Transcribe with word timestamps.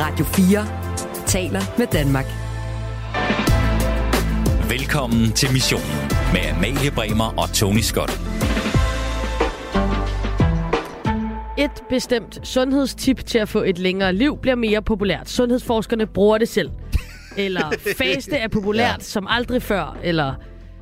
Radio 0.00 0.24
4 0.24 0.66
taler 1.26 1.60
med 1.78 1.86
Danmark. 1.86 2.26
Velkommen 4.70 5.32
til 5.32 5.52
missionen 5.52 5.96
med 6.32 6.40
Amalie 6.56 6.90
Bremer 6.90 7.38
og 7.38 7.52
Tony 7.52 7.78
Scott. 7.78 8.20
Et 11.58 11.82
bestemt 11.88 12.46
sundhedstip 12.46 13.26
til 13.26 13.38
at 13.38 13.48
få 13.48 13.62
et 13.62 13.78
længere 13.78 14.12
liv 14.12 14.38
bliver 14.42 14.54
mere 14.54 14.82
populært. 14.82 15.28
Sundhedsforskerne 15.28 16.06
bruger 16.06 16.38
det 16.38 16.48
selv. 16.48 16.70
Eller 17.36 17.72
faste 17.98 18.36
er 18.36 18.48
populært 18.48 18.98
ja. 18.98 19.04
som 19.04 19.26
aldrig 19.30 19.62
før. 19.62 19.98
Eller 20.02 20.34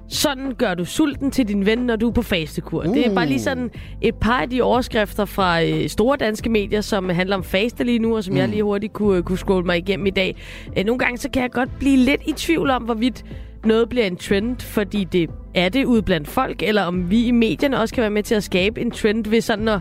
sådan 0.09 0.55
gør 0.59 0.75
du 0.75 0.85
sulten 0.85 1.31
til 1.31 1.49
din 1.49 1.67
ven, 1.67 1.79
når 1.79 1.97
du 1.97 2.09
er 2.09 2.13
på 2.13 2.23
fastekur. 2.23 2.85
Uh. 2.87 2.95
Det 2.95 3.07
er 3.07 3.15
bare 3.15 3.27
lige 3.27 3.41
sådan 3.41 3.71
et 4.03 4.15
par 4.15 4.41
af 4.41 4.51
de 4.51 4.63
overskrifter 4.63 5.25
fra 5.25 5.63
øh, 5.63 5.89
store 5.89 6.17
danske 6.17 6.51
medier, 6.51 6.81
som 6.81 7.09
handler 7.09 7.37
om 7.37 7.45
faste 7.45 7.85
lige 7.85 7.99
nu, 7.99 8.17
og 8.17 8.25
som 8.25 8.35
mm. 8.35 8.39
jeg 8.39 8.49
lige 8.49 8.63
hurtigt 8.63 8.93
kunne, 8.93 9.23
kunne 9.23 9.39
scrolle 9.39 9.67
mig 9.67 9.79
igennem 9.79 10.07
i 10.07 10.11
dag. 10.11 10.37
Øh, 10.79 10.85
nogle 10.85 10.99
gange 10.99 11.19
så 11.19 11.31
kan 11.31 11.43
jeg 11.43 11.51
godt 11.51 11.79
blive 11.79 11.97
lidt 11.97 12.21
i 12.27 12.33
tvivl 12.33 12.71
om, 12.71 12.83
hvorvidt 12.83 13.25
noget 13.65 13.89
bliver 13.89 14.07
en 14.07 14.17
trend, 14.17 14.61
fordi 14.61 15.05
det 15.05 15.31
er 15.55 15.69
det 15.69 15.85
ude 15.85 16.03
blandt 16.03 16.29
folk, 16.29 16.63
eller 16.63 16.83
om 16.83 17.11
vi 17.11 17.27
i 17.27 17.31
medierne 17.31 17.81
også 17.81 17.95
kan 17.95 18.03
være 18.03 18.11
med 18.11 18.23
til 18.23 18.35
at 18.35 18.45
skabe 18.45 18.81
en 18.81 18.91
trend 18.91 19.27
ved 19.27 19.41
sådan 19.41 19.69
at, 19.69 19.81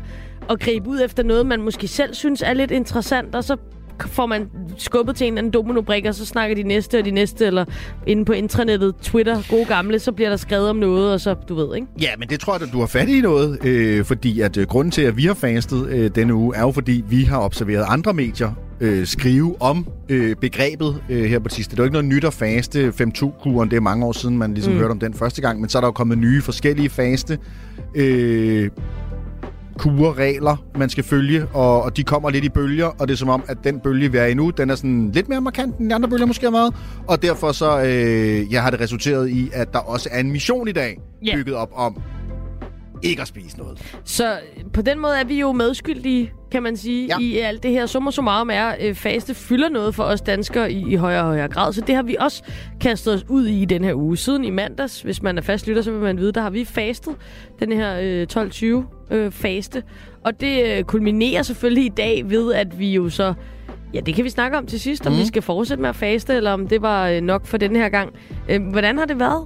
at 0.49 0.59
gribe 0.59 0.89
ud 0.89 1.01
efter 1.05 1.23
noget, 1.23 1.45
man 1.45 1.61
måske 1.61 1.87
selv 1.87 2.13
synes 2.13 2.41
er 2.41 2.53
lidt 2.53 2.71
interessant, 2.71 3.35
og 3.35 3.43
så 3.43 3.57
får 3.99 4.25
man 4.25 4.49
skubbet 4.77 5.15
til 5.15 5.27
en 5.27 5.33
eller 5.33 5.39
anden 5.39 5.53
dominobrik, 5.53 6.05
og 6.05 6.15
så 6.15 6.25
snakker 6.25 6.55
de 6.55 6.63
næste 6.63 6.99
og 6.99 7.05
de 7.05 7.11
næste, 7.11 7.45
eller 7.45 7.65
inde 8.07 8.25
på 8.25 8.33
intranettet, 8.33 8.95
Twitter, 9.01 9.41
gode 9.49 9.65
gamle, 9.65 9.99
så 9.99 10.11
bliver 10.11 10.29
der 10.29 10.37
skrevet 10.37 10.69
om 10.69 10.75
noget, 10.75 11.13
og 11.13 11.21
så, 11.21 11.33
du 11.49 11.55
ved, 11.55 11.75
ikke? 11.75 11.87
Ja, 12.01 12.09
men 12.17 12.29
det 12.29 12.39
tror 12.39 12.53
jeg, 12.53 12.61
at 12.61 12.69
du 12.73 12.79
har 12.79 12.87
fat 12.87 13.09
i 13.09 13.21
noget, 13.21 13.65
øh, 13.65 14.05
fordi 14.05 14.41
at 14.41 14.57
øh, 14.57 14.67
grunden 14.67 14.91
til, 14.91 15.01
at 15.01 15.17
vi 15.17 15.25
har 15.25 15.33
fastet 15.33 15.87
øh, 15.89 16.11
denne 16.15 16.33
uge, 16.33 16.55
er 16.55 16.61
jo 16.61 16.71
fordi, 16.71 17.03
vi 17.09 17.23
har 17.23 17.39
observeret 17.39 17.85
andre 17.89 18.13
medier 18.13 18.51
øh, 18.79 19.05
skrive 19.05 19.61
om 19.61 19.87
øh, 20.09 20.35
begrebet 20.35 21.01
øh, 21.09 21.23
her 21.23 21.39
på 21.39 21.49
sidste. 21.49 21.71
Det 21.71 21.79
er 21.79 21.83
jo 21.83 21.85
ikke 21.85 21.93
noget 21.93 22.05
nyt 22.05 22.23
at 22.23 22.33
faste 22.33 22.93
5-2-kuren, 23.01 23.69
det 23.69 23.77
er 23.77 23.81
mange 23.81 24.05
år 24.05 24.11
siden, 24.11 24.37
man 24.37 24.53
ligesom 24.53 24.73
mm. 24.73 24.79
hørte 24.79 24.91
om 24.91 24.99
den 24.99 25.13
første 25.13 25.41
gang, 25.41 25.59
men 25.59 25.69
så 25.69 25.77
er 25.77 25.81
der 25.81 25.87
jo 25.87 25.91
kommet 25.91 26.17
nye 26.17 26.41
forskellige 26.41 26.89
faste 26.89 27.37
øh, 27.95 28.69
kurer, 29.77 30.17
regler, 30.17 30.63
man 30.75 30.89
skal 30.89 31.03
følge, 31.03 31.47
og, 31.53 31.83
og 31.83 31.97
de 31.97 32.03
kommer 32.03 32.29
lidt 32.29 32.45
i 32.45 32.49
bølger, 32.49 32.85
og 32.85 33.07
det 33.07 33.13
er 33.13 33.17
som 33.17 33.29
om, 33.29 33.43
at 33.47 33.57
den 33.63 33.79
bølge, 33.79 34.11
vi 34.11 34.17
er 34.17 34.25
i 34.25 34.33
nu, 34.33 34.49
den 34.49 34.69
er 34.69 34.75
sådan 34.75 35.11
lidt 35.11 35.29
mere 35.29 35.41
markant, 35.41 35.77
end 35.77 35.89
de 35.89 35.95
andre 35.95 36.09
bølger 36.09 36.25
måske 36.25 36.45
har 36.45 36.51
været, 36.51 36.75
og 37.07 37.21
derfor 37.21 37.51
så 37.51 37.81
øh, 37.81 38.53
jeg 38.53 38.63
har 38.63 38.69
det 38.69 38.79
resulteret 38.79 39.29
i, 39.29 39.49
at 39.53 39.73
der 39.73 39.79
også 39.79 40.09
er 40.11 40.19
en 40.19 40.31
mission 40.31 40.67
i 40.67 40.71
dag, 40.71 40.99
yeah. 41.27 41.37
bygget 41.37 41.55
op 41.55 41.71
om 41.75 42.01
ikke 43.03 43.21
at 43.21 43.27
spise 43.27 43.57
noget. 43.57 43.99
Så 44.03 44.37
på 44.73 44.81
den 44.81 44.99
måde 44.99 45.19
er 45.19 45.23
vi 45.23 45.39
jo 45.39 45.51
medskyldige, 45.51 46.31
kan 46.51 46.63
man 46.63 46.77
sige, 46.77 47.07
ja. 47.07 47.19
i 47.19 47.37
alt 47.37 47.63
det 47.63 47.71
her. 47.71 47.85
Summa 47.85 48.11
summarum 48.11 48.49
er, 48.49 48.63
at 48.63 48.89
øh, 48.89 48.95
faste 48.95 49.33
fylder 49.33 49.69
noget 49.69 49.95
for 49.95 50.03
os 50.03 50.21
danskere 50.21 50.71
i, 50.71 50.93
i 50.93 50.95
højere 50.95 51.21
og 51.21 51.27
højere 51.27 51.47
grad. 51.47 51.73
Så 51.73 51.81
det 51.81 51.95
har 51.95 52.03
vi 52.03 52.15
også 52.19 52.43
kastet 52.81 53.13
os 53.13 53.25
ud 53.29 53.47
i 53.47 53.61
i 53.61 53.65
den 53.65 53.83
her 53.83 53.93
uge. 53.93 54.17
Siden 54.17 54.43
i 54.43 54.49
mandags, 54.49 55.01
hvis 55.01 55.21
man 55.21 55.37
er 55.37 55.41
fastlytter, 55.41 55.81
så 55.81 55.91
vil 55.91 56.01
man 56.01 56.17
vide, 56.17 56.31
der 56.31 56.41
har 56.41 56.49
vi 56.49 56.65
fastet 56.65 57.15
den 57.59 57.71
her 57.71 57.99
øh, 58.01 58.27
12-20 58.33 58.94
øh, 59.11 59.31
faste. 59.31 59.83
Og 60.23 60.41
det 60.41 60.77
øh, 60.77 60.83
kulminerer 60.83 61.41
selvfølgelig 61.41 61.85
i 61.85 61.93
dag 61.97 62.29
ved, 62.29 62.53
at 62.53 62.79
vi 62.79 62.93
jo 62.93 63.09
så 63.09 63.33
Ja, 63.93 63.99
det 63.99 64.15
kan 64.15 64.23
vi 64.23 64.29
snakke 64.29 64.57
om 64.57 64.65
til 64.65 64.79
sidst, 64.79 65.07
om 65.07 65.13
mm. 65.13 65.19
vi 65.19 65.25
skal 65.25 65.41
fortsætte 65.41 65.81
med 65.81 65.89
at 65.89 65.95
faste, 65.95 66.33
eller 66.33 66.51
om 66.51 66.67
det 66.67 66.81
var 66.81 67.09
øh, 67.09 67.21
nok 67.21 67.45
for 67.45 67.57
den 67.57 67.75
her 67.75 67.89
gang. 67.89 68.13
Øh, 68.49 68.61
hvordan 68.71 68.97
har 68.97 69.05
det 69.05 69.19
været? 69.19 69.45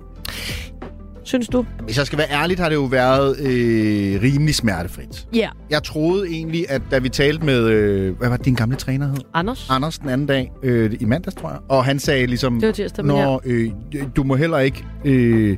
synes 1.30 1.48
du? 1.48 1.66
Hvis 1.84 1.98
jeg 1.98 2.06
skal 2.06 2.20
være 2.20 2.32
ærlig, 2.32 2.58
har 2.58 2.70
det 2.70 2.76
jo 2.76 2.84
været 2.84 3.40
øh, 3.40 4.22
rimelig 4.22 4.56
smertefrit. 4.56 5.28
Ja. 5.34 5.40
Yeah. 5.40 5.52
Jeg 5.70 5.84
troede 5.84 6.30
egentlig, 6.30 6.66
at 6.70 6.82
da 6.92 7.00
vi 7.00 7.10
talte 7.10 7.46
med, 7.46 7.66
øh, 7.66 8.18
hvad 8.18 8.30
var 8.30 8.38
det, 8.38 8.46
din 8.46 8.56
gamle 8.56 8.76
træner 8.76 9.08
hed? 9.08 9.18
Anders. 9.34 9.70
Anders 9.70 10.00
den 10.00 10.10
anden 10.10 10.28
dag, 10.28 10.52
øh, 10.64 10.98
i 11.00 11.06
mandags, 11.06 11.36
tror 11.36 11.50
jeg. 11.50 11.60
Og 11.70 11.86
han 11.86 12.00
sagde 12.00 12.28
ligesom, 12.28 12.60
det 12.60 12.68
var 12.68 12.74
tirsdag, 12.74 13.06
når, 13.06 13.42
øh, 13.46 13.72
du 14.16 14.24
må 14.24 14.36
heller 14.36 14.60
ikke 14.60 14.86
øh, 15.06 15.58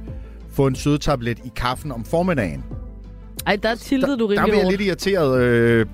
få 0.53 0.67
en 0.67 0.75
sødetablet 0.75 1.39
i 1.45 1.51
kaffen 1.55 1.91
om 1.91 2.05
formiddagen. 2.05 2.63
Ej, 3.47 3.55
der 3.55 3.75
tiltede 3.75 4.17
du 4.17 4.25
rimelig 4.25 4.37
Der, 4.37 4.45
der 4.45 4.51
blev 4.51 4.59
jeg 4.59 4.71
lidt 4.71 4.81
irriteret. 4.81 5.41
Øh, 5.41 5.85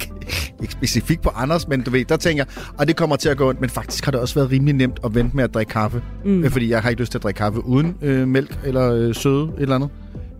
ikke 0.62 0.72
specifikt 0.72 1.22
på 1.22 1.30
Anders, 1.34 1.68
men 1.68 1.82
du 1.82 1.90
ved, 1.90 2.04
der 2.04 2.16
tænker 2.16 2.44
jeg, 2.44 2.64
og 2.78 2.88
det 2.88 2.96
kommer 2.96 3.16
til 3.16 3.28
at 3.28 3.36
gå 3.36 3.48
ondt, 3.48 3.60
men 3.60 3.70
faktisk 3.70 4.04
har 4.04 4.12
det 4.12 4.20
også 4.20 4.34
været 4.34 4.50
rimelig 4.50 4.74
nemt 4.74 5.00
at 5.04 5.14
vente 5.14 5.36
med 5.36 5.44
at 5.44 5.54
drikke 5.54 5.70
kaffe, 5.70 6.02
mm. 6.24 6.44
øh, 6.44 6.50
fordi 6.50 6.70
jeg 6.70 6.82
har 6.82 6.90
ikke 6.90 7.02
lyst 7.02 7.12
til 7.12 7.18
at 7.18 7.22
drikke 7.22 7.38
kaffe 7.38 7.64
uden 7.64 7.96
øh, 8.02 8.28
mælk 8.28 8.58
eller 8.64 8.92
øh, 8.92 9.14
søde 9.14 9.52
eller 9.58 9.74
andet. 9.74 9.90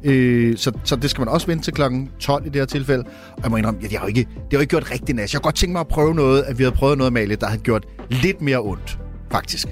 Øh, 0.04 0.56
så, 0.56 0.72
så 0.84 0.96
det 0.96 1.10
skal 1.10 1.20
man 1.20 1.28
også 1.28 1.46
vente 1.46 1.64
til 1.64 1.72
klokken 1.72 2.10
12 2.18 2.46
i 2.46 2.48
det 2.48 2.56
her 2.56 2.66
tilfælde. 2.66 3.04
Og 3.36 3.42
jeg 3.42 3.50
må 3.50 3.56
indrømme, 3.56 3.80
ja, 3.82 3.88
det 3.88 3.98
har 3.98 4.06
ikke, 4.06 4.20
det 4.20 4.28
har 4.36 4.46
jo 4.52 4.60
ikke 4.60 4.70
gjort 4.70 4.90
rigtig 4.90 5.14
nas. 5.14 5.32
Jeg 5.32 5.38
har 5.38 5.42
godt 5.42 5.54
tænkt 5.54 5.72
mig 5.72 5.80
at 5.80 5.88
prøve 5.88 6.14
noget, 6.14 6.42
at 6.42 6.58
vi 6.58 6.62
havde 6.62 6.76
prøvet 6.76 6.98
noget, 6.98 7.12
Malie, 7.12 7.36
der 7.36 7.46
havde 7.46 7.60
gjort 7.62 7.86
lidt 8.10 8.42
mere 8.42 8.60
ondt, 8.60 8.98
faktisk. 9.32 9.68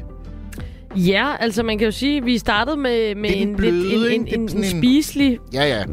Ja, 0.97 1.27
altså 1.41 1.63
man 1.63 1.79
kan 1.79 1.85
jo 1.85 1.91
sige, 1.91 2.17
at 2.17 2.27
vi 2.27 2.39
startede 2.39 2.77
med, 2.77 3.15
med 3.15 3.31
en, 3.35 3.57
bløde, 3.57 3.89
lidt, 3.89 4.13
en, 4.13 4.27
en, 4.29 4.41
en, 4.41 4.57
en 4.57 4.65
spiselig, 4.65 5.39
ja, 5.55 5.65
ja. 5.65 5.85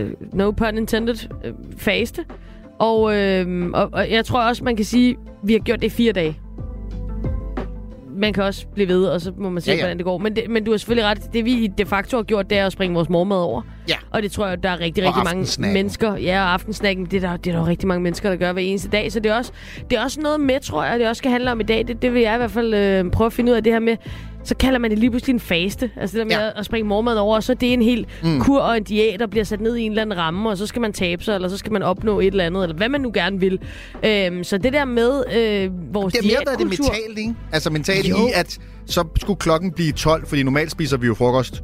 Uh, 0.00 0.34
no 0.34 0.50
pun 0.50 0.78
intended, 0.78 1.14
uh, 1.30 1.50
faste. 1.78 2.24
Og, 2.78 3.16
øh, 3.16 3.70
og, 3.74 3.90
og 3.92 4.10
jeg 4.10 4.24
tror 4.24 4.40
også, 4.40 4.64
man 4.64 4.76
kan 4.76 4.84
sige, 4.84 5.10
at 5.10 5.16
vi 5.42 5.52
har 5.52 5.60
gjort 5.60 5.80
det 5.80 5.86
i 5.86 5.90
fire 5.90 6.12
dage. 6.12 6.40
Man 8.16 8.32
kan 8.32 8.44
også 8.44 8.66
blive 8.66 8.88
ved, 8.88 9.04
og 9.04 9.20
så 9.20 9.32
må 9.38 9.50
man 9.50 9.62
se, 9.62 9.70
ja, 9.70 9.76
ja. 9.76 9.82
hvordan 9.82 9.96
det 9.96 10.04
går. 10.04 10.18
Men, 10.18 10.36
det, 10.36 10.50
men 10.50 10.64
du 10.64 10.70
har 10.70 10.78
selvfølgelig 10.78 11.10
ret. 11.10 11.32
Det 11.32 11.44
vi 11.44 11.66
de 11.78 11.86
facto 11.86 12.16
har 12.16 12.24
gjort, 12.24 12.50
det 12.50 12.58
er 12.58 12.66
at 12.66 12.72
springe 12.72 12.94
vores 12.94 13.08
mormad 13.08 13.38
over. 13.38 13.62
Ja. 13.88 13.96
Og 14.10 14.22
det 14.22 14.32
tror 14.32 14.46
jeg, 14.46 14.62
der 14.62 14.68
er 14.68 14.80
rigtig, 14.80 15.04
rigtig 15.04 15.24
mange 15.24 15.72
mennesker. 15.72 16.16
Ja, 16.16 16.42
og 16.42 16.52
aftensnakken, 16.52 17.06
det 17.06 17.24
er, 17.24 17.30
der, 17.30 17.36
det 17.36 17.54
er 17.54 17.58
der 17.58 17.66
rigtig 17.66 17.88
mange 17.88 18.02
mennesker, 18.02 18.30
der 18.30 18.36
gør 18.36 18.52
hver 18.52 18.62
eneste 18.62 18.88
dag. 18.88 19.12
Så 19.12 19.20
det 19.20 19.30
er 19.30 19.36
også, 19.36 19.52
det 19.90 19.98
er 19.98 20.02
også 20.02 20.20
noget 20.20 20.40
med, 20.40 20.60
tror 20.60 20.84
jeg, 20.84 20.98
det 20.98 21.08
også 21.08 21.18
skal 21.18 21.30
handle 21.30 21.52
om 21.52 21.60
i 21.60 21.64
dag. 21.64 21.88
Det, 21.88 22.02
det 22.02 22.14
vil 22.14 22.22
jeg 22.22 22.34
i 22.34 22.38
hvert 22.38 22.50
fald 22.50 22.74
øh, 22.74 23.10
prøve 23.10 23.26
at 23.26 23.32
finde 23.32 23.52
ud 23.52 23.56
af 23.56 23.64
det 23.64 23.72
her 23.72 23.80
med, 23.80 23.96
så 24.44 24.54
kalder 24.56 24.78
man 24.78 24.90
det 24.90 24.98
lige 24.98 25.10
pludselig 25.10 25.32
en 25.32 25.40
faste. 25.40 25.90
Altså 25.96 26.18
det 26.18 26.30
der 26.30 26.36
med 26.38 26.44
ja. 26.46 26.58
at 26.58 26.66
springe 26.66 26.88
mormad 26.88 27.16
over, 27.16 27.36
og 27.36 27.42
så 27.42 27.52
er 27.52 27.56
det 27.56 27.72
en 27.72 27.82
helt 27.82 28.08
mm. 28.22 28.40
kur 28.40 28.60
og 28.60 28.76
en 28.76 28.84
diæt, 28.84 29.20
der 29.20 29.26
bliver 29.26 29.44
sat 29.44 29.60
ned 29.60 29.76
i 29.76 29.82
en 29.82 29.92
eller 29.92 30.02
anden 30.02 30.18
ramme, 30.18 30.50
og 30.50 30.56
så 30.56 30.66
skal 30.66 30.80
man 30.80 30.92
tabe 30.92 31.24
sig, 31.24 31.34
eller 31.34 31.48
så 31.48 31.56
skal 31.56 31.72
man 31.72 31.82
opnå 31.82 32.20
et 32.20 32.26
eller 32.26 32.44
andet, 32.44 32.62
eller 32.62 32.76
hvad 32.76 32.88
man 32.88 33.00
nu 33.00 33.10
gerne 33.14 33.40
vil. 33.40 33.58
Øhm, 34.04 34.44
så 34.44 34.58
det 34.58 34.72
der 34.72 34.84
med 34.84 35.24
øh, 35.36 35.94
vores 35.94 36.14
Det 36.14 36.24
har 36.24 36.42
mere 36.44 36.56
det 36.58 36.66
mentalt, 36.66 37.18
ikke? 37.18 37.34
Altså 37.52 37.70
mentalt 37.70 38.08
jo. 38.08 38.16
i, 38.16 38.30
at 38.34 38.58
så 38.86 39.04
skulle 39.20 39.38
klokken 39.38 39.72
blive 39.72 39.92
12, 39.92 40.26
fordi 40.26 40.42
normalt 40.42 40.70
spiser 40.70 40.96
vi 40.96 41.06
jo 41.06 41.14
frokost 41.14 41.62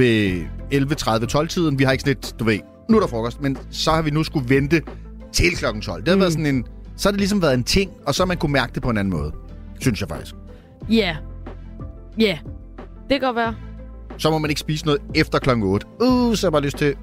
ved 0.00 0.44
11.30-12-tiden. 0.74 1.78
Vi 1.78 1.84
har 1.84 1.92
ikke 1.92 2.02
sådan 2.02 2.16
et, 2.16 2.34
du 2.38 2.44
ved, 2.44 2.58
nu 2.88 2.96
er 2.96 3.00
der 3.00 3.08
frokost, 3.08 3.40
men 3.40 3.58
så 3.70 3.90
har 3.90 4.02
vi 4.02 4.10
nu 4.10 4.22
skulle 4.24 4.48
vente 4.48 4.82
til 5.32 5.56
klokken 5.56 5.82
12. 5.82 6.00
Det 6.00 6.08
har 6.08 6.16
mm. 6.16 6.20
været 6.20 6.32
sådan 6.32 6.46
en, 6.46 6.64
så 6.96 7.08
har 7.08 7.10
det 7.10 7.20
ligesom 7.20 7.42
været 7.42 7.54
en 7.54 7.64
ting, 7.64 7.90
og 8.06 8.14
så 8.14 8.22
har 8.22 8.26
man 8.26 8.36
kunne 8.36 8.52
mærke 8.52 8.72
det 8.74 8.82
på 8.82 8.90
en 8.90 8.98
anden 8.98 9.12
måde. 9.12 9.32
Synes 9.80 10.00
jeg 10.00 10.08
faktisk. 10.08 10.34
Ja, 10.90 11.16
Ja, 12.18 12.24
yeah. 12.24 12.38
det 13.10 13.20
kan 13.20 13.20
godt 13.20 13.36
være. 13.36 13.54
Så 14.18 14.30
må 14.30 14.38
man 14.38 14.50
ikke 14.50 14.60
spise 14.60 14.86
noget 14.86 15.00
efter 15.14 15.38
klokken 15.38 15.64
8. 15.64 15.86
Uh, 16.00 16.34
så 16.34 16.46
har 16.46 16.48
jeg 16.48 16.52
bare 16.52 16.62
lyst 16.62 16.76
til 16.76 16.94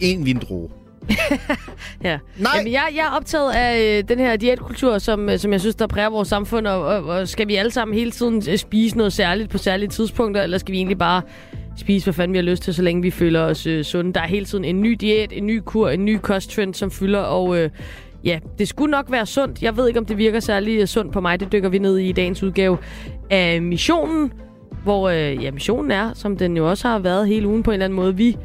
en 0.00 0.26
vindrue. 0.26 0.68
ja. 2.04 2.18
Nej. 2.38 2.52
Jamen, 2.56 2.72
jeg, 2.72 2.88
jeg 2.94 3.06
er 3.06 3.10
optaget 3.10 3.52
af 3.52 3.98
øh, 3.98 4.08
den 4.08 4.18
her 4.18 4.36
diætkultur, 4.36 4.98
som, 4.98 5.28
øh, 5.28 5.38
som 5.38 5.52
jeg 5.52 5.60
synes, 5.60 5.76
der 5.76 5.86
præger 5.86 6.10
vores 6.10 6.28
samfund. 6.28 6.66
Og, 6.66 6.82
og, 6.82 7.04
og 7.04 7.28
skal 7.28 7.48
vi 7.48 7.56
alle 7.56 7.70
sammen 7.70 7.94
hele 7.98 8.10
tiden 8.10 8.42
øh, 8.50 8.58
spise 8.58 8.96
noget 8.96 9.12
særligt 9.12 9.50
på 9.50 9.58
særlige 9.58 9.88
tidspunkter, 9.88 10.42
eller 10.42 10.58
skal 10.58 10.72
vi 10.72 10.76
egentlig 10.76 10.98
bare 10.98 11.22
spise, 11.80 12.06
hvad 12.06 12.14
fanden 12.14 12.32
vi 12.32 12.38
har 12.38 12.42
lyst 12.42 12.62
til, 12.62 12.74
så 12.74 12.82
længe 12.82 13.02
vi 13.02 13.10
føler 13.10 13.40
os 13.40 13.66
øh, 13.66 13.84
sunde? 13.84 14.12
Der 14.12 14.20
er 14.20 14.26
hele 14.26 14.46
tiden 14.46 14.64
en 14.64 14.80
ny 14.80 14.96
diæt, 15.00 15.32
en 15.32 15.46
ny 15.46 15.60
kur, 15.64 15.88
en 15.88 16.04
ny 16.04 16.18
kosttrend, 16.22 16.74
som 16.74 16.90
fylder, 16.90 17.20
og... 17.20 17.58
Øh, 17.58 17.70
Ja, 18.24 18.38
det 18.58 18.68
skulle 18.68 18.90
nok 18.90 19.06
være 19.10 19.26
sundt. 19.26 19.62
Jeg 19.62 19.76
ved 19.76 19.88
ikke, 19.88 20.00
om 20.00 20.06
det 20.06 20.18
virker 20.18 20.40
særlig 20.40 20.80
øh, 20.80 20.86
sundt 20.86 21.12
på 21.12 21.20
mig. 21.20 21.40
Det 21.40 21.52
dykker 21.52 21.68
vi 21.68 21.78
ned 21.78 21.98
i 21.98 22.08
i 22.08 22.12
dagens 22.12 22.42
udgave 22.42 22.78
af 23.30 23.62
missionen, 23.62 24.32
hvor 24.84 25.08
øh, 25.08 25.44
ja, 25.44 25.50
missionen 25.50 25.90
er, 25.90 26.10
som 26.14 26.36
den 26.36 26.56
jo 26.56 26.70
også 26.70 26.88
har 26.88 26.98
været 26.98 27.28
hele 27.28 27.48
ugen 27.48 27.62
på 27.62 27.70
en 27.70 27.72
eller 27.72 27.84
anden 27.84 27.96
måde, 27.96 28.16
vi 28.16 28.36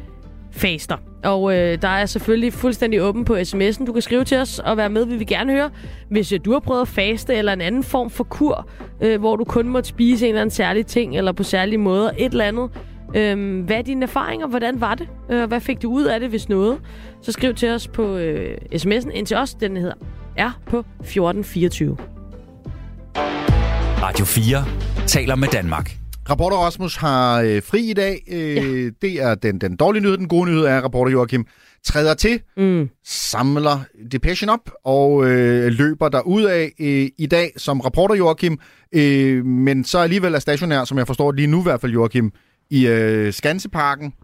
faster. 0.52 0.96
Og 1.24 1.56
øh, 1.56 1.82
der 1.82 1.88
er 1.88 2.06
selvfølgelig 2.06 2.52
fuldstændig 2.52 3.02
åben 3.02 3.24
på 3.24 3.36
sms'en. 3.36 3.86
Du 3.86 3.92
kan 3.92 4.02
skrive 4.02 4.24
til 4.24 4.38
os 4.38 4.58
og 4.58 4.76
være 4.76 4.88
med, 4.88 5.06
vi 5.06 5.16
vil 5.16 5.26
gerne 5.26 5.52
høre. 5.52 5.70
Hvis 6.08 6.32
øh, 6.32 6.40
du 6.44 6.52
har 6.52 6.60
prøvet 6.60 6.80
at 6.80 6.88
faste 6.88 7.34
eller 7.34 7.52
en 7.52 7.60
anden 7.60 7.82
form 7.82 8.10
for 8.10 8.24
kur, 8.24 8.68
øh, 9.00 9.20
hvor 9.20 9.36
du 9.36 9.44
kun 9.44 9.68
måtte 9.68 9.88
spise 9.88 10.26
en 10.26 10.28
eller 10.28 10.40
anden 10.40 10.54
særlig 10.54 10.86
ting, 10.86 11.16
eller 11.16 11.32
på 11.32 11.42
særlige 11.42 11.78
måder, 11.78 12.10
et 12.18 12.32
eller 12.32 12.44
andet, 12.44 12.70
Øhm, 13.14 13.60
hvad 13.60 13.76
er 13.76 13.82
dine 13.82 14.02
erfaringer? 14.02 14.46
Hvordan 14.46 14.80
var 14.80 14.94
det? 14.94 15.08
Øh, 15.30 15.48
hvad 15.48 15.60
fik 15.60 15.82
du 15.82 15.90
ud 15.90 16.04
af 16.04 16.20
det, 16.20 16.28
hvis 16.28 16.48
noget? 16.48 16.80
Så 17.22 17.32
skriv 17.32 17.54
til 17.54 17.70
os 17.70 17.88
på 17.88 18.16
øh, 18.16 18.58
sms'en 18.74 19.10
ind 19.10 19.26
til 19.26 19.36
os. 19.36 19.54
Den 19.54 19.76
hedder 19.76 19.94
er 20.36 20.60
på 20.66 20.78
1424. 20.78 21.96
Radio 24.02 24.24
4 24.24 24.64
taler 25.06 25.34
med 25.34 25.48
Danmark. 25.48 25.96
Rapporter 26.30 26.56
Rasmus 26.56 26.96
har 26.96 27.40
øh, 27.40 27.62
fri 27.62 27.90
i 27.90 27.92
dag. 27.92 28.22
Øh, 28.32 28.56
ja. 28.56 28.90
Det 29.02 29.22
er 29.22 29.34
den, 29.34 29.60
den 29.60 29.76
dårlige 29.76 30.02
nyhed. 30.02 30.16
Den 30.18 30.28
gode 30.28 30.50
nyhed 30.50 30.64
er, 30.64 30.76
at 30.76 30.84
rapporter 30.84 31.12
Joachim 31.12 31.46
træder 31.84 32.14
til, 32.14 32.40
mm. 32.56 32.88
samler 33.04 33.80
depression 34.12 34.50
op 34.50 34.70
og 34.84 35.30
øh, 35.30 35.72
løber 35.72 36.08
der 36.08 36.20
ud 36.20 36.42
af 36.42 36.72
øh, 36.80 37.08
i 37.18 37.26
dag 37.30 37.52
som 37.56 37.80
rapporter 37.80 38.14
Joachim. 38.14 38.58
Øh, 38.92 39.44
men 39.44 39.84
så 39.84 39.98
alligevel 39.98 40.34
er 40.34 40.38
stationær, 40.38 40.84
som 40.84 40.98
jeg 40.98 41.06
forstår 41.06 41.32
lige 41.32 41.46
nu 41.46 41.60
i 41.60 41.62
hvert 41.62 41.80
fald 41.80 41.92
Joachim, 41.92 42.32
i 42.70 42.86
øh, 42.86 43.32
Skanseparken. 43.32 44.14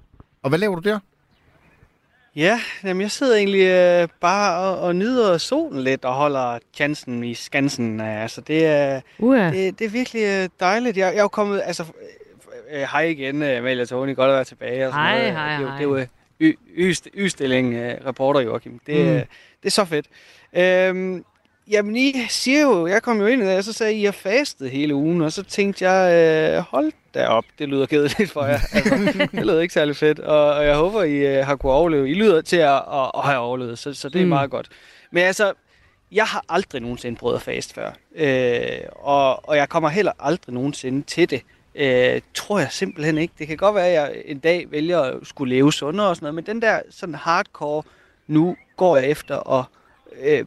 Og 0.43 0.49
hvad 0.49 0.59
laver 0.59 0.75
du 0.81 0.89
der? 0.89 0.99
Ja, 2.37 2.61
jamen 2.85 3.01
jeg 3.01 3.11
sidder 3.11 3.37
egentlig 3.37 3.67
øh, 3.67 4.09
bare 4.21 4.59
og, 4.59 4.79
og 4.79 4.97
nyder 4.97 5.39
solen 5.39 5.83
lidt 5.83 6.05
og 6.05 6.15
holder 6.15 6.59
chancen 6.75 7.25
i 7.25 7.35
skansen. 7.35 8.01
Altså 8.01 8.41
det 8.41 8.67
er, 8.67 9.01
Uh, 9.19 9.37
det, 9.39 9.79
det 9.79 9.85
er 9.85 9.89
virkelig 9.89 10.23
øh, 10.23 10.49
dejligt. 10.61 10.97
Jeg, 10.97 11.07
jeg 11.13 11.19
er 11.19 11.23
jo 11.23 11.29
kommet, 11.29 11.63
altså 11.65 11.83
øh, 12.73 12.81
øh, 12.81 12.89
hej 12.93 13.01
igen, 13.03 13.43
øh, 13.43 13.59
Amalie 13.59 13.83
og 13.83 13.89
Tony, 13.89 14.17
godt 14.17 14.31
at 14.31 14.35
være 14.35 14.45
tilbage. 14.45 14.87
Og 14.87 14.93
sådan 14.93 15.05
Hej, 15.07 15.19
noget. 15.19 15.33
hej, 15.33 15.57
det, 15.57 15.57
er 15.57 15.61
jo- 15.61 15.97
hej. 15.97 16.07
Det 16.41 16.43
er 16.43 16.47
jo 16.47 16.53
y- 16.53 16.95
y- 16.95 17.11
y-stilling, 17.15 17.75
øh, 17.75 18.07
reporter 18.07 18.41
Joachim. 18.41 18.81
Det, 18.87 18.97
Mm. 19.07 19.13
mm. 19.13 19.21
det 19.63 19.67
er 19.67 19.71
så 19.71 19.85
fedt. 19.85 20.07
Øhm, 20.57 21.25
jamen 21.71 21.97
I 21.97 22.15
siger 22.29 22.61
jo, 22.63 22.87
jeg 22.87 23.03
kom 23.03 23.21
jo 23.21 23.27
ind 23.27 23.43
og 23.43 23.65
så 23.65 23.73
sagde 23.73 23.93
I, 23.93 23.97
at 23.97 24.01
I 24.01 24.05
har 24.05 24.13
fastet 24.13 24.71
hele 24.71 24.95
ugen, 24.95 25.23
og 25.23 25.33
så 25.33 25.43
tænkte 25.43 25.91
jeg, 25.91 26.13
øh, 26.57 26.65
hold 26.71 26.93
da 27.15 27.27
op, 27.27 27.45
det 27.59 27.69
lyder 27.69 27.87
kedeligt 27.87 28.31
for 28.31 28.45
jer. 28.45 28.59
Altså, 28.75 29.29
det 29.33 29.45
lyder 29.47 29.61
ikke 29.61 29.75
særlig 29.75 29.97
fedt, 29.97 30.19
og, 30.19 30.55
og 30.55 30.65
jeg 30.67 30.77
håber, 30.77 31.03
I 31.03 31.13
øh, 31.39 31.47
har 31.47 31.57
kunne 31.57 31.73
overleve. 31.73 32.11
I 32.11 32.15
lyder 32.15 32.41
til 32.41 32.57
at, 32.57 32.73
at, 32.75 33.11
at 33.15 33.23
have 33.25 33.39
overlevet, 33.39 33.79
så, 33.79 33.95
så 33.95 34.09
det 34.09 34.21
er 34.21 34.25
Mm. 34.25 34.29
meget 34.29 34.51
godt. 34.51 34.69
Men 35.11 35.23
altså, 35.23 35.53
jeg 36.13 36.25
har 36.25 36.45
aldrig 36.49 36.81
nogensinde 36.83 37.19
prøvet 37.19 37.37
at 37.37 37.43
fast 37.43 37.75
før, 37.75 37.91
øh, 38.15 38.79
og, 38.93 39.49
og 39.49 39.57
jeg 39.57 39.69
kommer 39.69 39.89
heller 39.89 40.13
aldrig 40.21 40.55
nogensinde 40.55 41.03
til 41.03 41.31
det. 41.31 41.43
Øh, 41.75 42.21
tror 42.35 42.59
jeg 42.59 42.69
simpelthen 42.71 43.19
ikke. 43.19 43.35
Det 43.39 43.47
kan 43.49 43.57
godt 43.57 43.75
være, 43.75 43.87
at 43.87 43.93
jeg 43.95 44.23
en 44.25 44.39
dag 44.39 44.67
vælger 44.71 45.01
at 45.01 45.15
skulle 45.23 45.55
leve 45.55 45.73
sundere 45.73 46.09
og 46.09 46.17
sådan 46.17 46.25
noget, 46.25 46.35
men 46.35 46.47
den 46.47 46.63
der 46.63 46.81
sådan 46.91 47.15
hardcore, 47.15 47.83
nu 48.27 48.57
går 48.77 48.97
jeg 48.97 49.07
efter 49.11 49.59
at 49.59 49.65
øh, 50.23 50.45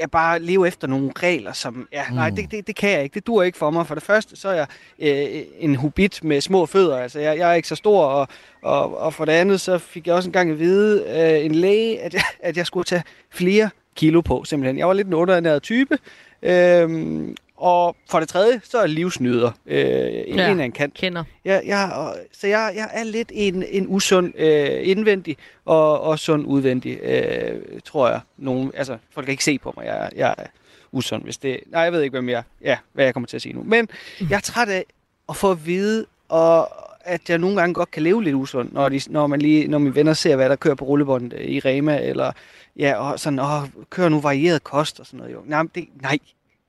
jeg 0.00 0.10
bare 0.10 0.38
leve 0.38 0.66
efter 0.66 0.88
nogle 0.88 1.10
regler, 1.16 1.52
som, 1.52 1.88
ja, 1.92 2.04
nej, 2.12 2.30
det, 2.30 2.50
det, 2.50 2.66
det 2.66 2.76
kan 2.76 2.90
jeg 2.90 3.02
ikke. 3.02 3.14
Det 3.14 3.26
dur 3.26 3.42
ikke 3.42 3.58
for 3.58 3.70
mig. 3.70 3.86
For 3.86 3.94
det 3.94 4.02
første, 4.02 4.36
så 4.36 4.48
er 4.48 4.54
jeg 4.54 4.66
øh, 4.98 5.42
en 5.58 5.74
hubit 5.74 6.24
med 6.24 6.40
små 6.40 6.66
fødder. 6.66 6.98
Altså, 6.98 7.20
jeg, 7.20 7.38
jeg 7.38 7.50
er 7.50 7.54
ikke 7.54 7.68
så 7.68 7.74
stor, 7.74 8.04
og, 8.04 8.28
og, 8.62 8.98
og 8.98 9.14
for 9.14 9.24
det 9.24 9.32
andet, 9.32 9.60
så 9.60 9.78
fik 9.78 10.06
jeg 10.06 10.14
også 10.14 10.28
engang 10.28 10.50
at 10.50 10.58
vide 10.58 11.04
øh, 11.08 11.44
en 11.44 11.54
læge, 11.54 12.00
at 12.00 12.14
jeg, 12.14 12.22
at 12.40 12.56
jeg 12.56 12.66
skulle 12.66 12.84
tage 12.84 13.02
flere 13.30 13.70
kilo 13.94 14.20
på, 14.20 14.44
simpelthen. 14.44 14.78
Jeg 14.78 14.86
var 14.86 14.94
lidt 14.94 15.08
en 15.08 15.14
underernæret 15.14 15.62
type. 15.62 15.98
Øhm, 16.42 17.36
og 17.56 17.96
for 18.10 18.20
det 18.20 18.28
tredje, 18.28 18.60
så 18.64 18.78
er 18.78 18.86
livsnyder. 18.86 19.50
Øh, 19.66 20.08
en, 20.26 20.36
Ja. 20.36 20.50
en 20.50 20.72
kant. 20.72 20.94
kender. 20.94 21.24
Jeg, 21.44 21.62
jeg, 21.66 21.90
og- 21.94 22.14
så 22.32 22.46
jeg, 22.46 22.72
jeg 22.76 22.88
er 22.92 23.04
lidt 23.04 23.32
en, 23.34 23.64
en 23.70 23.86
usund 23.88 24.32
øh, 24.38 24.68
indvendig 24.88 25.36
og, 25.64 26.00
og 26.00 26.18
sund 26.18 26.46
udvendig, 26.46 26.98
øh, 27.02 27.60
tror 27.84 28.08
jeg. 28.08 28.20
Nogen, 28.38 28.70
altså, 28.74 28.96
folk 29.10 29.24
kan 29.24 29.32
ikke 29.32 29.44
se 29.44 29.58
på 29.58 29.74
mig, 29.76 29.86
jeg, 29.86 30.10
jeg 30.16 30.34
er 30.38 30.46
usund, 30.92 31.22
hvis 31.22 31.36
det... 31.38 31.60
Nej, 31.66 31.80
jeg 31.82 31.92
ved 31.92 32.02
ikke, 32.02 32.14
hvem 32.14 32.28
jeg, 32.28 32.42
ja, 32.62 32.76
hvad 32.92 33.04
jeg 33.04 33.14
kommer 33.14 33.26
til 33.26 33.36
at 33.36 33.42
sige 33.42 33.52
nu. 33.52 33.62
Men 33.62 33.88
jeg 34.30 34.36
er 34.36 34.40
træt 34.40 34.68
af 34.68 34.84
at 35.28 35.36
få 35.36 35.50
at 35.50 35.66
vide, 35.66 36.06
og 36.28 36.68
at 37.00 37.30
jeg 37.30 37.38
nogle 37.38 37.56
gange 37.56 37.74
godt 37.74 37.90
kan 37.90 38.02
leve 38.02 38.24
lidt 38.24 38.34
usund, 38.34 38.72
når, 38.72 38.88
de, 38.88 39.00
når, 39.08 39.26
man 39.26 39.40
lige, 39.42 39.68
når 39.68 39.78
mine 39.78 39.94
venner 39.94 40.12
ser, 40.12 40.36
hvad 40.36 40.48
der 40.48 40.56
kører 40.56 40.74
på 40.74 40.84
rullebåndet 40.84 41.32
øh, 41.38 41.44
i 41.44 41.60
Rema, 41.60 41.98
eller 42.02 42.32
ja, 42.76 42.94
og 42.96 43.20
sådan, 43.20 43.38
åh, 43.38 43.62
kører 43.90 44.08
nu 44.08 44.20
varieret 44.20 44.64
kost 44.64 45.00
og 45.00 45.06
sådan 45.06 45.18
noget. 45.18 45.32
Jo. 45.32 45.38
Nej, 45.44 45.62
det, 45.74 45.88
nej, 46.02 46.18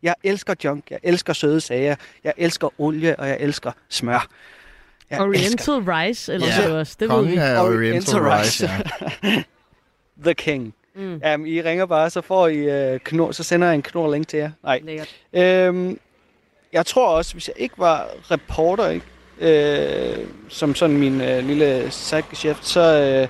jeg 0.04 0.16
elsker 0.24 0.56
junk, 0.64 0.92
jeg 0.92 1.00
elsker 1.04 1.34
søde 1.34 1.62
sager, 1.62 1.96
jeg 2.24 2.34
elsker 2.38 2.82
olie, 2.82 3.20
og 3.20 3.28
jeg 3.28 3.38
elsker 3.40 3.72
smør. 3.90 4.28
Jeg 5.10 5.22
Oriental 5.22 5.74
Rice, 5.74 6.34
eller 6.34 6.48
yeah. 6.48 6.68
det 6.68 6.80
også. 6.80 6.96
Det 7.00 7.10
ved 7.10 7.26
vi. 7.26 7.36
Kongen 7.36 7.58
Oriental 7.58 8.20
Oriental 8.20 8.20
Rice, 8.20 8.70
ja. 9.24 9.44
The 10.26 10.34
King. 10.34 10.74
Mm. 10.96 11.18
Jamen, 11.24 11.48
I 11.48 11.62
ringer 11.62 11.86
bare, 11.86 12.10
så 12.10 12.22
får 12.22 12.48
I 12.48 12.94
uh, 12.94 13.00
knor, 13.00 13.32
så 13.32 13.44
sender 13.44 13.68
jeg 13.68 13.76
en 13.76 13.82
knor 13.82 14.12
link 14.12 14.28
til 14.28 14.40
jer. 14.40 14.52
Nej. 14.64 14.82
Lækkert. 14.84 15.16
Øhm, 15.34 16.00
jeg 16.74 16.86
tror 16.86 17.08
også, 17.08 17.34
hvis 17.34 17.48
jeg 17.48 17.56
ikke 17.58 17.76
var 17.78 18.08
reporter, 18.32 18.90
ikke, 18.90 19.06
øh, 19.40 20.28
som 20.50 20.76
sådan 20.76 20.98
min 20.98 21.22
øh, 21.22 21.48
lille 21.48 21.92
sidegeschæft, 21.92 22.66
så, 22.66 22.82
øh, 22.82 23.28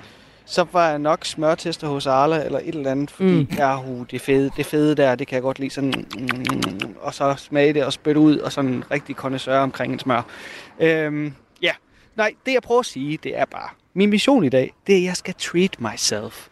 så 0.50 0.66
var 0.72 0.88
jeg 0.90 0.98
nok 0.98 1.24
smørtester 1.24 1.88
hos 1.88 2.06
Arla 2.06 2.44
eller 2.44 2.58
et 2.58 2.74
eller 2.74 2.90
andet, 2.90 3.10
fordi 3.10 3.28
Mm. 3.30 3.48
ja, 3.56 3.76
hu, 3.76 4.06
det, 4.10 4.20
fede, 4.20 4.50
det 4.56 4.66
fede 4.66 4.94
der, 4.94 5.14
det 5.14 5.26
kan 5.26 5.34
jeg 5.34 5.42
godt 5.42 5.58
lide 5.58 5.70
sådan, 5.70 6.06
mm, 6.18 6.94
og 7.00 7.14
så 7.14 7.34
smage 7.34 7.72
det 7.74 7.84
og 7.84 7.92
spytte 7.92 8.20
ud, 8.20 8.38
og 8.38 8.52
sådan 8.52 8.70
en 8.70 8.84
rigtig 8.90 9.16
kondensør 9.16 9.58
omkring 9.60 9.92
en 9.92 9.98
smør. 9.98 10.22
Øhm, 10.80 11.34
ja, 11.62 11.72
nej, 12.16 12.32
det 12.46 12.52
jeg 12.52 12.62
prøver 12.62 12.80
at 12.80 12.86
sige, 12.86 13.18
det 13.22 13.38
er 13.38 13.44
bare, 13.44 13.68
min 13.94 14.10
mission 14.10 14.44
i 14.44 14.48
dag, 14.48 14.72
det 14.86 14.92
er, 14.94 14.98
at 14.98 15.04
jeg 15.04 15.16
skal 15.16 15.34
treat 15.38 15.76
myself 15.80 16.46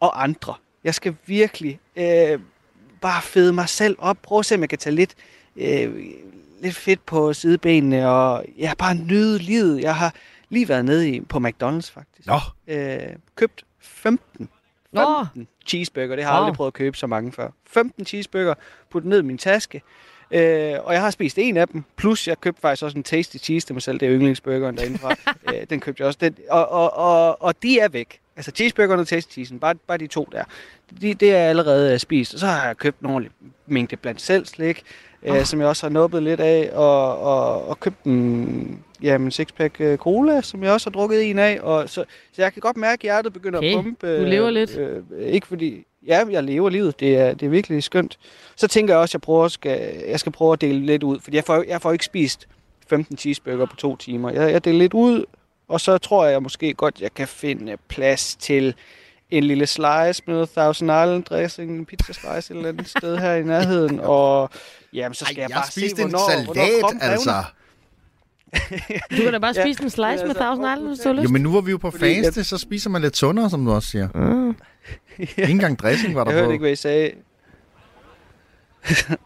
og 0.00 0.22
andre. 0.22 0.54
Jeg 0.84 0.94
skal 0.94 1.16
virkelig 1.26 1.80
øh, 1.96 2.38
bare 3.00 3.22
fede 3.22 3.52
mig 3.52 3.68
selv 3.68 3.96
op. 3.98 4.16
Prøve 4.22 4.38
at 4.38 4.46
se, 4.46 4.54
om 4.54 4.60
jeg 4.60 4.68
kan 4.68 4.78
tage 4.78 4.94
lidt, 4.96 5.14
øh, 5.56 5.94
lidt 6.62 6.74
fedt 6.76 7.06
på 7.06 7.32
sidebenene, 7.32 8.08
og 8.10 8.44
ja, 8.58 8.72
bare 8.78 8.94
nyde 8.94 9.38
livet. 9.38 9.80
Jeg 9.82 9.96
har 9.96 10.14
lige 10.50 10.68
været 10.68 10.84
nede 10.84 11.10
i, 11.10 11.20
på 11.20 11.38
McDonald's, 11.38 11.92
faktisk. 11.92 12.26
Nå, 12.26 12.38
Øh, 12.66 12.98
købt 13.36 13.64
15. 13.80 14.48
Nå. 14.92 15.00
15 15.24 15.48
cheeseburger. 15.66 16.16
Det 16.16 16.24
har 16.24 16.32
jeg 16.32 16.38
aldrig 16.40 16.54
prøvet 16.54 16.68
at 16.70 16.74
købe 16.74 16.96
så 16.96 17.06
mange 17.06 17.32
før. 17.32 17.48
15 17.66 18.06
cheeseburger, 18.06 18.54
puttet 18.90 19.08
ned 19.08 19.18
i 19.18 19.22
min 19.22 19.38
taske. 19.38 19.82
Øh, 20.30 20.74
og 20.84 20.92
jeg 20.92 21.00
har 21.02 21.10
spist 21.10 21.38
en 21.38 21.56
af 21.56 21.68
dem, 21.68 21.84
plus 21.96 22.28
jeg 22.28 22.40
købte 22.40 22.60
faktisk 22.60 22.82
også 22.82 22.96
en 22.96 23.02
Tasty 23.02 23.36
Cheese 23.36 23.66
til 23.66 23.74
mig 23.74 23.82
selv, 23.82 24.00
det 24.00 24.08
er 24.08 24.12
yndlingsburgeren 24.14 24.76
derindefra. 24.76 25.14
øh, 25.54 25.66
den 25.70 25.80
købte 25.80 26.00
jeg 26.00 26.06
også. 26.06 26.18
Den, 26.20 26.36
og, 26.50 26.68
og, 26.68 26.96
og, 26.96 27.42
og 27.42 27.62
de 27.62 27.78
er 27.78 27.88
væk. 27.88 28.20
Altså 28.36 28.50
cheeseburgeren 28.50 29.00
og 29.00 29.08
Tasty 29.08 29.32
Cheesen, 29.32 29.58
bare, 29.58 29.74
bare 29.74 29.98
de 29.98 30.06
to 30.06 30.28
der. 30.32 30.44
De, 31.00 31.14
det 31.14 31.34
er 31.34 31.44
allerede 31.48 31.92
øh, 31.92 31.98
spist. 31.98 32.34
Og 32.34 32.40
så 32.40 32.46
har 32.46 32.66
jeg 32.66 32.76
købt 32.76 33.00
en 33.00 33.06
ordentlig 33.06 33.32
mængde 33.66 33.96
blandt 33.96 34.20
selv 34.20 34.46
slik, 34.46 34.82
øh, 35.22 35.44
som 35.44 35.60
jeg 35.60 35.68
også 35.68 35.86
har 35.86 35.90
nubbet 35.90 36.22
lidt 36.22 36.40
af, 36.40 36.70
og, 36.72 37.18
og, 37.18 37.68
og 37.68 37.80
købt 37.80 38.02
en 38.04 38.84
jamen, 39.02 39.30
sixpack 39.30 39.80
øh, 39.80 39.98
cola, 39.98 40.42
som 40.42 40.62
jeg 40.62 40.72
også 40.72 40.90
har 40.90 40.92
drukket 40.92 41.30
en 41.30 41.38
af. 41.38 41.60
Og 41.62 41.88
så, 41.88 42.04
så 42.32 42.42
jeg 42.42 42.52
kan 42.52 42.60
godt 42.60 42.76
mærke, 42.76 43.00
at 43.00 43.02
hjertet 43.02 43.32
begynder 43.32 43.58
Okay, 43.58 43.78
at 43.78 43.84
pumpe. 43.84 44.20
du 44.20 44.24
lever 44.24 44.50
lidt. 44.50 44.76
Øh, 44.76 45.02
ikke 45.20 45.46
fordi, 45.46 45.84
ja, 46.06 46.24
jeg 46.30 46.42
lever 46.42 46.70
livet. 46.70 47.00
Det 47.00 47.16
er, 47.16 47.34
det 47.34 47.46
er 47.46 47.50
virkelig 47.50 47.82
skønt. 47.82 48.18
Så 48.56 48.68
tænker 48.68 48.94
jeg 48.94 49.00
også, 49.00 49.10
at 49.10 49.14
jeg, 49.14 49.20
prøver, 49.20 49.48
skal, 49.48 50.02
jeg 50.08 50.20
skal 50.20 50.32
prøve 50.32 50.52
at 50.52 50.60
dele 50.60 50.86
lidt 50.86 51.02
ud, 51.02 51.20
fordi 51.20 51.36
jeg 51.36 51.44
får, 51.44 51.64
jeg 51.68 51.82
får 51.82 51.92
ikke 51.92 52.04
spist 52.04 52.48
15 52.88 53.16
cheeseburger 53.16 53.66
på 53.66 53.76
to 53.76 53.96
timer. 53.96 54.30
Jeg, 54.30 54.52
jeg 54.52 54.64
deler 54.64 54.78
lidt 54.78 54.94
ud, 54.94 55.24
og 55.68 55.80
så 55.80 55.98
tror 55.98 56.26
jeg 56.26 56.42
måske 56.42 56.74
godt, 56.74 57.00
jeg 57.00 57.14
kan 57.14 57.28
finde 57.28 57.76
plads 57.88 58.36
til 58.36 58.74
en 59.30 59.44
lille 59.44 59.66
slice 59.66 60.22
med 60.26 60.34
noget 60.34 60.50
Thousand 60.50 60.90
Island 60.90 61.24
dressing, 61.24 61.70
en 61.70 61.86
pizza 61.86 62.12
slice 62.12 62.52
et 62.52 62.56
eller 62.56 62.68
andet 62.68 62.88
sted 62.88 63.18
her 63.18 63.34
i 63.34 63.42
nærheden, 63.42 64.00
og 64.16 64.50
jamen, 64.92 65.14
så 65.14 65.24
skal 65.24 65.36
Ej, 65.36 65.42
jeg, 65.42 65.50
jeg 65.50 65.56
bare 65.56 65.70
se, 65.70 65.84
en 65.84 65.96
hvornår, 65.96 66.44
hvornår 66.44 66.54
salat, 66.54 66.80
kroppen 66.80 67.02
revner. 67.02 67.52
Du 69.16 69.22
kan 69.22 69.32
da 69.32 69.38
bare 69.38 69.52
Ja, 69.56 69.62
spise 69.62 69.82
en 69.82 69.90
slice 69.90 70.00
men 70.00 70.16
med 70.16 70.22
altså, 70.22 70.38
Thousand 70.42 70.60
hvor- 70.60 70.72
Island, 70.74 70.88
hvis 70.88 70.98
du 70.98 71.08
har 71.08 71.14
lyst. 71.14 71.24
Jo, 71.24 71.28
men 71.32 71.42
nu 71.42 71.52
var 71.52 71.60
vi 71.60 71.70
jo 71.70 71.76
på 71.78 71.90
Fordi 71.90 72.22
faste, 72.24 72.44
så 72.44 72.58
spiser 72.58 72.90
man 72.90 73.02
lidt 73.02 73.16
sundere, 73.16 73.50
som 73.50 73.64
du 73.64 73.72
også 73.72 73.88
siger. 73.90 74.08
Mm. 74.14 74.56
Ikke 75.18 75.42
engang 75.50 75.78
dressing 75.78 76.14
var 76.14 76.24
der 76.24 76.30
Jeg 76.30 76.38
hørte 76.38 76.48
på. 76.48 76.52
ikke, 76.52 76.62
hvad 76.62 76.72
I 76.72 76.76
sagde. 76.76 77.10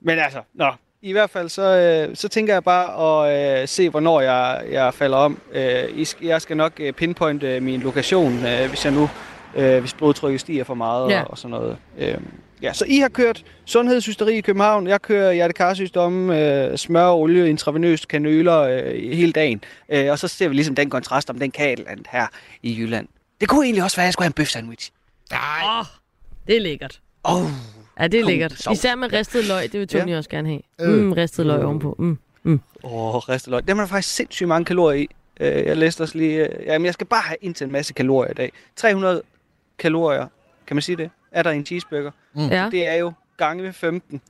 Men 0.00 0.18
altså, 0.18 0.38
nå. 0.54 0.70
I 1.02 1.12
hvert 1.12 1.30
fald, 1.30 1.48
så, 1.48 1.62
øh, 2.08 2.16
så 2.16 2.28
tænker 2.28 2.52
jeg 2.52 2.64
bare 2.64 3.26
at 3.26 3.62
øh, 3.62 3.68
se, 3.68 3.88
hvornår 3.90 4.20
jeg, 4.20 4.62
jeg 4.70 4.94
falder 4.94 5.16
om. 5.16 5.38
Øh, 5.52 5.84
I 5.94 6.06
jeg 6.22 6.42
skal 6.42 6.56
nok 6.56 6.72
øh, 6.78 6.92
pinpointe 6.92 7.60
min 7.60 7.80
lokation, 7.80 8.32
øh, 8.46 8.68
hvis 8.68 8.84
jeg 8.84 8.92
nu, 8.94 9.08
øh, 9.56 9.80
hvis 9.80 9.94
blodtrykket 9.94 10.40
stiger 10.40 10.64
for 10.64 10.74
meget 10.74 11.10
Ja. 11.10 11.22
og, 11.22 11.30
og 11.30 11.38
sådan 11.38 11.50
noget. 11.50 11.76
Øh, 11.98 12.14
ja, 12.62 12.72
så 12.72 12.84
I 12.88 12.98
har 12.98 13.08
kørt 13.08 13.44
sundhedshysteri 13.64 14.38
i 14.38 14.40
København. 14.40 14.86
Jeg 14.86 15.02
kører 15.02 15.32
hjertekarsygdomme, 15.32 16.40
øh, 16.70 16.78
smør, 16.78 17.08
olie, 17.10 17.48
intravenøst, 17.48 18.08
kanøler 18.08 18.60
øh, 18.60 19.12
hele 19.16 19.32
dagen. 19.32 19.60
Øh, 19.88 20.10
og 20.10 20.18
så 20.18 20.28
ser 20.28 20.48
vi 20.48 20.54
ligesom 20.54 20.74
den 20.74 20.90
kontrast, 20.90 21.30
om 21.30 21.38
den 21.38 21.52
andet 21.58 22.06
her 22.10 22.26
i 22.62 22.76
Jylland. 22.78 23.08
Det 23.40 23.48
kunne 23.48 23.64
egentlig 23.64 23.84
også 23.84 23.96
være, 23.96 24.04
at 24.04 24.06
jeg 24.06 24.12
skulle 24.12 24.24
have 24.24 24.30
en 24.30 24.32
bøf 24.32 24.48
sandwich. 24.48 24.90
Åh, 25.32 25.84
det 26.46 26.56
er 26.56 26.60
lækkert. 26.60 27.00
Åh, 27.24 27.44
oh, 27.44 27.50
Ja, 28.00 28.06
det 28.06 28.20
er 28.20 28.24
lækkert. 28.24 28.52
sovs. 28.52 28.78
Især 28.78 28.94
med 28.94 29.12
ristet 29.12 29.44
løg, 29.48 29.72
det 29.72 29.80
vil 29.80 29.88
Tony 29.88 30.10
Ja. 30.10 30.16
også 30.16 30.30
gerne 30.30 30.48
have. 30.48 30.60
Øh. 30.80 31.04
Mm, 31.04 31.12
ristet 31.12 31.46
løg 31.46 31.64
ovenpå. 31.64 31.96
Mm. 31.98 32.18
Mm. 32.42 32.60
Åh, 32.84 33.14
oh, 33.14 33.28
ristet 33.28 33.50
løg. 33.50 33.68
Dem 33.68 33.78
er 33.78 33.82
der 33.82 33.88
faktisk 33.88 34.14
sindssygt 34.14 34.48
mange 34.48 34.64
kalorier 34.64 35.02
i. 35.02 35.08
Øh, 35.40 35.66
jeg 35.66 35.76
læste 35.76 36.00
også 36.02 36.18
lige... 36.18 36.46
Øh, 36.58 36.66
jamen, 36.66 36.86
jeg 36.86 36.94
skal 36.94 37.06
bare 37.06 37.22
have 37.22 37.36
indtil 37.40 37.64
en 37.64 37.72
masse 37.72 37.92
kalorier 37.92 38.30
i 38.30 38.34
dag. 38.34 38.52
300 38.76 39.22
kalorier, 39.78 40.26
kan 40.66 40.76
man 40.76 40.82
sige 40.82 40.96
det, 40.96 41.10
er 41.38 41.42
der 41.42 41.50
en 41.50 41.66
cheeseburger. 41.66 42.10
Ja, 42.36 42.68
Det 42.70 42.88
er 42.88 42.94
jo 42.94 43.12
gange 43.36 43.62
med 43.62 43.72
15. 43.72 44.20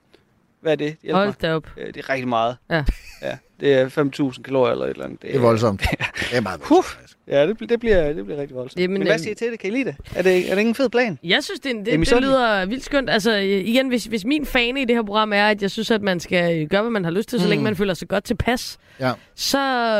Hvad 0.61 0.73
er 0.73 0.77
det? 0.77 0.97
Hjælp 1.03 1.17
hold 1.17 1.27
mig. 1.27 1.43
da 1.43 1.55
op. 1.55 1.67
Øh, 1.77 1.87
det 1.87 1.97
er 1.97 2.11
rigtig 2.11 2.29
meget. 2.29 2.57
Ja. 2.71 2.85
Ja, 3.23 3.37
det 3.61 3.75
er 3.75 4.33
5.000 4.37 4.43
kalorier 4.43 4.73
eller 4.73 4.85
et 4.85 4.91
eller 4.91 5.05
andet. 5.05 5.23
Det 5.23 5.37
er 5.37 5.41
voldsomt. 5.41 5.81
Det 5.81 6.37
er 6.37 6.41
meget 6.41 6.61
Huh. 6.69 6.71
voldsomt. 6.77 7.17
Ja, 7.29 7.47
det, 7.47 7.57
bl- 7.63 7.67
det, 7.67 7.81
bliver, 7.81 8.13
det 8.13 8.25
bliver 8.25 8.41
rigtig 8.41 8.57
voldsomt. 8.57 8.81
Jamen, 8.81 8.99
Men, 8.99 9.03
hvad 9.03 9.13
øhm, 9.15 9.19
siger 9.23 9.33
I 9.33 9.35
til 9.35 9.51
det? 9.53 9.59
Kan 9.59 9.71
I 9.71 9.73
lide 9.77 9.85
det? 9.85 9.97
Er 10.15 10.23
det, 10.23 10.37
er 10.47 10.51
det 10.51 10.59
ikke 10.59 10.69
en 10.69 10.75
fed 10.75 10.89
plan? 10.89 11.19
Jeg 11.25 11.45
synes, 11.45 11.61
det, 11.61 11.75
det, 11.75 11.89
I 11.89 11.91
det 11.91 11.99
misundelige? 12.01 12.31
lyder 12.31 12.67
vildt 12.67 12.85
skønt. 12.85 13.11
Altså, 13.11 13.37
øh, 13.37 13.43
igen, 13.45 13.89
hvis, 13.89 14.05
hvis 14.05 14.25
min 14.25 14.47
fane 14.47 14.83
i 14.83 14.85
det 14.85 14.97
her 14.97 15.03
program 15.03 15.33
er, 15.33 15.47
at 15.47 15.63
jeg 15.63 15.71
synes, 15.71 15.91
at 15.91 16.03
man 16.03 16.21
skal 16.21 16.63
øh, 16.63 16.69
gøre, 16.69 16.83
hvad 16.83 16.91
man 16.91 17.05
har 17.05 17.11
lyst 17.11 17.29
til, 17.29 17.41
så 17.41 17.49
længe 17.49 17.65
man 17.65 17.77
føler 17.77 17.95
sig 17.95 18.09
godt 18.09 18.25
tilpas, 18.25 18.79
Ja. 19.01 19.13
så 19.35 19.59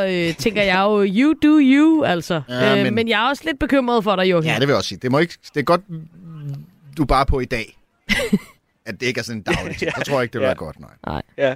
øh, 0.09 0.35
tænker 0.35 0.61
jeg 0.63 0.79
jo, 0.83 1.05
you 1.05 1.33
do 1.43 1.59
you, 1.61 2.03
altså. 2.03 2.41
Ja, 2.49 2.77
øh, 2.77 2.83
men- 2.83 2.95
men... 2.95 3.07
jeg 3.07 3.25
er 3.25 3.29
også 3.29 3.43
lidt 3.45 3.59
bekymret 3.59 4.03
for 4.03 4.15
dig, 4.15 4.31
Joachim. 4.31 4.49
ja, 4.49 4.53
det 4.53 4.61
vil 4.61 4.67
jeg 4.67 4.77
også 4.77 4.87
sige. 4.89 4.99
Det, 5.01 5.11
må 5.11 5.19
ikke, 5.19 5.37
det 5.53 5.59
er 5.59 5.63
godt, 5.63 5.81
du 6.97 7.01
er 7.01 7.05
bare 7.05 7.25
på 7.25 7.39
i 7.39 7.45
dag. 7.45 7.77
At 8.85 8.99
det 8.99 9.07
ikke 9.07 9.19
er 9.19 9.23
sådan 9.23 9.37
en 9.37 9.43
daglig 9.55 9.77
ting. 9.77 9.91
Så 9.97 10.01
tror 10.01 10.15
jeg 10.15 10.23
ikke, 10.23 10.33
det 10.33 10.39
vil 10.39 10.45
Ja. 10.45 10.49
være 10.49 10.55
godt, 10.55 10.77
nej. 11.05 11.21
Ja. 11.37 11.55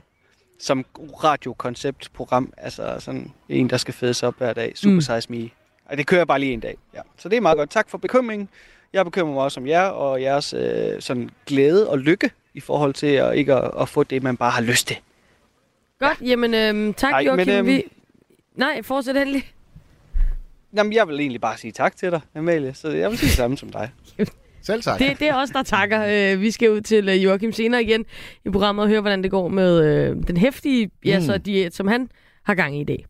Som 0.59 0.85
radiokonceptprogram. 1.23 2.53
Altså 2.57 2.95
sådan 2.99 3.31
en, 3.49 3.69
der 3.69 3.77
skal 3.77 3.93
fede 3.93 4.13
sig 4.13 4.27
op 4.27 4.37
hver 4.37 4.53
dag. 4.53 4.71
Super 4.75 4.93
Mm. 4.95 5.01
Size 5.01 5.31
Me. 5.31 5.49
Og 5.85 5.97
det 5.97 6.07
kører 6.07 6.19
jeg 6.19 6.27
bare 6.27 6.39
lige 6.39 6.53
en 6.53 6.59
dag. 6.59 6.77
Ja. 6.93 7.01
Så 7.17 7.29
det 7.29 7.37
er 7.37 7.41
meget 7.41 7.57
godt. 7.57 7.69
Tak 7.69 7.89
for 7.89 7.97
bekymringen. 7.97 8.49
Jeg 8.93 9.05
bekymrer 9.05 9.33
mig 9.33 9.43
også 9.43 9.59
om 9.59 9.67
jer 9.67 9.83
og 9.83 10.21
jeres 10.21 10.53
øh, 10.53 11.01
sådan 11.01 11.29
glæde 11.45 11.89
og 11.89 11.99
lykke 11.99 12.31
i 12.53 12.59
forhold 12.59 12.93
til 12.93 13.07
at 13.07 13.35
ikke 13.35 13.53
at, 13.55 13.71
at 13.81 13.89
få 13.89 14.03
det, 14.03 14.23
man 14.23 14.37
bare 14.37 14.51
har 14.51 14.61
lyst 14.61 14.87
til. 14.87 14.97
Godt, 15.99 16.21
jamen 16.21 16.53
øhm, 16.53 16.93
tak 16.93 17.11
Nej, 17.11 17.19
Joachim. 17.19 17.47
men, 17.47 17.57
øhm, 17.57 17.67
Vi... 17.67 17.83
Nej, 18.55 18.81
fortsæt 18.81 19.15
endelig. 19.17 19.51
Jamen, 20.75 20.93
jeg 20.93 21.07
vil 21.07 21.19
egentlig 21.19 21.41
bare 21.41 21.57
sige 21.57 21.71
tak 21.71 21.95
til 21.95 22.11
dig, 22.11 22.21
Amalie. 22.35 22.73
Så 22.73 22.89
jeg 22.89 23.09
vil 23.09 23.17
sige 23.17 23.27
det 23.27 23.37
samme 23.37 23.57
som 23.57 23.69
dig. 23.69 23.91
Selv 24.63 24.81
tak. 24.81 24.99
Det, 24.99 25.19
det 25.19 25.27
er 25.29 25.35
os, 25.35 25.49
der 25.49 25.63
takker. 25.63 26.31
Øh, 26.33 26.41
vi 26.41 26.51
skal 26.51 26.71
ud 26.71 26.81
til 26.81 27.09
øh, 27.09 27.23
Joachim 27.23 27.51
senere 27.51 27.83
igen 27.83 28.05
i 28.45 28.49
programmet 28.49 28.83
og 28.83 28.89
høre, 28.89 29.01
hvordan 29.01 29.23
det 29.23 29.31
går 29.31 29.47
med 29.47 29.85
øh, 29.85 30.15
den 30.27 30.37
hæftige 30.37 30.89
ja, 31.05 31.19
Mm. 31.19 31.25
så 31.25 31.37
diæt, 31.37 31.75
som 31.75 31.87
han 31.87 32.09
har 32.45 32.55
gang 32.55 32.77
i 32.77 32.81
i 32.81 32.83
dag. 32.83 33.05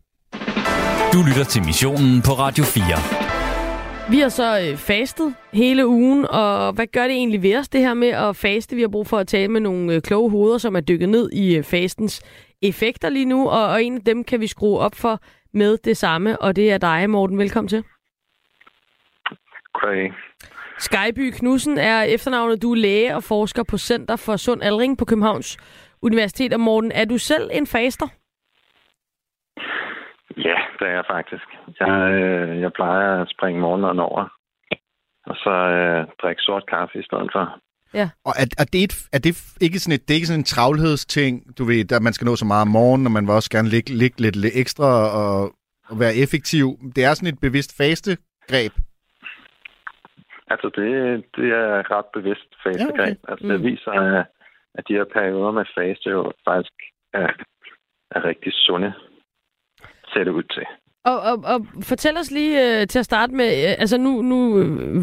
Du 1.12 1.18
lytter 1.28 1.44
til 1.44 1.62
missionen 1.62 2.22
på 2.22 2.30
Radio 2.32 2.64
4. 2.64 2.84
Vi 4.10 4.18
har 4.18 4.28
så 4.28 4.74
fastet 4.76 5.34
hele 5.52 5.86
ugen, 5.86 6.26
og 6.30 6.72
hvad 6.72 6.86
gør 6.86 7.02
det 7.02 7.10
egentlig 7.10 7.42
ved 7.42 7.56
os, 7.58 7.68
det 7.68 7.80
her 7.80 7.94
med 7.94 8.08
at 8.08 8.36
faste? 8.36 8.76
Vi 8.76 8.80
har 8.82 8.88
brug 8.88 9.06
for 9.06 9.18
at 9.18 9.26
tale 9.28 9.48
med 9.48 9.60
nogle 9.60 10.00
kloge 10.00 10.30
hoveder, 10.30 10.58
som 10.58 10.76
er 10.76 10.80
dykket 10.80 11.08
ned 11.08 11.30
i 11.32 11.62
fastens 11.62 12.22
effekter 12.62 13.08
lige 13.08 13.24
nu, 13.24 13.48
og, 13.48 13.66
og 13.68 13.84
en 13.84 13.94
af 13.96 14.00
dem 14.04 14.24
kan 14.24 14.40
vi 14.40 14.46
skrue 14.46 14.78
op 14.78 14.94
for 14.94 15.20
med 15.54 15.78
det 15.84 15.96
samme, 15.96 16.42
og 16.42 16.56
det 16.56 16.72
er 16.72 16.78
dig, 16.78 17.10
Morten. 17.10 17.38
Velkommen 17.38 17.68
til. 17.68 17.84
Goddag. 19.72 20.12
Skyby 20.88 21.30
Knudsen 21.38 21.78
er 21.78 22.02
efternavnet. 22.02 22.62
Du 22.62 22.72
er 22.72 22.76
læge 22.76 23.16
og 23.16 23.22
forsker 23.22 23.62
på 23.62 23.78
Center 23.78 24.16
for 24.16 24.36
Sund 24.36 24.62
Aldring 24.62 24.98
på 24.98 25.04
Københavns 25.04 25.58
Universitet. 26.02 26.52
Og 26.52 26.60
Morten, 26.60 26.92
er 26.92 27.04
du 27.04 27.18
selv 27.18 27.50
en 27.52 27.66
faster? 27.66 28.08
Ja, 30.36 30.58
det 30.78 30.86
er 30.90 30.94
jeg 31.00 31.04
faktisk. 31.14 31.46
Jeg, 31.80 31.96
øh, 32.12 32.60
jeg 32.60 32.72
plejer 32.72 33.22
at 33.22 33.28
springe 33.34 33.60
morgenmaden 33.60 33.98
over, 33.98 34.22
og 35.26 35.36
så 35.36 35.50
øh, 35.50 36.06
drikke 36.22 36.42
sort 36.42 36.64
kaffe 36.68 36.98
i 36.98 37.02
stedet 37.02 37.30
for. 37.32 37.44
Og 38.24 38.32
er, 38.42 38.46
er, 38.58 38.64
det 38.72 38.84
et, 38.84 38.94
er 39.12 39.18
det 39.18 39.32
ikke 39.60 39.78
sådan 39.78 39.94
et, 39.94 40.08
det 40.08 40.14
er 40.14 40.20
ikke 40.20 40.26
sådan 40.26 40.40
en 40.40 40.52
travlhedsting, 40.54 41.58
du 41.58 41.64
ved, 41.64 41.92
at 41.92 42.02
man 42.02 42.12
skal 42.12 42.24
nå 42.24 42.36
så 42.36 42.44
meget 42.44 42.62
om 42.62 42.68
morgenen, 42.68 43.06
og 43.06 43.12
man 43.12 43.26
vil 43.26 43.34
også 43.34 43.50
gerne 43.50 43.68
ligge, 43.68 43.90
ligge 43.94 44.20
lidt, 44.20 44.36
lidt 44.36 44.54
ekstra 44.56 44.88
og, 45.20 45.52
og 45.88 46.00
være 46.00 46.14
effektiv. 46.14 46.66
Det 46.96 47.04
er 47.04 47.14
sådan 47.14 47.34
et 47.34 47.40
bevidst 47.40 47.76
fastegreb. 47.76 48.72
Altså, 50.52 50.68
det, 50.76 50.88
det 51.36 51.48
er 51.60 51.80
et 51.80 51.90
ret 51.90 52.08
bevidst 52.16 52.48
fastegreb. 52.62 52.98
Ja, 52.98 53.04
okay. 53.04 53.16
Altså, 53.28 53.46
det 53.48 53.60
Mm. 53.60 53.66
viser, 53.66 53.90
at, 53.90 54.26
at 54.74 54.84
de 54.88 54.92
her 54.98 55.04
perioder 55.16 55.52
med 55.52 55.64
faste 55.78 56.10
jo 56.10 56.32
faktisk 56.48 56.72
er, 57.14 57.28
er 58.10 58.24
rigtig 58.24 58.52
sunde, 58.52 58.92
ser 60.12 60.24
det 60.24 60.30
ud 60.30 60.42
til. 60.42 60.62
Og, 61.04 61.20
og, 61.20 61.36
og 61.54 61.66
fortæl 61.82 62.16
os 62.16 62.30
lige 62.30 62.80
øh, 62.80 62.86
til 62.86 62.98
at 62.98 63.04
starte 63.04 63.34
med, 63.34 63.46
øh, 63.46 63.74
altså 63.78 63.98
nu, 63.98 64.22
nu 64.22 64.58
øh, 64.60 65.02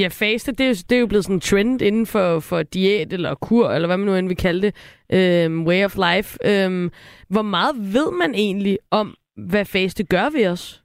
ja, 0.00 0.08
faste, 0.08 0.52
det 0.52 0.60
er, 0.64 0.68
jo, 0.68 0.74
det 0.88 0.96
er 0.96 1.00
jo 1.00 1.06
blevet 1.06 1.24
sådan 1.24 1.36
en 1.36 1.40
trend 1.40 1.82
inden 1.82 2.06
for, 2.06 2.40
for 2.40 2.62
diæt 2.62 3.12
eller 3.12 3.34
kur, 3.34 3.68
eller 3.70 3.88
hvad 3.88 3.96
man 3.96 4.06
nu 4.06 4.14
end 4.14 4.28
vil 4.28 4.36
kalde 4.36 4.62
det, 4.66 4.74
øh, 5.12 5.62
way 5.66 5.84
of 5.84 5.96
life. 5.96 6.38
Øh, 6.44 6.90
hvor 7.28 7.42
meget 7.42 7.74
ved 7.76 8.12
man 8.18 8.34
egentlig 8.34 8.78
om, 8.90 9.16
hvad 9.36 9.64
faste 9.64 10.04
gør 10.04 10.30
ved 10.38 10.46
os? 10.48 10.81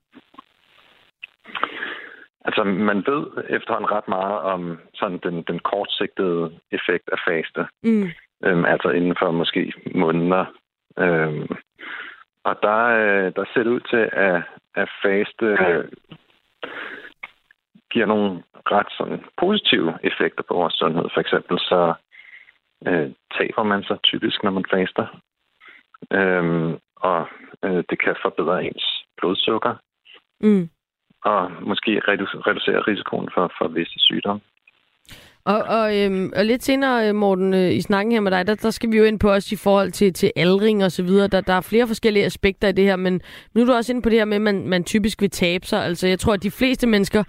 Altså, 2.48 2.64
man 2.64 2.98
ved 2.98 3.22
efterhånden 3.50 3.92
ret 3.92 4.08
meget 4.08 4.40
om 4.40 4.80
sådan 4.94 5.20
den, 5.24 5.42
den 5.42 5.60
kortsigtede 5.60 6.60
effekt 6.72 7.10
af 7.12 7.20
faste. 7.28 7.68
Mm. 7.84 8.10
øhm, 8.46 8.66
altså 8.66 8.90
inden 8.90 9.16
for 9.20 9.32
måske 9.32 9.74
måneder. 9.96 10.46
Øhm, 11.00 11.48
og 12.44 12.56
der, 12.62 12.82
øh, 13.02 13.32
der 13.36 13.46
ser 13.54 13.64
det 13.64 13.72
ud 13.78 13.80
til, 13.80 14.10
at, 14.14 14.42
at 14.76 14.90
faste 15.04 15.46
øh, 15.46 15.86
giver 17.92 18.06
nogle 18.06 18.44
ret 18.72 18.92
sådan, 18.98 19.24
positive 19.38 19.94
effekter 20.04 20.44
på 20.48 20.54
vores 20.54 20.74
sundhed. 20.74 21.06
For 21.14 21.20
eksempel 21.20 21.60
så 21.60 21.94
øh, 22.88 23.12
taber 23.38 23.64
man 23.64 23.84
sig 23.84 23.98
typisk, 24.04 24.44
når 24.44 24.52
man 24.52 24.66
faster. 24.74 25.06
Øhm, 26.12 26.78
og 26.96 27.28
øh, 27.64 27.84
det 27.90 28.00
kan 28.04 28.16
forbedre 28.22 28.66
ens 28.66 29.06
blodsukker, 29.18 29.76
Mm 30.40 30.70
og 31.32 31.52
måske 31.62 31.92
reducere 32.48 32.80
risikoen 32.90 33.30
for, 33.34 33.52
for 33.58 33.68
visse 33.68 34.00
sygdomme. 34.00 34.42
Og, 35.46 35.64
og, 35.80 35.98
øhm, 36.00 36.32
og 36.36 36.46
lidt 36.46 36.64
senere, 36.64 37.10
øh, 37.10 37.16
Morten, 37.16 37.54
øh, 37.54 37.72
i 37.72 37.82
snakken 37.82 38.12
her 38.12 38.20
med 38.20 38.32
dig, 38.32 38.48
der, 38.48 38.56
der 38.56 38.70
skal 38.70 38.92
vi 38.92 38.98
jo 38.98 39.04
ind 39.04 39.20
på 39.20 39.32
os 39.32 39.52
i 39.52 39.56
forhold 39.56 39.92
til, 39.92 40.14
til 40.14 40.32
aldring 40.36 40.84
og 40.84 40.92
så 40.92 41.04
videre. 41.04 41.28
Der, 41.28 41.42
der 41.42 41.54
er 41.54 41.62
flere 41.62 41.88
forskellige 41.88 42.26
aspekter 42.26 42.68
i 42.68 42.72
det 42.72 42.84
her, 42.84 42.96
men 42.96 43.22
nu 43.54 43.62
er 43.62 43.66
du 43.66 43.74
også 43.74 43.92
inde 43.92 44.02
på 44.02 44.10
det 44.10 44.18
her 44.18 44.26
med, 44.26 44.36
at 44.36 44.42
man, 44.42 44.68
man 44.68 44.84
typisk 44.84 45.22
vil 45.22 45.30
tabe 45.30 45.66
sig. 45.66 45.86
Altså, 45.86 46.08
jeg 46.08 46.20
tror, 46.20 46.34
at 46.34 46.44
de 46.44 46.52
fleste 46.52 46.88
mennesker 46.88 47.24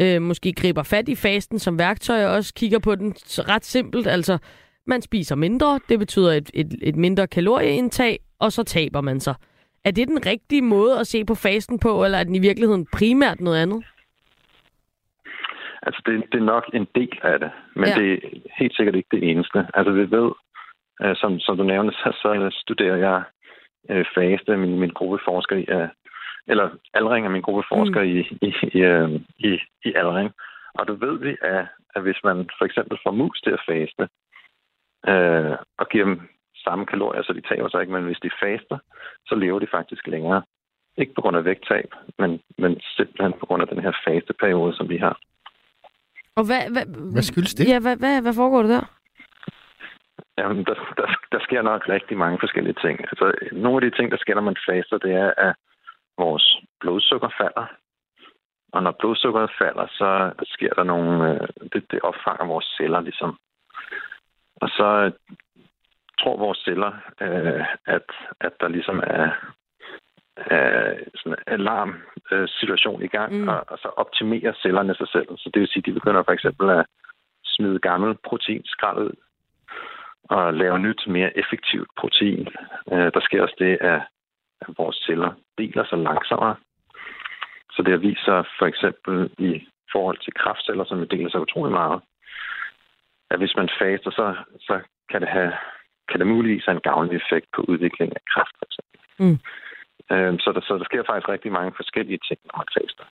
øh, 0.00 0.22
måske 0.22 0.52
griber 0.52 0.82
fat 0.82 1.08
i 1.08 1.14
fasten 1.14 1.58
som 1.58 1.78
værktøj, 1.78 2.24
og 2.26 2.32
også 2.32 2.54
kigger 2.54 2.78
på 2.78 2.94
den 2.94 3.14
ret 3.26 3.64
simpelt. 3.64 4.06
Altså, 4.06 4.38
man 4.86 5.02
spiser 5.02 5.36
mindre, 5.36 5.80
det 5.88 5.98
betyder 5.98 6.32
et, 6.32 6.50
et, 6.54 6.74
et 6.82 6.96
mindre 6.96 7.26
kalorieindtag, 7.26 8.18
og 8.38 8.52
så 8.52 8.62
taber 8.62 9.00
man 9.00 9.20
sig. 9.20 9.34
Er 9.84 9.90
det 9.90 10.08
den 10.08 10.26
rigtige 10.26 10.62
måde 10.62 10.98
at 11.00 11.06
se 11.06 11.24
på 11.24 11.34
fasten 11.34 11.78
på, 11.78 12.04
eller 12.04 12.18
er 12.18 12.24
den 12.24 12.34
i 12.34 12.38
virkeligheden 12.48 12.86
primært 12.92 13.40
noget 13.40 13.62
andet? 13.62 13.84
Altså, 15.82 16.02
det, 16.06 16.24
det 16.32 16.38
er 16.40 16.44
nok 16.54 16.64
en 16.74 16.86
del 16.94 17.18
af 17.22 17.38
det, 17.40 17.50
men 17.76 17.88
Ja. 17.88 17.94
det 17.94 18.12
er 18.12 18.18
helt 18.58 18.76
sikkert 18.76 18.94
ikke 18.94 19.08
det 19.16 19.30
eneste. 19.30 19.66
Altså, 19.74 19.92
vi 19.92 20.10
ved, 20.10 20.30
øh, 21.02 21.16
som, 21.16 21.38
som 21.40 21.56
du 21.56 21.62
nævnte, 21.62 21.92
så, 21.92 22.10
så 22.22 22.58
studerer 22.62 22.96
jeg 22.96 23.22
øh, 23.90 24.04
faste, 24.14 24.56
min, 24.56 24.78
min 24.78 24.90
gruppe 24.90 25.18
forsker 25.24 25.56
i, 25.56 25.64
øh, 25.68 25.88
eller 26.46 26.70
aldring 26.94 27.26
er 27.26 27.30
min 27.30 27.42
gruppe 27.42 27.64
forsker 27.72 28.02
mm. 28.02 28.08
i, 28.08 28.18
i, 28.48 28.54
i, 28.72 28.78
øh, 28.80 29.10
i, 29.38 29.58
i 29.84 29.92
aldring. 29.96 30.30
Og 30.74 30.86
det 30.86 31.00
ved 31.00 31.18
vi, 31.18 31.36
at, 31.42 31.66
at 31.94 32.02
hvis 32.02 32.20
man 32.24 32.48
for 32.58 32.64
eksempel 32.64 32.98
får 33.02 33.10
mus 33.10 33.40
til 33.40 33.50
at 33.50 33.64
faste, 33.68 34.08
øh, 35.12 35.56
og 35.78 35.88
giver 35.88 36.04
dem 36.04 36.20
samme 36.64 36.86
kalorier, 36.86 37.22
så 37.22 37.32
de 37.32 37.40
taber 37.40 37.68
sig 37.68 37.80
ikke, 37.80 37.92
men 37.92 38.04
hvis 38.04 38.20
de 38.26 38.30
faster, 38.42 38.78
så 39.26 39.34
lever 39.34 39.58
de 39.58 39.66
faktisk 39.76 40.06
længere. 40.06 40.42
Ikke 40.96 41.14
på 41.14 41.20
grund 41.20 41.36
af 41.36 41.44
vægttab, 41.44 41.90
men, 42.18 42.40
men 42.58 42.80
simpelthen 42.80 43.32
på 43.40 43.46
grund 43.46 43.62
af 43.62 43.68
den 43.68 43.80
her 43.82 43.92
fasteperiode, 44.04 44.76
som 44.76 44.88
vi 44.88 44.96
har. 44.96 45.18
Og 46.36 46.44
hvad, 46.46 46.62
hvad, 46.72 46.86
Hvad 47.12 47.22
skyldes 47.22 47.54
det? 47.54 47.68
Ja, 47.68 47.78
hvad, 47.80 47.96
hvad, 47.96 48.22
hvad 48.22 48.34
foregår 48.34 48.62
der 48.62 48.68
der? 48.68 48.84
Jamen, 50.38 50.64
der, 50.64 50.74
der, 50.96 51.08
der 51.32 51.40
sker 51.40 51.62
nok 51.62 51.88
rigtig 51.88 52.16
mange 52.18 52.38
forskellige 52.40 52.78
ting. 52.84 53.00
Altså, 53.00 53.32
nogle 53.52 53.76
af 53.76 53.90
de 53.90 53.96
ting, 53.96 54.10
der 54.10 54.16
sker, 54.16 54.34
når 54.34 54.48
man 54.50 54.56
faster, 54.68 54.98
det 54.98 55.12
er, 55.12 55.32
at 55.36 55.54
vores 56.18 56.56
blodsukker 56.80 57.28
falder. 57.40 57.66
Og 58.72 58.82
når 58.82 58.90
blodsukkeret 59.00 59.50
falder, 59.58 59.86
så 59.86 60.32
sker 60.44 60.72
der 60.74 60.84
nogle... 60.84 61.34
øh, 61.34 61.48
Det, 61.72 61.90
det 61.90 62.00
opfanger 62.00 62.46
vores 62.46 62.66
celler, 62.76 63.00
ligesom. 63.00 63.38
Og 64.62 64.68
så 64.68 65.12
tror 66.20 66.36
vores 66.36 66.58
celler, 66.58 66.92
øh, 67.20 67.64
at, 67.86 68.08
at 68.40 68.52
der 68.60 68.68
ligesom 68.68 68.98
er, 69.06 69.30
er 70.36 70.94
sådan 71.14 71.38
en 71.38 71.44
alarmsituation 71.46 73.02
i 73.02 73.06
gang, 73.06 73.32
Mm. 73.40 73.48
og, 73.48 73.64
og 73.68 73.78
så 73.78 73.88
optimerer 73.88 74.52
cellerne 74.62 74.94
sig 74.94 75.08
selv. 75.08 75.28
Så 75.36 75.50
det 75.54 75.60
vil 75.60 75.68
sige, 75.68 75.80
at 75.82 75.86
de 75.86 75.92
begynder 75.92 76.22
for 76.22 76.32
eksempel 76.32 76.70
at 76.70 76.86
smide 77.44 77.78
gammel 77.78 78.16
proteinskrald 78.24 78.98
ud, 78.98 79.12
og 80.24 80.54
lave 80.54 80.78
nyt, 80.78 81.06
mere 81.06 81.38
effektivt 81.38 81.88
protein. 81.96 82.48
Øh, 82.92 83.12
der 83.14 83.20
sker 83.20 83.42
også 83.42 83.56
det, 83.58 83.78
at, 83.80 84.00
at 84.60 84.68
vores 84.78 84.96
celler 84.96 85.32
deler 85.58 85.84
sig 85.84 85.98
langsommere. 85.98 86.56
Så 87.72 87.82
det 87.82 87.90
har 87.90 87.98
vist 88.08 88.24
sig 88.24 88.44
for 88.58 88.66
eksempel 88.66 89.30
i 89.38 89.68
forhold 89.92 90.18
til 90.18 90.32
kraftceller, 90.34 90.84
som 90.84 91.08
deler 91.08 91.30
sig 91.30 91.40
utrolig 91.40 91.72
meget, 91.72 92.00
at 93.30 93.38
hvis 93.38 93.56
man 93.56 93.68
faster, 93.78 94.10
så, 94.10 94.34
så 94.60 94.80
kan 95.10 95.20
det 95.20 95.28
have 95.28 95.52
kan 96.08 96.20
det 96.20 96.26
muligvis 96.26 96.64
have 96.64 96.76
en 96.76 96.86
gavnlig 96.90 97.16
effekt 97.22 97.46
på 97.56 97.60
udvikling 97.68 98.12
af 98.16 98.22
kræft. 98.32 98.56
Mm. 99.18 99.38
Øh, 100.12 100.32
så, 100.38 100.52
der, 100.54 100.60
så 100.60 100.72
der 100.78 100.84
sker 100.84 101.02
faktisk 101.08 101.28
rigtig 101.28 101.52
mange 101.52 101.72
forskellige 101.76 102.20
ting, 102.28 102.40
når 102.44 102.56
man 102.60 102.68
faster. 102.78 103.04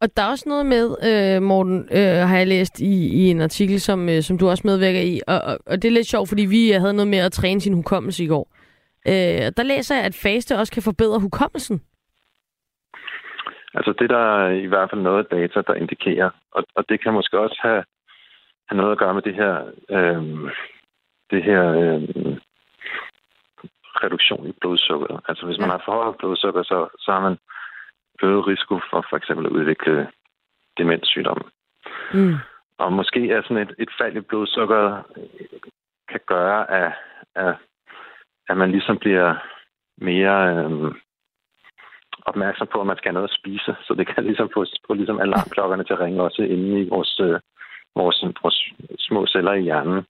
Og 0.00 0.16
der 0.16 0.22
er 0.22 0.30
også 0.30 0.48
noget 0.48 0.66
med, 0.66 0.86
øh, 1.10 1.42
Morten, 1.42 1.88
øh, 1.98 2.28
har 2.28 2.36
jeg 2.36 2.46
læst 2.46 2.80
i, 2.80 2.94
i 3.20 3.30
en 3.30 3.40
artikel, 3.40 3.80
som, 3.80 4.08
øh, 4.08 4.22
som 4.22 4.38
du 4.38 4.48
også 4.48 4.62
medvirker 4.66 5.00
i, 5.00 5.20
og, 5.26 5.40
og, 5.40 5.58
og 5.66 5.82
det 5.82 5.88
er 5.88 5.92
lidt 5.92 6.06
sjovt, 6.06 6.28
fordi 6.28 6.44
vi 6.44 6.70
havde 6.70 6.94
noget 6.94 7.08
med 7.08 7.18
at 7.18 7.32
træne 7.32 7.60
sin 7.60 7.74
hukommelse 7.74 8.24
i 8.24 8.26
går. 8.26 8.46
Øh, 9.08 9.46
der 9.56 9.62
læser 9.62 9.94
jeg, 9.94 10.04
at 10.04 10.20
faste 10.22 10.58
også 10.58 10.72
kan 10.72 10.82
forbedre 10.82 11.20
hukommelsen. 11.20 11.80
Altså 13.74 13.92
det 13.98 14.10
der 14.10 14.18
er 14.18 14.50
i 14.50 14.66
hvert 14.66 14.90
fald 14.90 15.00
noget 15.00 15.30
data, 15.30 15.62
der 15.66 15.74
indikerer, 15.74 16.30
og, 16.52 16.64
og 16.74 16.84
det 16.88 17.02
kan 17.02 17.12
måske 17.12 17.38
også 17.38 17.58
have, 17.62 17.84
have 18.68 18.76
noget 18.80 18.92
at 18.92 18.98
gøre 18.98 19.14
med 19.14 19.22
det 19.22 19.34
her, 19.34 19.54
øh, 19.90 20.22
det 21.30 21.42
her 21.44 21.62
øh, 21.72 22.02
reduktion 24.04 24.46
i 24.46 24.52
blodsukker. 24.60 25.20
Altså 25.28 25.46
hvis 25.46 25.58
man 25.58 25.68
Ja. 25.68 25.72
har 25.72 25.82
for 25.84 26.02
højt 26.02 26.16
blodsukker, 26.18 26.62
så, 26.62 26.88
så 26.98 27.12
har 27.12 27.20
man 27.20 27.38
øget 28.22 28.46
risiko 28.46 28.80
for 28.90 29.06
for 29.10 29.16
eksempel 29.16 29.46
at 29.46 29.52
udvikle 29.52 30.08
demenssygdomme. 30.78 31.44
Mm. 32.14 32.34
Og 32.78 32.92
måske 32.92 33.30
er 33.30 33.42
sådan 33.42 33.56
et, 33.68 33.74
et 33.78 33.88
fald 34.00 34.16
i 34.16 34.20
blodsukker 34.20 35.02
kan 36.08 36.20
gøre, 36.26 36.70
at, 36.70 36.92
at, 37.34 37.54
at 38.48 38.56
man 38.56 38.70
ligesom 38.70 38.98
bliver 38.98 39.34
mere... 39.98 40.64
Øh, 40.64 40.94
opmærksom 42.26 42.66
på, 42.72 42.80
at 42.80 42.86
man 42.86 42.96
skal 42.96 43.08
have 43.08 43.14
noget 43.14 43.28
at 43.28 43.38
spise, 43.40 43.76
så 43.86 43.94
det 43.94 44.06
kan 44.14 44.24
ligesom 44.24 44.50
få, 44.54 44.64
få 44.86 44.94
ligesom 44.94 45.20
alarmklokkerne 45.20 45.84
til 45.84 45.92
at 45.92 46.00
ringe 46.00 46.22
også 46.22 46.42
inde 46.42 46.80
i 46.80 46.88
vores, 46.88 47.20
øh, 47.20 47.40
vores, 47.96 48.24
vores 48.42 48.72
små 48.98 49.26
celler 49.26 49.52
i 49.52 49.60
hjernen. 49.62 50.06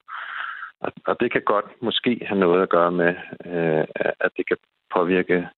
Og, 0.80 0.92
og 1.06 1.20
det 1.20 1.32
kan 1.32 1.42
godt 1.42 1.82
måske 1.82 2.20
have 2.26 2.40
noget 2.40 2.62
at 2.62 2.68
gøre 2.68 2.92
med, 2.92 3.14
øh, 3.46 3.84
at 4.20 4.30
det 4.36 4.48
kan 4.48 4.56
påvirke 4.94 5.48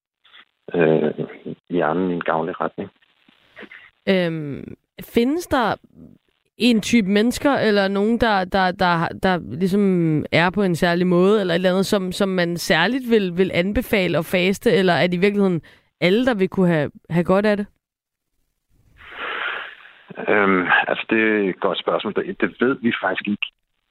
øh, 0.75 1.13
hjernen 1.71 2.11
i 2.11 2.15
en 2.15 2.21
gavnlig 2.21 2.61
retning. 2.61 2.91
Øhm, 4.09 4.77
findes 5.01 5.47
der 5.47 5.77
en 6.59 6.81
type 6.81 7.09
mennesker, 7.09 7.53
eller 7.53 7.89
nogen, 7.89 8.21
der, 8.21 8.45
der, 8.45 8.71
der, 8.71 9.09
der 9.23 9.39
ligesom 9.59 10.25
er 10.33 10.51
på 10.51 10.63
en 10.63 10.77
særlig 10.77 11.07
måde, 11.07 11.41
eller 11.41 11.55
et 11.55 11.59
eller 11.59 11.71
andet, 11.71 11.87
som, 11.87 12.13
som 12.13 12.29
man 12.29 12.57
særligt 12.57 13.11
vil, 13.11 13.39
vil 13.39 13.51
anbefale 13.55 14.19
at 14.19 14.25
faste, 14.25 14.73
eller 14.73 14.93
er 14.93 15.07
det 15.07 15.15
i 15.15 15.21
virkeligheden 15.21 15.63
alle, 16.01 16.27
der 16.27 16.35
vil 16.35 16.49
kunne 16.49 16.69
have, 16.69 16.91
have 17.11 17.25
godt 17.25 17.47
af 17.47 17.57
det? 17.57 17.67
Øhm, 20.29 20.67
altså, 20.89 21.07
det 21.11 21.19
er 21.19 21.49
et 21.49 21.61
godt 21.61 21.79
spørgsmål. 21.79 22.15
Det, 22.15 22.41
det 22.41 22.57
ved 22.61 22.77
vi 22.83 22.93
faktisk 23.03 23.29
ikke 23.29 23.47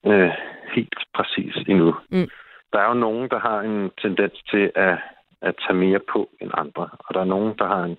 øh, 0.05 0.31
helt 0.75 0.99
præcis 1.13 1.55
endnu. 1.67 1.95
Mm. 2.09 2.29
Der 2.73 2.79
er 2.79 2.87
jo 2.87 2.93
nogen, 2.93 3.29
der 3.29 3.39
har 3.39 3.59
en 3.61 3.91
tendens 4.01 4.43
til 4.51 4.71
at, 4.75 4.97
at 5.41 5.55
tage 5.67 5.77
mere 5.77 5.99
på 6.13 6.29
end 6.41 6.51
andre, 6.53 6.89
og 6.99 7.13
der 7.13 7.19
er 7.19 7.33
nogen, 7.35 7.57
der 7.57 7.67
har 7.67 7.83
en, 7.83 7.97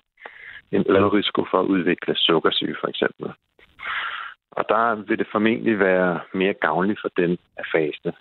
en 0.71 0.83
lav 0.89 1.07
risiko 1.07 1.45
for 1.51 1.59
at 1.59 1.65
udvikle 1.65 2.15
sukkersyge, 2.15 2.75
for 2.81 2.87
eksempel. 2.87 3.31
Og 4.51 4.65
der 4.69 4.95
vil 4.95 5.19
det 5.19 5.27
formentlig 5.31 5.79
være 5.79 6.19
mere 6.33 6.53
gavnligt 6.53 7.01
for 7.01 7.11
dem 7.17 7.37
at 7.57 7.65
faste. 7.71 8.13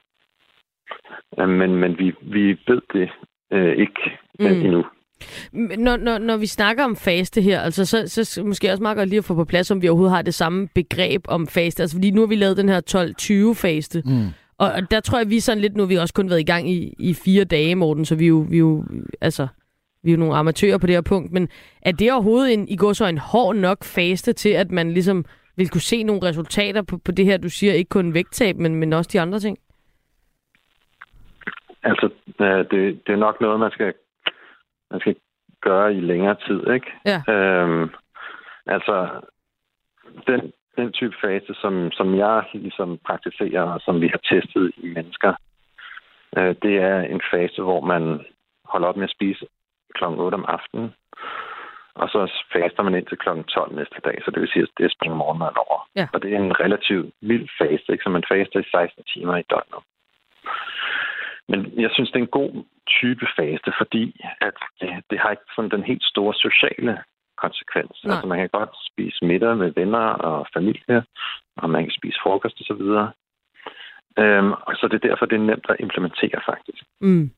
Øh, 1.38 1.48
men, 1.48 1.76
men 1.76 1.98
vi, 1.98 2.14
vi 2.22 2.58
ved 2.66 2.82
det 2.92 3.10
øh, 3.50 3.76
ikke 3.76 4.18
mm. 4.40 4.46
endnu. 4.46 4.84
Når, 5.52 5.96
når, 5.96 6.18
når 6.18 6.36
vi 6.36 6.46
snakker 6.46 6.84
om 6.84 6.96
faste 6.96 7.40
her, 7.40 7.60
altså, 7.60 7.84
så, 7.84 8.24
så 8.24 8.44
måske 8.44 8.70
også 8.70 8.82
meget 8.82 8.96
godt 8.96 9.08
lige 9.08 9.18
at 9.18 9.24
få 9.24 9.34
på 9.34 9.44
plads, 9.44 9.70
om 9.70 9.82
vi 9.82 9.88
overhovedet 9.88 10.16
har 10.16 10.22
det 10.22 10.34
samme 10.34 10.68
begreb 10.74 11.24
om 11.28 11.46
faste. 11.46 11.82
Altså, 11.82 11.96
fordi 11.96 12.10
nu 12.10 12.20
har 12.20 12.26
vi 12.26 12.36
lavet 12.36 12.56
den 12.56 12.68
her 12.68 12.80
12-20-faste. 12.80 14.02
Mm. 14.04 14.26
Og, 14.58 14.72
og 14.72 14.90
der 14.90 15.00
tror 15.00 15.18
jeg, 15.18 15.30
vi 15.30 15.36
er 15.36 15.40
sådan 15.40 15.60
lidt, 15.60 15.76
nu 15.76 15.82
har 15.82 15.88
vi 15.88 15.96
også 15.96 16.14
kun 16.14 16.30
været 16.30 16.40
i 16.40 16.44
gang 16.44 16.70
i, 16.70 16.94
i 16.98 17.14
fire 17.14 17.44
dage, 17.44 17.74
Morten, 17.74 18.04
så 18.04 18.14
vi 18.14 18.24
er 18.24 18.28
jo, 18.28 18.46
vi 18.50 18.56
er 18.56 18.60
jo, 18.60 18.84
altså, 19.20 19.46
vi 20.02 20.10
er 20.10 20.14
jo 20.14 20.18
nogle 20.18 20.36
amatører 20.36 20.78
på 20.78 20.86
det 20.86 20.94
her 20.94 21.00
punkt. 21.00 21.32
Men 21.32 21.48
er 21.82 21.92
det 21.92 22.12
overhovedet 22.12 22.54
en, 22.54 22.68
i 22.68 22.76
går 22.76 22.92
så 22.92 23.06
en 23.06 23.18
hård 23.18 23.56
nok 23.56 23.84
faste 23.84 24.32
til, 24.32 24.48
at 24.48 24.70
man 24.70 24.92
ligesom 24.92 25.24
vil 25.56 25.68
kunne 25.68 25.80
se 25.80 26.02
nogle 26.02 26.22
resultater 26.22 26.82
på, 26.82 26.98
på 26.98 27.12
det 27.12 27.24
her, 27.24 27.36
du 27.36 27.48
siger, 27.48 27.72
ikke 27.72 27.88
kun 27.88 28.14
vægttab, 28.14 28.56
men, 28.56 28.74
men 28.74 28.92
også 28.92 29.10
de 29.12 29.20
andre 29.20 29.40
ting? 29.40 29.58
Altså, 31.82 32.10
det, 32.38 33.00
det 33.06 33.12
er 33.12 33.16
nok 33.16 33.40
noget, 33.40 33.60
man 33.60 33.70
skal 33.70 33.92
man 34.90 35.00
skal 35.00 35.16
gøre 35.60 35.94
i 35.94 36.00
længere 36.00 36.36
tid, 36.46 36.70
ikke? 36.70 36.90
Ja. 37.04 37.32
Øhm, 37.32 37.90
altså, 38.66 39.08
den, 40.26 40.52
den 40.76 40.92
type 40.92 41.16
fase, 41.20 41.54
som, 41.54 41.90
som 41.90 42.18
jeg 42.18 42.44
ligesom 42.52 42.98
praktiserer, 43.06 43.62
og 43.62 43.80
som 43.80 44.00
vi 44.00 44.08
har 44.08 44.20
testet 44.32 44.72
i 44.76 44.86
mennesker, 44.96 45.32
øh, 46.38 46.54
det 46.62 46.74
er 46.76 47.00
en 47.00 47.20
fase, 47.32 47.62
hvor 47.62 47.80
man 47.80 48.24
holder 48.64 48.88
op 48.88 48.96
med 48.96 49.04
at 49.04 49.16
spise 49.16 49.46
kl. 49.94 50.04
8 50.04 50.34
om 50.34 50.44
aftenen, 50.48 50.94
og 51.94 52.08
så 52.08 52.20
faster 52.52 52.82
man 52.82 52.94
ind 52.94 53.06
til 53.06 53.18
kl. 53.18 53.28
12 53.28 53.74
næste 53.74 54.00
dag, 54.04 54.16
så 54.24 54.30
det 54.30 54.40
vil 54.40 54.52
sige, 54.52 54.62
at 54.62 54.68
det 54.78 54.84
er 54.84 54.96
springe 54.96 55.16
morgenmaden 55.16 55.58
over. 55.66 55.88
Ja. 55.96 56.06
Og 56.12 56.22
det 56.22 56.32
er 56.32 56.38
en 56.38 56.60
relativt 56.60 57.14
mild 57.22 57.48
fase, 57.58 57.92
ikke? 57.92 58.04
så 58.04 58.10
man 58.10 58.24
faster 58.32 58.60
i 58.60 58.70
16 58.70 59.04
timer 59.04 59.36
i 59.36 59.48
døgnet. 59.50 59.82
Men 61.50 61.60
jeg 61.84 61.90
synes, 61.92 62.10
det 62.10 62.18
er 62.18 62.26
en 62.28 62.36
god 62.40 62.52
type 63.00 63.26
faste, 63.36 63.70
fordi 63.80 64.04
at 64.40 64.56
det, 64.80 64.88
det 65.10 65.18
har 65.18 65.30
ikke 65.30 65.52
sådan 65.56 65.70
den 65.70 65.84
helt 65.90 66.04
store 66.04 66.34
sociale 66.34 66.94
konsekvens. 67.44 67.94
Nej. 68.04 68.12
Altså 68.12 68.26
man 68.26 68.38
kan 68.38 68.48
godt 68.58 68.74
spise 68.90 69.24
middag 69.24 69.56
med 69.56 69.70
venner 69.80 70.06
og 70.28 70.46
familie, 70.56 70.98
og 71.56 71.70
man 71.70 71.82
kan 71.84 71.94
spise 71.98 72.18
frokost 72.22 72.60
osv. 72.60 72.82
Øhm, 74.22 74.52
og 74.66 74.72
så 74.78 74.88
det 74.90 74.96
er 74.98 75.08
derfor, 75.08 75.26
det 75.26 75.36
er 75.36 75.48
nemt 75.50 75.66
at 75.68 75.80
implementere 75.80 76.40
faktisk. 76.50 76.82
Mm. 77.00 77.30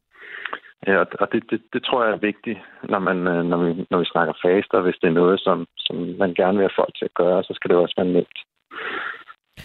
Ja, 0.86 0.98
og 1.22 1.32
det, 1.32 1.50
det, 1.50 1.62
det 1.72 1.82
tror 1.84 2.04
jeg 2.04 2.12
er 2.12 2.26
vigtigt, 2.30 2.58
når, 2.82 2.98
man, 2.98 3.18
øh, 3.26 3.44
når, 3.44 3.58
vi, 3.64 3.86
når 3.90 3.98
vi 3.98 4.04
snakker 4.04 4.34
faster. 4.44 4.80
Hvis 4.80 4.98
det 5.02 5.08
er 5.08 5.20
noget, 5.22 5.40
som, 5.40 5.66
som 5.78 5.96
man 5.96 6.34
gerne 6.34 6.56
vil 6.58 6.68
have 6.68 6.80
folk 6.80 6.94
til 6.98 7.04
at 7.04 7.14
gøre, 7.14 7.44
så 7.44 7.52
skal 7.54 7.70
det 7.70 7.76
også 7.76 7.94
være 7.96 8.12
nemt. 8.16 8.38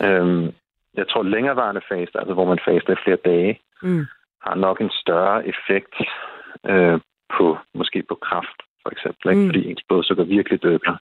Øhm, 0.06 0.54
jeg 0.93 1.08
tror, 1.08 1.24
længerevarende 1.24 1.82
faster, 1.91 2.19
altså 2.19 2.34
hvor 2.34 2.45
man 2.45 2.60
faster 2.65 2.93
i 2.93 3.04
flere 3.04 3.21
dage, 3.26 3.60
mm 3.82 4.06
har 4.45 4.55
nok 4.55 4.81
en 4.81 4.91
større 5.01 5.47
effekt 5.47 5.95
øh, 6.71 6.99
på 7.38 7.58
måske 7.73 8.03
på 8.10 8.15
kraft, 8.15 8.60
for 8.84 8.89
eksempel. 8.91 9.29
Ikke? 9.29 9.41
Mm. 9.41 9.47
Fordi 9.47 9.69
ens 9.69 9.84
blodsukker 9.88 10.23
virkelig 10.23 10.63
dykker, 10.63 10.95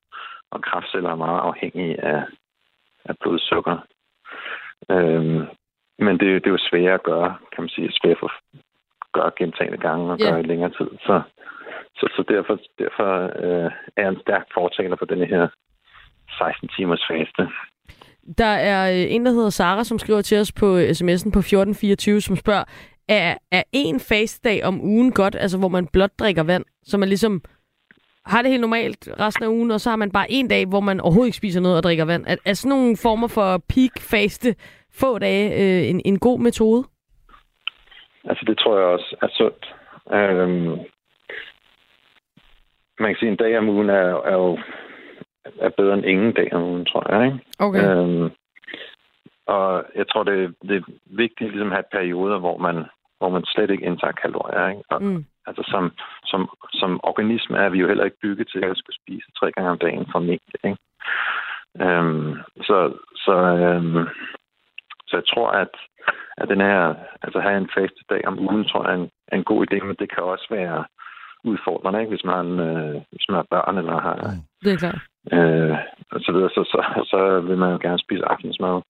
og 0.50 0.62
kraftceller 0.62 1.10
er 1.10 1.24
meget 1.26 1.40
afhængige 1.40 2.04
af, 2.04 2.22
af 3.04 3.14
blodsukker. 3.20 3.76
Øhm, 4.90 5.42
men 5.98 6.14
det, 6.20 6.28
det 6.42 6.46
er 6.46 6.56
jo 6.58 6.68
svært 6.70 6.94
at 6.94 7.02
gøre, 7.02 7.36
kan 7.52 7.62
man 7.62 7.68
sige, 7.68 7.92
svært 7.92 8.18
at 8.22 8.30
gøre 9.12 9.30
gentagende 9.38 9.78
gange 9.78 10.12
og 10.12 10.18
yeah. 10.20 10.30
gøre 10.30 10.40
i 10.40 10.46
længere 10.46 10.70
tid. 10.70 10.90
Så, 11.06 11.22
så, 11.96 12.06
så 12.16 12.24
derfor, 12.28 12.58
derfor 12.78 13.10
øh, 13.44 13.70
er 13.96 14.02
jeg 14.02 14.08
en 14.08 14.20
stærk 14.20 14.46
fortaler 14.54 14.96
for 14.96 15.06
denne 15.06 15.26
her 15.26 15.48
16 16.38 16.68
timers 16.68 17.04
faste. 17.10 17.48
Der 18.38 18.54
er 18.72 18.92
øh, 18.92 19.14
en, 19.14 19.26
der 19.26 19.32
hedder 19.32 19.50
Sara, 19.50 19.84
som 19.84 19.98
skriver 19.98 20.22
til 20.22 20.40
os 20.40 20.52
på 20.52 20.78
sms'en 20.78 21.30
på 21.36 21.38
1424, 21.38 22.20
som 22.20 22.36
spørger, 22.36 22.64
er, 23.08 23.34
er 23.50 23.62
en 23.72 24.00
fastedag 24.00 24.64
om 24.64 24.80
ugen 24.80 25.12
godt, 25.12 25.36
altså 25.40 25.58
hvor 25.58 25.68
man 25.68 25.86
blot 25.86 26.18
drikker 26.18 26.42
vand, 26.42 26.64
så 26.82 26.98
man 26.98 27.08
ligesom 27.08 27.42
har 28.26 28.42
det 28.42 28.50
helt 28.50 28.60
normalt 28.60 29.08
resten 29.20 29.44
af 29.44 29.48
ugen, 29.48 29.70
og 29.70 29.80
så 29.80 29.90
har 29.90 29.96
man 29.96 30.10
bare 30.10 30.26
en 30.30 30.48
dag, 30.48 30.66
hvor 30.66 30.80
man 30.80 31.00
overhovedet 31.00 31.28
ikke 31.28 31.36
spiser 31.36 31.60
noget 31.60 31.76
og 31.76 31.82
drikker 31.82 32.04
vand. 32.04 32.24
Er, 32.26 32.36
er 32.44 32.54
sådan 32.54 32.78
nogle 32.78 32.96
former 32.96 33.28
for 33.28 33.62
peak 33.68 34.00
faste 34.00 34.54
få 34.94 35.18
dage 35.18 35.46
øh, 35.62 35.90
en, 35.90 36.00
en 36.04 36.18
god 36.18 36.38
metode? 36.38 36.84
Altså 38.24 38.44
det 38.46 38.58
tror 38.58 38.78
jeg 38.78 38.86
også 38.86 39.16
er 39.22 39.28
sundt. 39.32 39.74
Øhm, 40.12 40.78
man 43.00 43.08
kan 43.10 43.16
sige, 43.16 43.28
at 43.28 43.32
en 43.32 43.36
dag 43.36 43.58
om 43.58 43.68
ugen 43.68 43.90
er, 43.90 44.22
er 44.30 44.34
jo 44.34 44.58
er 45.60 45.70
bedre 45.76 45.94
end 45.94 46.06
ingen 46.06 46.32
dag 46.32 46.52
om 46.52 46.62
ugen, 46.62 46.84
tror 46.84 47.14
jeg. 47.14 47.26
Ikke? 47.26 47.38
Okay. 47.58 47.84
Øhm, 47.84 48.30
og 49.46 49.84
jeg 49.94 50.08
tror, 50.08 50.22
det, 50.22 50.54
det 50.62 50.76
er 50.76 50.92
vigtigt 51.04 51.50
ligesom 51.50 51.72
at 51.72 51.76
have 51.78 51.92
perioder, 51.92 52.38
hvor 52.38 52.58
man, 52.58 52.84
hvor 53.18 53.28
man 53.28 53.44
slet 53.44 53.70
ikke 53.70 53.84
indtager 53.84 54.12
kalorier. 54.12 54.68
Ikke? 54.68 54.82
Og, 54.90 55.02
mm. 55.02 55.24
Altså 55.46 55.62
som, 55.72 55.92
som, 56.24 56.48
som 56.72 57.00
organisme 57.02 57.56
er 57.56 57.68
vi 57.68 57.78
jo 57.78 57.88
heller 57.88 58.04
ikke 58.04 58.22
bygget 58.22 58.48
til 58.48 58.64
at 58.64 58.76
skulle 58.76 59.00
spise 59.02 59.28
tre 59.38 59.52
gange 59.52 59.70
om 59.70 59.78
dagen 59.78 60.06
formentlig. 60.12 60.40
Ikke? 60.64 60.78
Øhm, 61.80 62.34
så, 62.68 62.78
så, 63.24 63.34
øhm, 63.64 64.06
så 65.08 65.16
jeg 65.16 65.26
tror, 65.34 65.48
at, 65.50 65.74
at 66.36 66.48
den 66.48 66.60
her, 66.60 66.94
altså 67.22 67.40
have 67.40 67.58
en 67.58 67.70
faste 67.78 68.02
dag 68.10 68.26
om 68.26 68.38
ugen, 68.38 68.64
tror 68.64 68.84
jeg 68.84 68.92
er 68.92 68.98
en, 69.02 69.10
er 69.28 69.36
en 69.36 69.44
god 69.44 69.66
idé, 69.66 69.84
men 69.84 69.96
det 69.98 70.08
kan 70.14 70.22
også 70.22 70.46
være 70.50 70.84
udfordrende, 71.44 72.00
ikke? 72.00 72.10
hvis 72.10 72.24
man 72.24 72.46
øh, 72.66 72.94
hvis 73.10 73.28
man 73.28 73.36
har 73.36 73.46
børn 73.50 73.78
eller 73.78 74.00
har... 74.00 74.16
Det 74.64 74.72
er 74.72 74.76
klart. 74.76 75.00
Øh, 75.32 75.76
og 76.12 76.20
så 76.20 76.32
videre, 76.32 76.50
så, 76.50 76.62
så, 76.72 76.80
så 77.12 77.40
vil 77.40 77.58
man 77.58 77.72
jo 77.72 77.78
gerne 77.82 77.98
spise 77.98 78.24
aftensmad 78.24 78.82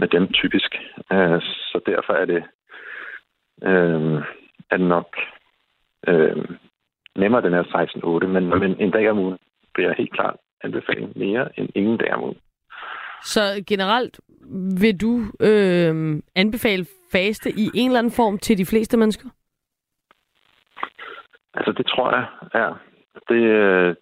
med 0.00 0.08
dem 0.08 0.32
typisk. 0.32 0.70
Øh, 1.12 1.40
så 1.40 1.80
derfor 1.86 2.12
er 2.12 2.24
det, 2.24 2.42
øh, 3.62 4.22
er 4.70 4.76
det 4.76 4.88
nok 4.96 5.16
øh, 6.08 6.44
nemmere, 7.16 7.42
den 7.42 7.52
her 7.52 7.62
16-8, 8.22 8.26
men, 8.26 8.44
men 8.60 8.80
en 8.80 8.90
dag 8.90 9.10
om 9.10 9.18
ugen 9.18 9.38
vil 9.76 9.84
jeg 9.84 9.94
helt 9.98 10.12
klart 10.12 10.36
anbefale 10.64 11.08
mere 11.16 11.58
end 11.58 11.68
ingen 11.74 11.96
dag 11.96 12.14
om 12.14 12.22
ugen. 12.22 12.38
Så 13.22 13.64
generelt 13.66 14.20
vil 14.80 15.00
du 15.00 15.12
øh, 15.40 16.22
anbefale 16.34 16.86
faste 17.12 17.50
i 17.50 17.70
en 17.74 17.90
eller 17.90 17.98
anden 17.98 18.12
form 18.12 18.38
til 18.38 18.58
de 18.58 18.66
fleste 18.66 18.96
mennesker? 18.96 19.28
Altså, 21.54 21.72
det 21.72 21.86
tror 21.86 22.14
jeg, 22.16 22.26
ja. 22.54 22.68
Det, 23.28 23.42
øh, 23.42 23.96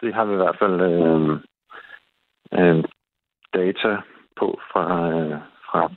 det 0.00 0.14
har 0.14 0.24
vi 0.24 0.32
i 0.32 0.36
hvert 0.36 0.58
fald 0.58 0.80
øh, 0.80 1.30
øh, 2.52 2.84
data 3.54 3.96
på 4.38 4.60
fra, 4.72 4.84
øh, 5.12 5.38
fra 5.68 5.90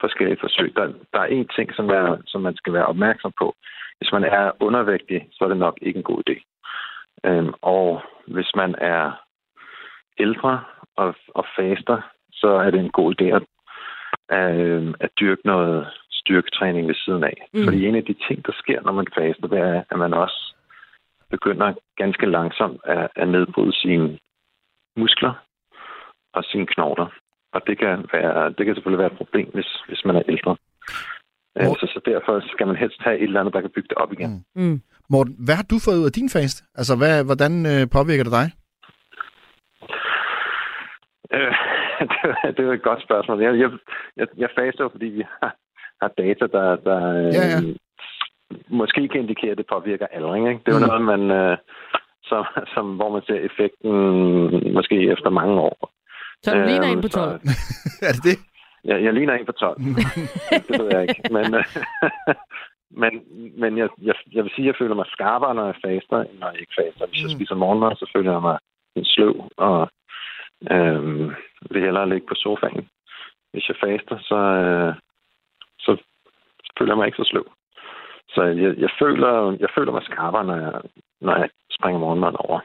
forskellige 0.00 0.40
forsøg. 0.40 0.72
Der, 0.76 0.92
der 1.12 1.20
er 1.20 1.30
en 1.36 1.48
ting, 1.56 1.74
som, 1.74 1.88
er, 1.88 2.16
som 2.26 2.40
man 2.40 2.56
skal 2.56 2.72
være 2.72 2.86
opmærksom 2.86 3.32
på. 3.38 3.54
Hvis 3.98 4.12
man 4.12 4.24
er 4.24 4.52
undervægtig, 4.60 5.28
så 5.32 5.44
er 5.44 5.48
det 5.48 5.56
nok 5.56 5.78
ikke 5.82 5.96
en 5.96 6.10
god 6.10 6.22
idé. 6.28 6.36
Øhm, 7.24 7.52
og 7.62 8.02
hvis 8.26 8.50
man 8.56 8.74
er 8.78 9.22
ældre 10.18 10.64
og, 10.96 11.14
og 11.28 11.44
faster, 11.56 11.98
så 12.32 12.48
er 12.48 12.70
det 12.70 12.80
en 12.80 12.90
god 12.90 13.14
idé 13.14 13.24
at, 13.38 13.42
øh, 14.38 14.94
at 15.00 15.10
dyrke 15.20 15.42
noget 15.44 15.88
styrketræning 16.10 16.88
ved 16.88 16.94
siden 16.94 17.24
af. 17.24 17.36
Mm. 17.52 17.64
Fordi 17.64 17.86
en 17.86 17.94
af 17.94 18.04
de 18.04 18.14
ting, 18.28 18.46
der 18.46 18.52
sker, 18.52 18.82
når 18.82 18.92
man 18.92 19.06
faster, 19.14 19.46
det 19.48 19.58
er, 19.58 19.82
at 19.90 19.98
man 19.98 20.14
også 20.14 20.54
begynder 21.30 21.74
ganske 21.96 22.26
langsomt 22.26 22.80
at, 22.84 23.08
at 23.16 23.28
nedbryde 23.28 23.72
sine 23.72 24.18
muskler 24.96 25.34
og 26.32 26.44
sine 26.44 26.66
knogler. 26.66 27.06
Og 27.52 27.60
det 27.66 27.78
kan, 27.78 28.04
være, 28.12 28.48
det 28.56 28.66
kan 28.66 28.74
selvfølgelig 28.74 28.98
være 29.04 29.12
et 29.12 29.16
problem, 29.22 29.48
hvis, 29.54 29.70
hvis 29.88 30.04
man 30.04 30.16
er 30.16 30.22
ældre. 30.28 30.56
Hvor... 31.54 31.74
Så, 31.80 31.86
så 31.94 32.00
derfor 32.04 32.40
skal 32.52 32.66
man 32.66 32.76
helst 32.76 33.00
have 33.00 33.16
et 33.18 33.22
eller 33.22 33.40
andet, 33.40 33.54
der 33.54 33.60
kan 33.60 33.70
bygge 33.74 33.88
det 33.88 33.96
op 33.98 34.12
igen. 34.12 34.44
Mm. 34.54 34.80
Morten, 35.10 35.34
hvad 35.44 35.54
har 35.54 35.66
du 35.70 35.76
fået 35.84 35.98
ud 36.00 36.06
af 36.06 36.12
din 36.12 36.28
fast? 36.30 36.64
Altså, 36.74 36.96
hvad, 36.96 37.24
hvordan 37.24 37.52
øh, 37.72 37.82
påvirker 37.96 38.24
det 38.24 38.32
dig? 38.40 38.46
Øh, 41.34 41.52
det, 42.10 42.18
er- 42.44 42.50
det 42.56 42.64
er 42.66 42.72
et 42.72 42.82
godt 42.82 43.02
spørgsmål. 43.02 43.42
Jeg, 43.42 43.58
jeg, 43.58 43.70
jeg, 44.16 44.26
jeg 44.36 44.48
faster 44.58 44.84
jo, 44.84 44.88
fordi 44.88 45.06
vi 45.06 45.22
har, 45.40 45.54
har 46.02 46.08
data, 46.18 46.44
der, 46.56 46.76
der 46.76 46.98
øh, 47.18 47.24
Ja, 47.36 47.44
ja. 47.54 47.60
måske 48.68 49.08
kan 49.08 49.20
indikere, 49.20 49.50
at 49.50 49.58
det 49.58 49.66
påvirker 49.72 50.06
aldring. 50.06 50.48
Ikke? 50.48 50.60
Det 50.66 50.68
er 50.74 50.78
jo 50.78 50.84
Mm. 50.84 50.90
noget, 50.90 51.04
man, 51.12 51.22
øh, 51.40 51.56
som, 52.24 52.44
som, 52.74 52.96
hvor 52.96 53.10
man 53.12 53.22
ser 53.26 53.34
effekten 53.48 53.92
måske 54.74 54.96
efter 55.14 55.30
mange 55.30 55.54
år. 55.60 55.92
Så 56.42 56.54
du 56.54 56.60
ligner 56.66 56.88
Øhm, 56.90 56.96
en 56.98 57.02
på 57.02 57.08
så- 57.08 57.20
12. 57.20 57.40
er 58.08 58.12
det 58.16 58.24
det? 58.28 58.36
Jeg, 58.84 59.02
jeg 59.04 59.12
ligner 59.14 59.34
en 59.34 59.46
på 59.46 59.52
12. 59.52 59.76
det 60.68 60.80
ved 60.80 60.88
jeg 60.92 61.02
ikke. 61.02 61.22
Men, 61.36 61.54
øh, 61.54 61.64
men, 63.02 63.12
men 63.60 63.78
jeg, 63.78 63.88
jeg, 64.02 64.14
jeg 64.32 64.42
vil 64.44 64.52
sige, 64.54 64.64
at 64.64 64.72
jeg 64.72 64.78
føler 64.78 64.94
mig 64.94 65.06
skarpere, 65.08 65.54
når 65.54 65.66
jeg 65.66 65.74
faster, 65.86 66.18
end 66.20 66.38
når 66.38 66.50
jeg 66.50 66.60
ikke 66.60 66.76
faster. 66.82 67.06
Hvis 67.06 67.22
jeg 67.22 67.30
Mm. 67.30 67.36
spiser 67.38 67.54
morgenmad, 67.54 67.96
så 67.96 68.10
føler 68.16 68.32
jeg 68.32 68.42
mig 68.42 68.58
lidt 68.96 69.08
sløv, 69.08 69.34
og 69.56 69.90
øh, 70.70 71.02
vil 71.70 71.82
hellere 71.86 72.08
ligge 72.08 72.26
på 72.26 72.34
sofaen. 72.34 72.88
Hvis 73.52 73.68
jeg 73.68 73.76
faster, 73.84 74.16
så, 74.30 74.36
øh, 74.64 74.94
så 75.78 75.90
føler 76.78 76.92
jeg 76.92 76.98
mig 76.98 77.06
ikke 77.06 77.22
så 77.22 77.28
sløv. 77.30 77.46
Så 78.34 78.42
jeg, 78.42 78.74
jeg, 78.84 78.90
føler, 79.00 79.56
jeg 79.60 79.68
føler 79.76 79.92
mig 79.92 80.02
skarpere, 80.02 80.44
når 80.44 80.56
jeg, 80.56 80.80
når 81.20 81.36
jeg 81.36 81.48
springer 81.70 82.00
morgenmad 82.00 82.32
over. 82.38 82.60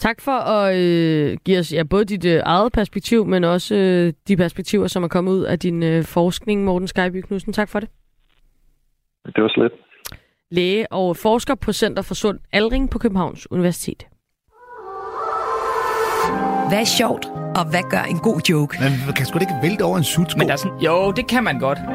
Tak 0.00 0.20
for 0.20 0.32
at 0.32 0.76
øh, 0.76 1.38
give 1.44 1.58
os 1.58 1.72
ja, 1.72 1.82
både 1.82 2.04
dit 2.04 2.24
øh, 2.24 2.40
eget 2.44 2.72
perspektiv, 2.72 3.26
men 3.26 3.44
også 3.44 3.74
øh, 3.74 4.12
de 4.28 4.36
perspektiver, 4.36 4.86
som 4.86 5.02
er 5.02 5.08
kommet 5.08 5.32
ud 5.32 5.42
af 5.42 5.58
din 5.58 5.82
øh, 5.82 6.04
forskning, 6.04 6.64
Morten 6.64 6.88
Skyby 6.88 7.20
Knudsen. 7.20 7.52
Tak 7.52 7.68
for 7.68 7.80
det. 7.80 7.88
Det 9.26 9.42
var 9.42 9.48
slet. 9.48 9.72
Læge 10.50 10.92
og 10.92 11.16
forsker 11.16 11.54
på 11.54 11.72
Center 11.72 12.02
for 12.02 12.14
Sund 12.14 12.38
Aldring 12.52 12.90
på 12.90 12.98
Københavns 12.98 13.50
Universitet. 13.50 14.06
Hvad 16.68 16.80
er 16.80 16.84
sjovt, 16.98 17.26
og 17.56 17.64
hvad 17.64 17.80
gør 17.90 18.02
en 18.02 18.18
god 18.18 18.40
joke? 18.50 18.76
Man 18.80 19.14
kan 19.16 19.26
sgu 19.26 19.38
da 19.38 19.40
ikke 19.40 19.54
vælte 19.62 19.82
over 19.82 19.98
en 19.98 20.04
sutsko. 20.04 20.38
Men 20.38 20.46
der 20.46 20.52
er 20.52 20.56
sådan, 20.56 20.78
jo, 20.78 21.10
det 21.10 21.26
kan 21.26 21.44
man 21.44 21.58
godt. 21.58 21.78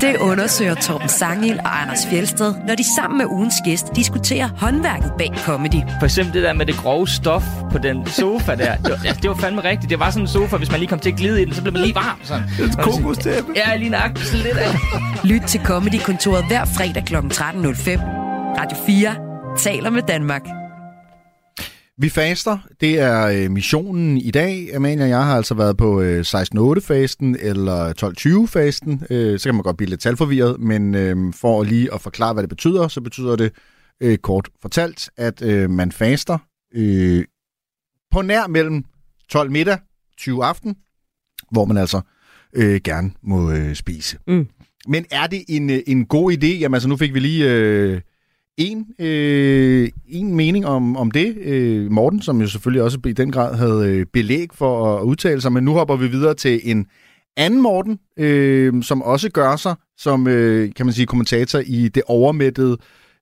Det 0.00 0.16
undersøger 0.16 0.74
Torben 0.74 1.08
Sangil 1.08 1.58
og 1.58 1.82
Anders 1.82 2.06
Fjelsted, 2.10 2.54
når 2.66 2.74
de 2.74 2.84
sammen 2.96 3.18
med 3.18 3.26
ugens 3.26 3.54
gæst 3.64 3.96
diskuterer 3.96 4.48
håndværket 4.56 5.12
bag 5.18 5.32
comedy. 5.44 5.82
For 5.98 6.04
eksempel 6.04 6.34
det 6.34 6.42
der 6.42 6.52
med 6.52 6.66
det 6.66 6.76
grove 6.76 7.08
stof 7.08 7.44
på 7.72 7.78
den 7.78 8.06
sofa 8.06 8.54
der. 8.54 8.76
Det 8.76 8.84
var, 8.90 8.98
altså, 9.04 9.20
det 9.22 9.30
var 9.30 9.36
fandme 9.36 9.64
rigtigt. 9.64 9.90
Det 9.90 10.00
var 10.00 10.10
sådan 10.10 10.22
en 10.24 10.28
sofa, 10.28 10.56
hvis 10.56 10.70
man 10.70 10.80
lige 10.80 10.88
kom 10.88 10.98
til 10.98 11.10
at 11.10 11.16
glide 11.16 11.42
i 11.42 11.44
den, 11.44 11.54
så 11.54 11.62
blev 11.62 11.72
man 11.72 11.82
lige 11.82 11.94
varm. 11.94 12.20
Sådan. 12.22 12.44
Kokostæppe. 12.78 13.52
Ja, 13.56 13.76
lige 13.76 13.90
nøjagtigt 13.90 14.28
så 14.28 14.36
lidt 14.36 14.56
af. 14.56 14.74
Lyt 15.24 15.42
til 15.42 15.60
Comedy-kontoret 15.64 16.44
hver 16.44 16.64
fredag 16.64 17.04
kl. 17.04 17.16
13.05. 17.16 17.20
Radio 18.60 18.76
4 18.86 19.14
taler 19.58 19.90
med 19.90 20.02
Danmark. 20.02 20.42
Vi 21.98 22.08
faster. 22.08 22.58
Det 22.80 23.00
er 23.00 23.26
øh, 23.26 23.50
missionen 23.50 24.18
i 24.18 24.30
dag. 24.30 24.74
Amalie 24.74 25.04
og 25.04 25.08
jeg 25.08 25.24
har 25.24 25.36
altså 25.36 25.54
været 25.54 25.76
på 25.76 26.00
øh, 26.00 26.20
16-8-fasten 26.20 27.36
eller 27.40 27.92
12-20-fasten. 28.02 29.02
Øh, 29.10 29.38
så 29.38 29.48
kan 29.48 29.54
man 29.54 29.62
godt 29.62 29.76
blive 29.76 29.90
lidt 29.90 30.00
talforvirret, 30.00 30.60
men 30.60 30.94
øh, 30.94 31.32
for 31.34 31.62
lige 31.62 31.94
at 31.94 32.00
forklare, 32.00 32.32
hvad 32.32 32.42
det 32.42 32.50
betyder, 32.50 32.88
så 32.88 33.00
betyder 33.00 33.36
det 33.36 33.52
øh, 34.00 34.18
kort 34.18 34.48
fortalt, 34.62 35.10
at 35.16 35.42
øh, 35.42 35.70
man 35.70 35.92
faster 35.92 36.38
øh, 36.74 37.24
på 38.10 38.22
nær 38.22 38.46
mellem 38.46 38.84
12 39.28 39.50
middag, 39.50 39.78
20 40.18 40.44
aften, 40.44 40.76
hvor 41.50 41.64
man 41.64 41.76
altså 41.76 42.00
øh, 42.52 42.80
gerne 42.84 43.10
må 43.22 43.50
øh, 43.50 43.74
spise. 43.74 44.18
Mm. 44.26 44.48
Men 44.88 45.06
er 45.10 45.26
det 45.26 45.44
en, 45.48 45.70
øh, 45.70 45.80
en 45.86 46.06
god 46.06 46.32
idé? 46.32 46.46
Jamen 46.46 46.74
altså, 46.74 46.88
nu 46.88 46.96
fik 46.96 47.14
vi 47.14 47.20
lige... 47.20 47.50
Øh, 47.50 48.00
en, 48.58 48.86
øh, 48.98 49.88
en 50.08 50.36
mening 50.36 50.66
om, 50.66 50.96
om 50.96 51.10
det. 51.10 51.36
Øh, 51.36 51.90
Morten, 51.90 52.22
som 52.22 52.40
jo 52.40 52.46
selvfølgelig 52.46 52.82
også 52.82 52.98
i 53.06 53.12
den 53.12 53.32
grad 53.32 53.56
havde 53.56 53.90
øh, 53.90 54.06
belæg 54.12 54.48
for 54.54 54.96
at 54.96 55.02
udtale 55.02 55.40
sig, 55.40 55.52
men 55.52 55.64
nu 55.64 55.72
hopper 55.72 55.96
vi 55.96 56.08
videre 56.08 56.34
til 56.34 56.60
en 56.64 56.86
anden 57.36 57.62
Morten, 57.62 57.98
øh, 58.18 58.82
som 58.82 59.02
også 59.02 59.30
gør 59.30 59.56
sig 59.56 59.74
som, 59.96 60.28
øh, 60.28 60.74
kan 60.74 60.86
man 60.86 60.92
sige, 60.92 61.06
kommentator 61.06 61.58
i 61.66 61.88
det 61.88 62.02
overmættede 62.06 62.76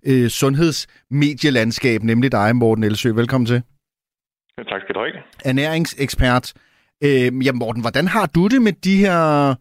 øh, 0.07 0.29
sundhedsmedielandskab, 0.29 2.03
nemlig 2.03 2.33
dig, 2.33 2.57
Morten 2.57 2.85
Elsø. 2.85 3.13
Velkommen 3.13 3.47
til. 3.47 3.63
Tak 4.59 4.83
skal 4.83 4.95
du 4.95 5.01
have. 5.01 5.13
Ernæringsekspert. 5.45 6.53
Øh, 7.05 7.47
ja, 7.47 7.53
Morten, 7.53 7.81
hvordan 7.81 8.09
har 8.09 8.27
du 8.27 8.47
det 8.47 8.63
med 8.63 8.73
de 8.73 8.97
her 8.97 9.55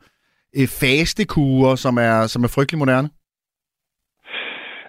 øh, 0.57 0.67
fastekurer, 0.67 1.75
som 1.75 1.97
er, 1.97 2.27
som 2.27 2.43
er 2.43 2.47
frygtelig 2.47 2.79
moderne? 2.79 3.09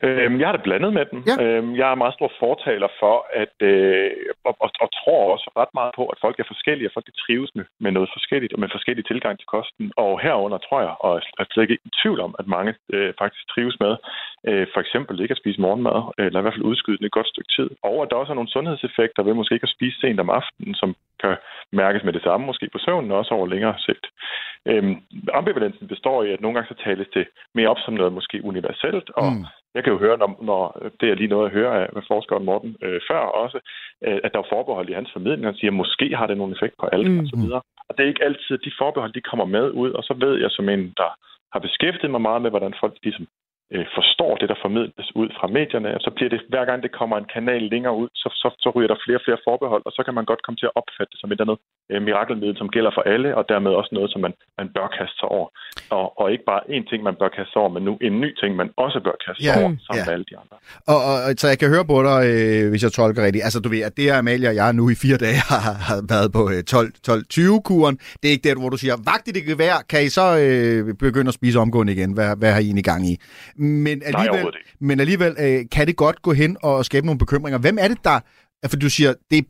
Øhm, 0.06 0.36
jeg 0.40 0.46
har 0.48 0.56
det 0.56 0.66
blandet 0.68 0.92
med 0.98 1.04
dem. 1.10 1.18
Ja. 1.30 1.36
Øhm, 1.44 1.70
jeg 1.80 1.86
er 1.90 2.02
meget 2.02 2.14
stor 2.14 2.30
fortaler 2.44 2.90
for, 3.00 3.16
at 3.42 3.56
øh, 3.70 4.10
og, 4.48 4.54
og, 4.64 4.70
og 4.84 4.88
tror 4.98 5.32
også 5.34 5.48
ret 5.60 5.72
meget 5.78 5.92
på, 5.98 6.04
at 6.12 6.18
folk 6.24 6.36
er 6.38 6.52
forskellige, 6.52 6.88
og 6.88 6.94
folk 6.94 7.06
de 7.06 7.20
trives 7.24 7.50
med, 7.54 7.64
med 7.84 7.92
noget 7.96 8.10
forskelligt, 8.16 8.52
og 8.54 8.60
med 8.60 8.68
forskellige 8.76 9.08
tilgang 9.10 9.34
til 9.38 9.48
kosten. 9.56 9.92
Og 9.96 10.20
herunder 10.24 10.58
tror 10.58 10.80
jeg, 10.86 10.94
og 11.04 11.12
jeg 11.14 11.44
er 11.44 11.44
slet 11.52 11.62
ikke 11.62 11.78
i 11.88 11.90
tvivl 12.02 12.20
om, 12.26 12.34
at 12.40 12.46
mange 12.56 12.72
øh, 12.94 13.12
faktisk 13.20 13.44
trives 13.48 13.76
med, 13.84 13.94
øh, 14.48 14.66
for 14.72 14.80
eksempel 14.84 15.20
ikke 15.20 15.36
at 15.36 15.42
spise 15.42 15.60
morgenmad, 15.60 15.98
eller 16.18 16.38
i 16.38 16.42
hvert 16.42 16.56
fald 16.56 16.70
udskyde 16.70 16.98
den 16.98 17.06
et 17.06 17.18
godt 17.18 17.32
stykke 17.32 17.50
tid. 17.56 17.68
Og 17.82 17.96
at 18.02 18.08
der 18.10 18.16
også 18.16 18.32
er 18.32 18.38
nogle 18.40 18.54
sundhedseffekter 18.56 19.22
ved 19.22 19.34
måske 19.34 19.54
ikke 19.54 19.70
at 19.70 19.76
spise 19.76 20.00
sent 20.00 20.20
om 20.20 20.30
aftenen, 20.30 20.74
som 20.74 20.90
kan 21.22 21.36
mærkes 21.72 22.04
med 22.04 22.12
det 22.12 22.22
samme, 22.22 22.46
måske 22.46 22.68
på 22.72 22.78
søvnen, 22.78 23.10
og 23.12 23.18
også 23.18 23.34
over 23.34 23.46
længere 23.46 23.74
sigt. 23.78 24.06
Øhm, 24.70 24.96
ambivalensen 25.34 25.88
består 25.88 26.18
i, 26.24 26.32
at 26.32 26.40
nogle 26.40 26.54
gange 26.54 26.68
så 26.68 26.84
tales 26.84 27.08
det 27.14 27.26
mere 27.54 27.68
op 27.68 27.80
som 27.84 27.94
noget 27.94 28.12
måske 28.12 28.36
universelt, 28.44 29.10
og 29.10 29.28
Mm. 29.32 29.44
Jeg 29.74 29.84
kan 29.84 29.92
jo 29.92 29.98
høre, 29.98 30.18
når, 30.18 30.30
når 30.42 30.60
det 31.00 31.10
er 31.10 31.14
lige 31.14 31.34
noget 31.34 31.46
at 31.46 31.52
høre 31.52 31.70
af 31.82 32.02
forskeren 32.12 32.44
Morten 32.44 32.76
øh, 32.82 33.00
før 33.10 33.18
også, 33.42 33.58
øh, 34.06 34.20
at 34.24 34.32
der 34.32 34.38
er 34.38 34.52
forbehold 34.54 34.88
i 34.90 34.98
hans 34.98 35.10
formidling. 35.12 35.44
Han 35.46 35.54
siger, 35.54 35.70
at 35.70 35.80
måske 35.82 36.16
har 36.16 36.26
det 36.26 36.36
nogen 36.36 36.52
effekt 36.52 36.74
på 36.80 36.86
alt 36.86 37.06
Mm. 37.08 37.12
mm. 37.14 37.20
og 37.20 37.26
så 37.26 37.36
videre. 37.36 37.62
Og 37.88 37.92
det 37.94 38.02
er 38.02 38.08
ikke 38.12 38.24
altid, 38.24 38.58
de 38.58 38.72
forbehold 38.78 39.12
de 39.12 39.28
kommer 39.30 39.44
med 39.56 39.70
ud, 39.70 39.90
og 39.90 40.02
så 40.04 40.14
ved 40.24 40.34
jeg 40.40 40.50
som 40.50 40.68
en, 40.68 40.92
der 40.96 41.10
har 41.52 41.60
beskæftiget 41.66 42.10
mig 42.10 42.20
meget 42.20 42.42
med, 42.42 42.50
hvordan 42.50 42.74
folk 42.80 42.94
ligesom 43.02 43.26
øh, 43.74 43.86
forstår 43.98 44.32
det, 44.40 44.48
der 44.52 44.58
formidles 44.64 45.08
ud 45.20 45.28
fra 45.38 45.46
medierne, 45.58 45.88
så 46.06 46.10
bliver 46.16 46.30
det, 46.34 46.40
hver 46.52 46.64
gang 46.68 46.78
det 46.84 46.92
kommer 47.00 47.16
en 47.18 47.28
kanal 47.36 47.62
længere 47.74 47.96
ud, 48.02 48.08
så, 48.22 48.28
så, 48.42 48.48
så 48.64 48.68
ryger 48.74 48.90
der 48.92 48.98
flere 49.04 49.18
og 49.20 49.24
flere 49.26 49.40
forbehold, 49.48 49.82
og 49.88 49.92
så 49.96 50.00
kan 50.06 50.14
man 50.18 50.24
godt 50.30 50.42
komme 50.44 50.58
til 50.60 50.68
at 50.70 50.76
opfatte 50.80 51.10
det 51.12 51.18
som 51.20 51.28
et 51.28 51.34
eller 51.40 51.44
andet 51.46 51.58
øh, 51.92 51.98
mirakelmiddel, 52.08 52.56
som 52.60 52.68
gælder 52.76 52.92
for 52.96 53.04
alle, 53.14 53.30
og 53.38 53.42
dermed 53.52 53.70
også 53.80 53.92
noget, 53.98 54.10
som 54.12 54.20
man, 54.26 54.32
man 54.60 54.68
bør 54.76 54.88
kaste 54.98 55.16
sig 55.20 55.28
over. 55.36 55.48
Og, 55.98 56.06
og 56.20 56.26
ikke 56.32 56.46
bare 56.52 56.62
én 56.76 56.84
ting, 56.90 57.00
man 57.10 57.16
bør 57.20 57.30
kaste 57.36 57.50
sig 57.52 57.60
over, 57.62 57.72
men 57.76 57.82
nu 57.88 57.92
en 58.08 58.14
ny 58.24 58.30
ting, 58.40 58.50
man 58.62 58.68
også 58.84 58.98
bør 59.06 59.16
kaste 59.24 59.40
sig 59.42 59.48
Ja, 59.50 59.60
over, 59.60 59.70
Mm. 59.72 59.78
sammen 59.86 60.00
ja. 60.02 60.06
med 60.08 60.12
alle 60.16 60.26
de 60.30 60.36
andre. 60.42 60.56
Og, 60.92 60.98
og, 61.10 61.16
og 61.26 61.30
så 61.40 61.46
jeg 61.52 61.58
kan 61.62 61.68
høre 61.74 61.86
på 61.92 61.96
dig, 62.08 62.18
øh, 62.32 62.62
hvis 62.70 62.82
jeg 62.86 62.92
tolker 62.98 63.20
rigtigt. 63.26 63.44
Altså, 63.48 63.60
du 63.64 63.68
ved, 63.74 63.82
at 63.88 63.96
det 63.96 64.04
her 64.08 64.16
Amalie 64.22 64.48
og 64.52 64.56
jeg 64.62 64.72
nu 64.80 64.84
i 64.94 64.96
fire 65.04 65.18
dage 65.26 65.38
har, 65.50 65.62
har 65.88 65.98
været 66.14 66.28
på 66.38 66.42
øh, 66.54 66.60
12-20-kuren. 67.18 67.96
Det 68.22 68.26
er 68.28 68.32
ikke 68.36 68.48
der, 68.48 68.54
hvor 68.60 68.68
du 68.70 68.76
siger, 68.76 68.94
vagt 69.04 69.28
i 69.28 69.30
det 69.30 69.44
gevær, 69.44 69.76
kan 69.88 70.04
I 70.04 70.08
så 70.08 70.26
øh, 70.38 70.94
begynde 70.94 71.28
at 71.28 71.34
spise 71.34 71.58
omgående 71.58 71.92
igen? 71.92 72.12
Hvad, 72.12 72.36
hvad 72.36 72.52
har 72.52 72.60
I 72.60 72.64
egentlig 72.64 72.84
gang 72.84 73.06
i? 73.12 73.14
Men 73.56 74.02
alligevel, 74.04 74.54
ikke. 74.58 74.76
men 74.80 75.00
alligevel 75.00 75.32
øh, 75.44 75.60
kan 75.72 75.86
det 75.86 75.96
godt 75.96 76.22
gå 76.22 76.32
hen 76.32 76.56
og 76.62 76.84
skabe 76.84 77.06
nogle 77.06 77.18
bekymringer. 77.18 77.58
Hvem 77.58 77.78
er 77.80 77.88
det, 77.88 78.04
der... 78.04 78.20
For 78.70 78.76
du 78.76 78.90
siger, 78.90 79.10
det 79.30 79.38
er 79.38 79.46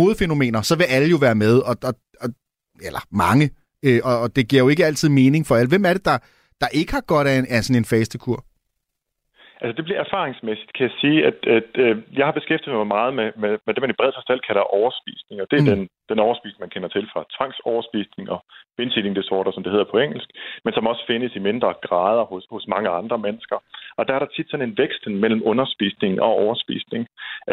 modefænomener, 0.00 0.60
så 0.62 0.74
vil 0.78 0.86
alle 0.96 1.08
jo 1.14 1.18
være 1.26 1.34
med, 1.34 1.54
og, 1.70 1.76
og, 1.88 1.94
og, 2.22 2.28
eller 2.88 3.02
mange, 3.24 3.50
øh, 3.86 4.00
og, 4.08 4.14
og 4.22 4.28
det 4.36 4.48
giver 4.48 4.62
jo 4.62 4.68
ikke 4.68 4.86
altid 4.88 5.08
mening 5.08 5.42
for 5.46 5.54
alle. 5.54 5.68
Hvem 5.74 5.84
er 5.84 5.92
det, 5.96 6.04
der, 6.04 6.18
der 6.60 6.68
ikke 6.80 6.92
har 6.92 7.04
godt 7.14 7.26
af, 7.30 7.36
en, 7.38 7.46
af 7.54 7.60
sådan 7.64 7.80
en 7.82 7.90
fastekur? 7.92 8.38
Altså 9.62 9.74
det 9.78 9.84
bliver 9.86 10.00
erfaringsmæssigt, 10.06 10.72
kan 10.76 10.84
jeg 10.88 10.94
sige, 11.02 11.18
at, 11.30 11.38
at 11.58 11.70
øh, 11.84 11.94
jeg 12.18 12.24
har 12.26 12.34
beskæftiget 12.38 12.76
mig 12.80 12.88
meget 12.96 13.12
med, 13.18 13.28
med, 13.42 13.52
med 13.64 13.72
det, 13.74 13.82
man 13.82 13.94
i 13.94 13.98
bred 14.00 14.12
forstand 14.18 14.40
kalder 14.48 14.74
overspisning, 14.78 15.36
og 15.42 15.46
det 15.50 15.56
er 15.58 15.66
mm. 15.66 15.72
den, 15.72 15.82
den 16.12 16.18
overspisning, 16.26 16.60
man 16.60 16.74
kender 16.74 16.88
til 16.88 17.04
fra 17.12 17.22
tvangsoverspisning 17.36 18.26
og 18.34 18.40
binge 18.76 18.96
eating 18.98 19.16
disorder, 19.20 19.50
som 19.52 19.62
det 19.62 19.72
hedder 19.72 19.92
på 19.92 19.98
engelsk, 20.04 20.28
men 20.64 20.72
som 20.74 20.86
også 20.90 21.02
findes 21.10 21.32
i 21.38 21.46
mindre 21.48 21.74
grader 21.86 22.24
hos, 22.32 22.44
hos 22.54 22.64
mange 22.74 22.88
andre 23.00 23.18
mennesker. 23.26 23.56
Og 23.98 24.02
der 24.08 24.14
er 24.14 24.20
der 24.22 24.30
tit 24.36 24.50
sådan 24.50 24.68
en 24.68 24.78
væksten 24.82 25.12
mellem 25.22 25.42
underspisning 25.50 26.12
og 26.26 26.30
overspisning. 26.44 27.02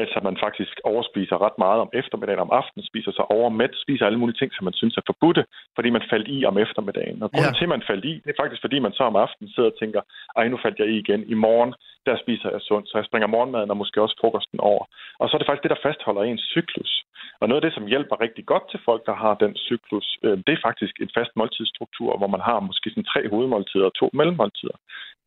Altså 0.02 0.18
man 0.28 0.38
faktisk 0.46 0.76
overspiser 0.84 1.38
ret 1.46 1.58
meget 1.58 1.80
om 1.86 1.90
eftermiddagen, 2.02 2.46
om 2.48 2.56
aftenen 2.62 2.86
spiser 2.92 3.12
sig 3.12 3.26
overmæt, 3.38 3.74
spiser 3.86 4.06
alle 4.06 4.20
mulige 4.22 4.40
ting, 4.42 4.52
som 4.54 4.64
man 4.64 4.80
synes 4.82 4.98
er 4.98 5.06
forbudte, 5.12 5.44
fordi 5.76 5.90
man 5.90 6.04
faldt 6.12 6.28
i 6.36 6.46
om 6.46 6.58
eftermiddagen. 6.66 7.24
Og 7.24 7.32
grunden 7.32 7.54
ja. 7.56 7.60
til, 7.60 7.70
at 7.70 7.76
man 7.76 7.88
faldt 7.90 8.06
i, 8.06 8.14
det 8.24 8.30
er 8.32 8.42
faktisk, 8.42 8.62
fordi 8.62 8.78
man 8.80 8.94
så 8.98 9.04
om 9.04 9.16
aftenen 9.16 9.50
sidder 9.52 9.70
og 9.72 9.80
tænker, 9.80 10.02
ej, 10.38 10.48
nu 10.48 10.58
faldt 10.64 10.80
jeg 10.80 10.88
i 10.88 10.98
igen. 11.04 11.22
I 11.34 11.34
morgen, 11.34 11.74
der 12.06 12.16
spiser 12.24 12.50
jeg 12.56 12.62
sundt, 12.62 12.90
så 12.90 12.98
jeg 12.98 13.06
springer 13.06 13.28
morgenmaden 13.36 13.72
og 13.74 13.78
måske 13.78 14.02
også 14.02 14.16
frokosten 14.22 14.60
over. 14.60 14.84
Og 15.20 15.26
så 15.26 15.32
er 15.34 15.40
det 15.40 15.48
faktisk 15.48 15.66
det, 15.66 15.76
der 15.76 15.86
fastholder 15.88 16.22
ens 16.24 16.46
cyklus. 16.56 16.92
Og 17.42 17.48
noget 17.48 17.62
af 17.62 17.66
det, 17.66 17.74
som 17.76 17.90
hjælper 17.94 18.22
rigtig 18.26 18.46
godt 18.52 18.66
til 18.72 18.80
folk, 18.88 19.02
der 19.10 19.16
har 19.24 19.34
den 19.44 19.54
cyklus, 19.68 20.08
øh, 20.26 20.38
det 20.46 20.54
er 20.54 20.66
faktisk 20.68 20.96
en 21.00 21.12
fast 21.18 21.32
måltidsstruktur, 21.40 22.18
hvor 22.18 22.32
man 22.36 22.44
har 22.50 22.60
måske 22.70 22.90
sådan 22.90 23.12
tre 23.14 23.22
hovedmåltider 23.34 23.86
og 23.90 23.96
to 24.02 24.08
mellemmåltider. 24.20 24.78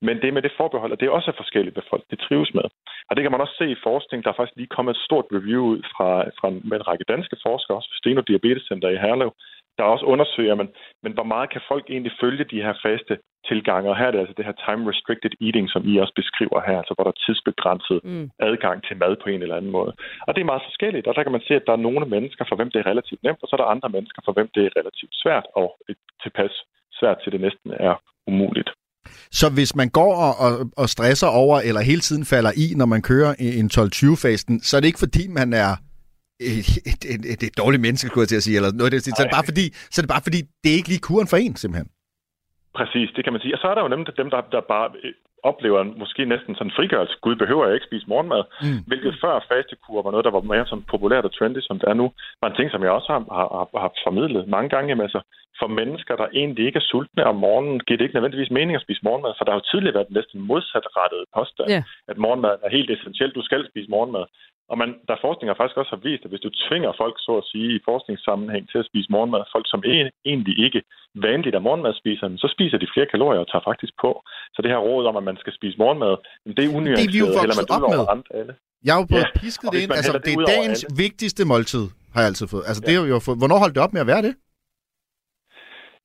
Men 0.06 0.16
det 0.22 0.35
med 0.35 0.42
det 0.42 0.59
forbehold, 0.61 0.90
det 0.92 1.00
det 1.00 1.11
også 1.11 1.33
forskelligt, 1.42 1.76
hvad 1.76 1.90
folk 1.90 2.04
de 2.11 2.16
trives 2.26 2.50
med. 2.59 2.66
Og 3.09 3.12
det 3.16 3.22
kan 3.22 3.33
man 3.33 3.44
også 3.44 3.56
se 3.59 3.66
i 3.70 3.83
forskning. 3.88 4.18
Der 4.24 4.30
er 4.30 4.38
faktisk 4.38 4.56
lige 4.56 4.74
kommet 4.76 4.92
et 4.94 5.04
stort 5.06 5.26
review 5.37 5.62
ud 5.72 5.83
fra, 5.94 6.09
fra 6.38 6.48
med 6.68 6.76
en 6.76 6.88
række 6.90 7.11
danske 7.12 7.37
forskere, 7.46 7.76
også 7.76 7.88
fra 7.90 8.00
Steno 8.00 8.20
Diabetes 8.28 8.64
Center 8.68 8.88
i 8.88 9.02
Herlev, 9.04 9.30
der 9.78 9.85
også 9.85 10.04
undersøger, 10.12 10.54
men, 10.61 10.68
men 11.04 11.12
hvor 11.16 11.28
meget 11.33 11.48
kan 11.52 11.62
folk 11.72 11.85
egentlig 11.88 12.12
følge 12.22 12.44
de 12.52 12.62
her 12.66 12.74
faste 12.87 13.14
tilgange? 13.48 13.90
Og 13.90 13.96
her 13.98 14.06
er 14.06 14.11
det 14.11 14.22
altså 14.22 14.35
det 14.38 14.48
her 14.48 14.56
time-restricted 14.66 15.33
eating, 15.46 15.66
som 15.74 15.83
I 15.90 15.92
også 16.02 16.14
beskriver 16.20 16.59
her, 16.68 16.76
altså 16.83 16.94
hvor 16.94 17.04
der 17.04 17.12
er 17.14 17.22
tidsbegrænset 17.26 17.98
Mm. 18.04 18.26
adgang 18.48 18.78
til 18.87 18.96
mad 19.02 19.12
på 19.22 19.28
en 19.35 19.42
eller 19.42 19.56
anden 19.59 19.74
måde. 19.78 19.92
Og 20.26 20.30
det 20.35 20.40
er 20.40 20.52
meget 20.52 20.68
forskelligt, 20.70 21.06
og 21.06 21.14
der 21.16 21.22
kan 21.22 21.33
man 21.37 21.44
se, 21.48 21.54
at 21.61 21.66
der 21.66 21.72
er 21.72 21.85
nogle 21.87 22.06
mennesker, 22.14 22.44
for 22.48 22.56
hvem 22.56 22.70
det 22.70 22.78
er 22.80 22.90
relativt 22.92 23.22
nemt, 23.22 23.42
og 23.42 23.48
så 23.48 23.52
er 23.56 23.61
der 23.61 23.74
andre 23.74 23.90
mennesker, 23.96 24.20
for 24.24 24.33
hvem 24.37 24.48
det 24.54 24.62
er 24.64 24.76
relativt 24.80 25.14
svært, 25.22 25.46
og 25.61 25.68
et 25.90 25.98
tilpas 26.22 26.54
svært 26.98 27.18
til 27.22 27.33
det 27.33 27.40
næsten 27.40 27.70
er 27.88 27.94
umuligt. 28.30 28.70
Så 29.40 29.46
hvis 29.56 29.76
man 29.76 29.88
går 29.88 30.12
og, 30.26 30.35
og, 30.44 30.52
og 30.76 30.88
stresser 30.88 31.26
over, 31.42 31.56
eller 31.68 31.80
hele 31.80 32.00
tiden 32.00 32.24
falder 32.24 32.52
i, 32.64 32.66
når 32.80 32.87
man 32.94 33.02
kører 33.02 33.33
en 33.61 33.66
12-20-fasten, 33.76 34.61
så 34.61 34.76
er 34.76 34.80
det 34.80 34.88
ikke 34.88 35.04
fordi, 35.06 35.24
man 35.40 35.52
er 35.52 35.70
et, 36.48 36.68
et, 36.90 37.03
et, 37.14 37.22
et, 37.33 37.42
et 37.48 37.55
dårligt 37.62 37.83
menneske, 37.87 38.07
skulle 38.09 38.24
jeg 38.24 38.33
til 38.33 38.42
at 38.42 38.46
sige, 38.46 38.57
eller 38.59 38.72
noget 38.72 38.88
af 38.88 38.94
det. 38.94 39.03
Så 39.05 39.22
er 39.22 39.26
det 39.29 39.38
bare 39.38 39.48
fordi, 39.50 39.66
så 39.92 39.96
er 39.98 40.03
det 40.05 40.14
bare 40.16 40.26
fordi, 40.29 40.40
det 40.62 40.68
er 40.70 40.79
ikke 40.81 40.92
lige 40.92 41.07
kuren 41.09 41.29
for 41.33 41.38
en, 41.44 41.55
simpelthen. 41.57 41.88
Præcis, 42.79 43.09
det 43.16 43.22
kan 43.24 43.33
man 43.33 43.42
sige. 43.42 43.55
Og 43.57 43.61
så 43.62 43.66
er 43.70 43.74
der 43.74 43.83
jo 43.83 43.92
nemlig 43.94 44.16
dem, 44.22 44.31
der, 44.35 44.40
der 44.55 44.61
bare 44.74 44.88
øh, 45.05 45.12
oplever 45.50 45.81
måske 46.03 46.22
næsten 46.35 46.55
sådan 46.55 46.76
frigørelse. 46.79 47.14
Gud, 47.24 47.37
behøver 47.37 47.64
jeg 47.66 47.74
ikke 47.74 47.90
spise 47.90 48.07
morgenmad? 48.12 48.42
Mm. 48.64 48.81
Hvilket 48.90 49.12
før 49.24 49.35
fastekur 49.48 50.03
var 50.03 50.11
noget, 50.11 50.26
der 50.29 50.37
var 50.37 50.50
mere 50.53 50.66
sådan 50.66 50.90
populært 50.94 51.24
og 51.29 51.33
trendy, 51.35 51.61
som 51.68 51.79
det 51.81 51.88
er 51.88 51.96
nu. 52.03 52.07
var 52.40 52.48
en 52.48 52.59
ting, 52.59 52.70
som 52.70 52.83
jeg 52.83 52.92
også 52.98 53.09
har, 53.12 53.22
har, 53.38 53.48
har, 53.57 53.66
har 53.83 53.92
formidlet 54.07 54.48
mange 54.55 54.68
gange. 54.74 54.88
Jamen, 54.88 55.07
altså, 55.09 55.20
for 55.61 55.68
mennesker, 55.81 56.14
der 56.20 56.27
egentlig 56.40 56.64
ikke 56.68 56.81
er 56.83 56.88
sultne 56.92 57.23
om 57.33 57.37
morgenen, 57.46 57.77
giver 57.87 57.96
det 57.99 58.05
ikke 58.05 58.16
nødvendigvis 58.18 58.51
mening 58.59 58.75
at 58.77 58.85
spise 58.87 59.01
morgenmad, 59.09 59.33
for 59.37 59.44
der 59.44 59.53
har 59.53 59.61
jo 59.61 59.68
tidligere 59.70 59.96
været 59.99 60.11
næsten 60.18 60.38
modsatrettet 60.51 61.20
påstand, 61.37 61.68
Ja. 61.77 61.83
at 62.11 62.16
morgenmad 62.25 62.55
er 62.64 62.70
helt 62.77 62.90
essentielt. 62.96 63.35
Du 63.38 63.42
skal 63.49 63.62
spise 63.70 63.90
morgenmad. 63.96 64.25
Og 64.73 64.77
man, 64.83 64.90
der 65.11 65.16
forskning 65.27 65.49
har 65.51 65.57
faktisk 65.61 65.79
også 65.83 65.92
har 65.96 66.03
vist, 66.09 66.23
at 66.25 66.31
hvis 66.33 66.44
du 66.46 66.51
tvinger 66.66 66.90
folk, 67.03 67.16
så 67.27 67.33
at 67.40 67.46
sige, 67.53 67.68
i 67.77 67.81
forskningssammenhæng 67.90 68.64
til 68.73 68.79
at 68.83 68.88
spise 68.90 69.09
morgenmad, 69.14 69.42
folk 69.55 69.66
som 69.73 69.81
egentlig 70.33 70.57
ikke 70.66 70.81
vanligt 71.27 71.55
er 71.59 71.62
morgenmadspisere, 71.68 72.31
så 72.44 72.49
spiser 72.55 72.79
de 72.83 72.88
flere 72.94 73.09
kalorier 73.14 73.40
og 73.44 73.49
tager 73.53 73.64
faktisk 73.70 73.94
på. 74.05 74.11
Så 74.55 74.59
det 74.62 74.70
her 74.75 74.81
råd 74.88 75.05
om, 75.11 75.16
at 75.20 75.25
man 75.31 75.37
skal 75.42 75.53
spise 75.59 75.77
morgenmad, 75.83 76.12
det 76.57 76.62
er 76.64 76.70
unuanceret, 76.79 76.99
Det 76.99 77.07
er 77.09 77.12
vi 77.16 77.18
jo 77.25 77.27
eller 77.44 77.57
man 77.61 77.66
ud 77.79 77.85
over 77.88 77.96
med. 78.03 78.07
andre 78.16 78.31
alle. 78.40 78.53
Jeg 78.87 78.92
har 78.94 79.01
jo 79.03 79.07
Ja, 79.18 79.25
pisket 79.44 79.68
det 79.73 79.79
ind. 79.85 79.90
Altså, 79.99 80.12
det 80.12 80.25
det 80.27 80.33
er 80.35 80.46
dagens 80.55 80.81
alle. 80.85 80.96
vigtigste 81.05 81.42
måltid, 81.53 81.85
har 82.14 82.20
jeg 82.23 82.29
altid 82.31 82.46
fået. 82.55 82.64
Altså, 82.70 82.81
det 82.87 82.92
har 82.96 83.03
vi 83.07 83.11
jo 83.16 83.18
fået. 83.29 83.38
Hvornår 83.42 83.59
holdt 83.64 83.75
det 83.77 83.83
op 83.87 83.92
med 83.96 84.01
at 84.07 84.11
være 84.14 84.23
det? 84.29 84.35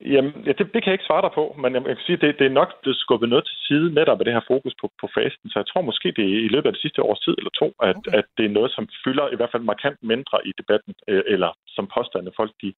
Jamen, 0.02 0.34
ja, 0.46 0.52
det, 0.58 0.66
det 0.74 0.80
kan 0.82 0.90
jeg 0.92 0.98
ikke 0.98 1.10
svare 1.10 1.26
dig 1.26 1.34
på, 1.40 1.56
men 1.62 1.74
jeg 1.74 1.84
kan 1.84 2.06
sige, 2.06 2.18
at 2.18 2.22
det, 2.22 2.40
det 2.40 2.46
er 2.48 2.60
nok 2.62 2.70
blevet 2.82 2.98
skubbet 3.04 3.30
noget 3.30 3.46
til 3.46 3.58
side 3.68 3.94
netop 3.94 4.20
af 4.20 4.26
det 4.26 4.34
her 4.34 4.50
fokus 4.54 4.74
på, 4.82 4.88
på 5.02 5.08
fasten. 5.18 5.50
Så 5.50 5.60
jeg 5.60 5.68
tror 5.68 5.82
måske, 5.90 6.08
det 6.18 6.26
er 6.26 6.46
i 6.48 6.54
løbet 6.54 6.68
af 6.70 6.74
det 6.74 6.82
sidste 6.82 7.02
års 7.08 7.20
tid 7.26 7.36
eller 7.38 7.54
to, 7.62 7.68
at, 7.88 7.96
okay. 7.98 8.18
at 8.18 8.26
det 8.38 8.46
er 8.46 8.58
noget, 8.58 8.72
som 8.72 8.86
fylder 9.04 9.26
i 9.34 9.36
hvert 9.36 9.52
fald 9.52 9.64
markant 9.72 10.00
mindre 10.12 10.38
i 10.50 10.52
debatten, 10.60 10.94
øh, 11.08 11.24
eller 11.34 11.52
som 11.76 11.86
påstande 11.98 12.32
folk, 12.40 12.52
de, 12.62 12.70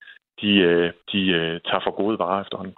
de, 0.42 0.52
øh, 0.70 0.88
de 1.12 1.22
øh, 1.40 1.56
tager 1.68 1.84
for 1.86 1.94
gode 2.02 2.20
varer 2.20 2.42
efterhånden. 2.42 2.76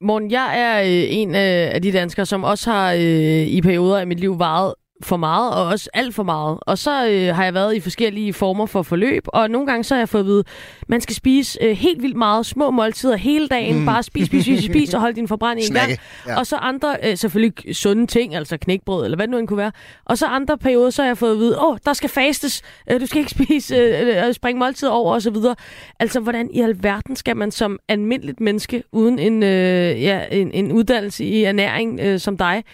Morten, 0.00 0.30
jeg 0.30 0.48
er 0.66 0.76
øh, 0.90 1.04
en 1.20 1.30
øh, 1.44 1.66
af 1.76 1.80
de 1.82 1.92
danskere, 1.92 2.26
som 2.26 2.44
også 2.44 2.70
har 2.70 2.88
øh, 2.92 3.44
i 3.56 3.58
perioder 3.68 3.98
af 4.00 4.06
mit 4.06 4.20
liv 4.20 4.38
varet 4.38 4.74
for 5.04 5.16
meget, 5.16 5.54
og 5.54 5.66
også 5.66 5.90
alt 5.94 6.14
for 6.14 6.22
meget. 6.22 6.58
Og 6.60 6.78
så 6.78 7.08
øh, 7.08 7.34
har 7.34 7.44
jeg 7.44 7.54
været 7.54 7.76
i 7.76 7.80
forskellige 7.80 8.32
former 8.32 8.66
for 8.66 8.82
forløb, 8.82 9.24
og 9.26 9.50
nogle 9.50 9.66
gange 9.66 9.84
så 9.84 9.94
har 9.94 10.00
jeg 10.00 10.08
fået 10.08 10.20
at 10.20 10.26
vide, 10.26 10.44
man 10.88 11.00
skal 11.00 11.14
spise 11.14 11.58
øh, 11.62 11.76
helt 11.76 12.02
vildt 12.02 12.16
meget 12.16 12.46
små 12.46 12.70
måltider 12.70 13.16
hele 13.16 13.48
dagen, 13.48 13.78
mm. 13.78 13.86
bare 13.86 14.02
spis, 14.02 14.26
spis, 14.26 14.44
spis, 14.44 14.64
spis, 14.64 14.94
og 14.94 15.00
hold 15.00 15.14
din 15.14 15.28
forbrænding 15.28 15.70
i 15.70 15.72
gang. 15.72 15.90
Ja. 16.26 16.38
Og 16.38 16.46
så 16.46 16.56
andre, 16.56 16.96
øh, 17.04 17.16
selvfølgelig 17.16 17.76
sunde 17.76 18.06
ting, 18.06 18.34
altså 18.34 18.56
knækbrød, 18.56 19.04
eller 19.04 19.16
hvad 19.16 19.28
nu 19.28 19.38
end 19.38 19.48
kunne 19.48 19.56
være. 19.56 19.72
Og 20.04 20.18
så 20.18 20.26
andre 20.26 20.58
perioder, 20.58 20.90
så 20.90 21.02
har 21.02 21.06
jeg 21.06 21.18
fået 21.18 21.32
at 21.32 21.38
vide, 21.38 21.58
åh, 21.58 21.72
oh, 21.72 21.78
der 21.84 21.92
skal 21.92 22.10
fastes, 22.10 22.62
øh, 22.90 23.00
du 23.00 23.06
skal 23.06 23.18
ikke 23.18 23.30
spise, 23.30 23.76
øh, 23.76 24.26
øh, 24.26 24.34
springe 24.34 24.58
måltider 24.58 24.92
over, 24.92 25.14
og 25.14 25.22
så 25.22 25.30
videre. 25.30 25.54
Altså, 26.00 26.20
hvordan 26.20 26.50
i 26.52 26.60
alverden 26.60 27.16
skal 27.16 27.36
man 27.36 27.50
som 27.50 27.78
almindeligt 27.88 28.40
menneske, 28.40 28.82
uden 28.92 29.18
en, 29.18 29.42
øh, 29.42 30.02
ja, 30.02 30.24
en, 30.30 30.52
en 30.52 30.72
uddannelse 30.72 31.24
i 31.24 31.44
ernæring 31.44 32.00
øh, 32.00 32.20
som 32.20 32.36
dig, 32.36 32.64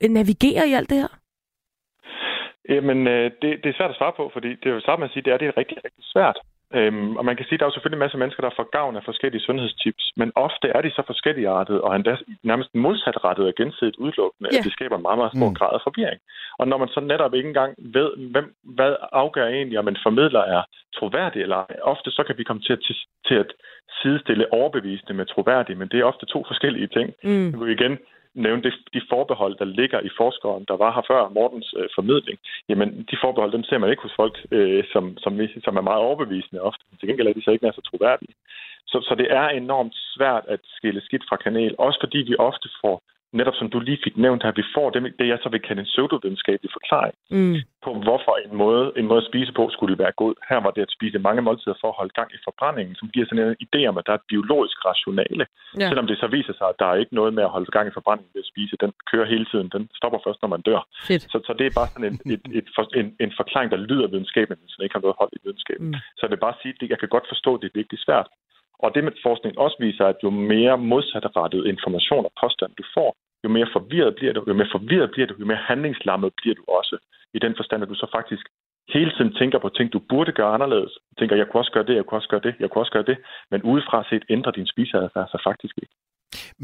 øh, 0.00 0.10
navigere 0.10 0.68
i 0.68 0.72
alt 0.72 0.90
det 0.90 0.98
her? 0.98 1.19
Jamen, 2.74 3.00
øh, 3.14 3.30
det, 3.42 3.50
det 3.62 3.68
er 3.68 3.76
svært 3.78 3.90
at 3.94 3.96
svare 4.00 4.12
på, 4.16 4.30
fordi 4.32 4.48
det 4.60 4.66
er 4.66 4.74
jo 4.88 4.96
med 4.96 5.08
at 5.08 5.12
sige, 5.12 5.22
det 5.26 5.32
er, 5.32 5.36
det 5.42 5.48
er 5.48 5.56
rigtig, 5.56 5.76
rigtig 5.84 6.04
svært. 6.14 6.38
Øhm, 6.78 7.16
og 7.18 7.24
man 7.24 7.36
kan 7.36 7.44
sige, 7.46 7.54
at 7.56 7.60
der 7.60 7.66
er 7.66 7.70
jo 7.70 7.74
selvfølgelig 7.76 7.98
en 8.00 8.06
masse 8.06 8.18
mennesker, 8.18 8.42
der 8.42 8.56
får 8.56 8.68
gavn 8.78 8.96
af 8.96 9.04
forskellige 9.04 9.42
sundhedstips, 9.46 10.04
men 10.16 10.32
ofte 10.46 10.66
er 10.68 10.80
de 10.82 10.90
så 10.90 11.02
forskelligartede 11.06 11.80
og 11.86 11.96
endda 11.96 12.16
nærmest 12.42 12.70
modsatrettet 12.74 13.46
og 13.46 13.54
gensidigt 13.60 13.96
udelukkende, 13.96 14.48
Ja. 14.52 14.58
at 14.58 14.64
det 14.64 14.72
skaber 14.72 14.96
en 14.96 15.02
meget, 15.02 15.18
meget 15.18 15.32
stor 15.36 15.48
Mm. 15.48 15.54
grad 15.60 15.72
af 15.78 15.80
forvirring. 15.88 16.20
Og 16.58 16.68
når 16.68 16.78
man 16.82 16.88
så 16.88 17.00
netop 17.00 17.34
ikke 17.34 17.48
engang 17.48 17.72
ved, 17.78 18.08
hvem, 18.32 18.46
hvad 18.76 18.96
afgør 19.12 19.46
egentlig, 19.46 19.78
om 19.78 19.88
en 19.88 20.02
formidler 20.06 20.40
er 20.56 20.62
troværdig 20.98 21.42
eller 21.42 21.56
ej, 21.56 21.76
ofte 21.82 22.10
så 22.10 22.22
kan 22.26 22.38
vi 22.38 22.44
komme 22.44 22.62
til 22.62 22.72
at, 22.72 22.80
til, 22.86 22.96
til 23.28 23.34
at 23.34 23.50
sidestille 24.02 24.52
overbevisende 24.52 25.14
med 25.14 25.26
troværdig, 25.26 25.78
men 25.78 25.88
det 25.88 26.00
er 26.00 26.04
ofte 26.04 26.26
to 26.26 26.44
forskellige 26.50 26.86
ting. 26.96 27.08
Mm. 27.24 27.50
Jeg 27.50 27.60
vil 27.60 27.72
igen 27.80 27.98
nævne 28.34 28.62
det, 28.62 28.74
de 28.94 29.02
forbehold, 29.08 29.54
der 29.58 29.64
ligger 29.64 30.00
i 30.00 30.10
forskeren, 30.16 30.64
der 30.68 30.76
var 30.76 30.94
her 30.94 31.04
før 31.10 31.28
Mortens 31.28 31.74
øh, 31.76 31.88
formidling. 31.94 32.38
Jamen, 32.68 32.88
de 33.10 33.16
forbehold, 33.24 33.52
dem 33.52 33.64
ser 33.64 33.78
man 33.78 33.90
ikke 33.90 34.02
hos 34.02 34.16
folk, 34.16 34.36
øh, 34.50 34.84
som, 34.92 35.18
som, 35.18 35.32
som 35.64 35.76
er 35.76 35.88
meget 35.88 36.02
overbevisende 36.08 36.62
ofte. 36.62 36.84
Til 36.98 37.08
gengæld 37.08 37.28
er 37.28 37.32
de 37.32 37.44
så 37.44 37.50
ikke 37.50 37.64
nær 37.64 37.72
så 37.72 37.82
troværdige. 37.90 38.34
Så, 38.86 38.98
så 39.08 39.14
det 39.14 39.28
er 39.32 39.48
enormt 39.48 39.96
svært 40.14 40.44
at 40.48 40.60
skille 40.76 41.00
skidt 41.00 41.24
fra 41.28 41.36
kanel, 41.36 41.74
også 41.78 41.98
fordi 42.02 42.18
vi 42.18 42.34
ofte 42.38 42.68
får, 42.80 43.02
netop 43.32 43.54
som 43.60 43.70
du 43.70 43.78
lige 43.80 44.00
fik 44.04 44.16
nævnt 44.16 44.42
her, 44.42 44.52
vi 44.60 44.64
får 44.76 44.90
det, 44.90 45.00
det 45.18 45.26
jeg 45.28 45.38
så 45.42 45.48
vil 45.48 45.60
kalde 45.60 45.80
en 45.80 45.86
pseudovidenskabelig 45.92 46.70
forklaring 46.78 47.14
Mm. 47.30 47.56
på, 47.84 47.90
hvorfor 48.06 48.32
en 48.46 48.56
måde, 48.62 48.92
en 49.00 49.06
måde 49.10 49.22
at 49.22 49.28
spise 49.30 49.52
på 49.58 49.64
skulle 49.76 49.98
være 49.98 50.12
god. 50.22 50.34
Her 50.48 50.58
var 50.66 50.70
det 50.76 50.82
at 50.82 50.94
spise 50.96 51.18
mange 51.18 51.42
måltider 51.42 51.76
for 51.80 51.88
at 51.88 51.98
holde 52.00 52.12
gang 52.18 52.28
i 52.34 52.40
forbrændingen, 52.48 52.94
som 53.00 53.08
giver 53.14 53.26
sådan 53.26 53.44
en 53.48 53.56
idé 53.66 53.80
om, 53.90 53.98
at 53.98 54.04
der 54.06 54.12
er 54.12 54.20
et 54.22 54.28
biologisk 54.32 54.76
rationale. 54.90 55.44
Ja. 55.80 55.88
Selvom 55.90 56.06
det 56.06 56.16
så 56.18 56.26
viser 56.36 56.54
sig, 56.58 56.66
at 56.72 56.78
der 56.78 56.86
er 56.90 56.94
ikke 57.02 57.14
noget 57.20 57.32
med 57.34 57.42
at 57.46 57.50
holde 57.56 57.70
gang 57.76 57.86
i 57.88 57.96
forbrændingen 57.98 58.32
ved 58.34 58.42
at 58.44 58.50
spise. 58.52 58.74
Den 58.84 58.92
kører 59.10 59.26
hele 59.34 59.46
tiden. 59.52 59.68
Den 59.76 59.84
stopper 59.98 60.18
først, 60.26 60.42
når 60.42 60.48
man 60.54 60.62
dør. 60.68 60.80
Så, 61.32 61.38
så 61.46 61.52
det 61.58 61.66
er 61.66 61.74
bare 61.80 61.88
sådan 61.92 62.08
en, 62.10 62.16
et, 62.34 62.42
et, 62.58 62.66
for, 62.74 62.82
en, 63.00 63.08
en 63.24 63.32
forklaring, 63.40 63.70
der 63.74 63.80
lyder 63.90 64.06
videnskabelig, 64.14 64.56
men 64.60 64.68
som 64.72 64.82
ikke 64.84 64.94
har 64.96 65.04
noget 65.06 65.16
hold 65.20 65.32
i 65.36 65.40
videnskaben. 65.44 65.86
Mm. 65.86 65.92
Mm. 65.96 66.02
Så 66.16 66.20
jeg 66.22 66.30
vil 66.30 66.44
bare 66.46 66.56
sige, 66.62 66.74
at 66.82 66.90
jeg 66.92 66.98
kan 66.98 67.08
godt 67.16 67.26
forstå, 67.32 67.50
at 67.54 67.60
det 67.62 67.68
er 67.68 67.78
virkelig 67.80 68.00
svært. 68.06 68.28
Og 68.84 68.88
det 68.94 69.02
med 69.04 69.12
forskning 69.28 69.52
også 69.64 69.76
viser, 69.86 70.04
at 70.12 70.18
jo 70.24 70.30
mere 70.52 70.76
modsatrettet 70.92 71.62
information 71.74 72.22
og 72.28 72.32
påstand 72.42 72.72
du 72.80 72.84
får, 72.96 73.10
jo 73.44 73.48
mere 73.56 73.68
forvirret 73.76 74.12
bliver 74.18 74.32
du, 74.36 74.40
jo 74.50 74.54
mere 74.60 74.70
forvirret 74.76 75.10
bliver 75.14 75.26
du, 75.30 75.34
jo 75.42 75.46
mere 75.50 75.62
handlingslammet 75.70 76.30
bliver 76.40 76.54
du 76.60 76.64
også. 76.78 76.96
I 77.36 77.38
den 77.44 77.54
forstand, 77.58 77.82
at 77.82 77.88
du 77.92 77.94
så 78.02 78.08
faktisk 78.18 78.44
hele 78.96 79.10
tiden 79.16 79.32
tænker 79.40 79.58
på 79.64 79.68
ting, 79.76 79.86
du 79.92 80.00
burde 80.10 80.32
gøre 80.38 80.54
anderledes. 80.56 80.92
Du 81.10 81.14
tænker, 81.18 81.34
jeg 81.36 81.46
kunne 81.46 81.60
også 81.62 81.72
gøre 81.76 81.86
det, 81.88 81.94
jeg 81.98 82.04
kunne 82.06 82.18
også 82.20 82.28
gøre 82.32 82.44
det, 82.46 82.54
jeg 82.60 82.68
kunne 82.70 82.82
også 82.84 82.94
gøre 82.96 83.08
det. 83.10 83.16
Men 83.50 83.62
udefra 83.62 83.98
set 84.10 84.24
ændrer 84.34 84.52
din 84.58 84.66
spiseadfærd 84.72 85.28
sig 85.32 85.40
faktisk 85.48 85.74
ikke. 85.82 85.94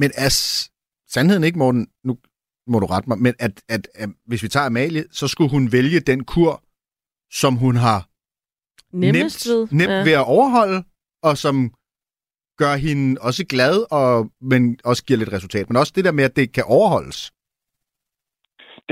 Men 0.01 0.11
er 0.25 0.31
s- 0.39 0.71
sandheden 1.15 1.45
ikke, 1.45 1.59
Morten, 1.59 1.85
nu 2.09 2.13
må 2.73 2.77
du 2.83 2.87
rette 2.87 3.09
mig, 3.11 3.19
men 3.27 3.35
at, 3.47 3.55
at, 3.75 3.83
at 4.03 4.09
hvis 4.29 4.43
vi 4.43 4.49
tager 4.49 4.67
Amalie, 4.67 5.05
så 5.19 5.29
skulle 5.29 5.51
hun 5.57 5.65
vælge 5.73 6.01
den 6.11 6.25
kur, 6.25 6.53
som 7.41 7.53
hun 7.65 7.77
har 7.87 8.01
Nemmest 8.93 9.49
ved. 9.49 9.69
nemt 9.81 9.91
ja. 9.93 10.03
ved 10.09 10.13
at 10.23 10.27
overholde, 10.37 10.79
og 11.23 11.37
som 11.45 11.55
gør 12.63 12.75
hende 12.87 13.21
også 13.29 13.43
glad, 13.55 13.77
og, 13.99 14.13
men 14.41 14.63
også 14.85 15.03
giver 15.07 15.19
lidt 15.19 15.33
resultat. 15.33 15.69
Men 15.69 15.77
også 15.77 15.93
det 15.97 16.05
der 16.05 16.13
med, 16.19 16.25
at 16.25 16.37
det 16.37 16.55
kan 16.57 16.65
overholdes. 16.77 17.33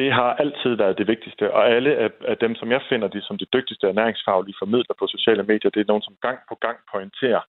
Det 0.01 0.13
har 0.13 0.31
altid 0.43 0.73
været 0.83 0.99
det 0.99 1.07
vigtigste, 1.07 1.45
og 1.57 1.63
alle 1.77 1.91
af, 2.05 2.11
af 2.33 2.37
dem, 2.45 2.55
som 2.61 2.69
jeg 2.75 2.83
finder 2.89 3.09
de 3.09 3.21
som 3.23 3.39
de 3.39 3.47
dygtigste 3.55 3.87
ernæringsfaglige 3.87 4.61
formidler 4.63 4.95
på 4.99 5.07
sociale 5.07 5.43
medier, 5.43 5.71
det 5.71 5.81
er 5.81 5.91
nogen, 5.93 6.09
som 6.09 6.17
gang 6.27 6.39
på 6.49 6.55
gang 6.65 6.77
pointerer, 6.93 7.43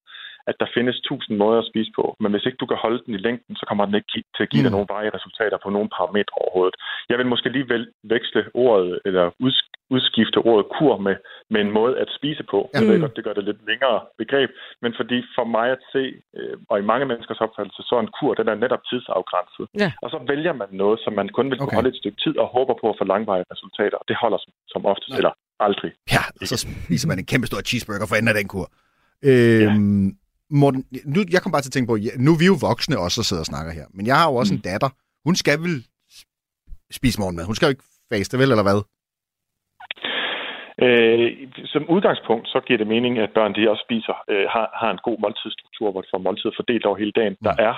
at 0.49 0.55
der 0.59 0.67
findes 0.75 0.97
tusind 1.09 1.37
måder 1.37 1.59
at 1.61 1.69
spise 1.71 1.91
på, 1.95 2.05
men 2.19 2.31
hvis 2.31 2.45
ikke 2.45 2.61
du 2.61 2.65
kan 2.65 2.77
holde 2.85 3.01
den 3.05 3.13
i 3.13 3.23
længden, 3.27 3.55
så 3.55 3.65
kommer 3.67 3.85
den 3.85 3.95
ikke 3.95 4.11
til 4.35 4.43
at 4.45 4.49
give 4.49 4.63
dig 4.63 4.71
Mm. 4.71 4.75
nogle 4.75 4.93
varige 4.95 5.15
resultater 5.17 5.57
på 5.63 5.69
nogle 5.69 5.89
parametre 5.97 6.37
overhovedet. 6.43 6.75
Jeg 7.09 7.17
vil 7.17 7.31
måske 7.33 7.49
lige 7.49 7.69
veksle 8.13 8.41
ordet, 8.53 8.99
eller 9.05 9.25
udskifte 9.95 10.37
ordet 10.51 10.65
kur 10.77 10.93
med, 11.07 11.15
med 11.53 11.59
en 11.65 11.71
måde 11.79 11.93
at 12.03 12.09
spise 12.17 12.43
på. 12.51 12.59
Jeg 12.73 12.81
ved 12.87 12.95
Mm. 12.97 13.01
godt, 13.03 13.15
det 13.17 13.23
gør 13.27 13.33
det 13.39 13.43
lidt 13.49 13.61
længere 13.69 13.97
begreb, 14.21 14.49
men 14.83 14.91
fordi 14.99 15.17
for 15.37 15.45
mig 15.57 15.67
at 15.75 15.81
se, 15.93 16.03
øh, 16.37 16.55
og 16.71 16.75
i 16.81 16.85
mange 16.91 17.05
menneskers 17.11 17.41
opfattelse, 17.45 17.81
så 17.87 17.91
er 17.97 18.03
en 18.05 18.13
kur, 18.19 18.31
den 18.39 18.47
er 18.53 18.55
netop 18.63 18.83
tidsafgrænset. 18.89 19.65
Ja. 19.83 19.89
Og 20.03 20.07
så 20.13 20.17
vælger 20.31 20.53
man 20.61 20.69
noget, 20.83 20.97
som 21.03 21.11
man 21.19 21.27
kun 21.37 21.45
vil 21.49 21.57
kunne 21.57 21.67
Okay. 21.71 21.77
holde 21.79 21.89
et 21.93 21.99
stykke 22.01 22.19
tid, 22.23 22.33
og 22.43 22.47
håber 22.57 22.75
på 22.81 22.85
at 22.91 22.95
få 22.99 23.03
langvarige 23.13 23.45
resultater. 23.53 23.97
Det 24.09 24.15
holder 24.23 24.39
som, 24.43 24.51
som 24.73 24.81
oftest, 24.91 25.13
Ja. 25.13 25.17
eller 25.21 25.33
aldrig. 25.67 25.91
Ja, 26.15 26.23
og 26.41 26.45
så 26.51 26.55
spiser 26.87 27.07
man 27.11 27.17
en 27.19 27.27
kæmpe 27.31 27.47
stor 27.47 27.61
cheeseburger 27.69 28.07
for 28.09 28.15
enden 28.15 28.31
af 28.33 28.37
den 28.39 28.47
kur. 28.53 28.67
Øhm, 29.29 30.07
Morten, 30.61 30.81
nu, 31.13 31.19
jeg 31.35 31.41
kom 31.41 31.51
bare 31.51 31.61
til 31.61 31.69
at 31.69 31.73
tænke 31.77 31.89
på, 31.91 31.95
ja, 31.95 32.09
nu 32.25 32.29
er 32.35 32.39
vi 32.43 32.45
jo 32.53 32.57
voksne 32.69 32.95
også, 33.05 33.15
der 33.21 33.25
sidder 33.29 33.41
og 33.45 33.51
snakker 33.53 33.71
her, 33.79 33.85
men 33.97 34.03
jeg 34.09 34.15
har 34.19 34.27
jo 34.29 34.35
også 34.41 34.53
mm. 34.53 34.57
en 34.57 34.61
datter. 34.71 34.89
Hun 35.27 35.35
skal 35.35 35.57
vel 35.65 35.75
spise 36.99 37.19
morgenmad. 37.21 37.45
Hun 37.45 37.55
skal 37.55 37.65
jo 37.65 37.69
ikke 37.69 37.83
faste, 38.13 38.37
vel, 38.41 38.51
eller 38.51 38.63
hvad? 38.69 38.79
Øh, 40.83 41.31
som 41.65 41.89
udgangspunkt, 41.89 42.47
så 42.47 42.59
giver 42.67 42.77
det 42.77 42.87
mening, 42.87 43.19
at 43.19 43.31
børn 43.31 43.55
de 43.55 43.69
også 43.69 43.83
spiser, 43.87 44.15
øh, 44.27 44.45
har, 44.49 44.67
har 44.81 44.91
en 44.91 45.05
god 45.07 45.17
måltidsstruktur, 45.19 45.91
hvor 45.91 46.01
de 46.01 46.07
får 46.13 46.17
måltider 46.17 46.53
fordelt 46.55 46.85
over 46.85 46.97
hele 46.97 47.11
dagen. 47.11 47.37
Der 47.43 47.53
er 47.59 47.73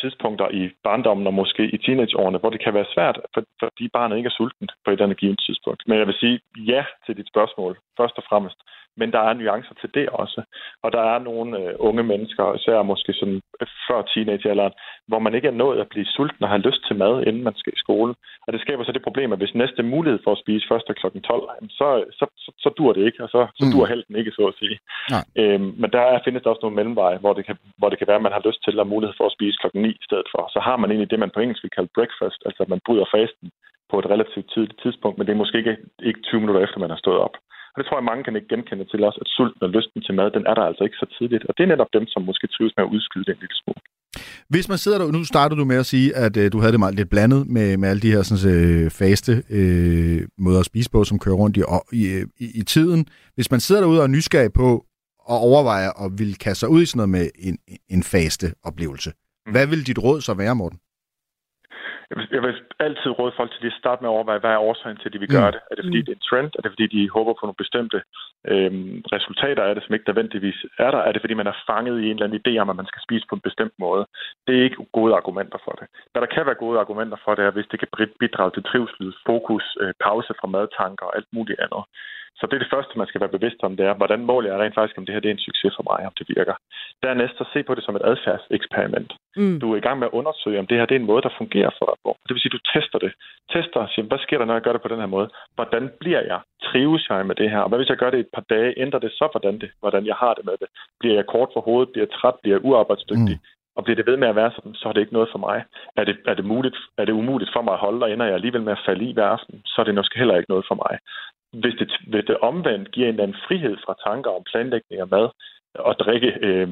tidspunkter 0.00 0.48
i 0.60 0.70
barndommen 0.84 1.26
og 1.26 1.34
måske 1.34 1.62
i 1.74 1.78
teenageårene, 1.78 2.38
hvor 2.38 2.50
det 2.50 2.64
kan 2.64 2.74
være 2.74 2.92
svært, 2.94 3.16
for, 3.34 3.42
fordi 3.62 3.88
barnet 3.88 4.16
ikke 4.16 4.26
er 4.32 4.38
sulten 4.38 4.68
på 4.84 4.90
et 4.90 4.92
eller 4.92 5.04
andet 5.04 5.18
givet 5.18 5.40
tidspunkt. 5.46 5.82
Men 5.86 5.98
jeg 5.98 6.06
vil 6.06 6.20
sige 6.20 6.40
ja 6.72 6.84
til 7.06 7.16
dit 7.16 7.28
spørgsmål, 7.28 7.78
først 7.98 8.16
og 8.18 8.24
fremmest. 8.28 8.58
Men 9.00 9.12
der 9.12 9.18
er 9.28 9.34
nuancer 9.34 9.74
til 9.80 9.90
det 9.94 10.08
også. 10.08 10.40
Og 10.82 10.92
der 10.92 11.02
er 11.14 11.18
nogle 11.18 11.58
øh, 11.58 11.74
unge 11.78 12.02
mennesker, 12.02 12.54
især 12.54 12.82
måske 12.82 13.12
sådan 13.12 13.40
før 13.88 14.02
teenagealderen, 14.02 14.72
hvor 15.08 15.18
man 15.18 15.34
ikke 15.34 15.48
er 15.48 15.60
nået 15.62 15.80
at 15.80 15.88
blive 15.88 16.06
sulten 16.16 16.42
og 16.44 16.48
har 16.50 16.66
lyst 16.68 16.82
til 16.86 16.96
mad, 16.96 17.26
inden 17.26 17.42
man 17.42 17.54
skal 17.56 17.72
i 17.72 17.82
skole. 17.84 18.14
Og 18.46 18.52
det 18.52 18.60
skaber 18.60 18.84
så 18.84 18.92
det 18.92 19.02
problem, 19.02 19.32
at 19.32 19.38
hvis 19.38 19.54
næste 19.54 19.82
mulighed 19.82 20.20
for 20.24 20.32
at 20.32 20.42
spise 20.44 20.68
først 20.68 20.90
er 20.90 20.92
kl. 20.92 21.06
12, 21.20 21.42
så, 21.70 22.04
så, 22.18 22.26
så, 22.36 22.50
så 22.58 22.68
dur 22.78 22.92
det 22.92 23.06
ikke, 23.06 23.22
og 23.22 23.28
så, 23.28 23.46
så 23.58 23.64
Mm. 23.64 23.72
dur 23.72 23.86
helten 23.86 24.16
ikke, 24.16 24.30
så 24.30 24.42
at 24.52 24.58
sige. 24.58 24.78
Nej. 25.14 25.24
Øhm, 25.40 25.70
men 25.80 25.90
der 25.90 26.00
er, 26.00 26.18
findes 26.24 26.42
der 26.42 26.50
også 26.50 26.64
nogle 26.64 26.76
mellemveje, 26.76 27.18
hvor 27.18 27.32
det, 27.32 27.46
kan, 27.46 27.56
hvor 27.78 27.88
det 27.88 27.98
kan 27.98 28.06
være, 28.06 28.20
at 28.20 28.26
man 28.26 28.36
har 28.36 28.42
lyst 28.48 28.60
til 28.64 28.80
at 28.80 28.86
mulighed 28.86 29.14
for 29.16 29.26
at 29.26 29.32
spise 29.36 29.56
klokken 29.60 29.85
9 29.86 29.90
i 30.02 30.04
stedet 30.08 30.28
for. 30.34 30.42
Så 30.54 30.60
har 30.66 30.76
man 30.78 30.90
egentlig 30.90 31.10
det, 31.10 31.22
man 31.24 31.34
på 31.34 31.40
engelsk 31.40 31.62
vil 31.64 31.76
kalde 31.76 31.94
breakfast, 31.96 32.40
altså 32.48 32.60
at 32.64 32.72
man 32.72 32.84
bryder 32.86 33.06
fasten 33.16 33.46
på 33.90 33.96
et 34.00 34.10
relativt 34.14 34.48
tidligt 34.54 34.80
tidspunkt, 34.84 35.16
men 35.16 35.24
det 35.26 35.32
er 35.32 35.42
måske 35.42 35.58
ikke, 35.62 35.76
ikke 36.10 36.20
20 36.22 36.40
minutter 36.40 36.62
efter, 36.62 36.78
man 36.84 36.94
har 36.94 37.00
stået 37.04 37.20
op. 37.26 37.36
Og 37.72 37.76
det 37.78 37.86
tror 37.86 37.98
jeg, 37.98 38.10
mange 38.10 38.24
kan 38.24 38.36
ikke 38.36 38.52
genkende 38.54 38.86
til 38.92 39.00
os, 39.08 39.16
at 39.22 39.28
sulten 39.36 39.62
og 39.66 39.70
lysten 39.76 40.00
til 40.02 40.14
mad, 40.18 40.30
den 40.36 40.46
er 40.50 40.54
der 40.58 40.64
altså 40.70 40.82
ikke 40.84 41.02
så 41.02 41.08
tidligt. 41.16 41.44
Og 41.48 41.52
det 41.56 41.62
er 41.62 41.72
netop 41.74 41.92
dem, 41.96 42.04
som 42.12 42.22
måske 42.28 42.46
trives 42.46 42.74
med 42.76 42.84
at 42.84 42.92
udskyde 42.94 43.24
det 43.24 43.32
en 43.34 43.42
lille 43.44 43.58
smule. 43.62 43.80
Hvis 44.52 44.68
man 44.68 44.78
sidder 44.78 44.98
der, 44.98 45.12
nu 45.12 45.24
startede 45.24 45.60
du 45.60 45.64
med 45.64 45.78
at 45.82 45.86
sige, 45.86 46.08
at 46.16 46.36
øh, 46.36 46.52
du 46.52 46.58
havde 46.60 46.72
det 46.72 46.80
meget 46.84 46.94
lidt 46.94 47.10
blandet 47.10 47.40
med, 47.56 47.76
med 47.76 47.88
alle 47.88 48.02
de 48.06 48.12
her 48.14 48.22
sådan, 48.22 48.54
øh, 48.54 48.90
faste 48.90 49.32
øh, 49.58 50.20
måder 50.44 50.60
at 50.60 50.70
spise 50.70 50.90
på, 50.90 51.04
som 51.04 51.18
kører 51.18 51.36
rundt 51.42 51.56
i, 51.56 51.62
i, 52.00 52.02
øh, 52.14 52.24
i, 52.44 52.46
i 52.60 52.62
tiden. 52.74 53.00
Hvis 53.34 53.50
man 53.50 53.60
sidder 53.60 53.80
derude 53.80 54.00
og 54.00 54.04
er 54.04 54.14
nysgerrig 54.16 54.52
på 54.52 54.68
og 55.32 55.38
overvejer 55.48 55.90
at 56.04 56.08
vil 56.18 56.38
kaste 56.38 56.60
sig 56.60 56.68
ud 56.68 56.82
i 56.82 56.86
sådan 56.86 56.98
noget 56.98 57.08
med 57.08 57.26
en, 57.48 57.58
en 57.88 58.02
faste 58.02 58.46
oplevelse, 58.68 59.10
hvad 59.52 59.66
vil 59.66 59.86
dit 59.86 59.98
råd 60.06 60.20
så 60.20 60.34
være, 60.34 60.54
Morten? 60.54 60.80
Jeg 62.10 62.16
vil, 62.18 62.28
jeg 62.36 62.42
vil 62.42 62.54
altid 62.86 63.10
råde 63.18 63.32
folk 63.36 63.50
til 63.52 63.66
at 63.66 63.80
starte 63.82 64.00
med 64.02 64.10
at 64.10 64.16
overveje, 64.16 64.42
hvad 64.42 64.50
er 64.54 64.66
årsagen 64.70 64.96
til, 64.98 65.08
at 65.08 65.12
de 65.14 65.18
vil 65.22 65.30
Mm. 65.32 65.36
gøre 65.38 65.52
det? 65.56 65.60
Er 65.70 65.74
det 65.76 65.84
fordi, 65.88 66.00
det 66.06 66.12
er 66.12 66.18
en 66.20 66.28
trend? 66.30 66.50
Er 66.58 66.62
det 66.62 66.72
fordi, 66.74 66.86
de 66.96 67.10
håber 67.16 67.32
på 67.34 67.42
nogle 67.46 67.62
bestemte 67.64 67.98
øhm, 68.52 68.94
resultater 69.16 69.62
af 69.68 69.72
det, 69.74 69.82
som 69.84 69.94
ikke 69.94 70.08
nødvendigvis 70.10 70.58
er 70.84 70.90
der? 70.94 71.00
Er 71.08 71.12
det 71.12 71.22
fordi, 71.22 71.34
man 71.42 71.50
er 71.52 71.56
fanget 71.70 71.96
i 72.02 72.04
en 72.06 72.16
eller 72.16 72.26
anden 72.26 72.42
idé 72.44 72.52
om, 72.62 72.70
at 72.72 72.76
man 72.80 72.90
skal 72.90 73.02
spise 73.06 73.24
på 73.28 73.34
en 73.36 73.46
bestemt 73.48 73.74
måde? 73.84 74.02
Det 74.46 74.52
er 74.56 74.64
ikke 74.66 74.86
gode 74.98 75.12
argumenter 75.20 75.58
for 75.64 75.74
det. 75.80 75.86
Hvad 76.12 76.20
der 76.22 76.30
kan 76.34 76.46
være 76.48 76.62
gode 76.64 76.78
argumenter 76.84 77.18
for 77.24 77.32
det, 77.34 77.44
er, 77.44 77.50
hvis 77.56 77.68
det 77.70 77.78
kan 77.80 77.88
bidrage 78.22 78.50
til 78.54 78.62
trivsel, 78.70 79.06
fokus, 79.30 79.64
øh, 79.82 79.92
pause 80.06 80.32
fra 80.40 80.48
madtanker 80.54 81.06
og 81.08 81.16
alt 81.18 81.30
muligt 81.36 81.60
andet. 81.64 81.82
Så 82.38 82.42
det 82.46 82.54
er 82.54 82.62
det 82.64 82.74
første, 82.74 82.98
man 82.98 83.06
skal 83.08 83.20
være 83.20 83.36
bevidst 83.36 83.60
om, 83.66 83.76
det 83.76 83.86
er, 83.86 83.94
hvordan 84.00 84.20
måler 84.30 84.50
jeg 84.50 84.60
rent 84.60 84.74
faktisk, 84.74 84.98
om 84.98 85.06
det 85.06 85.14
her 85.14 85.20
det 85.20 85.30
er 85.30 85.36
en 85.36 85.46
succes 85.48 85.72
for 85.76 85.84
mig, 85.90 86.00
om 86.08 86.14
det 86.18 86.26
virker. 86.36 86.54
Dernæst 87.02 87.34
så 87.38 87.44
se 87.52 87.62
på 87.62 87.74
det 87.74 87.84
som 87.84 87.96
et 87.96 88.08
adfærdseksperiment. 88.10 89.12
Mm. 89.36 89.60
Du 89.60 89.66
er 89.72 89.76
i 89.76 89.84
gang 89.86 89.98
med 89.98 90.06
at 90.08 90.16
undersøge, 90.20 90.58
om 90.58 90.66
det 90.66 90.76
her 90.78 90.86
det 90.86 90.96
er 90.96 91.00
en 91.00 91.10
måde, 91.12 91.22
der 91.26 91.38
fungerer 91.40 91.72
for 91.78 91.86
dig. 91.90 91.96
Det 92.26 92.32
vil 92.34 92.42
sige, 92.42 92.52
at 92.52 92.58
du 92.58 92.64
tester 92.72 92.98
det. 93.04 93.12
Tester 93.52 93.80
og 93.80 93.88
siger, 93.92 94.06
hvad 94.06 94.18
sker 94.24 94.38
der, 94.38 94.46
når 94.46 94.56
jeg 94.58 94.64
gør 94.66 94.74
det 94.74 94.82
på 94.82 94.92
den 94.92 95.02
her 95.02 95.12
måde? 95.16 95.28
Hvordan 95.56 95.84
bliver 96.00 96.22
jeg? 96.32 96.40
Trives 96.68 97.04
jeg 97.10 97.26
med 97.26 97.36
det 97.40 97.50
her? 97.50 97.60
Og 97.64 97.68
hvad 97.68 97.78
hvis 97.78 97.92
jeg 97.92 98.00
gør 98.02 98.10
det 98.10 98.20
et 98.20 98.32
par 98.36 98.44
dage? 98.54 98.78
Ændrer 98.84 99.00
det 99.04 99.12
så, 99.12 99.28
hvordan, 99.32 99.54
det, 99.60 99.70
hvordan 99.80 100.06
jeg 100.06 100.16
har 100.22 100.34
det 100.34 100.44
med 100.44 100.56
det? 100.62 100.68
Bliver 101.00 101.14
jeg 101.14 101.26
kort 101.26 101.50
for 101.54 101.60
hovedet? 101.60 101.92
Bliver 101.92 102.06
jeg 102.06 102.14
træt? 102.18 102.36
Bliver 102.42 102.56
jeg 102.56 102.64
uarbejdsdygtig? 102.64 103.36
Mm. 103.40 103.54
Og 103.76 103.84
bliver 103.84 103.96
det 103.96 104.06
ved 104.06 104.16
med 104.16 104.28
at 104.28 104.36
være 104.36 104.52
sådan, 104.56 104.74
så 104.74 104.88
er 104.88 104.92
det 104.92 105.00
ikke 105.00 105.12
noget 105.18 105.28
for 105.32 105.38
mig. 105.38 105.64
Er 105.96 106.04
det, 106.04 106.16
er 106.26 106.34
det, 106.34 106.44
muligt, 106.44 106.76
er 106.98 107.04
det 107.04 107.12
umuligt 107.12 107.50
for 107.54 107.62
mig 107.62 107.72
at 107.72 107.84
holde, 107.86 108.04
og 108.04 108.12
ender 108.12 108.26
jeg 108.26 108.34
alligevel 108.34 108.62
med 108.62 108.72
at 108.72 108.84
falde 108.86 109.04
i 109.04 109.12
hver 109.12 109.28
aften, 109.36 109.62
så 109.66 109.76
er 109.80 109.84
det 109.84 109.94
måske 109.94 110.18
heller 110.18 110.36
ikke 110.36 110.52
noget 110.54 110.66
for 110.68 110.74
mig. 110.84 110.98
Hvis 111.52 111.74
det, 111.80 111.92
hvis 112.06 112.24
det 112.24 112.36
omvendt 112.38 112.92
giver 112.92 113.06
en 113.06 113.14
eller 113.14 113.22
anden 113.22 113.42
frihed 113.48 113.76
fra 113.84 113.94
tanker 114.06 114.30
om 114.30 114.42
planlægning 114.50 115.00
af 115.00 115.08
mad, 115.08 115.28
og 115.78 115.94
drikke 116.04 116.30
øh, 116.46 116.68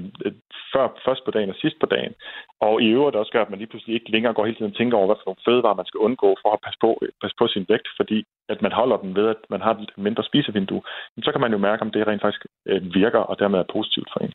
før, 0.72 0.86
først 1.06 1.22
på 1.24 1.30
dagen 1.30 1.50
og 1.50 1.56
sidst 1.62 1.76
på 1.80 1.86
dagen. 1.86 2.14
Og 2.60 2.82
i 2.82 2.88
øvrigt 2.96 3.16
også 3.16 3.32
gør, 3.32 3.42
at 3.42 3.50
man 3.50 3.58
lige 3.58 3.72
pludselig 3.72 3.94
ikke 3.94 4.10
længere 4.10 4.34
går 4.34 4.44
hele 4.44 4.56
tiden 4.56 4.72
og 4.72 4.76
tænker 4.76 4.96
over, 4.98 5.06
hvad 5.06 5.16
for 5.18 5.26
nogle 5.28 5.44
fødevarer 5.48 5.80
man 5.80 5.86
skal 5.90 6.04
undgå 6.06 6.36
for 6.42 6.50
at 6.52 6.62
passe 6.64 6.78
på, 6.80 6.90
passe 7.22 7.36
på 7.38 7.46
sin 7.48 7.66
vægt, 7.68 7.88
fordi 7.98 8.18
at 8.48 8.62
man 8.62 8.72
holder 8.72 8.96
den 8.96 9.16
ved, 9.18 9.26
at 9.34 9.42
man 9.50 9.60
har 9.60 9.72
et 9.74 9.90
mindre 9.96 10.24
spisevindue. 10.24 10.82
Så 11.26 11.30
kan 11.32 11.40
man 11.40 11.52
jo 11.52 11.58
mærke, 11.58 11.82
om 11.82 11.90
det 11.90 12.06
rent 12.06 12.22
faktisk 12.22 12.44
øh, 12.68 12.94
virker, 12.94 13.22
og 13.30 13.38
dermed 13.38 13.58
er 13.58 13.72
positivt 13.76 14.08
for 14.12 14.20
en. 14.24 14.32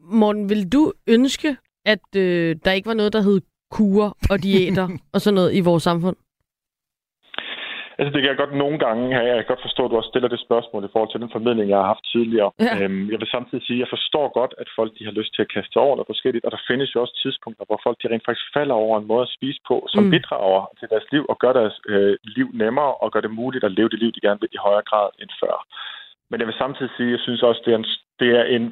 Morten, 0.00 0.48
vil 0.48 0.72
du 0.72 0.92
ønske, 1.08 1.56
at 1.84 2.06
øh, 2.16 2.56
der 2.64 2.72
ikke 2.72 2.88
var 2.88 2.94
noget, 3.00 3.12
der 3.12 3.22
hed 3.22 3.40
kurer 3.70 4.10
og 4.30 4.42
diæter 4.42 4.88
og 5.14 5.20
sådan 5.20 5.34
noget 5.34 5.54
i 5.54 5.60
vores 5.60 5.82
samfund? 5.82 6.16
Altså, 7.98 8.10
det 8.12 8.20
kan 8.20 8.30
jeg 8.32 8.42
godt 8.42 8.54
nogle 8.64 8.78
gange 8.84 9.02
have. 9.16 9.26
Jeg 9.28 9.36
kan 9.38 9.52
godt 9.52 9.66
forstå, 9.68 9.82
at 9.84 9.90
du 9.90 9.96
også 9.96 10.12
stiller 10.12 10.30
det 10.32 10.40
spørgsmål 10.46 10.84
i 10.84 10.92
forhold 10.92 11.12
til 11.12 11.22
den 11.22 11.34
formidling, 11.36 11.66
jeg 11.70 11.78
har 11.82 11.92
haft 11.92 12.04
tidligere. 12.14 12.50
Ja. 12.66 12.74
Øhm, 12.80 13.04
jeg 13.12 13.18
vil 13.20 13.34
samtidig 13.36 13.62
sige, 13.64 13.78
at 13.78 13.84
jeg 13.84 13.94
forstår 13.96 14.26
godt, 14.38 14.52
at 14.62 14.68
folk 14.78 14.90
de 14.98 15.04
har 15.08 15.14
lyst 15.18 15.32
til 15.34 15.42
at 15.44 15.52
kaste 15.56 15.76
over 15.84 15.94
noget 15.96 16.12
forskelligt, 16.12 16.44
og 16.46 16.52
der 16.54 16.66
findes 16.70 16.94
jo 16.94 16.98
også 17.04 17.14
tidspunkter, 17.22 17.64
hvor 17.68 17.80
folk 17.86 17.96
de 18.02 18.10
rent 18.12 18.26
faktisk 18.28 18.46
falder 18.56 18.76
over 18.84 18.94
en 18.98 19.08
måde 19.12 19.24
at 19.26 19.34
spise 19.36 19.60
på, 19.68 19.76
som 19.94 20.02
mm. 20.04 20.10
bidrager 20.10 20.62
til 20.78 20.88
deres 20.92 21.06
liv 21.12 21.22
og 21.32 21.36
gør 21.42 21.52
deres 21.60 21.76
øh, 21.92 22.16
liv 22.36 22.48
nemmere 22.62 22.92
og 23.02 23.12
gør 23.12 23.22
det 23.26 23.38
muligt 23.40 23.64
at 23.64 23.72
leve 23.78 23.88
det 23.92 23.98
liv, 24.02 24.10
de 24.12 24.24
gerne 24.26 24.40
vil 24.40 24.56
i 24.56 24.64
højere 24.66 24.88
grad 24.90 25.08
end 25.20 25.30
før. 25.42 25.54
Men 26.30 26.40
jeg 26.40 26.46
vil 26.48 26.62
samtidig 26.64 26.92
sige, 26.96 27.08
at 27.10 27.16
jeg 27.16 27.22
synes 27.26 27.42
også, 27.42 27.60
det 27.64 27.72
er 27.72 27.78
en, 27.78 27.88
det 28.20 28.30
er 28.40 28.44
en 28.56 28.66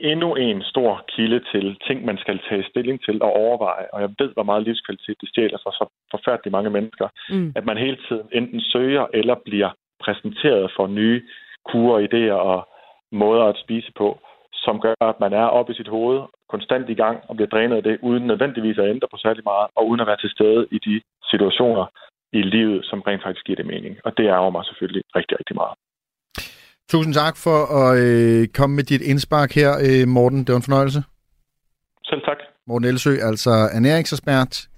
endnu 0.00 0.34
en 0.34 0.62
stor 0.62 1.04
kilde 1.08 1.40
til 1.52 1.76
ting, 1.86 2.04
man 2.04 2.18
skal 2.18 2.40
tage 2.48 2.64
stilling 2.70 3.04
til 3.04 3.22
og 3.22 3.32
overveje. 3.32 3.86
Og 3.92 4.00
jeg 4.00 4.10
ved, 4.18 4.30
hvor 4.34 4.42
meget 4.42 4.62
livskvalitet 4.62 5.16
det 5.20 5.28
stjæler 5.28 5.58
for 5.62 5.70
så 5.70 5.84
forfærdeligt 6.10 6.52
mange 6.52 6.70
mennesker 6.70 7.08
Mm. 7.30 7.52
at 7.56 7.64
man 7.66 7.78
hele 7.78 7.98
tiden 8.08 8.28
enten 8.32 8.60
søger 8.60 9.06
eller 9.14 9.34
bliver 9.44 9.70
præsenteret 10.04 10.72
for 10.76 10.86
nye 10.86 11.22
kurer, 11.68 12.06
idéer 12.06 12.38
og 12.52 12.68
måder 13.12 13.44
at 13.44 13.60
spise 13.64 13.92
på, 13.96 14.18
som 14.52 14.80
gør, 14.80 14.94
at 15.00 15.20
man 15.20 15.32
er 15.32 15.44
oppe 15.58 15.72
i 15.72 15.76
sit 15.76 15.88
hoved, 15.88 16.20
konstant 16.48 16.90
i 16.90 16.94
gang 16.94 17.18
og 17.28 17.36
bliver 17.36 17.48
drænet 17.48 17.76
af 17.76 17.82
det, 17.82 17.98
uden 18.02 18.26
nødvendigvis 18.26 18.78
at 18.78 18.90
ændre 18.90 19.08
på 19.10 19.16
særlig 19.16 19.44
meget, 19.44 19.68
og 19.76 19.88
uden 19.88 20.00
at 20.00 20.06
være 20.06 20.16
til 20.20 20.30
stede 20.30 20.66
i 20.70 20.78
de 20.78 21.00
situationer 21.30 21.86
i 22.32 22.42
livet, 22.42 22.84
som 22.84 23.00
rent 23.00 23.22
faktisk 23.22 23.44
giver 23.46 23.56
det 23.56 23.66
mening. 23.66 23.96
Og 24.04 24.18
det 24.18 24.24
ærger 24.24 24.50
mig 24.50 24.64
selvfølgelig 24.64 25.02
rigtig, 25.16 25.38
rigtig 25.38 25.56
meget. 25.56 25.74
Tusind 26.90 27.14
tak 27.14 27.36
for 27.36 27.66
at 27.82 27.98
øh, 27.98 28.48
komme 28.48 28.76
med 28.76 28.84
dit 28.84 29.00
indspark 29.00 29.52
her, 29.52 29.78
øh, 29.82 30.08
Morten. 30.08 30.38
Det 30.38 30.48
var 30.48 30.56
en 30.56 30.62
fornøjelse. 30.62 31.02
Selv 32.04 32.20
tak. 32.20 32.36
Morten 32.66 32.88
Elsø, 32.88 33.16
altså 33.22 33.50
ernæringsekspert. 33.50 34.68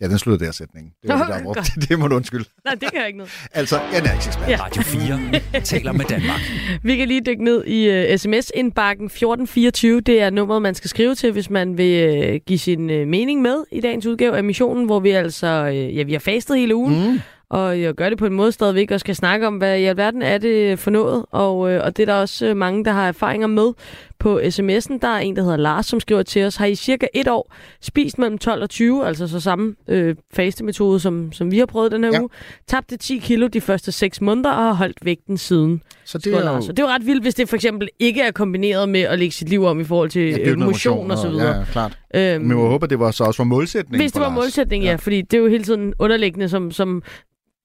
Ja, 0.00 0.08
den 0.08 0.18
sluttede 0.18 0.46
der 0.46 0.52
sætning. 0.52 0.92
Det 1.02 1.08
var 1.08 1.18
det, 1.18 1.28
der 1.28 1.34
er. 1.34 1.42
Godt. 1.42 1.70
Det 1.88 1.98
må 1.98 2.08
du 2.08 2.16
undskylde. 2.16 2.44
Nej, 2.64 2.74
det 2.74 2.90
kan 2.92 2.98
jeg 3.00 3.06
ikke 3.06 3.18
noget. 3.18 3.48
Altså, 3.52 3.80
ernæringsekspert. 3.92 4.48
Ja. 4.48 4.56
Radio 4.60 4.82
4 4.82 5.60
taler 5.60 5.92
med 5.92 6.04
Danmark. 6.04 6.40
Vi 6.88 6.96
kan 6.96 7.08
lige 7.08 7.20
dykke 7.26 7.44
ned 7.44 7.64
i 7.66 7.88
uh, 7.88 8.16
sms-indbakken 8.18 9.06
1424. 9.06 10.00
Det 10.00 10.22
er 10.22 10.30
nummeret, 10.30 10.62
man 10.62 10.74
skal 10.74 10.90
skrive 10.90 11.14
til, 11.14 11.32
hvis 11.32 11.50
man 11.50 11.78
vil 11.78 12.28
uh, 12.34 12.40
give 12.46 12.58
sin 12.58 12.90
uh, 12.90 13.08
mening 13.08 13.42
med 13.42 13.64
i 13.72 13.80
dagens 13.80 14.06
udgave 14.06 14.36
af 14.36 14.44
missionen, 14.44 14.86
hvor 14.86 15.00
vi 15.00 15.10
altså, 15.10 15.66
uh, 15.68 15.96
ja, 15.96 16.02
vi 16.02 16.12
har 16.12 16.20
fastet 16.20 16.58
hele 16.58 16.74
ugen. 16.74 17.10
Mm. 17.12 17.20
Og 17.50 17.80
jeg 17.80 17.94
gør 17.94 18.08
det 18.08 18.18
på 18.18 18.26
en 18.26 18.32
måde 18.34 18.52
stadigvæk, 18.52 18.90
og 18.90 19.00
skal 19.00 19.16
snakke 19.16 19.46
om, 19.46 19.56
hvad 19.56 19.78
i 19.78 19.84
alverden 19.84 20.22
er 20.22 20.38
det 20.38 20.78
for 20.78 20.90
noget. 20.90 21.24
Og, 21.30 21.72
øh, 21.72 21.84
og 21.84 21.96
det 21.96 22.02
er 22.02 22.06
der 22.14 22.20
også 22.20 22.46
øh, 22.46 22.56
mange, 22.56 22.84
der 22.84 22.90
har 22.92 23.08
erfaringer 23.08 23.46
med 23.46 23.72
på 24.18 24.40
sms'en. 24.40 24.98
Der 25.02 25.08
er 25.08 25.18
en, 25.18 25.36
der 25.36 25.42
hedder 25.42 25.56
Lars, 25.56 25.86
som 25.86 26.00
skriver 26.00 26.22
til 26.22 26.44
os, 26.44 26.56
har 26.56 26.66
I 26.66 26.74
cirka 26.74 27.06
et 27.14 27.28
år 27.28 27.54
spist 27.80 28.18
mellem 28.18 28.38
12 28.38 28.62
og 28.62 28.70
20, 28.70 29.06
altså 29.06 29.28
så 29.28 29.40
samme 29.40 29.74
øh, 29.88 30.14
fastemetode, 30.34 31.00
som, 31.00 31.32
som 31.32 31.50
vi 31.50 31.58
har 31.58 31.66
prøvet 31.66 31.92
den 31.92 32.04
her 32.04 32.10
Ja. 32.12 32.20
uge. 32.20 32.28
Tabte 32.66 32.96
10 32.96 33.18
kilo 33.18 33.46
de 33.46 33.60
første 33.60 33.92
6 33.92 34.20
måneder, 34.20 34.50
og 34.50 34.56
har 34.64 34.72
holdt 34.72 34.96
vægten 35.04 35.36
siden. 35.38 35.82
Så 36.04 36.18
det 36.18 36.26
er, 36.34 36.50
jo... 36.50 36.56
Og 36.56 36.62
det 36.62 36.78
er 36.78 36.82
jo 36.82 36.88
ret 36.88 37.06
vildt, 37.06 37.22
hvis 37.24 37.34
det 37.34 37.48
for 37.48 37.56
eksempel 37.56 37.88
ikke 37.98 38.22
er 38.22 38.30
kombineret 38.30 38.88
med 38.88 39.00
at 39.00 39.18
lægge 39.18 39.34
sit 39.34 39.48
liv 39.48 39.64
om 39.64 39.80
i 39.80 39.84
forhold 39.84 40.10
til 40.10 40.22
Ja, 40.30 40.38
øh, 40.38 40.44
noget 40.46 40.58
motion 40.58 41.10
og 41.10 41.18
så 41.18 41.28
videre. 41.28 41.48
Ja, 41.48 41.58
ja, 41.58 41.64
klart. 41.72 41.98
Øhm, 42.14 42.40
Men 42.42 42.50
jeg 42.58 42.66
håber, 42.68 42.86
det 42.86 42.98
var 42.98 43.10
så 43.10 43.24
også 43.24 43.42
var 43.42 43.46
målsætningen 43.46 44.00
hvis 44.00 44.12
det 44.12 44.18
for 44.18 44.24
var 44.28 44.34
Lars. 44.34 44.44
målsætningen, 44.44 44.84
ja. 44.84 44.90
ja. 44.90 44.96
Fordi 44.96 45.22
det 45.22 45.34
er 45.34 45.38
jo 45.40 45.48
hele 45.48 45.64
tiden 45.64 45.94
underliggende, 45.98 46.48
som, 46.48 46.70
som 46.70 47.02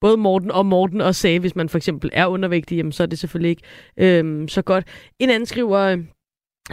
både 0.05 0.17
Morten 0.17 0.51
og 0.51 0.65
Morten 0.65 1.01
også 1.01 1.21
sagde, 1.21 1.39
hvis 1.39 1.55
man 1.55 1.69
for 1.69 1.77
eksempel 1.77 2.09
er 2.13 2.25
undervægtig, 2.25 2.75
jamen, 2.75 2.91
så 2.91 3.03
er 3.03 3.07
det 3.07 3.19
selvfølgelig 3.19 3.49
ikke 3.49 3.63
øhm, 3.97 4.47
så 4.47 4.61
godt. 4.61 4.87
En 5.19 5.29
anden 5.29 5.45
skriver, 5.45 5.79
øh, 5.79 5.97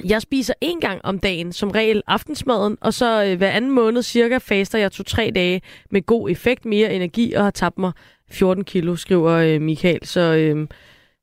jeg 0.05 0.23
spiser 0.23 0.55
en 0.61 0.81
gang 0.81 1.01
om 1.05 1.19
dagen, 1.19 1.53
som 1.53 1.71
regel 1.71 2.03
aftensmaden, 2.07 2.79
og 2.81 2.95
så 2.95 3.25
øh, 3.25 3.37
hver 3.39 3.51
anden 3.51 3.71
måned 3.71 4.03
cirka 4.03 4.39
faster 4.39 4.79
jeg 4.79 4.93
to-tre 4.93 5.33
dage 5.35 5.61
med 5.91 6.07
god 6.07 6.31
effekt, 6.31 6.65
mere 6.65 6.95
energi 6.95 7.33
og 7.33 7.45
har 7.45 7.51
tabt 7.51 7.79
mig 7.79 7.93
14 8.31 8.65
kilo, 8.65 8.97
skriver 8.97 9.31
øh, 9.33 9.61
Michael. 9.61 10.07
Så, 10.07 10.21
øh, 10.21 10.69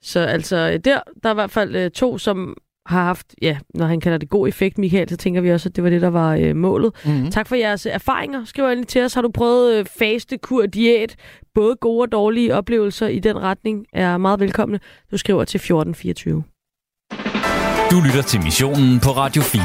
så 0.02 0.20
altså 0.20 0.56
øh, 0.56 0.80
der, 0.86 1.00
der 1.24 1.30
er 1.30 1.34
i 1.34 1.42
hvert 1.42 1.52
fald 1.52 1.76
øh, 1.76 1.92
to, 1.92 2.18
som 2.18 2.58
har 2.90 3.04
haft, 3.04 3.36
ja, 3.42 3.58
når 3.74 3.86
han 3.86 4.00
kalder 4.00 4.18
det 4.18 4.30
god 4.30 4.48
effekt, 4.48 4.78
Michael, 4.78 5.10
så 5.10 5.18
tænker 5.18 5.42
vi 5.42 5.52
også, 5.52 5.70
at 5.70 5.76
det 5.76 5.84
var 5.84 5.90
det, 5.90 6.02
der 6.02 6.08
var 6.08 6.36
øh, 6.36 6.56
målet. 6.56 6.92
Mm-hmm. 7.06 7.32
Tak 7.32 7.48
for 7.48 7.56
jeres 7.56 7.86
erfaringer. 7.86 8.46
Skriv 8.46 8.66
endelig 8.66 8.88
til 8.88 9.02
os. 9.02 9.14
Har 9.14 9.22
du 9.22 9.32
prøvet 9.32 9.76
øh, 9.76 9.86
faste, 9.86 10.38
kur, 10.38 10.66
diæt? 10.66 11.16
Både 11.54 11.76
gode 11.76 12.02
og 12.02 12.12
dårlige 12.12 12.56
oplevelser 12.56 13.08
i 13.08 13.20
den 13.20 13.42
retning 13.42 13.86
er 13.94 14.18
meget 14.18 14.40
velkomne. 14.40 14.80
Du 15.12 15.18
skriver 15.18 15.44
til 15.44 15.58
1424. 15.58 16.44
Du 17.92 18.02
lytter 18.06 18.22
til 18.22 18.42
missionen 18.42 19.00
på 19.00 19.10
Radio 19.10 19.42
4. 19.42 19.64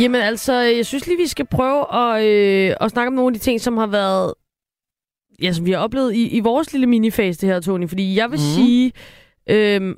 Jamen 0.00 0.20
altså, 0.20 0.52
jeg 0.52 0.86
synes 0.86 1.06
lige, 1.06 1.18
vi 1.18 1.26
skal 1.26 1.46
prøve 1.46 1.94
at, 1.94 2.24
øh, 2.24 2.74
at 2.80 2.90
snakke 2.90 3.08
om 3.08 3.14
nogle 3.14 3.34
af 3.34 3.40
de 3.40 3.44
ting, 3.44 3.60
som 3.60 3.76
har 3.76 3.86
været, 3.86 4.34
ja, 5.42 5.52
som 5.52 5.66
vi 5.66 5.70
har 5.70 5.78
oplevet 5.78 6.14
i, 6.14 6.28
i 6.28 6.40
vores 6.40 6.72
lille 6.72 6.86
minifase 6.86 7.40
det 7.40 7.48
her, 7.48 7.60
Tony. 7.60 7.88
Fordi 7.88 8.16
jeg 8.16 8.30
vil 8.30 8.38
mm. 8.38 8.54
sige, 8.54 8.92
øh, 9.50 9.94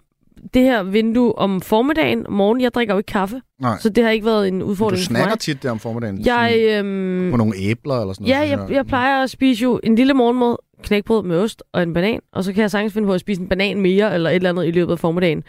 det 0.55 0.63
her 0.63 0.83
vindue 0.83 1.39
om 1.39 1.61
formiddagen 1.61 2.27
morgen. 2.29 2.61
Jeg 2.61 2.75
drikker 2.75 2.95
jo 2.95 2.99
ikke 2.99 3.07
kaffe, 3.13 3.41
Nej. 3.61 3.79
så 3.81 3.89
det 3.89 4.05
har 4.05 4.11
ikke 4.11 4.27
været 4.27 4.49
en 4.49 4.55
Men 4.55 4.63
udfordring 4.63 4.99
du 4.99 5.05
for 5.05 5.09
snakker 5.09 5.29
mig. 5.31 5.39
tit 5.39 5.63
der 5.63 5.71
om 5.71 5.79
formiddagen. 5.79 6.25
Jeg, 6.27 6.57
øhm, 6.59 7.31
På 7.31 7.37
nogle 7.37 7.53
æbler 7.57 8.01
eller 8.01 8.13
sådan 8.15 8.27
ja, 8.27 8.37
noget. 8.39 8.51
jeg, 8.51 8.59
synes 8.59 8.77
jeg 8.77 8.87
plejer 8.87 9.23
at 9.23 9.31
spise 9.31 9.63
jo 9.63 9.81
en 9.83 9.95
lille 9.95 10.15
morgenmad, 10.15 10.57
knækbrød 10.83 11.23
med 11.23 11.37
ost 11.39 11.63
og 11.73 11.83
en 11.83 11.95
banan, 11.95 12.21
og 12.33 12.45
så 12.45 12.53
kan 12.53 12.63
jeg 12.63 12.71
sagtens 12.71 12.93
finde 12.93 13.07
på 13.07 13.15
at 13.15 13.21
spise 13.21 13.41
en 13.41 13.49
banan 13.49 13.81
mere 13.81 14.15
eller 14.15 14.31
et 14.31 14.35
eller 14.37 14.51
andet 14.51 14.67
i 14.67 14.71
løbet 14.71 14.93
af 14.93 14.99
formiddagen. 14.99 15.43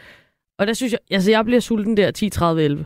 Og 0.60 0.68
der 0.68 0.74
synes 0.74 0.92
jeg, 0.92 1.00
altså 1.12 1.32
jeg 1.32 1.46
bliver 1.46 1.60
sulten 1.62 1.98
der 1.98 2.12
10, 2.12 2.30
30, 2.30 2.64
11. 2.64 2.86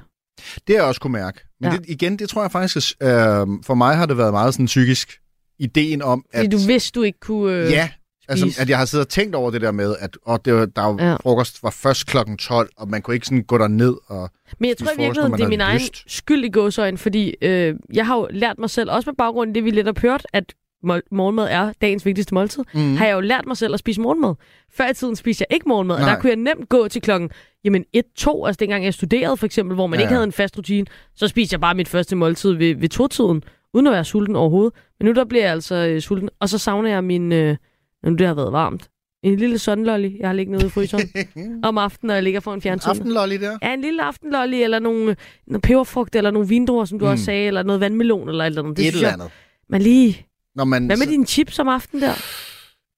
Det 0.67 0.75
har 0.75 0.75
jeg 0.75 0.83
også 0.83 1.01
kunne 1.01 1.13
mærke. 1.13 1.39
Men 1.61 1.67
Ja. 1.69 1.73
ja. 1.73 1.77
det, 1.77 1.89
igen, 1.89 2.19
det 2.19 2.29
tror 2.29 2.41
jeg 2.41 2.51
faktisk, 2.51 2.95
øh, 3.01 3.09
for 3.65 3.73
mig 3.73 3.95
har 3.95 4.05
det 4.05 4.17
været 4.17 4.31
meget 4.33 4.53
sådan 4.53 4.65
psykisk. 4.65 5.19
Ideen 5.59 6.01
om, 6.01 6.25
Fordi 6.35 6.45
at... 6.45 6.51
du 6.51 6.57
vidste, 6.67 6.91
du 6.99 7.03
ikke 7.03 7.19
kunne 7.19 7.53
øh, 7.53 7.71
Ja, 7.71 7.89
altså, 8.27 8.61
at 8.61 8.69
jeg 8.69 8.77
har 8.77 8.85
siddet 8.85 9.05
og 9.05 9.09
tænkt 9.09 9.35
over 9.35 9.51
det 9.51 9.61
der 9.61 9.71
med, 9.71 9.95
at 9.99 10.17
og 10.25 10.45
det 10.45 10.53
var, 10.53 10.65
der 10.65 10.81
var, 10.81 11.03
Ja. 11.09 11.15
frokost 11.15 11.63
var 11.63 11.69
først 11.69 12.07
klokken 12.07 12.37
12, 12.37 12.69
og 12.77 12.87
man 12.89 13.01
kunne 13.01 13.13
ikke 13.13 13.25
sådan 13.25 13.43
gå 13.43 13.57
derned 13.57 13.95
og... 14.07 14.29
Men 14.59 14.69
jeg 14.69 14.77
tror 14.77 14.87
i 14.87 15.01
virkeligheden, 15.01 15.33
det 15.37 15.43
er 15.43 15.47
min 15.47 15.61
egen 15.61 15.81
skyld 16.07 16.45
i 16.45 16.49
gåsøjne, 16.49 16.97
fordi 16.97 17.35
øh, 17.41 17.75
jeg 17.93 18.05
har 18.05 18.15
jo 18.17 18.27
lært 18.31 18.59
mig 18.59 18.69
selv, 18.69 18.91
også 18.91 19.09
med 19.09 19.15
baggrund 19.15 19.51
i 19.51 19.53
det, 19.53 19.63
vi 19.63 19.71
lidt 19.71 19.87
har 19.87 19.95
hørt, 20.01 20.27
at 20.33 20.53
morgenmad 21.11 21.47
er 21.49 21.73
dagens 21.81 22.05
vigtigste 22.05 22.33
måltid, 22.33 22.63
mm. 22.73 22.95
Har 22.97 23.05
jeg 23.05 23.13
jo 23.13 23.19
lært 23.19 23.43
mig 23.47 23.57
selv 23.57 23.73
at 23.73 23.79
spise 23.79 24.01
morgenmad. 24.01 24.33
Før 24.73 24.89
i 24.89 24.93
tiden 24.93 25.15
spiste 25.15 25.45
jeg 25.49 25.55
ikke 25.55 25.67
morgenmad, 25.69 25.95
og 25.95 26.01
der 26.01 26.07
Nej. 26.07 26.19
kunne 26.21 26.29
jeg 26.29 26.37
nemt 26.37 26.69
gå 26.69 26.87
til 26.87 27.01
klokken 27.01 27.29
jamen 27.63 27.85
1-2, 27.97 28.01
altså 28.47 28.57
dengang 28.59 28.83
jeg 28.85 28.93
studerede 28.93 29.37
for 29.37 29.45
eksempel, 29.45 29.75
hvor 29.75 29.87
man 29.87 29.99
ja, 29.99 30.01
Ja, 30.01 30.05
ikke 30.07 30.13
havde 30.13 30.23
en 30.23 30.31
fast 30.31 30.57
rutine, 30.57 30.85
så 31.15 31.27
spiste 31.27 31.53
jeg 31.53 31.61
bare 31.61 31.75
mit 31.75 31.87
første 31.87 32.15
måltid 32.15 32.51
ved, 32.51 32.75
ved 32.75 32.89
to-tiden, 32.89 33.43
uden 33.73 33.87
at 33.87 33.93
være 33.93 34.05
sulten 34.05 34.35
overhovedet. 34.35 34.73
Men 34.99 35.05
nu 35.05 35.11
der 35.13 35.25
bliver 35.25 35.43
jeg 35.43 35.51
altså 35.51 35.75
øh, 35.75 36.01
sulten, 36.01 36.29
og 36.39 36.49
så 36.49 36.57
savner 36.57 36.89
jeg 36.89 37.03
min, 37.03 37.31
øh, 37.31 37.57
nu 38.03 38.15
det 38.15 38.27
har 38.27 38.33
været 38.33 38.51
varmt, 38.51 38.89
en 39.23 39.35
lille 39.39 39.59
sunlolly, 39.59 40.19
jeg 40.19 40.27
har 40.29 40.33
liggende 40.33 40.57
ude 40.59 40.67
i 40.67 40.69
fryseren 40.69 41.09
om 41.63 41.77
aftenen, 41.77 42.07
når 42.07 42.13
jeg 42.13 42.23
ligger 42.23 42.39
foran 42.39 42.61
fjernsynet. 42.61 42.91
Aftenlolly 42.91 43.35
der. 43.41 43.57
Ja, 43.61 43.73
en 43.73 43.81
lille 43.81 44.03
aftenlolly, 44.03 44.55
eller 44.55 44.79
nogle, 44.79 45.15
nogle 45.47 45.61
peberfrugt, 45.61 46.15
eller 46.15 46.31
nogle 46.31 46.47
vindruer, 46.47 46.85
som 46.85 46.99
du 46.99 47.05
mm. 47.05 47.09
Mm. 47.09 47.11
også 47.11 47.25
sagde, 47.25 47.47
eller 47.47 47.63
noget 47.63 47.79
vandmelon, 47.81 48.29
eller 48.29 48.43
et 48.43 48.47
eller 48.47 48.63
andet. 48.63 48.77
Det 48.77 48.87
et 48.87 48.93
eller 48.93 49.07
jeg, 49.07 49.13
andet. 49.13 49.29
man 49.69 49.81
lige... 49.81 50.25
Når 50.55 50.63
man, 50.63 50.85
Hvad 50.85 50.97
med 50.97 51.05
så- 51.05 51.11
dine 51.11 51.25
chips 51.25 51.59
om 51.59 51.67
aftenen 51.67 52.03
der? 52.03 52.13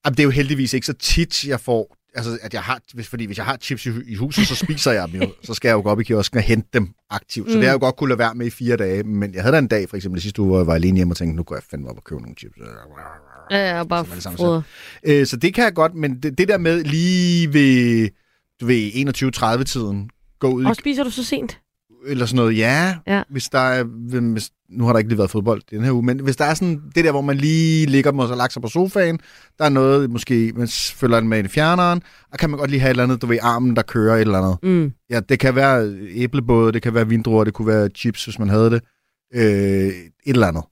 Jamen, 0.04 0.14
det 0.16 0.20
er 0.20 0.24
jo 0.24 0.30
heldigvis 0.30 0.72
ikke 0.72 0.86
så 0.86 0.92
tit, 0.92 1.44
jeg 1.44 1.60
får... 1.60 1.94
Altså, 2.14 2.38
at 2.42 2.54
jeg 2.54 2.62
har, 2.62 2.80
hvis, 2.94 3.08
fordi 3.08 3.24
hvis 3.24 3.36
jeg 3.36 3.44
har 3.46 3.56
chips 3.56 3.86
i, 3.86 3.90
i 4.06 4.14
huset, 4.14 4.46
så 4.46 4.54
spiser 4.54 4.92
jeg 4.92 5.08
dem 5.12 5.22
jo. 5.22 5.28
Så 5.42 5.54
skal 5.54 5.68
jeg 5.68 5.74
jo 5.74 5.80
gå 5.82 5.88
op 5.90 6.00
i 6.00 6.04
kiosken 6.04 6.38
og 6.38 6.42
hente 6.44 6.68
dem 6.72 6.88
aktivt. 7.10 7.48
Så 7.50 7.54
Mm. 7.56 7.60
det 7.60 7.68
har 7.68 7.72
jeg 7.74 7.80
jo 7.80 7.86
godt 7.86 7.96
kunne 7.96 8.08
lade 8.08 8.18
være 8.18 8.34
med 8.34 8.46
i 8.46 8.50
fire 8.50 8.76
dage. 8.76 9.02
Men 9.02 9.34
jeg 9.34 9.42
havde 9.42 9.52
da 9.54 9.58
en 9.58 9.68
dag, 9.68 9.88
for 9.88 9.96
eksempel 9.96 10.20
sidste 10.22 10.42
uge, 10.42 10.48
hvor 10.48 10.58
jeg 10.58 10.66
var 10.66 10.74
alene 10.74 10.96
hjemme 10.96 11.12
og 11.12 11.16
tænkte, 11.16 11.36
nu 11.36 11.42
går 11.42 11.54
jeg 11.56 11.62
fandme 11.70 11.90
op 11.90 11.96
og 11.96 12.04
købe 12.04 12.20
nogle 12.22 12.36
chips. 12.38 12.56
Ja, 13.50 13.76
ja, 13.76 13.84
bare 13.84 14.04
det 14.14 14.22
samme. 14.22 14.62
Øh, 15.06 15.26
så 15.26 15.36
det 15.36 15.54
kan 15.54 15.64
jeg 15.64 15.74
godt, 15.74 15.94
men 15.94 16.20
det, 16.22 16.38
det 16.38 16.48
der 16.48 16.58
med 16.58 16.84
lige 16.84 17.52
ved, 17.52 18.08
ved 18.62 18.90
21-30-tiden, 19.62 20.10
gå 20.40 20.48
ud 20.48 20.64
Og 20.64 20.76
spiser 20.76 21.04
du 21.04 21.10
så 21.10 21.24
sent? 21.24 21.58
eller 22.06 22.26
sådan 22.26 22.36
noget, 22.36 22.56
ja, 22.58 22.96
Ja. 23.06 23.22
hvis 23.30 23.48
der 23.48 23.58
er, 23.58 23.84
hvis, 24.32 24.50
nu 24.70 24.84
har 24.84 24.92
der 24.92 24.98
ikke 24.98 25.08
lige 25.10 25.18
været 25.18 25.30
fodbold 25.30 25.62
den 25.70 25.84
her 25.84 25.92
uge, 25.92 26.02
men 26.02 26.20
hvis 26.20 26.36
der 26.36 26.44
er 26.44 26.54
sådan 26.54 26.80
det 26.94 27.04
der, 27.04 27.10
hvor 27.10 27.20
man 27.20 27.36
lige 27.36 27.86
ligger 27.86 28.12
og 28.12 28.28
så 28.28 28.34
lagt 28.34 28.52
sig 28.52 28.62
på 28.62 28.68
sofaen, 28.68 29.18
der 29.58 29.64
er 29.64 29.68
noget, 29.68 30.10
måske 30.10 30.52
man 30.56 30.68
følger 30.94 31.20
den 31.20 31.28
med 31.28 31.44
i 31.44 31.48
fjerneren, 31.48 32.02
og 32.32 32.38
kan 32.38 32.50
man 32.50 32.58
godt 32.58 32.70
lige 32.70 32.80
have 32.80 32.88
et 32.88 32.90
eller 32.90 33.04
andet, 33.04 33.22
du 33.22 33.26
ved, 33.26 33.38
armen, 33.42 33.76
der 33.76 33.82
kører 33.82 34.14
et 34.16 34.20
eller 34.20 34.38
andet. 34.38 34.58
Mm. 34.62 34.92
Ja, 35.10 35.20
det 35.20 35.38
kan 35.38 35.54
være 35.54 35.96
æblebåde, 36.10 36.72
det 36.72 36.82
kan 36.82 36.94
være 36.94 37.08
vindruer, 37.08 37.44
det 37.44 37.54
kunne 37.54 37.68
være 37.68 37.88
chips, 37.96 38.24
hvis 38.24 38.38
man 38.38 38.48
havde 38.48 38.70
det. 38.70 38.82
Øh, 39.34 39.42
et 39.88 39.92
eller 40.26 40.46
andet. 40.46 40.64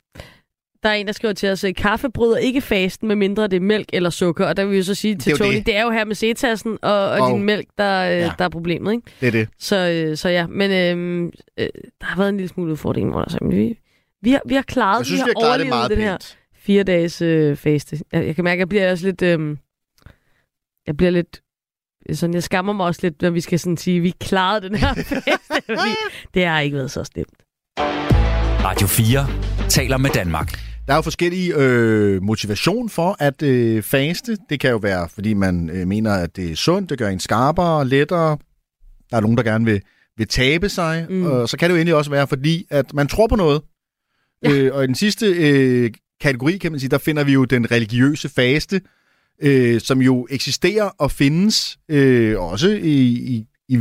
Der 0.87 0.93
er 0.93 0.97
en, 0.97 1.07
der 1.07 1.13
skriver 1.13 1.35
til 1.35 1.49
os, 1.49 1.65
at 1.65 1.77
kaffe 1.77 2.11
bryder 2.11 2.37
ikke 2.37 2.61
fasten, 2.61 3.09
med 3.09 3.17
mindre 3.17 3.47
det 3.49 3.57
er 3.57 3.61
mælk 3.61 3.89
eller 3.93 4.11
sukker. 4.11 4.47
Og 4.47 4.57
der 4.57 4.65
vil 4.65 4.73
vi 4.73 4.77
jo 4.77 4.83
så 4.85 4.95
sige 4.95 5.15
Det 5.15 5.23
til 5.23 5.31
jo 5.31 5.37
Tony, 5.37 5.55
det. 5.55 5.67
det 5.67 5.77
er 5.77 5.83
jo 5.83 5.91
her 5.91 6.05
med 6.05 6.15
C-tassen 6.15 6.79
og, 6.83 6.93
og 7.11 7.11
Og- 7.21 7.31
din 7.31 7.43
mælk, 7.43 7.67
der, 7.79 8.03
øh, 8.11 8.19
Ja. 8.19 8.33
der 8.39 8.45
er 8.45 8.49
problemet. 8.49 8.93
Ikke? 8.93 9.03
Det 9.21 9.27
er 9.27 9.31
det. 9.31 9.49
Så, 9.59 9.77
øh, 9.77 10.17
så 10.17 10.29
ja, 10.29 10.47
men 10.47 10.71
øh, 10.71 11.33
øh, 11.59 11.69
der 12.01 12.07
har 12.07 12.17
været 12.17 12.29
en 12.29 12.37
lille 12.37 12.49
smule 12.49 12.73
udfordring, 12.73 13.11
hvor 13.11 13.21
der 13.23 13.31
så, 13.31 13.39
men 13.43 13.51
vi, 13.57 13.79
vi, 14.23 14.31
har, 14.31 14.41
vi 14.47 14.55
har 14.55 14.63
klaret, 14.63 14.99
Jeg 14.99 15.07
synes, 15.07 15.21
vi 15.21 15.25
vi 15.25 15.33
har, 15.37 15.41
har 15.41 15.49
klaret 15.49 15.61
det 15.61 15.69
meget 15.69 15.91
den 15.91 15.99
her 15.99 16.19
fire 16.57 16.83
dages 16.83 17.23
øh, 17.23 17.57
faste. 17.57 17.99
Jeg, 18.13 18.27
jeg 18.27 18.35
kan 18.35 18.45
mærke, 18.45 18.57
at 18.59 18.61
jeg 18.61 18.69
bliver 18.69 18.91
også 18.91 19.07
lidt... 19.07 19.23
Øh, 19.23 19.57
jeg 20.87 20.97
bliver 20.97 21.11
lidt... 21.11 21.41
Sådan, 22.13 22.35
jeg 22.35 22.43
skammer 22.43 22.73
mig 22.73 22.87
også 22.87 23.01
lidt, 23.03 23.23
når 23.23 23.31
vi 23.31 23.41
skal 23.41 23.59
sådan 23.59 23.77
sige, 23.77 23.97
at 23.97 24.03
vi 24.03 24.13
klarede 24.21 24.69
den 24.69 24.75
her 24.77 24.95
fordi 25.79 25.91
det 26.35 26.47
har 26.47 26.61
ikke 26.61 26.77
været 26.77 26.91
så 26.91 27.05
slemt. 27.05 27.35
Radio 28.65 28.87
4 28.87 29.27
taler 29.69 29.97
med 29.97 30.11
Danmark. 30.11 30.53
Der 30.87 30.93
er 30.93 30.97
jo 30.97 31.03
forskellige 31.03 31.55
øh, 31.57 32.23
motivation 32.23 32.89
for 32.89 33.17
at 33.19 33.43
øh, 33.43 33.83
faste. 33.83 34.37
Det 34.51 34.61
kan 34.61 34.71
jo 34.71 34.77
være, 34.77 35.09
fordi 35.09 35.35
man 35.35 35.71
øh, 35.71 35.87
mener, 35.87 36.13
at 36.13 36.37
det 36.37 36.51
er 36.51 36.57
sundt, 36.57 36.91
det 36.91 36.99
gør 36.99 37.09
en 37.09 37.21
skarpere, 37.21 37.89
lettere. 37.89 38.39
Der 39.11 39.17
er 39.17 39.21
nogen, 39.21 39.37
der 39.37 39.43
gerne 39.43 39.65
vil, 39.65 39.83
vil 40.17 40.29
tabe 40.29 40.69
sig. 40.69 41.07
Mm. 41.11 41.27
Og 41.27 41.49
så 41.49 41.57
kan 41.57 41.71
det 41.71 41.75
jo 41.75 41.77
egentlig 41.77 41.95
også 41.95 42.11
være, 42.11 42.27
fordi 42.27 42.67
at 42.71 42.95
man 42.95 43.09
tror 43.09 43.27
på 43.27 43.37
noget. 43.37 43.63
Ja. 44.43 44.51
Øh, 44.51 44.75
og 44.75 44.85
i 44.85 44.87
den 44.87 44.95
sidste 44.95 45.27
øh, 45.27 45.91
kategori, 46.21 46.59
kan 46.59 46.73
man 46.73 46.81
sige, 46.81 46.91
der 46.91 46.99
finder 46.99 47.25
vi 47.25 47.33
jo 47.33 47.45
den 47.45 47.71
religiøse 47.71 48.29
faste, 48.29 48.81
øh, 49.43 49.81
som 49.81 50.03
jo 50.03 50.27
eksisterer 50.31 50.91
og 50.99 51.11
findes 51.11 51.79
øh, 51.89 52.41
også 52.41 52.69
i, 52.69 53.03
i, 53.03 53.47
i 53.69 53.79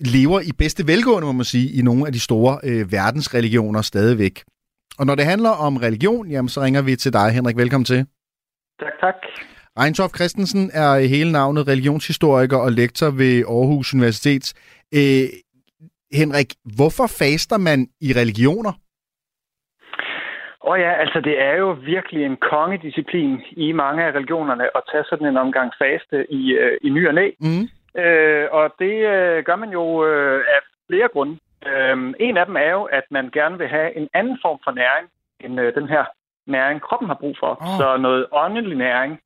lever 0.00 0.40
i 0.40 0.50
bedste 0.58 0.86
velgående, 0.86 1.26
må 1.26 1.32
man 1.32 1.44
sige, 1.44 1.72
i 1.72 1.82
nogle 1.82 2.06
af 2.06 2.12
de 2.12 2.20
store 2.20 2.58
øh, 2.62 2.92
verdensreligioner 2.92 3.82
stadigvæk. 3.82 4.44
Og 4.98 5.06
når 5.06 5.14
det 5.14 5.24
handler 5.24 5.50
om 5.66 5.76
religion, 5.76 6.26
jamen, 6.30 6.48
så 6.48 6.60
ringer 6.60 6.82
vi 6.82 6.96
til 6.96 7.12
dig, 7.12 7.28
Henrik. 7.36 7.56
Velkommen 7.56 7.84
til. 7.84 8.06
Tak, 8.80 8.94
tak. 9.00 9.14
Ejntoft 9.76 10.14
Christensen 10.16 10.70
er 10.74 11.08
hele 11.14 11.32
navnet 11.32 11.68
religionshistoriker 11.68 12.58
og 12.66 12.72
lektor 12.72 13.10
ved 13.22 13.34
Aarhus 13.54 13.94
Universitet. 13.94 14.44
Øh, 14.98 15.26
Henrik, 16.20 16.50
hvorfor 16.76 17.06
faster 17.20 17.58
man 17.58 17.78
i 18.00 18.08
religioner? 18.20 18.72
Og 20.60 20.80
ja, 20.80 20.92
altså 21.02 21.20
det 21.20 21.42
er 21.42 21.56
jo 21.56 21.70
virkelig 21.70 22.24
en 22.24 22.36
kongedisciplin 22.36 23.40
i 23.50 23.72
mange 23.72 24.04
af 24.04 24.12
religionerne 24.12 24.64
at 24.76 24.82
tage 24.90 25.04
sådan 25.10 25.26
en 25.26 25.36
omgang 25.36 25.72
faste 25.82 26.32
i, 26.32 26.42
øh, 26.52 26.78
i 26.82 26.88
ny 26.88 27.08
og 27.08 27.14
næ. 27.14 27.30
Mm. 27.40 27.64
Øh, 28.02 28.46
og 28.50 28.74
det 28.78 28.94
øh, 29.14 29.44
gør 29.44 29.56
man 29.56 29.70
jo 29.70 29.84
øh, 30.06 30.40
af 30.54 30.60
flere 30.88 31.08
grunde. 31.12 31.38
Øh, 31.66 32.14
en 32.20 32.36
af 32.36 32.46
dem 32.46 32.56
er 32.56 32.70
jo, 32.70 32.82
at 32.84 33.04
man 33.10 33.30
gerne 33.30 33.58
vil 33.58 33.68
have 33.68 33.96
en 33.96 34.08
anden 34.14 34.38
form 34.42 34.58
for 34.64 34.70
næring, 34.70 35.08
end 35.40 35.60
øh, 35.60 35.74
den 35.74 35.88
her 35.88 36.04
næring, 36.46 36.80
kroppen 36.80 37.08
har 37.08 37.14
brug 37.14 37.36
for. 37.40 37.52
Åh. 37.62 37.78
Så 37.78 37.96
noget 37.96 38.26
åndelig 38.32 38.76
næring. 38.76 39.20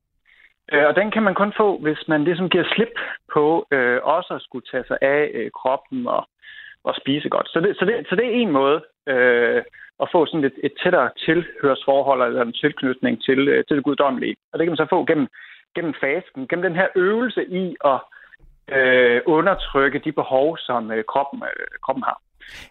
Øh, 0.73 0.87
og 0.87 0.97
den 0.97 1.11
kan 1.11 1.23
man 1.23 1.35
kun 1.35 1.53
få, 1.57 1.79
hvis 1.79 2.09
man 2.09 2.25
ligesom 2.25 2.49
giver 2.51 2.65
slip 2.75 2.95
på 3.33 3.67
øh, 3.71 4.01
også 4.03 4.35
at 4.35 4.43
skulle 4.43 4.67
tage 4.71 4.85
sig 4.87 4.99
af 5.03 5.31
øh, 5.35 5.51
kroppen 5.51 6.07
og, 6.07 6.29
og 6.85 6.95
spise 7.01 7.29
godt. 7.29 7.49
Så 7.49 7.61
det, 7.61 7.77
så, 7.79 7.85
det, 7.85 8.07
så 8.09 8.17
det 8.17 8.27
er 8.27 8.31
en 8.31 8.51
måde 8.51 8.85
øh, 9.07 9.63
at 10.03 10.09
få 10.13 10.27
sådan 10.27 10.45
et, 10.45 10.59
et 10.65 10.73
tættere 10.83 11.11
tilhørsforhold 11.19 12.23
eller 12.23 12.43
en 12.43 12.53
tilknytning 12.53 13.23
til, 13.23 13.49
øh, 13.49 13.65
til 13.65 13.77
det 13.77 13.85
guddommelige. 13.85 14.37
Og 14.53 14.59
det 14.59 14.65
kan 14.65 14.71
man 14.71 14.85
så 14.85 14.87
få 14.91 15.05
gennem, 15.05 15.29
gennem 15.75 15.95
fasten, 16.01 16.49
gennem 16.49 16.63
den 16.63 16.77
her 16.77 16.89
øvelse 16.95 17.45
i 17.49 17.77
at 17.85 18.01
øh, 18.77 19.21
undertrykke 19.27 19.99
de 19.99 20.13
behov, 20.13 20.59
som 20.59 20.93
øh, 20.93 21.05
kroppen, 21.05 21.43
øh, 21.43 21.67
kroppen 21.85 22.03
har. 22.03 22.21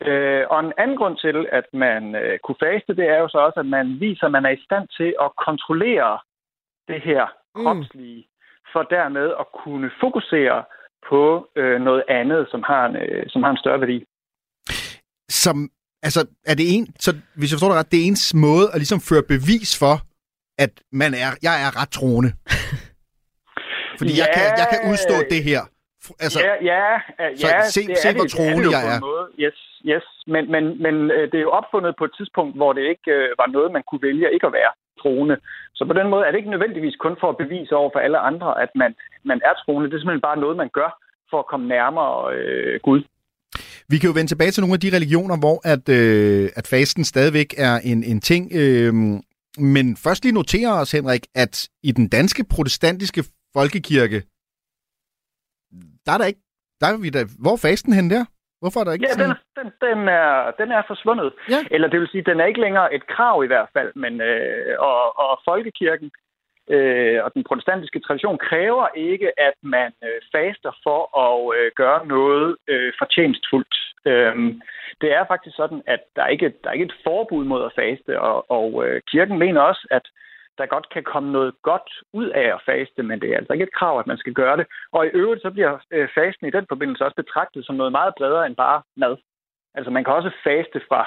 Øh, 0.07 0.43
og 0.49 0.59
en 0.59 0.73
anden 0.77 0.97
grund 0.97 1.17
til, 1.17 1.37
at 1.51 1.65
man 1.73 2.15
øh, 2.15 2.39
kunne 2.43 2.59
faste, 2.65 2.95
det 2.95 3.05
er 3.13 3.17
jo 3.23 3.27
så 3.29 3.37
også, 3.37 3.59
at 3.59 3.65
man 3.65 3.87
viser, 3.99 4.25
at 4.25 4.31
man 4.31 4.45
er 4.45 4.49
i 4.49 4.63
stand 4.67 4.85
til 4.97 5.09
at 5.25 5.29
kontrollere 5.47 6.19
det 6.87 7.01
her 7.01 7.25
Mm. 7.55 7.63
kropslige, 7.63 8.27
for 8.73 8.83
dermed 8.83 9.27
at 9.41 9.45
kunne 9.63 9.91
fokusere 10.03 10.63
på 11.09 11.47
øh, 11.55 11.81
noget 11.81 12.03
andet, 12.09 12.47
som 12.51 12.63
har, 12.63 12.85
en, 12.85 12.95
øh, 12.95 13.23
som 13.27 13.43
har 13.43 13.51
en 13.51 13.57
større 13.57 13.81
værdi. 13.81 14.05
Som, 15.29 15.69
altså, 16.03 16.21
er 16.45 16.55
det 16.55 16.65
en, 16.75 16.87
så 16.99 17.11
hvis 17.35 17.51
jeg 17.51 17.55
forstår 17.55 17.67
det 17.67 17.77
ret, 17.79 17.91
det 17.91 17.99
er 17.99 18.07
ens 18.07 18.33
måde 18.33 18.65
at 18.73 18.77
ligesom 18.77 18.99
føre 19.09 19.23
bevis 19.33 19.79
for, 19.79 19.95
at 20.57 20.73
man 20.91 21.11
er, 21.13 21.31
jeg 21.47 21.55
er 21.65 21.81
ret 21.81 21.89
troende. 21.89 22.31
Fordi 23.99 24.11
ja, 24.13 24.17
jeg, 24.23 24.29
kan, 24.35 24.45
jeg 24.61 24.67
kan 24.71 24.91
udstå 24.91 25.15
det 25.29 25.43
her. 25.43 25.61
Altså, 26.19 26.39
ja, 26.39 26.55
ja, 26.71 26.83
ja 27.43 27.61
se- 27.75 27.87
det 27.87 27.97
se, 27.97 28.13
hvor 28.13 28.25
troende 28.35 28.69
jeg 28.77 28.83
er. 28.95 28.99
Måde. 28.99 29.27
Yes, 29.39 29.57
yes. 29.85 30.05
Men, 30.27 30.51
men, 30.51 30.63
men 30.83 30.95
øh, 31.11 31.31
det 31.31 31.37
er 31.37 31.47
jo 31.47 31.57
opfundet 31.59 31.95
på 31.97 32.05
et 32.05 32.13
tidspunkt, 32.17 32.55
hvor 32.55 32.73
det 32.73 32.81
ikke 32.81 33.11
øh, 33.11 33.29
var 33.41 33.47
noget, 33.55 33.71
man 33.71 33.83
kunne 33.87 34.01
vælge 34.01 34.33
ikke 34.33 34.47
at 34.47 34.53
være 34.53 34.71
troende. 35.01 35.37
Så 35.75 35.85
på 35.85 35.93
den 35.93 36.07
måde 36.09 36.25
er 36.25 36.31
det 36.31 36.37
ikke 36.37 36.55
nødvendigvis 36.55 36.95
kun 36.95 37.15
for 37.19 37.29
at 37.29 37.37
bevise 37.37 37.75
over 37.75 37.89
for 37.93 37.99
alle 37.99 38.19
andre, 38.29 38.61
at 38.63 38.71
man, 38.75 38.95
man 39.23 39.41
er 39.49 39.53
troende. 39.61 39.89
Det 39.89 39.95
er 39.95 39.99
simpelthen 39.99 40.27
bare 40.29 40.43
noget, 40.43 40.57
man 40.57 40.69
gør 40.79 40.89
for 41.29 41.39
at 41.39 41.47
komme 41.51 41.67
nærmere 41.67 42.35
øh, 42.35 42.79
Gud. 42.83 43.01
Vi 43.91 43.97
kan 43.97 44.09
jo 44.09 44.13
vende 44.13 44.31
tilbage 44.31 44.51
til 44.51 44.61
nogle 44.61 44.73
af 44.73 44.79
de 44.79 44.95
religioner, 44.95 45.37
hvor 45.43 45.57
at, 45.73 45.89
øh, 45.99 46.49
at 46.55 46.67
fasten 46.67 47.03
stadigvæk 47.05 47.49
er 47.57 47.75
en, 47.91 48.03
en 48.03 48.21
ting. 48.21 48.51
Øh, 48.61 48.93
men 49.73 49.97
først 49.97 50.23
lige 50.23 50.33
notere 50.33 50.73
os, 50.81 50.91
Henrik, 50.91 51.23
at 51.35 51.69
i 51.83 51.91
den 51.91 52.07
danske 52.07 52.43
protestantiske 52.51 53.23
folkekirke, 53.53 54.23
der 56.05 56.11
er 56.11 56.17
der 56.17 56.25
ikke... 56.25 56.41
Der 56.81 56.87
er 56.87 56.97
vi 56.97 57.09
der, 57.09 57.25
hvor 57.39 57.51
er 57.51 57.57
fasten 57.57 57.93
hen 57.93 58.09
der? 58.09 58.25
Hvorfor 58.61 58.79
er 58.79 58.83
der 58.83 58.91
ikke 58.91 59.05
Ja, 59.07 59.13
den, 59.13 59.19
sådan... 59.19 59.35
den, 59.59 59.67
den, 59.87 60.07
er, 60.07 60.51
den 60.59 60.71
er 60.71 60.83
forsvundet. 60.87 61.33
Ja. 61.49 61.59
Eller 61.71 61.87
det 61.87 61.99
vil 61.99 62.09
sige, 62.11 62.29
den 62.29 62.39
er 62.39 62.45
ikke 62.45 62.61
længere 62.61 62.93
et 62.93 63.07
krav 63.07 63.43
i 63.43 63.47
hvert 63.47 63.69
fald, 63.73 63.91
men 63.95 64.21
øh, 64.21 64.75
og, 64.79 65.19
og 65.19 65.39
folkekirken 65.45 66.11
øh, 66.69 67.23
og 67.23 67.33
den 67.33 67.43
protestantiske 67.43 67.99
tradition 67.99 68.37
kræver 68.37 68.87
ikke, 68.95 69.39
at 69.39 69.53
man 69.63 69.91
øh, 70.03 70.19
faster 70.35 70.71
for 70.83 71.01
at 71.25 71.57
øh, 71.57 71.71
gøre 71.75 72.07
noget 72.07 72.57
øh, 72.67 72.93
fortjenstfuldt. 72.99 73.75
Øhm, 74.05 74.61
det 75.01 75.13
er 75.13 75.23
faktisk 75.27 75.55
sådan, 75.55 75.81
at 75.87 75.99
der 76.15 76.23
er 76.23 76.27
ikke 76.27 76.53
der 76.63 76.69
er 76.69 76.73
ikke 76.73 76.85
et 76.85 76.99
forbud 77.03 77.43
mod 77.45 77.65
at 77.65 77.75
faste, 77.75 78.21
og, 78.21 78.51
og 78.51 78.85
øh, 78.85 79.01
kirken 79.11 79.37
mener 79.37 79.61
også, 79.61 79.87
at 79.91 80.05
der 80.57 80.73
godt 80.75 80.87
kan 80.93 81.03
komme 81.03 81.31
noget 81.31 81.53
godt 81.61 81.89
ud 82.13 82.27
af 82.41 82.47
at 82.55 82.61
faste, 82.65 83.03
men 83.03 83.21
det 83.21 83.29
er 83.29 83.37
altså 83.37 83.53
ikke 83.53 83.67
et 83.69 83.77
krav, 83.79 83.99
at 83.99 84.07
man 84.07 84.17
skal 84.17 84.33
gøre 84.33 84.57
det. 84.57 84.65
Og 84.91 85.05
i 85.05 85.09
øvrigt 85.21 85.41
så 85.41 85.49
bliver 85.51 85.73
øh, 85.91 86.07
fasten 86.15 86.47
i 86.47 86.55
den 86.57 86.65
forbindelse 86.69 87.05
også 87.05 87.15
betragtet 87.15 87.65
som 87.65 87.75
noget 87.75 87.91
meget 87.91 88.13
bredere 88.17 88.45
end 88.45 88.55
bare 88.55 88.81
mad. 88.97 89.17
Altså 89.79 89.91
man 89.91 90.03
kan 90.03 90.13
også 90.19 90.31
faste 90.47 90.79
fra 90.89 91.01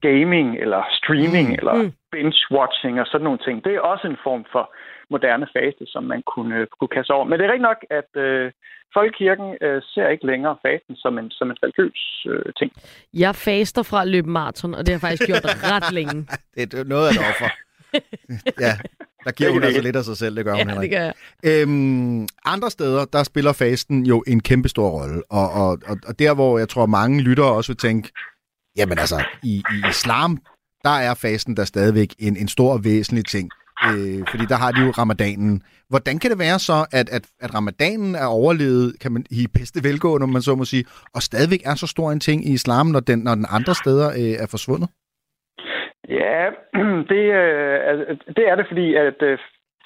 gaming 0.00 0.48
eller 0.62 0.82
streaming 1.00 1.48
mm. 1.48 1.58
eller 1.60 1.74
Mm. 1.74 1.92
binge-watching 2.14 2.96
og 3.02 3.06
sådan 3.06 3.24
nogle 3.24 3.38
ting. 3.46 3.64
Det 3.64 3.72
er 3.74 3.80
også 3.80 4.06
en 4.12 4.18
form 4.26 4.44
for 4.52 4.64
moderne 5.10 5.46
faste, 5.56 5.84
som 5.86 6.02
man 6.12 6.22
kunne, 6.32 6.56
øh, 6.60 6.66
kunne 6.78 6.92
kaste 6.96 7.10
over. 7.10 7.24
Men 7.24 7.34
det 7.38 7.44
er 7.44 7.52
rigtigt 7.52 7.70
nok, 7.70 7.80
at 8.00 8.10
øh, 8.22 8.52
Folkekirken 8.96 9.48
øh, 9.60 9.82
ser 9.92 10.08
ikke 10.08 10.26
længere 10.26 10.56
fasten 10.66 10.96
som 10.96 11.18
en, 11.18 11.30
som 11.30 11.50
en 11.50 11.56
religiøs 11.62 12.26
øh, 12.30 12.52
ting. 12.58 12.70
Jeg 13.14 13.34
faster 13.34 13.82
fra 13.82 14.02
at 14.02 14.08
løbe 14.08 14.30
maraton, 14.30 14.74
og 14.74 14.80
det 14.80 14.88
har 14.88 14.94
jeg 14.94 15.00
faktisk 15.06 15.26
gjort 15.30 15.44
ret 15.72 15.92
længe. 15.98 16.16
Det 16.54 16.74
er 16.74 16.84
noget 16.94 17.06
af 17.08 17.12
et 17.12 17.18
offer. 17.30 17.50
ja, 18.60 18.78
der 19.24 19.32
giver 19.32 19.50
hun 19.50 19.62
altså 19.62 19.80
lidt 19.80 19.96
af 19.96 20.04
sig 20.04 20.16
selv, 20.16 20.36
det 20.36 20.44
gør 20.44 20.52
hun 20.52 20.58
Ja, 20.58 20.64
heller 20.64 20.74
det 20.74 20.84
ikke. 20.84 20.96
gør 20.96 21.02
jeg. 21.02 21.62
Øhm, 21.62 22.28
andre 22.44 22.70
steder, 22.70 23.04
der 23.04 23.22
spiller 23.22 23.52
fasten 23.52 24.06
jo 24.06 24.24
en 24.26 24.40
kæmpe 24.40 24.68
stor 24.68 24.90
rolle. 24.90 25.22
Og, 25.30 25.50
og, 25.50 25.78
og, 25.86 25.96
og 26.06 26.18
der, 26.18 26.34
hvor 26.34 26.58
jeg 26.58 26.68
tror, 26.68 26.86
mange 26.86 27.20
lyttere 27.22 27.46
også 27.52 27.72
vil 27.72 27.76
tænke, 27.76 28.10
jamen 28.76 28.98
altså, 28.98 29.24
i, 29.42 29.56
i 29.56 29.88
islam, 29.90 30.38
der 30.84 30.90
er 30.90 31.14
fasten 31.14 31.56
der 31.56 31.64
stadigvæk 31.64 32.14
en, 32.18 32.36
en 32.36 32.48
stor 32.48 32.72
og 32.72 32.84
væsentlig 32.84 33.24
ting. 33.26 33.50
Øh, 33.86 34.22
fordi 34.30 34.46
der 34.46 34.56
har 34.56 34.72
de 34.72 34.80
jo 34.80 34.90
ramadanen. 34.90 35.62
Hvordan 35.88 36.18
kan 36.18 36.30
det 36.30 36.38
være 36.38 36.58
så, 36.58 36.86
at, 36.92 37.08
at, 37.08 37.24
at 37.40 37.54
ramadanen 37.54 38.14
er 38.14 38.24
overlevet, 38.24 38.96
kan 39.00 39.12
man 39.12 39.26
i 39.30 39.46
bedste 39.46 39.84
velgående, 39.84 40.24
om 40.24 40.30
man 40.30 40.42
så 40.42 40.54
må 40.54 40.64
sige, 40.64 40.84
og 41.14 41.22
stadigvæk 41.22 41.62
er 41.64 41.74
så 41.74 41.86
stor 41.86 42.12
en 42.12 42.20
ting 42.20 42.46
i 42.48 42.52
islam, 42.52 42.86
når 42.86 43.00
den, 43.00 43.18
når 43.18 43.34
den 43.34 43.46
andre 43.48 43.74
steder 43.74 44.08
øh, 44.10 44.18
er 44.18 44.46
forsvundet? 44.46 44.88
Ja, 46.08 46.50
det, 47.12 47.24
øh, 47.42 48.16
det 48.36 48.44
er 48.48 48.54
det, 48.54 48.66
fordi 48.66 48.94
at 48.94 49.22
øh, 49.22 49.38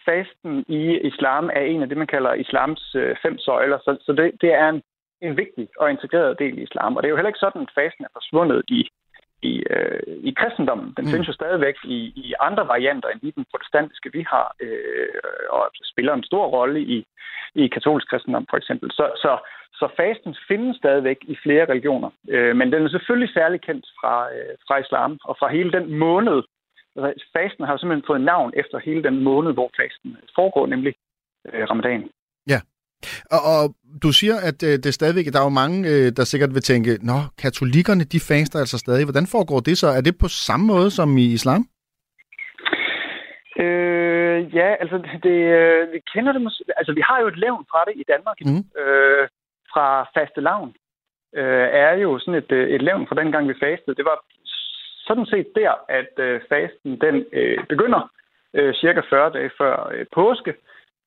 fasten 0.05 0.65
i 0.69 0.99
islam 0.99 1.51
er 1.53 1.61
en 1.61 1.83
af 1.83 1.89
det, 1.89 1.99
man 1.99 2.07
kalder 2.07 2.33
islams 2.35 2.95
øh, 2.95 3.17
fem 3.23 3.39
søjler. 3.39 3.79
Så, 3.79 3.97
så 4.01 4.13
det, 4.13 4.33
det 4.41 4.55
er 4.55 4.69
en, 4.69 4.83
en 5.21 5.37
vigtig 5.37 5.69
og 5.79 5.91
integreret 5.91 6.39
del 6.39 6.59
i 6.59 6.63
islam. 6.63 6.97
Og 6.97 7.03
det 7.03 7.07
er 7.09 7.11
jo 7.11 7.17
heller 7.17 7.33
ikke 7.33 7.47
sådan, 7.47 7.63
at 7.63 7.75
fasten 7.75 8.05
er 8.05 8.13
forsvundet 8.13 8.63
i, 8.69 8.91
i, 9.43 9.63
øh, 9.71 10.01
i 10.29 10.35
kristendommen. 10.41 10.95
Den 10.97 11.05
mm. 11.05 11.11
findes 11.11 11.29
jo 11.29 11.33
stadigvæk 11.33 11.75
i, 11.85 11.99
i 12.25 12.35
andre 12.41 12.69
varianter 12.69 13.09
end 13.09 13.21
lige 13.23 13.33
den 13.37 13.47
protestantiske, 13.51 14.13
vi 14.13 14.25
har, 14.29 14.55
øh, 14.61 15.19
og 15.51 15.71
spiller 15.93 16.15
en 16.15 16.25
stor 16.31 16.47
rolle 16.47 16.81
i, 16.81 17.07
i 17.55 17.69
katolsk 17.69 18.09
kristendom 18.11 18.47
for 18.51 18.57
eksempel. 18.57 18.91
Så, 18.91 19.05
så, 19.17 19.33
så 19.83 19.89
fasten 20.03 20.33
findes 20.49 20.77
stadigvæk 20.83 21.19
i 21.33 21.37
flere 21.45 21.65
religioner. 21.73 22.11
Øh, 22.35 22.57
men 22.59 22.73
den 22.73 22.81
er 22.83 22.89
selvfølgelig 22.89 23.33
særlig 23.35 23.61
kendt 23.69 23.87
fra, 23.99 24.15
øh, 24.35 24.53
fra 24.67 24.77
islam 24.85 25.13
og 25.29 25.35
fra 25.41 25.49
hele 25.57 25.73
den 25.77 25.87
måned. 26.05 26.39
Altså, 26.97 27.25
fasten 27.37 27.65
har 27.65 27.77
simpelthen 27.77 28.09
fået 28.11 28.29
navn 28.33 28.51
efter 28.61 28.77
hele 28.79 29.03
den 29.09 29.17
måned, 29.29 29.53
hvor 29.53 29.71
fasten 29.81 30.11
foregår, 30.39 30.67
nemlig 30.67 30.95
øh, 31.53 31.65
ramadan. 31.71 32.03
Og, 33.37 33.41
og 33.55 33.63
du 34.03 34.13
siger, 34.13 34.37
at 34.49 34.59
øh, 34.69 34.75
det 34.85 34.95
stadigvæk, 34.95 35.27
der 35.33 35.41
er 35.41 35.49
jo 35.51 35.61
mange, 35.63 35.79
øh, 35.93 36.07
der 36.17 36.25
sikkert 36.25 36.55
vil 36.55 36.63
tænke, 36.63 36.93
nå, 37.11 37.19
katolikkerne, 37.43 38.05
de 38.05 38.21
faster 38.31 38.59
altså 38.59 38.79
stadig. 38.79 39.05
Hvordan 39.05 39.27
foregår 39.35 39.61
det 39.61 39.79
så? 39.79 39.89
Er 39.99 40.01
det 40.01 40.15
på 40.19 40.29
samme 40.29 40.67
måde 40.67 40.91
som 40.91 41.09
i 41.25 41.27
islam? 41.39 41.63
Øh, 43.63 44.39
ja, 44.59 44.69
altså 44.83 44.97
det, 45.27 45.39
øh, 45.59 45.93
vi 45.93 45.99
kender 46.13 46.33
det 46.33 46.43
måske. 46.43 46.65
Altså 46.77 46.93
vi 46.99 47.03
har 47.09 47.19
jo 47.23 47.27
et 47.29 47.39
levn 47.45 47.65
fra 47.71 47.81
det 47.89 47.95
i 48.03 48.05
Danmark. 48.13 48.39
Mm. 48.47 48.65
Øh, 48.81 49.25
fra 49.73 50.07
faste 50.15 50.41
lavn 50.41 50.75
øh, 51.35 51.69
er 51.73 51.93
jo 51.93 52.19
sådan 52.19 52.35
et, 52.35 52.53
øh, 52.53 52.69
et 52.69 52.83
levn 52.83 53.07
fra 53.07 53.15
den 53.15 53.33
gang 53.33 53.49
vi 53.49 53.55
fastede. 53.63 53.97
Det 53.97 54.05
var 54.05 54.19
sådan 55.07 55.27
set 55.27 55.49
der, 55.57 55.73
at 55.89 56.13
øh, 56.19 56.41
fasten 56.49 57.01
den 57.01 57.27
øh, 57.33 57.59
begynder 57.69 58.11
øh, 58.55 58.75
cirka 58.75 59.01
40 59.11 59.31
dage 59.33 59.51
før 59.59 59.91
øh, 59.95 60.07
påske 60.15 60.55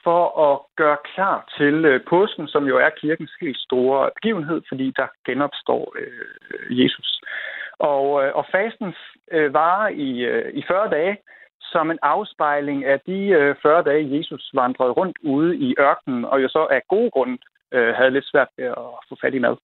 for 0.03 0.23
at 0.47 0.59
gøre 0.75 0.97
klar 1.13 1.37
til 1.57 1.85
øh, 1.85 1.99
påsken, 2.09 2.47
som 2.47 2.63
jo 2.67 2.77
er 2.77 2.89
kirkens 2.89 3.33
helt 3.41 3.57
store 3.57 4.11
begivenhed, 4.15 4.61
fordi 4.69 4.93
der 4.97 5.07
genopstår 5.25 5.93
øh, 5.99 6.79
Jesus. 6.81 7.21
Og, 7.79 8.23
øh, 8.23 8.35
og 8.35 8.45
fasten 8.51 8.95
øh, 9.31 9.53
varer 9.53 9.89
i, 9.89 10.09
øh, 10.31 10.53
i 10.53 10.63
40 10.67 10.89
dage, 10.89 11.17
som 11.61 11.91
en 11.91 11.99
afspejling 12.01 12.85
af 12.85 12.99
de 12.99 13.19
øh, 13.39 13.55
40 13.61 13.83
dage, 13.83 14.17
Jesus 14.17 14.51
vandrede 14.53 14.91
rundt 14.91 15.17
ude 15.23 15.57
i 15.57 15.75
ørkenen, 15.79 16.25
og 16.25 16.43
jo 16.43 16.47
så 16.49 16.67
af 16.71 16.81
gode 16.87 17.11
grunde 17.11 17.37
øh, 17.73 17.93
havde 17.97 18.11
lidt 18.11 18.29
svært 18.31 18.47
ved 18.57 18.65
at 18.65 18.91
få 19.09 19.17
fat 19.21 19.33
i 19.33 19.39
mad. 19.39 19.55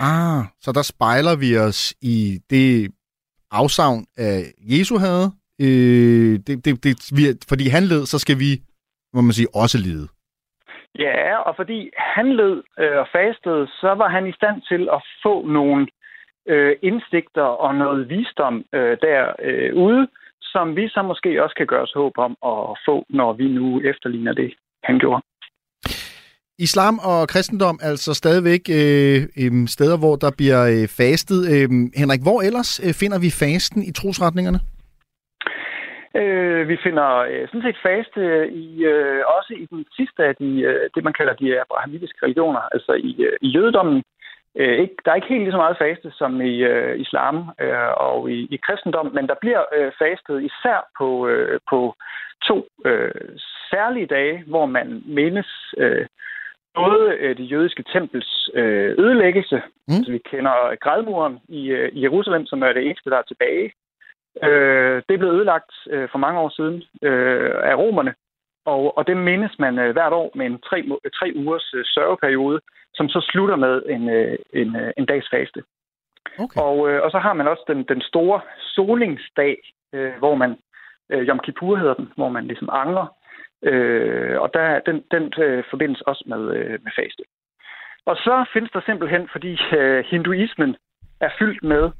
Ah, 0.00 0.42
så 0.60 0.72
der 0.72 0.82
spejler 0.82 1.36
vi 1.36 1.58
os 1.68 1.94
i 2.02 2.38
det 2.50 2.90
afsavn 3.50 4.06
af 4.16 4.36
Jesu 4.58 4.98
havde. 4.98 5.26
Øh, 5.60 6.34
det, 6.46 6.64
det, 6.64 6.84
det, 6.84 6.92
vi, 7.16 7.22
fordi 7.48 7.68
han 7.68 7.82
led, 7.82 8.06
så 8.06 8.18
skal 8.18 8.38
vi, 8.38 8.50
må 9.14 9.20
man 9.20 9.32
sige, 9.32 9.54
også 9.54 9.78
lide. 9.78 10.08
Ja, 10.98 11.36
og 11.36 11.56
fordi 11.56 11.90
han 11.96 12.36
led 12.36 12.62
øh, 12.78 12.96
og 13.02 13.08
fastede, 13.12 13.66
så 13.66 13.94
var 14.00 14.08
han 14.08 14.26
i 14.26 14.32
stand 14.32 14.62
til 14.70 14.88
at 14.92 15.02
få 15.22 15.46
nogle 15.46 15.86
øh, 16.46 16.76
indsigter 16.82 17.48
og 17.64 17.74
noget 17.74 18.08
visdom 18.08 18.64
øh, 18.72 18.96
derude, 19.02 20.08
som 20.42 20.76
vi 20.76 20.88
så 20.88 21.02
måske 21.02 21.42
også 21.42 21.54
kan 21.56 21.66
gøre 21.66 21.82
os 21.82 21.92
håb 21.92 22.18
om 22.18 22.36
at 22.52 22.78
få, 22.86 23.06
når 23.08 23.32
vi 23.32 23.48
nu 23.48 23.80
efterligner 23.80 24.32
det, 24.32 24.54
han 24.84 24.98
gjorde. 24.98 25.22
Islam 26.66 26.96
og 27.10 27.28
kristendom 27.32 27.78
er 27.82 27.90
altså 27.94 28.14
stadigvæk 28.22 28.62
øh, 28.80 29.18
øh, 29.42 29.52
steder, 29.74 29.96
hvor 30.02 30.14
der 30.24 30.30
bliver 30.38 30.62
øh, 30.74 30.86
fastet. 31.00 31.40
Øh, 31.54 31.68
Henrik, 32.00 32.22
hvor 32.26 32.38
ellers 32.48 32.70
øh, 32.84 32.92
finder 33.00 33.18
vi 33.24 33.30
fasten 33.42 33.80
i 33.90 33.92
trosretningerne? 33.98 34.60
Øh, 36.20 36.68
vi 36.68 36.76
finder 36.86 37.08
øh, 37.30 37.48
sådan 37.48 37.66
set 37.66 37.84
faste 37.88 38.20
øh, 38.20 38.46
i, 38.64 38.66
øh, 38.92 39.22
også 39.36 39.52
i 39.62 39.64
den 39.72 39.84
sidste 39.96 40.20
af 40.28 40.34
de, 40.42 40.50
øh, 40.70 40.90
det, 40.94 41.04
man 41.04 41.16
kalder 41.18 41.34
de 41.42 41.60
abrahamitiske 41.60 42.22
religioner, 42.22 42.62
altså 42.74 42.92
i, 42.92 43.12
øh, 43.28 43.36
i 43.40 43.48
jødedommen. 43.56 44.02
Øh, 44.60 44.78
ikke, 44.82 44.96
der 45.04 45.10
er 45.10 45.14
ikke 45.14 45.32
helt 45.32 45.42
lige 45.42 45.56
så 45.56 45.62
meget 45.64 45.82
faste 45.84 46.10
som 46.20 46.40
i 46.40 46.54
øh, 46.72 47.00
islam 47.00 47.36
øh, 47.60 47.92
og 48.08 48.30
i, 48.30 48.38
i 48.54 48.56
kristendom, 48.66 49.06
men 49.16 49.26
der 49.30 49.36
bliver 49.40 49.62
øh, 49.76 49.92
fastet 50.02 50.36
især 50.48 50.78
på, 50.98 51.08
øh, 51.28 51.60
på 51.70 51.94
to 52.48 52.56
øh, 52.84 53.10
særlige 53.70 54.06
dage, 54.06 54.44
hvor 54.46 54.66
man 54.66 55.02
mindes 55.06 55.74
øh, 55.78 56.06
både 56.74 57.16
øh, 57.20 57.36
det 57.36 57.50
jødiske 57.52 57.84
tempels 57.92 58.50
øh, 58.54 58.94
ødelæggelse, 58.98 59.62
Mm. 59.88 59.94
altså 59.94 60.12
vi 60.12 60.18
kender 60.18 60.76
grædmuren 60.76 61.38
i, 61.48 61.68
øh, 61.68 61.88
i 61.92 62.02
Jerusalem, 62.02 62.46
som 62.46 62.62
er 62.62 62.72
det 62.72 62.86
eneste, 62.86 63.10
der 63.10 63.16
er 63.18 63.22
tilbage. 63.28 63.72
Øh, 64.44 65.02
det 65.08 65.18
blev 65.18 65.30
ødelagt 65.30 65.72
øh, 65.90 66.08
for 66.12 66.18
mange 66.18 66.40
år 66.40 66.48
siden 66.48 66.82
øh, 67.02 67.50
af 67.62 67.74
romerne, 67.74 68.14
og, 68.64 68.98
og 68.98 69.06
det 69.06 69.16
mindes 69.16 69.58
man 69.58 69.78
øh, 69.78 69.92
hvert 69.92 70.12
år 70.12 70.30
med 70.34 70.46
en 70.46 70.58
tre, 70.58 70.78
tre 71.18 71.32
ugers 71.36 71.74
øh, 71.74 71.84
sørgeperiode, 71.84 72.60
som 72.94 73.08
så 73.08 73.20
slutter 73.30 73.56
med 73.56 73.82
en, 73.88 74.08
øh, 74.10 74.38
en, 74.52 74.76
øh, 74.76 74.92
en 74.98 75.06
dags 75.06 75.26
faste. 75.30 75.62
Okay. 76.38 76.60
Og, 76.60 76.90
øh, 76.90 77.02
og 77.02 77.10
så 77.10 77.18
har 77.18 77.32
man 77.32 77.48
også 77.48 77.64
den, 77.66 77.82
den 77.82 78.00
store 78.00 78.40
solingsdag, 78.74 79.56
øh, 79.92 80.12
hvor 80.18 80.34
man, 80.34 80.56
øh, 81.10 81.28
Yom 81.28 81.38
Kippur 81.38 81.76
hedder 81.76 81.94
den, 81.94 82.12
hvor 82.16 82.28
man 82.28 82.46
ligesom 82.46 82.68
angrer. 82.72 83.06
Øh, 83.62 84.40
og 84.40 84.50
der, 84.54 84.80
den, 84.80 85.04
den 85.10 85.32
øh, 85.38 85.64
forbindes 85.70 86.00
også 86.00 86.24
med, 86.26 86.56
øh, 86.56 86.70
med 86.70 86.92
faste. 86.96 87.22
Og 88.06 88.16
så 88.16 88.44
findes 88.52 88.70
der 88.70 88.80
simpelthen, 88.86 89.28
fordi 89.32 89.58
øh, 89.78 90.04
hinduismen 90.04 90.76
er 91.20 91.30
fyldt 91.38 91.62
med 91.62 91.90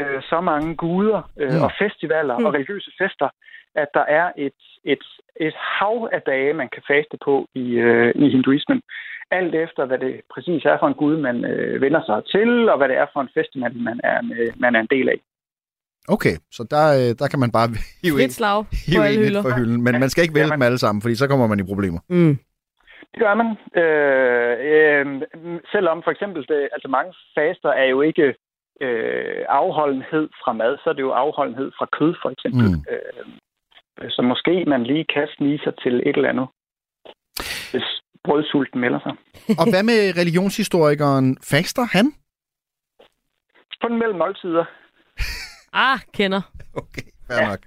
øh, 0.00 0.22
så 0.22 0.40
mange 0.40 0.76
guder 0.76 1.30
øh, 1.38 1.52
Mm. 1.52 1.62
og 1.62 1.70
festivaler 1.78 2.38
Mm. 2.38 2.44
og 2.44 2.54
religiøse 2.54 2.90
fester, 3.00 3.28
at 3.74 3.88
der 3.94 4.04
er 4.20 4.32
et, 4.36 4.60
et, 4.84 5.04
et 5.40 5.54
hav 5.56 6.08
af 6.12 6.22
dage, 6.22 6.52
man 6.52 6.68
kan 6.68 6.82
faste 6.86 7.16
på 7.24 7.46
i, 7.54 7.66
øh, 7.74 8.12
i 8.14 8.28
hinduismen. 8.30 8.82
Alt 9.30 9.54
efter, 9.54 9.84
hvad 9.84 9.98
det 9.98 10.20
præcis 10.34 10.64
er 10.64 10.78
for 10.78 10.86
en 10.86 10.94
gud, 10.94 11.16
man 11.16 11.44
øh, 11.44 11.80
vender 11.80 12.02
sig 12.06 12.24
til, 12.24 12.68
og 12.68 12.76
hvad 12.78 12.88
det 12.88 12.96
er 12.96 13.06
for 13.12 13.20
en 13.20 13.28
fest, 13.34 13.56
man, 13.56 13.72
man, 13.76 14.00
er, 14.04 14.20
man 14.56 14.74
er 14.76 14.80
en 14.80 14.86
del 14.90 15.08
af. 15.08 15.20
Okay, 16.08 16.36
så 16.56 16.62
der, 16.70 16.84
øh, 16.98 17.10
der 17.20 17.26
kan 17.28 17.40
man 17.44 17.50
bare 17.56 17.68
hive 18.02 18.14
Frit 18.14 18.22
ind, 18.22 18.30
slag 18.30 18.64
hive 18.86 19.04
alle 19.04 19.14
ind 19.14 19.22
lidt 19.22 19.30
hylder. 19.30 19.42
for 19.42 19.52
hylden. 19.58 19.82
Men 19.86 20.00
man 20.02 20.10
skal 20.10 20.22
ikke 20.22 20.34
vælge 20.34 20.50
dem 20.50 20.62
alle 20.62 20.78
sammen, 20.78 21.02
fordi 21.02 21.14
så 21.14 21.26
kommer 21.28 21.46
man 21.46 21.60
i 21.60 21.70
problemer. 21.72 22.00
Mm. 22.08 22.38
Det 23.12 23.18
gør 23.24 23.34
man. 23.42 23.48
Øh, 23.82 24.54
øh, 24.72 25.04
selvom 25.72 25.98
for 26.04 26.10
eksempel, 26.10 26.40
det, 26.50 26.68
altså 26.76 26.88
mange 26.88 27.12
faster 27.36 27.70
er 27.82 27.84
jo 27.94 28.00
ikke 28.00 28.26
øh, 28.80 29.42
afholdenhed 29.48 30.28
fra 30.42 30.52
mad, 30.52 30.72
så 30.82 30.90
er 30.90 30.94
det 30.94 31.02
jo 31.08 31.10
afholdenhed 31.10 31.70
fra 31.78 31.86
kød 31.98 32.14
for 32.22 32.30
eksempel. 32.30 32.66
Mm. 32.68 32.74
Mm. 32.74 32.84
Øh, 32.92 34.10
så 34.10 34.22
måske 34.22 34.64
man 34.66 34.82
lige 34.84 35.06
kan 35.14 35.28
snige 35.36 35.60
sig 35.64 35.74
til 35.82 35.94
et 36.08 36.16
eller 36.16 36.28
andet, 36.28 36.48
hvis 37.72 37.86
brødsulten 38.24 38.80
melder 38.80 39.00
sig. 39.06 39.14
Og 39.60 39.64
hvad 39.72 39.82
med 39.82 40.00
religionshistorikeren? 40.20 41.36
Faster 41.50 41.84
han? 41.96 42.06
Kun 43.82 43.98
mellem 43.98 44.18
måltider. 44.18 44.64
Ah, 45.76 45.98
kender. 46.12 46.40
Okay. 46.74 47.02
Fair 47.26 47.38
ja. 47.38 47.48
nok. 47.48 47.58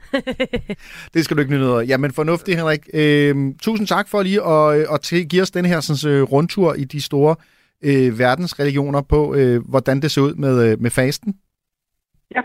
det 1.13 1.25
skal 1.25 1.37
du 1.37 1.41
ikke 1.41 1.53
nyde 1.53 1.61
noget 1.61 1.81
af. 1.81 1.87
Jamen 1.87 2.13
fornuftigt, 2.13 2.57
Henrik. 2.57 2.89
Øhm, 2.93 3.57
tusind 3.57 3.87
tak 3.87 4.07
for 4.07 4.23
lige 4.23 4.43
at, 4.43 4.93
at 4.93 5.01
til, 5.01 5.29
give 5.29 5.41
os 5.41 5.51
den 5.51 5.65
her 5.65 5.79
sådan, 5.79 6.13
øh, 6.13 6.23
rundtur 6.23 6.73
i 6.73 6.83
de 6.83 7.01
store 7.01 7.35
øh, 7.83 8.19
verdensreligioner 8.19 9.01
på, 9.01 9.35
øh, 9.35 9.69
hvordan 9.69 10.01
det 10.01 10.11
ser 10.11 10.21
ud 10.21 10.33
med, 10.33 10.71
øh, 10.71 10.81
med 10.81 10.91
fasten. 10.91 11.35
Ja. 12.35 12.41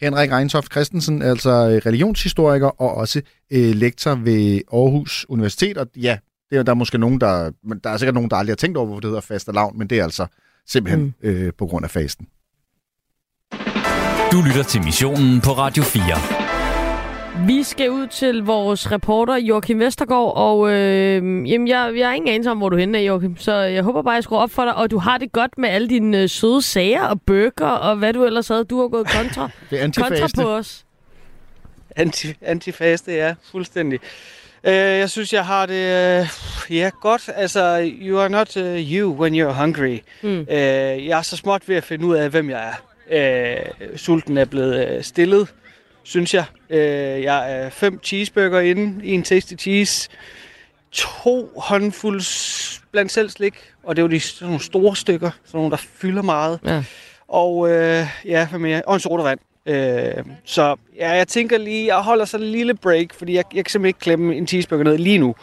Henrik 0.00 0.32
Reintoft 0.32 0.72
Christensen, 0.72 1.22
altså 1.22 1.50
øh, 1.50 1.76
religionshistoriker 1.86 2.82
og 2.82 2.94
også 2.94 3.22
øh, 3.50 3.74
lektor 3.74 4.14
ved 4.14 4.60
Aarhus 4.72 5.26
Universitet. 5.28 5.78
Og 5.78 5.86
ja, 5.96 6.18
det 6.50 6.58
er, 6.58 6.62
der 6.62 6.72
er 6.72 6.76
måske 6.76 6.98
nogen, 6.98 7.20
der, 7.20 7.50
der 7.84 7.90
er 7.90 7.96
sikkert 7.96 8.14
nogen, 8.14 8.30
der 8.30 8.36
aldrig 8.36 8.52
har 8.52 8.56
tænkt 8.56 8.76
over, 8.76 8.86
hvorfor 8.86 9.00
det 9.00 9.08
hedder 9.08 9.20
fastelavn, 9.20 9.78
men 9.78 9.88
det 9.90 9.98
er 9.98 10.04
altså 10.04 10.26
simpelthen 10.66 11.04
mm. 11.04 11.28
øh, 11.28 11.52
på 11.58 11.66
grund 11.66 11.84
af 11.84 11.90
fasten. 11.90 12.26
Du 14.34 14.42
lytter 14.42 14.62
til 14.62 14.82
missionen 14.82 15.40
på 15.40 15.50
Radio 15.50 15.82
4. 15.82 17.46
Vi 17.46 17.62
skal 17.62 17.90
ud 17.90 18.06
til 18.06 18.42
vores 18.42 18.92
reporter 18.92 19.36
Joachim 19.36 19.78
Vestergaard, 19.78 20.32
og 20.36 20.72
øh, 20.72 21.50
jamen, 21.50 21.68
jeg, 21.68 21.92
jeg 21.96 22.06
har 22.08 22.14
ingen 22.14 22.28
anelse 22.28 22.50
om, 22.50 22.58
hvor 22.58 22.68
du 22.68 22.76
er 22.76 22.80
henne, 22.80 22.98
Joachim, 22.98 23.36
så 23.36 23.54
jeg 23.54 23.82
håber 23.82 24.02
bare, 24.02 24.14
jeg 24.14 24.22
skruer 24.22 24.40
op 24.40 24.50
for 24.50 24.64
dig, 24.64 24.74
og 24.74 24.90
du 24.90 24.98
har 24.98 25.18
det 25.18 25.32
godt 25.32 25.58
med 25.58 25.68
alle 25.68 25.88
dine 25.88 26.22
øh, 26.22 26.28
søde 26.28 26.62
sager 26.62 27.02
og 27.02 27.20
bøger, 27.20 27.66
og 27.66 27.96
hvad 27.96 28.12
du 28.12 28.24
ellers 28.24 28.48
havde. 28.48 28.64
Du 28.64 28.80
har 28.80 28.88
gået 28.88 29.06
kontra, 29.06 29.50
det 29.70 29.82
er 29.82 29.90
kontra 30.08 30.42
på 30.42 30.50
os. 30.50 30.84
Anti, 31.96 32.34
antifaste, 32.42 33.12
ja, 33.12 33.34
fuldstændig. 33.50 34.00
Uh, 34.64 34.70
jeg 34.72 35.10
synes, 35.10 35.32
jeg 35.32 35.46
har 35.46 35.66
det 35.66 36.20
uh, 36.20 36.76
ja, 36.76 36.90
godt. 37.00 37.30
Altså, 37.34 37.90
you 38.00 38.18
are 38.18 38.28
not 38.28 38.56
uh, 38.56 38.62
you 38.62 39.20
when 39.20 39.34
you're 39.34 39.52
hungry. 39.52 39.98
Mm. 40.22 40.40
Uh, 40.40 40.54
jeg 41.06 41.18
er 41.18 41.22
så 41.22 41.36
småt 41.36 41.68
ved 41.68 41.76
at 41.76 41.84
finde 41.84 42.06
ud 42.06 42.14
af, 42.14 42.30
hvem 42.30 42.50
jeg 42.50 42.68
er. 42.68 42.83
Uh, 43.12 43.96
sulten 43.96 44.38
er 44.38 44.44
blevet 44.44 44.96
uh, 44.96 45.02
stillet 45.04 45.48
synes 46.04 46.34
jeg. 46.34 46.44
Øh, 46.70 47.22
jeg 47.22 47.52
er 47.52 47.70
fem 47.70 48.00
cheeseburger 48.02 48.60
inde, 48.60 49.06
en 49.06 49.22
tasty 49.22 49.54
cheese, 49.58 50.08
to 50.92 51.50
håndfulde 51.56 52.24
blandt 52.92 53.12
selv 53.12 53.30
slik, 53.30 53.54
og 53.82 53.96
det 53.96 54.02
er 54.02 54.06
jo 54.06 54.10
de, 54.10 54.20
sådan 54.20 54.46
nogle 54.46 54.62
store 54.62 54.96
stykker, 54.96 55.30
sådan 55.44 55.58
nogle, 55.58 55.70
der 55.70 55.76
fylder 55.76 56.22
meget. 56.22 56.60
Ja. 56.66 56.84
Og 57.28 57.70
øh, 57.70 58.06
ja, 58.24 58.48
hvad 58.48 58.58
mere? 58.58 58.82
Og 58.86 58.94
en 58.94 59.00
sodavand. 59.00 59.38
Øh, 59.66 60.24
så 60.44 60.76
ja, 60.96 61.10
jeg 61.10 61.28
tænker 61.28 61.58
lige, 61.58 61.86
jeg 61.86 62.02
holder 62.02 62.24
så 62.24 62.36
en 62.36 62.42
lille 62.42 62.74
break, 62.74 63.14
fordi 63.14 63.34
jeg, 63.34 63.44
jeg 63.54 63.64
kan 63.64 63.70
simpelthen 63.70 63.88
ikke 63.88 63.98
klemme 63.98 64.36
en 64.36 64.46
cheeseburger 64.46 64.84
ned 64.84 64.98
lige 64.98 65.18
nu. 65.18 65.34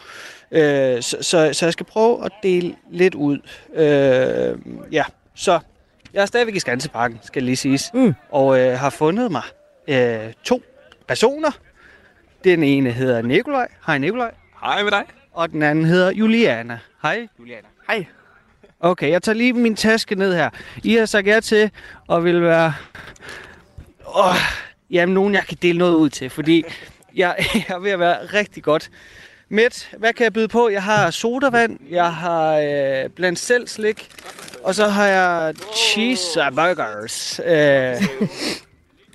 Øh, 0.52 1.02
så, 1.02 1.18
så, 1.22 1.50
så 1.54 1.66
jeg 1.66 1.74
skal 1.74 1.86
prøve 1.86 2.26
at 2.26 2.32
dele 2.44 2.76
lidt 2.92 3.16
ud. 3.16 3.40
Øh, 3.74 4.58
ja, 4.92 5.04
så 5.36 5.60
jeg 6.14 6.22
er 6.22 6.26
stadigvæk 6.26 6.56
i 6.56 6.60
Skanseparken, 6.60 7.20
skal 7.24 7.44
lige 7.44 7.56
siges. 7.56 7.92
Mm. 7.94 8.14
Og 8.30 8.60
øh, 8.60 8.80
har 8.80 8.90
fundet 8.90 9.32
mig 9.32 9.44
øh, 9.88 10.34
to 10.44 10.64
personer. 11.08 11.52
Den 12.44 12.64
ene 12.64 12.92
hedder 12.92 13.22
Nikolaj. 13.22 13.68
Hej 13.88 13.98
Nikolaj. 13.98 14.32
Hej 14.62 14.84
med 14.84 14.92
dig. 14.92 15.04
Og 15.34 15.50
den 15.50 15.64
anden 15.64 15.86
hedder 15.86 16.12
Juliana. 16.12 16.80
Hej 17.02 17.28
Juliana. 17.40 17.68
Hej. 17.88 18.06
Okay, 18.80 19.10
jeg 19.10 19.24
tager 19.24 19.36
lige 19.36 19.54
min 19.54 19.76
taske 19.76 20.16
ned 20.16 20.36
her. 20.36 20.50
I 20.84 20.96
har 20.96 21.06
sagt 21.06 21.28
ja 21.28 21.40
til 21.40 21.72
og 22.08 22.24
vil 22.24 22.42
være... 22.42 22.74
Oh, 24.06 24.36
jamen, 24.90 25.14
nogen 25.14 25.34
jeg 25.34 25.44
kan 25.44 25.58
dele 25.62 25.78
noget 25.78 25.96
ud 25.96 26.10
til, 26.10 26.30
fordi 26.30 26.64
jeg, 27.16 27.36
jeg 27.70 27.76
er 27.76 27.80
ved 27.80 27.92
at 27.92 28.00
være 28.00 28.26
rigtig 28.26 28.64
godt. 28.64 28.90
Mæt, 29.52 29.90
hvad 29.98 30.14
kan 30.14 30.24
jeg 30.24 30.34
byde 30.34 30.48
på? 30.48 30.70
Jeg 30.70 30.84
har 30.84 31.12
sodavand, 31.12 31.80
jeg 31.90 32.14
har 32.14 32.58
øh, 32.58 33.10
blandt 33.10 33.40
selv 33.40 33.68
slik, 33.68 34.10
og 34.64 34.76
så 34.76 34.88
har 34.88 35.08
jeg 35.08 35.54
cheese 35.76 36.40
burgers. 36.56 37.40
Øh, 37.46 38.30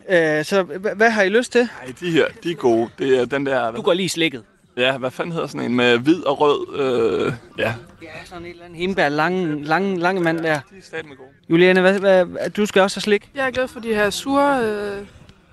Øh, 0.08 0.44
så 0.44 0.62
hvad 0.96 1.10
har 1.10 1.22
I 1.22 1.28
lyst 1.28 1.52
til? 1.52 1.60
Nej, 1.60 1.92
de 2.00 2.10
her, 2.10 2.26
de 2.42 2.50
er 2.50 2.54
gode. 2.54 2.88
Det 2.98 3.18
er 3.18 3.24
den 3.24 3.46
der... 3.46 3.70
Du 3.70 3.82
går 3.82 3.92
lige 3.92 4.08
slikket. 4.08 4.42
Ja, 4.76 4.98
hvad 4.98 5.10
fanden 5.10 5.32
hedder 5.32 5.46
sådan 5.46 5.60
en 5.60 5.74
med 5.74 5.98
hvid 5.98 6.22
og 6.22 6.40
rød? 6.40 6.78
Øh, 6.78 7.32
ja. 7.58 7.74
Ja, 8.02 8.08
sådan 8.24 8.44
en 8.44 8.50
eller 8.50 8.64
anden 8.64 8.78
himbær, 8.78 9.08
lange, 9.08 9.64
lange, 9.64 9.98
lange 9.98 10.22
mand 10.22 10.38
der. 10.38 10.42
De 10.42 10.76
er 10.78 10.82
stadig 10.82 11.08
med 11.08 11.16
gode. 11.16 11.28
Juliane, 11.50 11.80
hvad, 11.80 11.98
hvad, 11.98 12.50
du 12.50 12.66
skal 12.66 12.82
også 12.82 12.96
have 12.96 13.02
slik? 13.02 13.30
Jeg 13.34 13.46
er 13.46 13.50
glad 13.50 13.68
for 13.68 13.80
de 13.80 13.94
her 13.94 14.10
sure... 14.10 14.64
Øh 14.64 15.06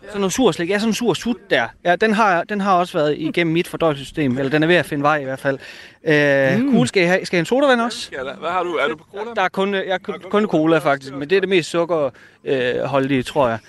sådan 0.07 0.21
noget 0.21 0.33
sur 0.33 0.51
slik. 0.51 0.69
Ja, 0.69 0.79
sådan 0.79 0.89
en 0.89 0.93
sur 0.93 1.13
sut 1.13 1.37
der. 1.49 1.67
Ja, 1.85 1.95
den 1.95 2.13
har, 2.13 2.43
den 2.43 2.61
har 2.61 2.73
også 2.73 2.97
været 2.97 3.15
igennem 3.17 3.53
mit 3.53 3.67
fordøjelsessystem. 3.67 4.37
Eller 4.37 4.49
den 4.49 4.63
er 4.63 4.67
ved 4.67 4.75
at 4.75 4.85
finde 4.85 5.03
vej 5.03 5.17
i 5.17 5.23
hvert 5.23 5.39
fald. 5.39 5.59
Øh, 6.03 6.59
mm. 6.59 6.73
Cool, 6.73 6.87
skal 6.87 7.03
I 7.03 7.05
have, 7.05 7.25
skal 7.25 7.37
have 7.37 7.39
en 7.39 7.45
sodavand 7.45 7.81
også? 7.81 8.09
Ja, 8.11 8.23
hvad 8.23 8.49
har 8.49 8.63
du? 8.63 8.73
Er 8.73 8.87
du 8.87 8.95
på 8.95 9.03
cola? 9.11 9.33
Der 9.35 9.41
er 9.41 9.49
kun, 9.49 9.73
jeg, 9.73 9.99
kun 10.29 10.47
cola 10.47 10.77
faktisk, 10.77 11.13
men 11.13 11.29
det 11.29 11.35
er 11.35 11.39
det 11.39 11.49
mest 11.49 11.69
sukkerholdige, 11.69 13.17
øh, 13.17 13.23
tror 13.23 13.47
jeg. 13.47 13.59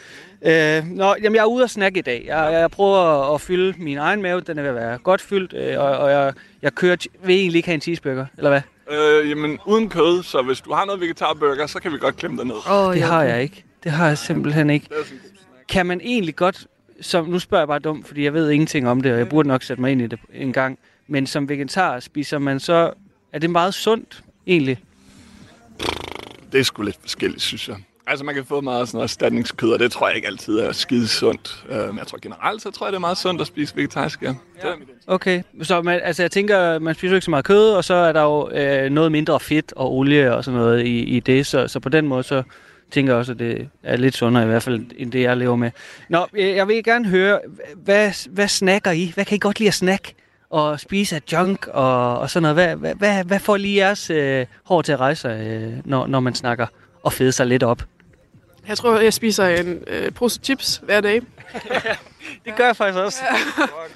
Øh, 0.47 0.87
nå, 0.87 1.15
jamen, 1.23 1.37
jeg 1.37 1.43
er 1.43 1.47
ude 1.47 1.63
og 1.63 1.71
snakke 1.71 1.99
i 1.99 2.03
dag. 2.03 2.25
Jeg, 2.27 2.53
jeg 2.53 2.71
prøver 2.71 3.35
at 3.35 3.41
fylde 3.41 3.75
min 3.79 3.99
egen 3.99 4.23
mave. 4.23 4.41
Den 4.41 4.59
er 4.59 4.63
ved 4.63 4.71
at 4.71 4.77
være 4.77 4.99
godt 4.99 5.21
fyldt, 5.21 5.53
øh, 5.53 5.81
og, 5.81 5.99
og 5.99 6.11
jeg, 6.11 6.33
jeg 6.63 6.75
kører, 6.75 6.97
vil 7.25 7.37
egentlig 7.37 7.57
ikke 7.57 7.69
have 7.69 7.75
en 7.75 7.81
cheeseburger, 7.81 8.27
eller 8.39 8.51
hvad? 8.51 8.61
Øh, 8.91 9.31
jamen, 9.31 9.59
uden 9.67 9.89
kød, 9.89 10.23
så 10.23 10.43
hvis 10.43 10.61
du 10.61 10.73
har 10.73 10.85
noget 10.85 11.01
vegetarburger, 11.01 11.67
så 11.67 11.81
kan 11.81 11.93
vi 11.93 11.99
godt 11.99 12.17
klemme 12.17 12.37
dig 12.37 12.47
ned. 12.47 12.57
Oh, 12.71 12.95
det 12.95 13.03
har 13.03 13.23
jeg 13.23 13.43
ikke. 13.43 13.65
Det 13.85 13.93
har 13.93 14.09
jeg 14.09 14.19
simpelthen 14.19 14.71
ikke. 14.71 14.89
Kan 15.69 15.87
man 15.87 16.01
egentlig 16.01 16.37
godt, 16.37 16.67
som, 17.01 17.27
nu 17.27 17.39
spørger 17.39 17.63
jeg 17.63 17.69
bare 17.69 17.79
dumt, 17.79 18.07
fordi 18.07 18.25
jeg 18.25 18.35
ved 18.35 18.51
ingenting 18.51 18.89
om 18.89 19.01
det, 19.01 19.13
og 19.13 19.19
jeg 19.19 19.29
burde 19.29 19.49
nok 19.49 19.63
sætte 19.63 19.81
mig 19.81 19.93
ind 19.93 20.03
i 20.03 20.07
det 20.07 20.19
en 20.35 20.53
gang, 20.53 20.79
men 21.07 21.27
som 21.27 21.49
vegetar 21.49 22.01
spiser 22.01 22.39
man 22.39 22.61
så, 22.61 22.93
er 23.33 23.39
det 23.39 23.51
meget 23.51 23.75
sundt 23.75 24.25
egentlig? 24.47 24.79
Det 26.53 26.61
er 26.61 26.65
sgu 26.65 26.83
lidt 26.83 26.99
forskelligt, 27.01 27.43
synes 27.43 27.69
jeg. 27.69 27.77
Altså, 28.07 28.25
man 28.25 28.35
kan 28.35 28.45
få 28.45 28.61
meget 28.61 28.89
sådan 28.89 28.97
noget 28.97 29.09
erstatningskød, 29.09 29.73
og 29.73 29.79
det 29.79 29.93
tror 29.93 30.07
jeg 30.09 30.17
ikke 30.17 30.29
altid 30.29 30.59
er 30.59 30.73
skide 30.73 31.09
sundt. 31.09 31.65
Uh, 31.71 31.77
men 31.77 31.99
jeg 31.99 32.07
tror 32.07 32.19
generelt, 32.23 32.63
så 32.63 32.71
tror 32.71 32.87
jeg, 32.87 32.93
det 32.93 32.97
er 32.97 33.01
meget 33.01 33.19
sundt 33.19 33.41
at 33.41 33.47
spise 33.47 33.77
vegetarisk, 33.77 34.23
ja. 34.23 34.35
ja. 34.65 34.73
Okay, 35.07 35.43
så 35.63 35.83
man, 35.83 36.01
altså, 36.03 36.23
jeg 36.23 36.31
tænker, 36.31 36.79
man 36.79 36.95
spiser 36.95 37.15
ikke 37.15 37.25
så 37.25 37.31
meget 37.31 37.45
kød, 37.45 37.71
og 37.71 37.85
så 37.85 37.95
er 37.95 38.13
der 38.13 38.23
jo 38.23 38.51
øh, 38.51 38.91
noget 38.91 39.13
mindre 39.13 39.41
fedt 39.41 39.73
og 39.77 39.93
olie 39.93 40.35
og 40.35 40.45
sådan 40.45 40.61
noget 40.61 40.87
i, 40.87 40.99
i 41.03 41.21
det, 41.21 41.47
så, 41.47 41.69
så 41.69 41.81
på 41.81 41.89
den 41.89 42.09
måde, 42.09 42.23
så 42.23 42.43
tænker 42.91 43.15
også, 43.15 43.33
at 43.33 43.39
det 43.39 43.69
er 43.83 43.97
lidt 43.97 44.17
sundere 44.17 44.45
i 44.45 44.47
hvert 44.47 44.63
fald, 44.63 44.87
end 44.97 45.13
det, 45.13 45.23
jeg 45.23 45.37
lever 45.37 45.57
med. 45.57 45.71
Nå, 46.09 46.27
jeg 46.35 46.69
vil 46.69 46.85
gerne 46.85 47.09
høre, 47.09 47.41
hvad, 47.77 48.29
hvad 48.31 48.49
snakker 48.49 48.91
I? 48.91 49.13
Hvad 49.15 49.25
kan 49.25 49.37
I 49.37 49.39
godt 49.39 49.59
lide 49.59 49.69
at 49.69 49.75
snakke? 49.75 50.15
og 50.55 50.81
spise 50.81 51.17
af 51.17 51.23
junk 51.33 51.67
og, 51.67 52.19
og 52.19 52.31
sådan 52.31 52.43
noget. 52.43 52.55
Hvad, 52.55 52.77
hvad, 52.77 52.95
hvad, 52.95 53.25
hvad 53.25 53.39
får 53.39 53.57
lige 53.57 53.77
jeres 53.77 54.11
øh, 54.11 54.47
hår 54.65 54.83
til 54.83 54.93
at 54.93 55.01
rejse, 55.01 55.29
øh, 55.29 55.73
når, 55.85 56.07
når 56.07 56.21
man 56.21 56.35
snakker 56.35 56.67
og 57.03 57.13
fede 57.13 57.33
sig 57.33 57.47
lidt 57.47 57.63
op? 57.63 57.83
Jeg 58.69 58.79
tror, 58.79 59.01
jeg 59.01 59.13
spiser 59.13 59.47
en 59.47 59.85
øh, 59.87 60.13
pose 60.13 60.41
chips 60.43 60.83
hver 60.85 61.01
dag. 61.01 61.23
det 62.45 62.57
gør 62.57 62.67
jeg 62.67 62.77
faktisk 62.77 62.99
også. 62.99 63.19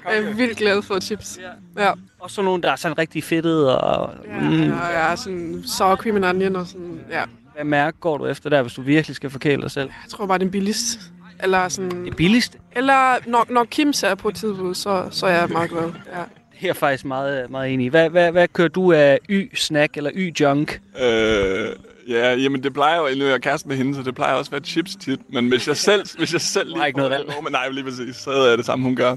Ja. 0.05 0.11
Jeg 0.11 0.23
er 0.23 0.33
vildt 0.33 0.57
glad 0.57 0.81
for 0.81 0.99
chips. 0.99 1.39
Ja. 1.77 1.83
ja. 1.83 1.93
Og 2.19 2.31
så 2.31 2.41
nogle, 2.41 2.63
der 2.63 2.71
er 2.71 2.75
sådan 2.75 2.97
rigtig 2.97 3.23
fedtede. 3.23 3.79
Og, 3.81 4.13
ja, 4.27 4.39
mm. 4.39 4.61
ja, 4.61 5.09
ja, 5.09 5.15
sådan 5.15 5.63
sour 5.65 5.95
cream 5.95 6.15
and 6.15 6.25
onion 6.25 6.55
og 6.55 6.67
sådan, 6.67 6.99
ja. 7.09 7.23
Hvad 7.59 7.65
mærke 7.65 7.97
går 7.99 8.17
du 8.17 8.25
efter 8.25 8.49
der, 8.49 8.61
hvis 8.61 8.73
du 8.73 8.81
virkelig 8.81 9.15
skal 9.15 9.29
forkæle 9.29 9.61
dig 9.61 9.71
selv? 9.71 9.89
Jeg 10.03 10.09
tror 10.09 10.25
bare, 10.25 10.37
det 10.37 10.45
er 10.45 10.49
billigst. 10.49 10.99
Eller 11.43 11.69
sådan... 11.69 12.05
Det 12.05 12.15
billigste? 12.15 12.57
Eller 12.71 13.15
når, 13.27 13.45
når 13.49 13.63
Kims 13.63 14.03
er 14.03 14.15
på 14.15 14.31
tilbud, 14.31 14.75
så, 14.75 15.07
så 15.11 15.25
er 15.25 15.39
jeg 15.39 15.49
meget 15.49 15.69
glad. 15.69 15.81
Ja. 15.81 15.89
Det 15.89 16.61
er 16.61 16.67
jeg 16.67 16.75
faktisk 16.75 17.05
meget, 17.05 17.49
meget 17.49 17.73
enig 17.73 17.85
i. 17.85 17.89
Hvad, 17.89 18.09
hvad, 18.09 18.31
hvad 18.31 18.47
kører 18.47 18.67
du 18.67 18.91
af 18.91 19.19
y-snack 19.29 19.97
eller 19.97 20.11
y-junk? 20.15 20.79
Øh, 21.03 21.67
Ja, 22.07 22.35
jamen 22.35 22.63
det 22.63 22.73
plejer 22.73 22.97
jo, 22.97 23.15
nu 23.17 23.25
er 23.25 23.29
jeg 23.29 23.41
kæreste 23.41 23.67
med 23.67 23.77
hende, 23.77 23.95
så 23.95 24.03
det 24.03 24.15
plejer 24.15 24.33
også 24.33 24.49
at 24.49 24.51
være 24.51 24.61
chips 24.61 24.95
tit. 24.95 25.19
Men 25.33 25.47
hvis 25.47 25.67
jeg 25.67 25.77
selv, 25.77 26.05
hvis 26.17 26.33
jeg 26.33 26.41
selv 26.41 26.69
lige... 26.69 26.87
ikke 26.87 26.97
noget 26.97 27.11
valg. 27.11 27.29
Men 27.43 27.51
nej, 27.51 27.69
lige 27.69 27.83
præcis, 27.83 28.15
så 28.15 28.31
er 28.31 28.55
det 28.55 28.65
samme, 28.65 28.85
hun 28.85 28.95
gør. 28.95 29.15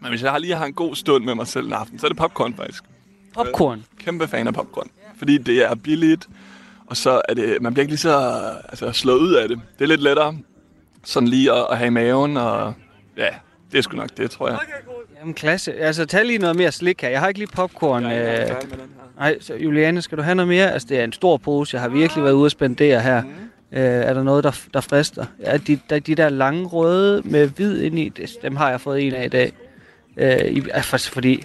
Men 0.00 0.08
hvis 0.08 0.22
jeg 0.22 0.30
har 0.30 0.38
lige 0.38 0.54
har 0.54 0.66
en 0.66 0.72
god 0.72 0.94
stund 0.94 1.24
med 1.24 1.34
mig 1.34 1.46
selv 1.46 1.66
en 1.66 1.72
aften, 1.72 1.98
så 1.98 2.06
er 2.06 2.08
det 2.08 2.18
popcorn 2.18 2.54
faktisk. 2.54 2.84
Popcorn? 3.34 3.78
Øh, 3.78 4.04
kæmpe 4.04 4.28
fan 4.28 4.46
af 4.46 4.54
popcorn. 4.54 4.90
Fordi 5.18 5.38
det 5.38 5.64
er 5.64 5.74
billigt, 5.74 6.28
og 6.86 6.96
så 6.96 7.22
er 7.28 7.34
det, 7.34 7.62
man 7.62 7.74
bliver 7.74 7.82
ikke 7.82 7.92
lige 7.92 7.98
så 7.98 8.40
altså, 8.68 8.92
slået 8.92 9.18
ud 9.18 9.34
af 9.34 9.48
det. 9.48 9.60
Det 9.78 9.84
er 9.84 9.88
lidt 9.88 10.02
lettere 10.02 10.36
sådan 11.04 11.28
lige 11.28 11.52
at, 11.52 11.66
at 11.70 11.78
have 11.78 11.86
i 11.86 11.90
maven, 11.90 12.36
og 12.36 12.74
ja, 13.16 13.28
det 13.72 13.78
er 13.78 13.82
sgu 13.82 13.96
nok 13.96 14.08
det, 14.16 14.30
tror 14.30 14.48
jeg. 14.48 14.58
Jamen 15.20 15.34
klasse. 15.34 15.74
Altså, 15.74 16.06
tag 16.06 16.24
lige 16.24 16.38
noget 16.38 16.56
mere 16.56 16.72
slik 16.72 17.02
her. 17.02 17.08
Jeg 17.08 17.20
har 17.20 17.28
ikke 17.28 17.40
lige 17.40 17.50
popcorn. 17.54 18.04
Ja, 18.04 18.42
øh... 18.42 18.56
Nej, 19.18 19.40
så 19.40 19.54
Juliane, 19.54 20.02
skal 20.02 20.18
du 20.18 20.22
have 20.22 20.34
noget 20.34 20.48
mere? 20.48 20.72
Altså, 20.72 20.88
det 20.88 21.00
er 21.00 21.04
en 21.04 21.12
stor 21.12 21.36
pose. 21.36 21.74
Jeg 21.74 21.82
har 21.82 21.88
virkelig 21.88 22.24
været 22.24 22.34
ude 22.34 22.46
at 22.46 22.52
spendere 22.52 23.00
her. 23.00 23.22
Mm. 23.22 23.28
Øh, 23.72 23.82
er 23.82 24.14
der 24.14 24.22
noget, 24.22 24.44
der, 24.44 24.60
der 24.74 24.80
frister? 24.80 25.26
Ja, 25.40 25.56
de, 25.56 25.78
der, 25.90 25.98
de 25.98 26.14
der 26.14 26.28
lange 26.28 26.66
røde 26.66 27.22
med 27.24 27.48
hvid 27.48 27.80
ind 27.80 27.98
i, 27.98 28.08
dem 28.42 28.56
har 28.56 28.70
jeg 28.70 28.80
fået 28.80 29.06
en 29.06 29.14
af 29.14 29.24
i 29.24 29.28
dag. 29.28 29.52
Øh, 30.16 30.44
i, 30.44 30.62
altså, 30.72 31.10
fordi... 31.10 31.44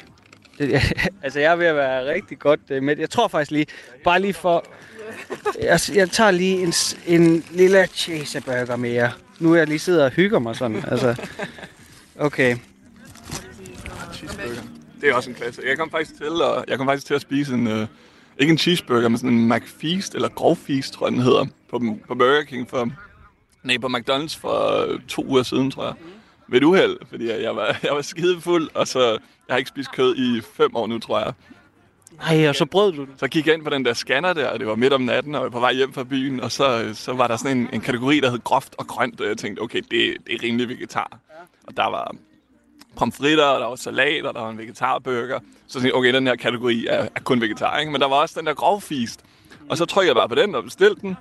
Det, 0.57 0.73
altså, 1.23 1.39
jeg 1.39 1.51
er 1.51 1.55
ved 1.55 1.65
at 1.65 1.75
være 1.75 2.13
rigtig 2.13 2.39
godt 2.39 2.59
øh, 2.69 2.83
med 2.83 2.97
Jeg 2.97 3.09
tror 3.09 3.27
faktisk 3.27 3.51
lige, 3.51 3.65
bare 4.03 4.21
lige 4.21 4.33
for... 4.33 4.65
Jeg, 5.59 5.69
altså, 5.75 5.93
jeg 5.93 6.09
tager 6.09 6.31
lige 6.31 6.63
en, 6.63 6.73
en 7.07 7.43
lille 7.51 7.87
cheeseburger 7.93 8.75
mere. 8.75 9.11
Nu 9.39 9.53
er 9.53 9.57
jeg 9.57 9.67
lige 9.67 9.79
sidder 9.79 10.05
og 10.05 10.11
hygger 10.11 10.39
mig 10.39 10.55
sådan. 10.55 10.83
Altså, 10.87 11.15
okay. 12.19 12.57
Det 15.01 15.09
er 15.09 15.13
også 15.13 15.29
en 15.29 15.35
klasse. 15.35 15.61
Jeg 15.67 15.77
kom 15.77 15.91
faktisk 15.91 16.17
til 16.17 16.41
at, 16.43 16.65
jeg 16.67 16.77
kom 16.77 16.87
faktisk 16.87 17.07
til 17.07 17.13
at 17.13 17.21
spise 17.21 17.53
en, 17.53 17.67
uh, 17.67 17.87
ikke 18.37 18.51
en 18.51 18.57
cheeseburger, 18.57 19.09
men 19.09 19.17
sådan 19.17 19.37
en 19.37 19.49
McFeast, 19.49 20.15
eller 20.15 20.29
grovfeast, 20.29 20.93
tror 20.93 21.07
jeg 21.07 21.11
den 21.11 21.21
hedder, 21.21 21.45
på, 21.69 21.81
på 22.07 22.15
Burger 22.15 22.43
King 22.43 22.69
for, 22.69 22.89
nej, 23.63 23.77
på 23.77 23.87
McDonald's 23.87 24.39
for 24.39 24.85
øh, 24.85 24.99
to 25.07 25.25
uger 25.25 25.43
siden, 25.43 25.71
tror 25.71 25.85
jeg. 25.85 25.93
ved 26.47 26.57
et 26.57 26.63
uheld, 26.63 26.97
fordi 27.09 27.29
jeg 27.43 27.55
var, 27.55 27.79
jeg 27.83 27.95
var 27.95 28.01
skide 28.11 28.41
fuld, 28.41 28.69
og 28.73 28.87
så 28.87 29.09
jeg 29.47 29.53
har 29.53 29.57
ikke 29.57 29.69
spist 29.69 29.91
kød 29.91 30.15
i 30.15 30.41
fem 30.53 30.75
år 30.75 30.87
nu, 30.87 30.99
tror 30.99 31.19
jeg. 31.19 31.33
Nej, 32.19 32.49
og 32.49 32.55
så 32.55 32.65
brød 32.65 32.91
du 32.91 33.05
den. 33.05 33.13
Så 33.17 33.27
gik 33.27 33.47
jeg 33.47 33.53
ind 33.53 33.63
på 33.63 33.69
den 33.69 33.85
der 33.85 33.93
scanner 33.93 34.33
der, 34.33 34.47
og 34.47 34.59
det 34.59 34.67
var 34.67 34.75
midt 34.75 34.93
om 34.93 35.01
natten, 35.01 35.35
og 35.35 35.39
jeg 35.39 35.43
var 35.43 35.49
på 35.49 35.59
vej 35.59 35.73
hjem 35.73 35.93
fra 35.93 36.03
byen, 36.03 36.39
og 36.39 36.51
så, 36.51 36.91
så 36.93 37.13
var 37.13 37.27
der 37.27 37.37
sådan 37.37 37.57
en, 37.57 37.69
en 37.73 37.81
kategori, 37.81 38.19
der 38.19 38.29
hed 38.29 38.39
groft 38.43 38.75
og 38.77 38.87
grønt, 38.87 39.21
og 39.21 39.27
jeg 39.27 39.37
tænkte, 39.37 39.61
okay, 39.61 39.77
det, 39.77 40.17
det 40.27 40.35
er 40.35 40.43
rimelig 40.43 40.69
vegetar. 40.69 41.19
Og 41.67 41.77
der 41.77 41.89
var 41.89 42.15
pomfritter, 42.95 43.45
og 43.45 43.59
der 43.59 43.67
var 43.67 43.75
salat, 43.75 44.25
og 44.25 44.33
der 44.33 44.41
var 44.41 44.49
en 44.49 44.57
vegetarburger. 44.57 45.39
Så 45.67 45.73
tænkte 45.73 45.87
jeg, 45.87 45.95
okay, 45.95 46.13
den 46.13 46.27
her 46.27 46.35
kategori 46.35 46.85
er, 46.87 47.07
er 47.15 47.19
kun 47.23 47.41
vegetar, 47.41 47.79
ikke? 47.79 47.91
Men 47.91 48.01
der 48.01 48.07
var 48.07 48.15
også 48.15 48.39
den 48.39 48.47
der 48.47 48.53
grovfist. 48.53 49.19
Og 49.69 49.77
så 49.77 49.85
trykkede 49.85 50.07
jeg 50.07 50.15
bare 50.15 50.29
på 50.29 50.35
den 50.35 50.55
og 50.55 50.63
bestilte 50.63 51.01
den, 51.01 51.15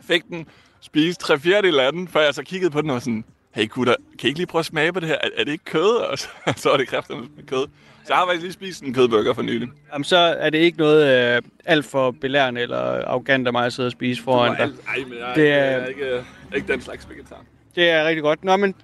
fik 0.00 0.28
den, 0.28 0.46
spiste 0.80 1.24
tre 1.24 1.38
fjerdedel 1.38 1.80
af 1.80 1.92
den, 1.92 2.08
før 2.08 2.20
jeg 2.20 2.34
så 2.34 2.42
kiggede 2.42 2.70
på 2.70 2.82
den 2.82 2.90
og 2.90 2.94
var 2.94 3.00
sådan, 3.00 3.24
hey 3.54 3.68
gutter, 3.68 3.94
kan 4.18 4.26
I 4.26 4.28
ikke 4.28 4.38
lige 4.38 4.46
prøve 4.46 4.60
at 4.60 4.66
smage 4.66 4.92
på 4.92 5.00
det 5.00 5.08
her? 5.08 5.16
Er, 5.16 5.28
er 5.36 5.44
det 5.44 5.52
ikke 5.52 5.64
kød? 5.64 5.96
Og 5.96 6.18
så, 6.18 6.28
så 6.56 6.70
var 6.70 6.76
det 6.76 6.88
kræfterne 6.88 7.20
med 7.36 7.46
kød. 7.46 7.66
Så 8.08 8.14
jeg 8.14 8.18
har 8.18 8.26
faktisk 8.26 8.42
lige 8.42 8.52
spist 8.52 8.82
en 8.82 8.94
kødburger 8.94 9.34
for 9.34 9.42
nylig. 9.42 9.68
Jamen, 9.92 10.04
så 10.04 10.16
er 10.16 10.50
det 10.50 10.58
ikke 10.58 10.78
noget 10.78 11.34
øh, 11.36 11.42
alt 11.64 11.84
for 11.86 12.10
belærende 12.20 12.60
eller 12.60 12.78
arrogant 12.78 13.46
af 13.46 13.52
mig 13.52 13.66
at 13.66 13.72
sidde 13.72 13.86
og 13.86 13.92
spise 13.92 14.22
foran 14.22 14.56
dig. 14.56 14.66
Nej, 14.66 14.96
men 15.08 15.18
jeg, 15.18 15.32
Det 15.36 15.52
er- 15.52 15.56
jeg 15.56 15.72
er 15.82 15.86
ikke, 15.86 16.24
ikke 16.56 16.72
den 16.72 16.80
slags 16.80 17.08
vegetar. 17.08 17.44
Det 17.74 17.90
er 17.90 18.04
rigtig 18.04 18.22
godt. 18.22 18.44
Nå, 18.44 18.56
men 18.56 18.74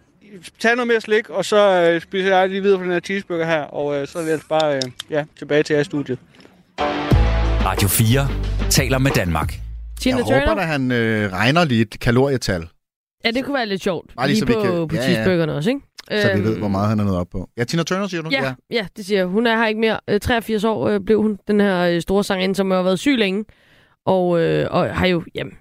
tag 0.58 0.74
noget 0.76 0.88
mere 0.88 1.00
slik, 1.00 1.30
og 1.30 1.44
så 1.44 1.90
øh, 1.94 2.00
spiser 2.00 2.36
jeg 2.36 2.48
lige 2.48 2.62
videre 2.62 2.78
på 2.78 2.84
den 2.84 2.92
her 2.92 3.00
cheeseburger 3.00 3.46
her, 3.46 3.60
og 3.62 3.96
øh, 4.00 4.06
så 4.08 4.18
er 4.18 4.24
vi 4.24 4.30
altså 4.30 4.48
bare 4.48 4.76
øh, 4.76 4.82
ja, 5.10 5.24
tilbage 5.38 5.62
til 5.62 5.74
jer 5.74 5.80
i 5.80 5.84
studiet. 5.84 6.18
Radio 7.64 7.88
4 7.88 8.28
taler 8.70 8.98
med 8.98 9.10
Danmark. 9.10 9.54
Tina 10.00 10.16
Jeg 10.16 10.24
Turner? 10.24 10.48
håber, 10.48 10.62
at 10.62 10.68
han 10.68 10.92
øh, 10.92 11.32
regner 11.32 11.64
lige 11.64 11.82
et 11.82 12.00
kalorietal, 12.00 12.68
Ja, 13.24 13.30
det 13.30 13.44
kunne 13.44 13.54
være 13.54 13.66
lidt 13.66 13.82
sjovt. 13.82 14.10
Bare 14.16 14.26
lige 14.26 14.34
lige 14.34 14.40
så 14.40 14.46
vi 14.46 14.52
på, 14.52 14.60
kan- 14.60 14.88
på 14.88 14.96
ja, 14.96 15.34
ja. 15.46 15.52
også, 15.52 15.70
ikke? 15.70 15.80
Så 16.10 16.28
vi 16.32 16.38
Øhm, 16.38 16.44
ved, 16.44 16.58
hvor 16.58 16.68
meget 16.68 16.88
han 16.88 17.00
er 17.00 17.04
nået 17.04 17.16
op 17.18 17.28
på. 17.32 17.48
Ja, 17.56 17.64
Tina 17.64 17.82
Turner, 17.82 18.06
siger 18.06 18.22
du? 18.22 18.28
Ja, 18.32 18.44
ja. 18.44 18.54
ja, 18.70 18.86
det 18.96 19.06
siger 19.06 19.18
jeg. 19.18 19.26
Hun 19.26 19.46
er 19.46 19.56
her 19.56 19.66
ikke 19.66 19.80
mere. 19.80 20.00
Øh, 20.10 20.20
83 20.20 20.64
år 20.64 20.88
øh, 20.88 21.00
blev 21.00 21.22
hun, 21.22 21.38
den 21.48 21.60
her 21.60 21.80
øh, 21.80 22.00
store 22.00 22.24
sangerinde, 22.24 22.54
som 22.54 22.70
har 22.70 22.82
været 22.82 22.98
syg 22.98 23.16
længe. 23.18 23.44
Og, 24.06 24.40
øh, 24.40 24.66
og 24.70 24.96
har 24.96 25.06
jo, 25.06 25.22
jamen, 25.34 25.52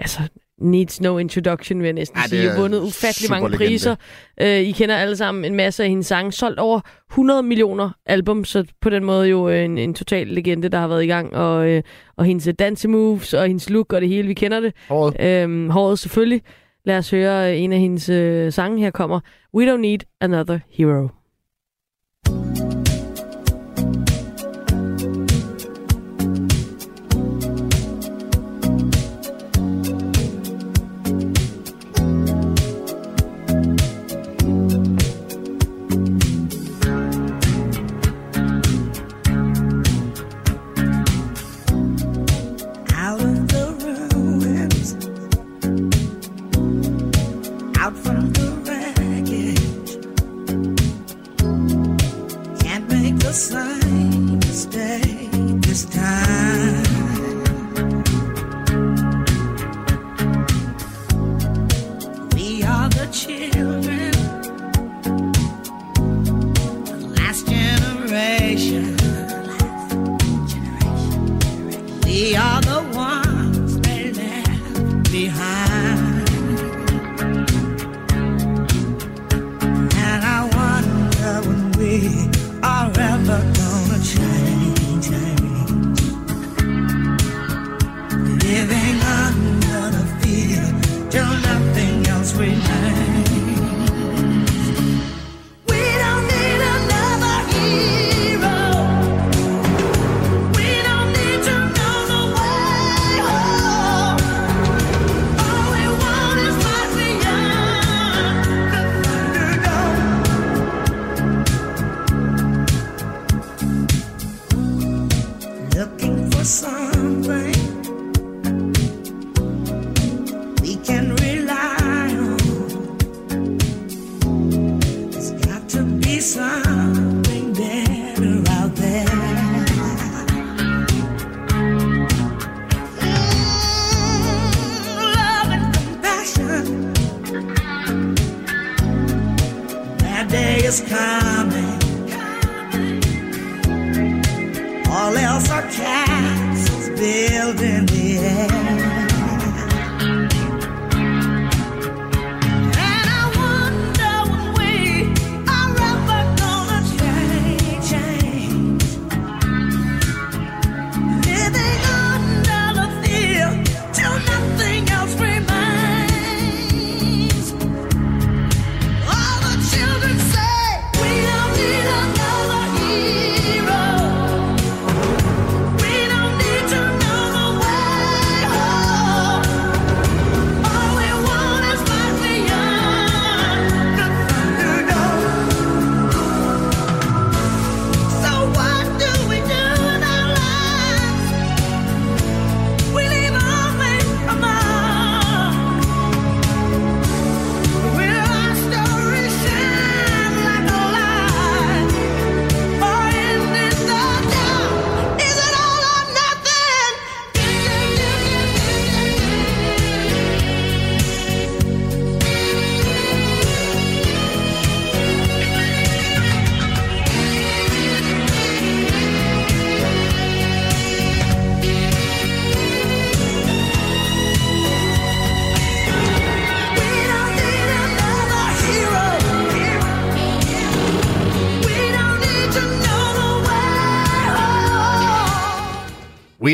altså, 0.00 0.20
needs 0.62 1.00
no 1.00 1.18
introduction, 1.18 1.78
vil 1.78 1.84
jeg 1.86 1.92
næsten 1.92 2.18
Ja, 2.18 2.26
sige. 2.28 2.48
er 2.48 2.60
Vundet 2.60 2.80
ufattelig 2.80 3.30
mange 3.30 3.44
superlegende. 3.46 3.72
priser. 3.72 3.94
Øh, 4.40 4.60
I 4.60 4.72
kender 4.72 4.96
alle 4.96 5.16
sammen 5.16 5.44
en 5.44 5.54
masse 5.54 5.82
af 5.82 5.88
hendes 5.88 6.06
sange. 6.06 6.32
Solgt 6.32 6.58
over 6.58 6.80
100 7.10 7.42
millioner 7.42 7.90
album, 8.06 8.44
så 8.44 8.64
på 8.80 8.90
den 8.90 9.04
måde 9.04 9.28
jo 9.28 9.48
øh, 9.48 9.64
en, 9.64 9.78
en 9.78 9.94
total 9.94 10.26
legende, 10.26 10.68
der 10.68 10.78
har 10.78 10.88
været 10.88 11.04
i 11.04 11.06
gang. 11.06 11.34
Og, 11.36 11.68
øh, 11.68 11.82
og 12.16 12.24
hendes 12.24 12.46
øh, 12.46 12.54
dansemoves 12.58 13.34
og 13.34 13.46
hendes 13.46 13.70
look 13.70 13.92
og 13.92 14.00
det 14.00 14.08
hele, 14.08 14.28
vi 14.28 14.34
kender 14.34 14.60
det. 14.60 14.72
Håret. 14.88 15.16
Øhm, 15.20 15.70
håret 15.70 15.98
selvfølgelig. 15.98 16.42
Lad 16.84 16.98
os 16.98 17.10
høre 17.10 17.52
øh, 17.52 17.60
en 17.60 17.72
af 17.72 17.78
hendes 17.78 18.08
øh, 18.08 18.52
sange. 18.52 18.78
Her 18.78 18.90
kommer 18.90 19.20
We 19.54 19.74
Don't 19.74 19.76
Need 19.76 19.98
Another 20.20 20.58
Hero. 20.70 21.08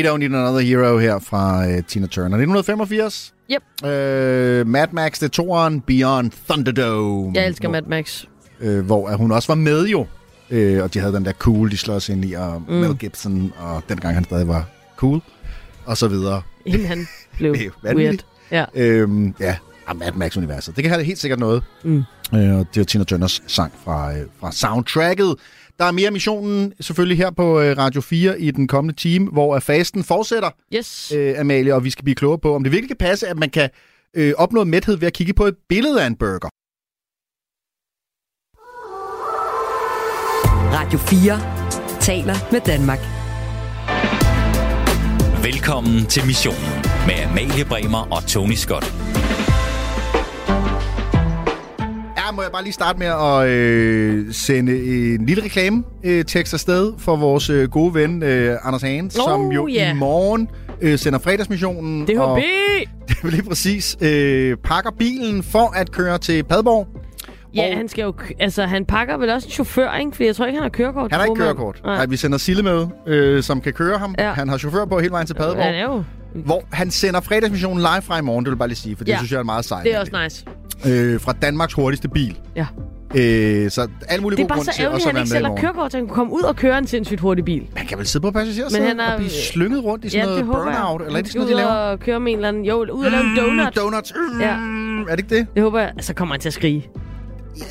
Don't 0.07 0.17
Need 0.17 0.33
Another 0.33 0.59
Hero 0.61 0.97
her 0.97 1.19
fra 1.19 1.67
uh, 1.67 1.83
Tina 1.87 2.07
Turner. 2.07 2.37
1985. 2.37 3.33
Yep. 3.51 3.63
Uh, 3.83 4.67
Mad 4.71 4.87
Max, 4.91 5.19
det 5.19 5.31
toeren, 5.31 5.81
Beyond 5.81 6.31
Thunderdome. 6.49 7.31
Jeg 7.35 7.47
elsker 7.47 7.69
Mad 7.69 7.81
Max. 7.87 8.23
øh, 8.59 8.85
hvor 8.85 9.15
hun 9.15 9.31
også 9.31 9.47
var 9.47 9.55
med 9.55 9.87
jo. 9.87 10.05
Øh, 10.49 10.83
og 10.83 10.93
de 10.93 10.99
havde 10.99 11.13
den 11.13 11.25
der 11.25 11.31
cool, 11.33 11.71
de 11.71 11.77
slås 11.77 12.09
ind 12.09 12.25
i, 12.25 12.33
og 12.33 12.63
mm. 12.67 12.73
Mel 12.73 12.95
Gibson, 12.97 13.53
og 13.57 13.83
dengang 13.89 14.15
han 14.15 14.23
stadig 14.23 14.47
var 14.47 14.65
cool, 14.97 15.21
og 15.85 15.97
så 15.97 16.07
videre. 16.07 16.41
Inden 16.65 16.87
han 16.87 17.07
blev 17.37 17.55
weird. 17.83 18.25
Ja. 18.51 18.65
Øhm, 18.75 19.35
ja, 19.39 19.55
og 19.87 19.95
Mad 19.95 20.11
Max-universet. 20.11 20.75
Det 20.75 20.83
kan 20.83 20.91
have 20.93 21.03
helt 21.03 21.19
sikkert 21.19 21.39
noget. 21.39 21.63
Mm. 21.83 22.03
Øh, 22.33 22.39
det 22.39 22.77
er 22.77 22.83
Tina 22.83 23.03
Turners 23.03 23.43
sang 23.47 23.71
fra, 23.83 24.13
øh, 24.13 24.25
fra 24.39 24.51
soundtracket. 24.51 25.35
Der 25.79 25.85
er 25.85 25.91
mere 25.91 26.11
missionen 26.11 26.73
selvfølgelig 26.81 27.17
her 27.17 27.31
på 27.31 27.61
øh, 27.61 27.77
Radio 27.77 28.01
4 28.01 28.39
i 28.41 28.51
den 28.51 28.67
kommende 28.67 28.95
time, 28.99 29.29
hvor 29.31 29.59
fasten 29.59 30.03
fortsætter, 30.03 30.49
Yes. 30.75 31.11
øh, 31.15 31.39
Amalie, 31.39 31.75
og 31.75 31.83
vi 31.83 31.89
skal 31.89 32.03
blive 32.03 32.15
klogere 32.15 32.39
på, 32.39 32.55
om 32.55 32.63
det 32.63 32.71
virkelig 32.71 32.97
kan 32.97 33.07
passe, 33.07 33.27
at 33.27 33.37
man 33.37 33.49
kan 33.49 33.69
øh, 34.13 34.33
opnå 34.37 34.63
mæthed 34.63 34.97
ved 34.97 35.07
at 35.07 35.13
kigge 35.13 35.33
på 35.33 35.45
et 35.45 35.55
billede 35.69 36.01
af 36.03 36.07
en 36.07 36.15
burger. 36.15 36.49
Radio 40.77 40.99
4 40.99 41.99
taler 42.01 42.35
med 42.51 42.61
Danmark. 42.61 42.99
Velkommen 45.43 46.05
til 46.05 46.25
missionen 46.25 46.71
med 47.07 47.15
Amalie 47.29 47.65
Bremer 47.65 48.07
og 48.15 48.27
Tony 48.27 48.53
Scott. 48.53 48.85
Må 52.37 52.43
jeg 52.43 52.51
bare 52.51 52.63
lige 52.63 52.73
starte 52.73 52.99
med 52.99 53.07
at 53.07 53.47
øh, 53.47 54.33
sende 54.33 54.73
en 55.15 55.25
lille 55.25 55.43
reklame-tekst 55.43 56.53
afsted 56.53 56.93
for 56.97 57.15
vores 57.15 57.49
øh, 57.49 57.69
gode 57.69 57.93
ven 57.93 58.23
øh, 58.23 58.57
Anders 58.63 58.81
Hagen, 58.81 59.05
Oh, 59.05 59.11
som 59.11 59.51
jo 59.51 59.67
ja. 59.67 59.91
i 59.91 59.93
morgen 59.93 60.49
øh, 60.81 60.97
sender 60.99 61.19
fredagsmissionen. 61.19 62.05
DHB! 62.07 62.19
Og, 62.19 62.41
det 63.07 63.17
er 63.23 63.27
lige 63.35 63.43
præcis. 63.43 63.97
Øh, 64.01 64.57
pakker 64.63 64.91
bilen 64.91 65.43
for 65.43 65.77
at 65.77 65.91
køre 65.91 66.17
til 66.17 66.43
Padborg. 66.43 66.87
Ja, 67.55 67.75
han 67.75 67.87
skal 67.87 68.03
jo... 68.03 68.13
Altså, 68.39 68.63
han 68.65 68.85
pakker 68.85 69.17
vel 69.17 69.29
også 69.29 69.47
en 69.47 69.51
chauffør, 69.51 69.95
ikke? 69.95 70.15
For 70.15 70.23
jeg 70.23 70.35
tror 70.35 70.45
ikke, 70.45 70.57
han 70.57 70.63
har 70.63 70.69
kørekort. 70.69 71.11
Han 71.11 71.19
har 71.19 71.25
ikke 71.27 71.39
kørekort. 71.39 71.81
Nej. 71.83 71.95
Nej. 71.95 72.05
vi 72.05 72.17
sender 72.17 72.37
Sille 72.37 72.63
med, 72.63 72.87
øh, 73.07 73.43
som 73.43 73.61
kan 73.61 73.73
køre 73.73 73.97
ham. 73.97 74.15
Ja. 74.19 74.31
Han 74.31 74.49
har 74.49 74.57
chauffør 74.57 74.85
på 74.85 74.99
hele 74.99 75.11
vejen 75.11 75.27
til 75.27 75.33
Padborg. 75.33 75.63
Han 75.63 75.75
er 75.75 75.83
jo... 75.83 76.03
Hvor 76.33 76.63
han 76.71 76.91
sender 76.91 77.21
fredagsmissionen 77.21 77.77
live 77.79 78.01
fra 78.01 78.19
i 78.19 78.21
morgen, 78.21 78.45
det 78.45 78.49
vil 78.49 78.55
jeg 78.55 78.59
bare 78.59 78.67
lige 78.67 78.77
sige, 78.77 78.95
for 78.95 79.03
det 79.03 79.11
Ja. 79.11 79.17
synes 79.17 79.31
jeg 79.31 79.39
er 79.39 79.43
meget 79.43 79.65
sejt. 79.65 79.83
Det 79.85 79.95
er 79.95 79.99
også 79.99 80.11
nice. 80.23 80.45
Øh, 81.13 81.21
fra 81.21 81.33
Danmarks 81.41 81.73
hurtigste 81.73 82.09
bil. 82.09 82.37
Ja. 82.55 82.65
Øh, 83.15 83.71
så 83.71 83.87
alle 84.09 84.21
mulige 84.21 84.37
Det 84.37 84.43
er 84.43 84.47
bare 84.47 84.63
så 84.63 84.71
ærgerligt, 84.79 85.07
at 85.07 85.11
han 85.13 85.21
ikke 85.21 85.29
selv 85.29 85.45
har 85.45 85.55
kørekort, 85.55 85.91
så 85.91 85.97
han 85.97 86.07
kunne 86.07 86.15
komme 86.15 86.33
ud 86.33 86.41
og 86.41 86.55
køre 86.55 86.77
en 86.77 86.87
sindssygt 86.87 87.19
hurtig 87.19 87.45
bil. 87.45 87.63
Han 87.75 87.87
kan 87.87 87.97
vel 87.97 88.07
sidde 88.07 88.23
på 88.23 88.31
passagersædet 88.31 88.71
Men 88.81 88.87
han 88.87 88.99
er- 88.99 89.11
og 89.11 89.17
blive 89.17 89.29
slynget 89.31 89.83
rundt 89.83 90.05
i 90.05 90.09
sådan 90.09 90.25
ja, 90.27 90.29
noget 90.29 90.45
burnout, 90.45 91.01
jeg. 91.01 91.05
eller 91.07 91.19
er 91.19 91.23
det 91.23 91.31
sådan 91.31 91.39
noget, 91.39 91.49
de 91.49 91.53
skal 91.53 91.53
ud 91.53 91.55
laver? 91.55 91.71
og 91.71 91.99
køre 91.99 92.19
med 92.19 92.31
en 92.31 92.37
eller 92.37 92.47
anden... 92.47 92.65
Jo, 92.65 92.75
ud 92.93 93.05
og 93.05 93.11
lave 93.11 93.23
en 93.23 93.35
donut. 93.37 93.75
Donuts. 93.75 94.13
Mm, 94.33 94.39
Ja. 94.41 94.47
Er 95.11 95.15
det 95.15 95.19
ikke 95.23 95.35
det? 95.35 95.47
Det 95.55 95.63
håber 95.63 95.79
jeg. 95.79 95.91
Så 95.99 96.13
kommer 96.13 96.33
han 96.35 96.39
til 96.41 96.49
at 96.49 96.53
skrige. 96.53 96.87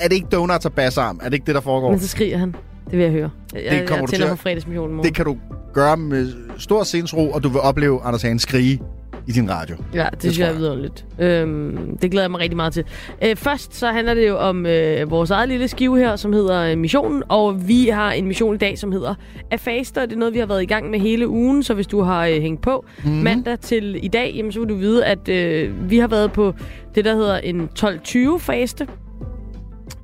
Er 0.01 0.09
det 0.09 0.15
ikke 0.15 0.29
donuts 0.33 0.67
og 0.67 0.73
bassarm? 0.73 1.21
Er 1.23 1.25
det 1.25 1.35
ikke 1.35 1.47
det, 1.47 1.55
der 1.55 1.61
foregår? 1.61 1.91
Men 1.91 2.01
så 2.01 2.09
skriger 2.09 2.39
han. 2.39 2.55
Det 2.91 2.93
vil 2.99 3.01
jeg 3.05 3.13
høre. 3.13 3.31
Jeg, 3.55 3.63
Det 3.71 3.89
kommer 3.89 4.03
jeg 4.03 4.09
du 4.09 4.17
til 4.17 4.23
at- 4.23 4.39
fredagsmissionen. 4.39 5.03
Det 5.05 5.15
kan 5.15 5.25
du 5.25 5.37
gøre 5.77 5.97
med 5.97 6.33
stor 6.59 6.83
sindsro, 6.83 7.31
og 7.31 7.43
du 7.43 7.49
vil 7.49 7.61
opleve 7.61 8.01
Anders 8.05 8.23
Hagen 8.23 8.39
skrige 8.39 8.81
i 9.29 9.33
din 9.33 9.51
radio. 9.51 9.77
Ja, 9.95 10.05
det, 10.05 10.13
det 10.13 10.21
synes 10.23 10.39
jeg 10.39 10.49
er 10.49 10.53
vidunderligt. 10.53 11.05
Øhm, 11.19 11.99
det 12.03 12.11
glæder 12.11 12.25
jeg 12.25 12.31
mig 12.31 12.41
rigtig 12.41 12.57
meget 12.57 12.73
til. 12.73 12.85
Øh, 13.25 13.37
først 13.37 13.75
så 13.77 13.87
handler 13.87 14.15
det 14.15 14.29
jo 14.29 14.37
om 14.39 14.67
øh, 14.67 15.11
vores 15.11 15.31
eget 15.31 15.49
lille 15.49 15.69
skive 15.69 15.99
her, 15.99 16.17
som 16.17 16.33
hedder 16.33 16.61
øh, 16.63 16.79
Missionen. 16.79 17.23
Og 17.29 17.69
vi 17.69 17.89
har 17.89 18.13
en 18.13 18.27
mission 18.27 18.55
i 18.55 18.59
dag, 18.59 18.79
som 18.79 18.93
hedder 18.93 19.15
Afaster. 19.51 20.07
Det 20.07 20.13
er 20.13 20.19
noget, 20.19 20.35
vi 20.35 20.39
har 20.39 20.47
været 20.47 20.63
i 20.63 20.67
gang 20.67 20.91
med 20.91 20.99
hele 21.01 21.29
ugen. 21.29 21.63
Så 21.63 21.75
hvis 21.75 21.87
du 21.87 22.01
har 22.03 22.27
øh, 22.27 22.33
hængt 22.35 22.63
på 22.63 22.85
Mhm. 23.05 23.13
mm. 23.13 23.19
mandag 23.23 23.59
til 23.61 24.05
i 24.05 24.09
dag, 24.09 24.33
jamen, 24.37 24.53
så 24.53 24.61
vil 24.61 24.69
du 24.69 24.75
vide, 24.77 25.05
at 25.05 25.29
øh, 25.29 25.91
vi 25.91 25.99
har 25.99 26.09
været 26.09 26.33
på 26.33 26.55
det, 26.95 27.05
der 27.05 27.15
hedder 27.15 27.39
en 27.39 27.69
12-20-faste. 27.79 28.87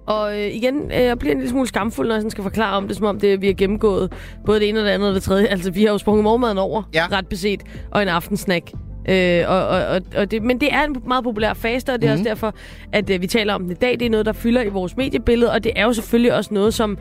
Og 0.07 0.41
øh, 0.41 0.47
igen, 0.55 0.75
øh, 0.93 1.01
jeg 1.03 1.19
bliver 1.19 1.33
en 1.33 1.39
lille 1.39 1.51
smule 1.51 1.69
skamfuld, 1.69 2.09
når 2.09 2.15
jeg 2.15 2.21
sådan 2.23 2.31
skal 2.31 2.43
forklare 2.43 2.77
om 2.77 2.89
det, 2.89 2.97
som 2.97 3.07
om 3.07 3.21
det, 3.21 3.41
vi 3.41 3.47
har 3.47 3.55
gennemgået 3.55 4.13
både 4.47 4.61
det 4.61 4.69
ene 4.69 4.81
og 4.81 4.85
det 4.85 4.91
andet 4.91 5.09
og 5.09 5.15
det 5.15 5.23
tredje. 5.23 5.47
Altså, 5.47 5.71
vi 5.71 5.85
har 5.85 5.91
jo 5.93 5.99
sprunget 5.99 6.25
morgenmaden 6.25 6.59
over, 6.59 6.83
Ja. 6.95 7.07
ret 7.13 7.27
beset, 7.29 7.63
og 7.91 8.03
en 8.03 8.09
aftensnack. 8.09 8.71
Øh, 9.09 9.45
og, 9.49 9.67
og, 9.67 10.01
og, 10.17 10.31
det, 10.31 10.43
men 10.43 10.61
det 10.61 10.69
er 10.73 10.85
en 10.85 10.97
meget 11.07 11.25
populær 11.25 11.55
faste, 11.55 11.91
og 11.93 12.03
det 12.03 12.09
er 12.09 12.13
Mhm. 12.13 12.21
også 12.21 12.29
derfor, 12.29 12.55
at 12.93 13.11
øh, 13.11 13.23
vi 13.23 13.27
taler 13.27 13.55
om 13.55 13.63
det 13.65 13.71
i 13.71 13.79
dag. 13.79 13.93
Det 14.01 14.07
er 14.07 14.11
noget, 14.11 14.27
der 14.27 14.33
fylder 14.33 14.63
i 14.63 14.69
vores 14.69 14.97
mediebillede, 14.97 15.53
og 15.53 15.65
det 15.65 15.73
er 15.77 15.85
jo 15.85 15.93
selvfølgelig 15.93 16.35
også 16.35 16.55
noget, 16.55 16.75
som 16.75 16.99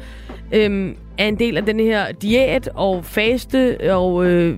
øhm, 0.52 0.96
er 1.18 1.28
en 1.28 1.40
del 1.40 1.58
af 1.58 1.66
den 1.66 1.80
her 1.80 2.12
diæt 2.12 2.70
og 2.76 3.06
faste 3.06 3.78
og 3.94 4.26
øh, 4.26 4.58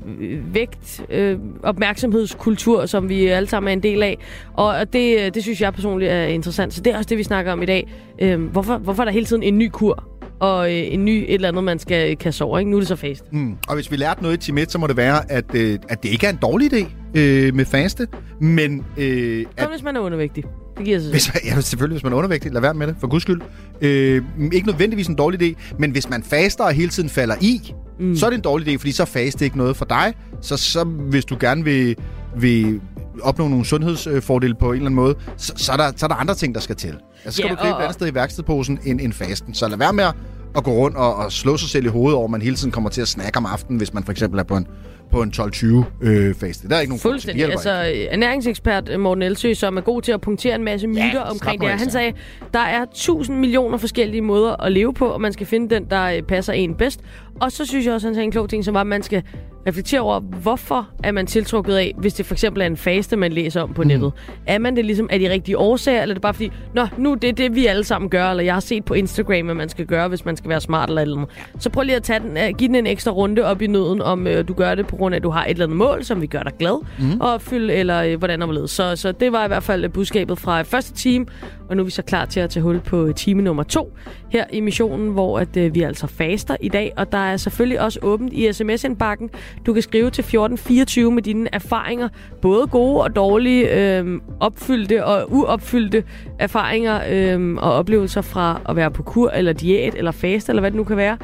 vægt 0.54 1.02
øh, 1.10 1.38
opmærksomhedskultur, 1.64 2.86
som 2.86 3.10
vi 3.10 3.28
alle 3.28 3.50
sammen 3.50 3.68
er 3.70 3.74
en 3.74 3.84
del 3.84 4.04
af. 4.04 4.18
Og, 4.54 4.94
det, 4.94 5.20
øh, 5.20 5.34
det 5.34 5.44
synes 5.44 5.62
jeg 5.62 5.74
personligt 5.74 6.12
er 6.12 6.24
interessant. 6.24 6.74
Så 6.74 6.82
det 6.82 6.94
er 6.94 6.98
også 6.98 7.10
det, 7.10 7.18
vi 7.18 7.24
snakker 7.24 7.52
om 7.52 7.62
i 7.62 7.66
dag. 7.66 7.88
Øhm, 8.20 8.42
hvorfor, 8.46 8.78
hvorfor 8.78 9.04
er 9.04 9.06
der 9.06 9.12
hele 9.12 9.26
tiden 9.26 9.44
en 9.44 9.58
ny 9.58 9.70
kur? 9.70 10.04
Og 10.44 10.74
øh, 10.74 10.94
en 10.94 11.06
ny 11.06 11.10
et 11.10 11.34
eller 11.34 11.48
andet, 11.48 11.64
man 11.64 11.80
skal 11.80 12.18
kasse 12.18 12.44
over, 12.44 12.60
ikke? 12.60 12.72
Nu 12.72 12.78
er 12.78 12.82
det 12.82 12.88
så 12.88 12.96
fast. 12.96 13.34
Mm. 13.34 13.56
Og 13.68 13.76
hvis 13.76 13.92
vi 13.92 13.96
lærte 13.96 14.22
noget 14.22 14.38
i 14.38 14.40
Tibet, 14.40 14.72
så 14.72 14.78
må 14.78 14.88
det 14.88 14.98
være, 14.98 15.32
at, 15.32 15.46
øh, 15.54 15.80
at 15.90 16.04
det 16.04 16.10
ikke 16.10 16.26
er 16.26 16.30
en 16.30 16.40
dårlig 16.42 16.74
idé 16.74 16.86
øh, 17.16 17.56
med 17.56 17.66
faste, 17.66 18.08
men 18.40 18.86
øh, 18.98 19.46
at 19.58 19.64
Kun 19.64 19.74
hvis 19.74 19.84
man 19.84 19.96
er 19.96 20.00
undervægtig. 20.00 20.44
Det 20.78 20.86
giver 20.86 21.00
sig. 21.00 21.12
Hvis, 21.12 21.32
ja, 21.46 21.62
selvfølgelig, 21.62 21.96
hvis 21.96 22.04
man 22.04 22.14
er 22.14 22.18
undervægtig, 22.18 22.52
lad 22.52 22.62
være 22.62 22.74
med 22.74 22.88
det, 22.88 22.96
for 23.00 23.08
guds 23.08 23.24
skyld. 23.24 23.42
Øh, 23.82 24.22
ikke 24.54 24.68
nødvendigvis 24.68 25.08
en 25.08 25.16
dårlig 25.16 25.42
idé, 25.42 25.76
men 25.80 25.92
hvis 25.92 26.10
man 26.10 26.24
faster 26.24 26.64
og 26.64 26.74
hele 26.74 26.90
tiden 26.90 27.10
falder 27.10 27.36
i, 27.42 27.74
mm. 28.00 28.16
så 28.16 28.26
er 28.26 28.30
det 28.30 28.38
en 28.38 28.44
dårlig 28.44 28.68
idé, 28.68 28.78
fordi 28.78 28.92
så 28.92 29.06
faste 29.06 29.46
ikke 29.46 29.58
noget 29.58 29.78
for 29.78 29.86
dig. 29.86 30.14
Så, 30.42 30.58
så 30.58 30.84
hvis 30.84 31.26
du 31.26 31.38
gerne 31.40 31.64
vil, 31.64 31.96
vil 32.38 32.82
opnå 33.22 33.48
nogle 33.48 33.66
sundhedsfordele 33.66 34.56
på 34.56 34.66
en 34.68 34.74
eller 34.74 34.86
anden 34.86 34.96
måde, 34.96 35.16
så, 35.38 35.54
så, 35.56 35.72
er, 35.72 35.78
der, 35.78 35.92
så 35.96 36.06
er 36.06 36.08
der 36.08 36.16
andre 36.16 36.36
ting, 36.36 36.56
der 36.56 36.62
skal 36.62 36.76
til. 36.76 36.96
Altså, 37.26 37.38
skal 37.38 37.46
Ja, 37.46 37.52
du 37.52 37.56
gribe 37.56 37.74
og- 37.76 37.80
et 37.80 37.84
andet 37.84 37.94
sted 37.94 38.08
i 38.12 38.16
værkstedposen 38.16 38.80
end, 38.86 39.02
end 39.02 39.14
fasten. 39.14 39.54
Så 39.54 39.68
lad 39.68 39.78
være 39.78 39.94
med 39.94 40.04
at, 40.04 40.14
at 40.56 40.64
gå 40.64 40.72
rundt 40.72 40.98
og, 40.98 41.16
og 41.16 41.32
slå 41.32 41.58
sig 41.58 41.70
selv 41.70 41.86
i 41.86 41.90
hovedet 41.90 42.16
over, 42.18 42.26
at 42.26 42.32
man 42.32 42.42
hele 42.42 42.56
tiden 42.56 42.72
kommer 42.72 42.90
til 42.90 43.02
at 43.02 43.08
snakke 43.08 43.38
om 43.38 43.46
aftenen, 43.46 43.78
hvis 43.78 43.94
man 43.94 44.04
for 44.04 44.12
eksempel 44.12 44.40
er 44.40 44.44
på 44.44 44.58
en, 44.58 44.68
på 45.12 45.22
en 45.22 45.34
12-20 45.36 45.66
øh. 46.02 46.36
Der 46.42 46.76
er 46.76 46.80
ikke 46.80 46.92
nogen 46.92 47.00
Fuldstændig. 47.00 47.46
Altså, 47.52 47.72
øh, 47.96 48.08
ernæringsekspert 48.12 48.90
øh, 48.90 49.00
Morten 49.00 49.22
Elsø, 49.22 49.54
som 49.54 49.78
er 49.78 49.82
god 49.82 50.02
til 50.02 50.12
at 50.12 50.22
punktere 50.22 50.56
en 50.56 50.64
masse 50.64 50.88
myter 50.88 51.12
stop 51.12 51.32
omkring 51.32 51.62
det 51.62 51.70
her. 51.70 51.76
Han 51.76 51.82
altså. 51.82 51.98
sagde, 51.98 52.14
der 52.54 52.60
er 52.60 52.86
tusind 52.96 53.38
millioner 53.38 53.78
forskellige 53.78 54.22
måder 54.22 54.64
at 54.64 54.72
leve 54.72 54.94
på, 54.94 55.06
og 55.06 55.22
man 55.22 55.34
skal 55.34 55.46
finde 55.48 55.76
den, 55.76 55.86
der 55.90 56.04
øh, 56.04 56.22
passer 56.22 56.54
en 56.54 56.76
bedst. 56.76 57.00
Og 57.42 57.52
så 57.52 57.66
synes 57.66 57.86
jeg 57.86 57.94
også, 57.94 58.08
han 58.08 58.14
sagde 58.16 58.26
en 58.26 58.32
klog 58.32 58.50
ting, 58.50 58.66
som 58.66 58.74
var, 58.74 58.82
at 58.82 58.88
man 58.88 59.04
skal 59.04 59.24
reflektere 59.68 60.02
over, 60.02 60.20
hvorfor 60.20 60.90
er 61.04 61.12
man 61.12 61.28
tiltrukket 61.28 61.76
af, 61.76 61.94
hvis 61.98 62.14
det 62.14 62.26
for 62.26 62.34
eksempel 62.34 62.62
er 62.62 62.66
en 62.66 62.78
faste, 62.78 63.16
man 63.16 63.34
læser 63.34 63.62
om 63.62 63.74
på 63.74 63.84
nettet. 63.84 64.12
Er 64.48 64.58
man 64.58 64.76
det 64.76 64.86
ligesom 64.86 65.08
af 65.12 65.20
de 65.20 65.30
rigtige 65.30 65.58
årsager, 65.58 66.02
eller 66.02 66.14
er 66.14 66.16
det 66.16 66.22
bare 66.22 66.34
fordi, 66.34 66.52
nå, 66.74 66.88
nu 66.98 67.14
det 67.14 67.30
er 67.30 67.34
det, 67.34 67.56
vi 67.56 67.66
alle 67.66 67.84
sammen 67.84 68.10
gør, 68.10 68.30
eller 68.30 68.44
jeg 68.44 68.54
har 68.54 68.60
set 68.60 68.86
på 68.86 68.94
Instagram, 68.94 69.46
hvad 69.46 69.56
man 69.56 69.70
skal 69.70 69.86
gøre, 69.86 70.08
hvis 70.08 70.26
man 70.26 70.38
skal 70.38 70.50
være 70.50 70.62
smart 70.62 70.90
eller 70.90 71.02
eller 71.02 71.18
andet. 71.18 71.54
Så 71.60 71.70
prøv 71.70 71.84
lige 71.84 71.96
at 71.96 72.04
tage 72.04 72.20
den, 72.20 72.30
uh, 72.30 72.58
give 72.58 72.68
den 72.68 72.76
en 72.76 72.88
ekstra 72.88 73.12
runde 73.12 73.44
op 73.44 73.62
i 73.62 73.68
nøden, 73.68 74.02
om 74.02 74.26
uh, 74.26 74.48
du 74.48 74.54
gør 74.54 74.76
det 74.76 74.88
på 74.88 74.96
grund 74.96 75.16
af, 75.16 75.20
at 75.20 75.24
du 75.24 75.30
har 75.30 75.46
et 75.46 75.50
eller 75.50 75.66
andet 75.66 75.78
mål, 75.78 76.04
som 76.04 76.22
vi 76.22 76.28
gør 76.28 76.44
dig 76.44 76.54
glad, 76.60 76.86
mm. 77.00 77.22
og 77.22 77.34
opfylde, 77.34 77.74
eller 77.74 78.14
uh, 78.14 78.20
hvordan 78.20 78.42
og 78.42 78.46
hvorledes. 78.46 78.72
Så, 78.72 78.96
så 78.96 79.12
det 79.12 79.32
var 79.32 79.46
i 79.46 79.48
hvert 79.48 79.64
fald 79.64 79.86
uh, 79.86 79.92
budskabet 79.92 80.40
fra 80.40 80.62
første 80.62 80.94
time, 80.94 81.26
og 81.70 81.76
nu 81.78 81.82
er 81.82 81.86
vi 81.86 81.92
så 81.92 82.02
klar 82.02 82.26
til 82.26 82.40
at 82.40 82.50
tage 82.50 82.64
hul 82.64 82.80
på 82.80 83.06
øh, 83.06 83.16
time 83.16 83.42
nummer 83.42 83.64
to 83.64 83.98
her 84.30 84.46
i 84.52 84.60
missionen, 84.60 85.10
hvor 85.10 85.40
at, 85.40 85.58
uh, 85.58 85.76
vi 85.76 85.82
altså 85.82 86.08
faster 86.08 86.56
i 86.62 86.70
dag, 86.70 86.94
og 86.98 87.12
der 87.12 87.18
er 87.18 87.38
selvfølgelig 87.38 87.82
også 87.82 88.00
åbent 88.02 88.34
i 88.34 88.54
sms-indbakken. 88.54 89.30
Du 89.66 89.74
kan 89.74 89.82
skrive 89.82 90.10
til 90.10 90.22
1424 90.22 91.12
med 91.12 91.24
dine 91.24 91.50
erfaringer, 91.54 92.10
både 92.42 92.68
gode 92.68 93.02
og 93.02 93.16
dårlige, 93.16 93.98
øh, 94.00 94.22
opfyldte 94.40 95.06
og 95.06 95.32
uopfyldte 95.32 96.04
erfaringer 96.40 97.02
øh, 97.12 97.54
og 97.54 97.74
oplevelser 97.74 98.22
fra 98.22 98.62
at 98.70 98.76
være 98.76 98.92
på 98.92 99.04
kur 99.04 99.30
eller 99.30 99.54
diæt 99.54 99.96
eller 99.96 100.12
fast 100.12 100.50
eller 100.50 100.60
hvad 100.60 100.72
det 100.72 100.78
nu 100.78 100.84
kan 100.84 100.98
være. 100.98 101.18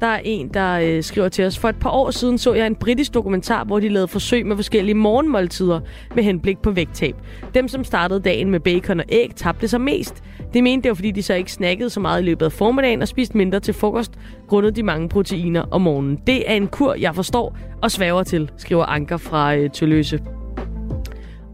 Der 0.00 0.06
er 0.06 0.20
en, 0.24 0.48
der 0.48 0.78
øh, 0.82 1.02
skriver 1.02 1.28
til 1.28 1.44
os, 1.44 1.58
for 1.58 1.68
et 1.68 1.76
par 1.76 1.90
år 1.90 2.10
siden 2.10 2.38
så 2.38 2.54
jeg 2.54 2.66
en 2.66 2.74
britisk 2.74 3.14
dokumentar, 3.14 3.64
hvor 3.64 3.80
de 3.80 3.88
lavede 3.88 4.08
forsøg 4.08 4.46
med 4.46 4.56
forskellige 4.56 4.94
morgenmåltider 4.94 5.80
med 6.14 6.24
henblik 6.24 6.58
på 6.58 6.70
vægttab. 6.70 7.14
Dem, 7.54 7.68
som 7.68 7.84
startede 7.84 8.20
dagen 8.20 8.50
med 8.50 8.60
bacon 8.60 9.00
og 9.00 9.06
æg, 9.08 9.32
tabte 9.36 9.68
sig 9.68 9.80
mest. 9.80 10.22
Det 10.54 10.62
mente 10.62 10.82
det 10.82 10.88
var, 10.88 10.94
fordi 10.94 11.10
de 11.10 11.22
så 11.22 11.34
ikke 11.34 11.52
snakkede 11.52 11.90
så 11.90 12.00
meget 12.00 12.22
i 12.22 12.24
løbet 12.24 12.46
af 12.46 12.52
formiddagen 12.52 13.02
og 13.02 13.08
spiste 13.08 13.36
mindre 13.36 13.60
til 13.60 13.74
frokost, 13.74 14.12
grundet 14.48 14.76
de 14.76 14.82
mange 14.82 15.08
proteiner 15.08 15.62
om 15.70 15.80
morgenen. 15.80 16.18
Det 16.26 16.50
er 16.50 16.54
en 16.54 16.66
kur, 16.66 16.94
jeg 16.94 17.14
forstår 17.14 17.56
og 17.82 17.90
svæver 17.90 18.22
til, 18.22 18.50
skriver 18.56 18.84
Anker 18.84 19.16
fra 19.16 19.56
øh, 19.56 19.70
Tølløse. 19.70 20.20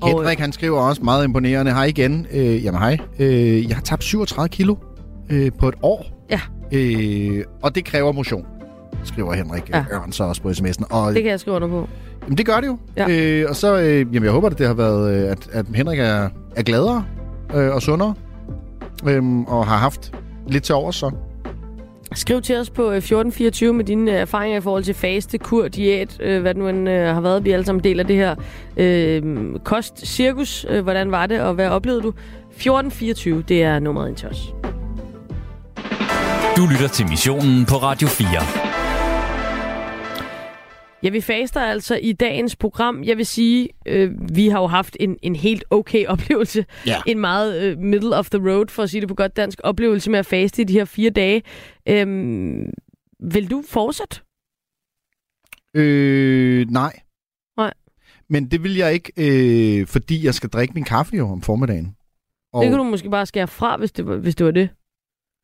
Og, 0.02 0.10
øh, 0.10 0.16
Henrik, 0.16 0.38
han 0.38 0.52
skriver 0.52 0.80
også 0.80 1.02
meget 1.02 1.24
imponerende. 1.24 1.72
Hej 1.72 1.84
igen. 1.84 2.26
Øh, 2.32 2.64
jamen 2.64 2.80
hej. 2.80 2.98
Øh, 3.18 3.68
jeg 3.68 3.76
har 3.76 3.82
tabt 3.82 4.04
37 4.04 4.48
kilo 4.48 4.76
øh, 5.30 5.50
på 5.58 5.68
et 5.68 5.74
år. 5.82 6.26
Ja. 6.30 6.40
Øh, 6.72 7.44
og 7.62 7.74
det 7.74 7.84
kræver 7.84 8.12
motion, 8.12 8.46
skriver 9.04 9.34
Henrik 9.34 9.70
Ja. 9.70 9.76
ja. 9.76 9.96
Ørn 9.96 10.12
så 10.12 10.24
også 10.24 10.42
på 10.42 10.48
sms'en. 10.50 10.84
Og, 10.90 11.14
det 11.14 11.22
kan 11.22 11.30
jeg 11.30 11.40
skrive 11.40 11.56
under 11.56 11.68
på. 11.68 11.88
jamen, 12.22 12.38
det 12.38 12.46
gør 12.46 12.60
det 12.60 12.66
jo. 12.66 12.78
Ja. 12.96 13.06
Øh, 13.10 13.46
og 13.48 13.56
så, 13.56 13.78
øh, 13.80 13.98
jamen, 13.98 14.24
jeg 14.24 14.32
håber, 14.32 14.48
at 14.50 14.58
det 14.58 14.66
har 14.66 14.74
været, 14.74 15.24
øh, 15.24 15.30
at, 15.30 15.48
at 15.52 15.66
Henrik 15.74 15.98
er, 15.98 16.28
er 16.56 16.62
gladere 16.62 17.04
øh, 17.54 17.74
og 17.74 17.82
sundere. 17.82 18.14
Øh, 19.06 19.22
og 19.46 19.66
har 19.66 19.76
haft 19.76 20.14
lidt 20.46 20.64
til 20.64 20.74
overs 20.74 20.96
så. 20.96 21.10
Skriv 22.14 22.42
til 22.42 22.56
os 22.56 22.70
på 22.70 22.82
øh, 22.82 22.96
1424 22.96 23.72
med 23.72 23.84
dine 23.84 24.12
øh, 24.12 24.16
erfaringer 24.16 24.58
i 24.58 24.60
forhold 24.60 24.84
til 24.84 24.94
faste, 24.94 25.38
kur, 25.38 25.68
diæt, 25.68 26.16
øh, 26.20 26.40
hvad 26.40 26.54
det 26.54 26.62
nu 26.62 26.68
end 26.68 26.88
øh, 26.88 27.14
har 27.14 27.20
været. 27.20 27.44
Vi 27.44 27.50
alle 27.50 27.66
sammen 27.66 27.84
deler 27.84 28.04
det 28.04 28.16
her 28.16 28.34
øh, 28.76 29.22
kost-cirkus. 29.64 30.66
Øh, 30.68 30.82
hvordan 30.82 31.10
var 31.10 31.26
det, 31.26 31.40
og 31.40 31.54
hvad 31.54 31.68
oplevede 31.68 32.02
du? 32.02 32.08
1424, 32.08 33.42
det 33.48 33.62
er 33.62 33.78
nummeret 33.78 34.08
ind 34.08 34.16
til 34.16 34.28
os. 34.28 34.54
Du 36.56 36.66
lytter 36.66 36.88
til 36.88 37.08
missionen 37.08 37.66
på 37.66 37.74
Radio 37.74 38.08
4. 38.08 38.69
Ja, 41.02 41.08
vi 41.08 41.20
faster 41.20 41.60
altså 41.60 41.96
i 41.96 42.12
dagens 42.12 42.56
program. 42.56 43.02
Jeg 43.04 43.16
vil 43.16 43.26
sige, 43.26 43.68
øh, 43.86 44.36
vi 44.36 44.48
har 44.48 44.60
jo 44.60 44.66
haft 44.66 44.96
en, 45.00 45.18
en 45.22 45.36
helt 45.36 45.64
okay 45.70 46.06
oplevelse. 46.14 46.64
Ja. 46.86 46.96
En 47.06 47.18
meget 47.18 47.62
øh, 47.62 47.78
middle 47.78 48.16
of 48.16 48.30
the 48.30 48.50
road, 48.50 48.68
for 48.68 48.82
at 48.82 48.90
sige 48.90 49.00
det 49.00 49.08
på 49.08 49.14
godt 49.14 49.36
dansk, 49.36 49.60
oplevelse 49.64 50.10
med 50.10 50.18
at 50.18 50.26
faste 50.26 50.62
i 50.62 50.64
de 50.64 50.72
her 50.72 50.84
fire 50.84 51.10
dage. 51.10 51.42
Øhm, 51.88 52.72
vil 53.20 53.50
du 53.50 53.62
fortsætte? 53.68 54.20
Øh, 55.74 56.70
nej. 56.70 57.00
Nej. 57.56 57.74
Men 58.28 58.50
det 58.50 58.62
vil 58.62 58.76
jeg 58.76 58.92
ikke, 58.92 59.12
øh, 59.16 59.86
fordi 59.86 60.24
jeg 60.24 60.34
skal 60.34 60.50
drikke 60.50 60.74
min 60.74 60.84
kaffe 60.84 61.16
jo 61.16 61.28
om 61.28 61.42
formiddagen. 61.42 61.96
Og... 62.52 62.62
Det 62.62 62.70
kan 62.70 62.78
du 62.78 62.84
måske 62.84 63.10
bare 63.10 63.26
skære 63.26 63.48
fra, 63.48 63.76
hvis 63.76 63.92
det 63.92 64.06
var, 64.06 64.16
hvis 64.16 64.34
det, 64.34 64.46
var 64.46 64.52
det. 64.52 64.68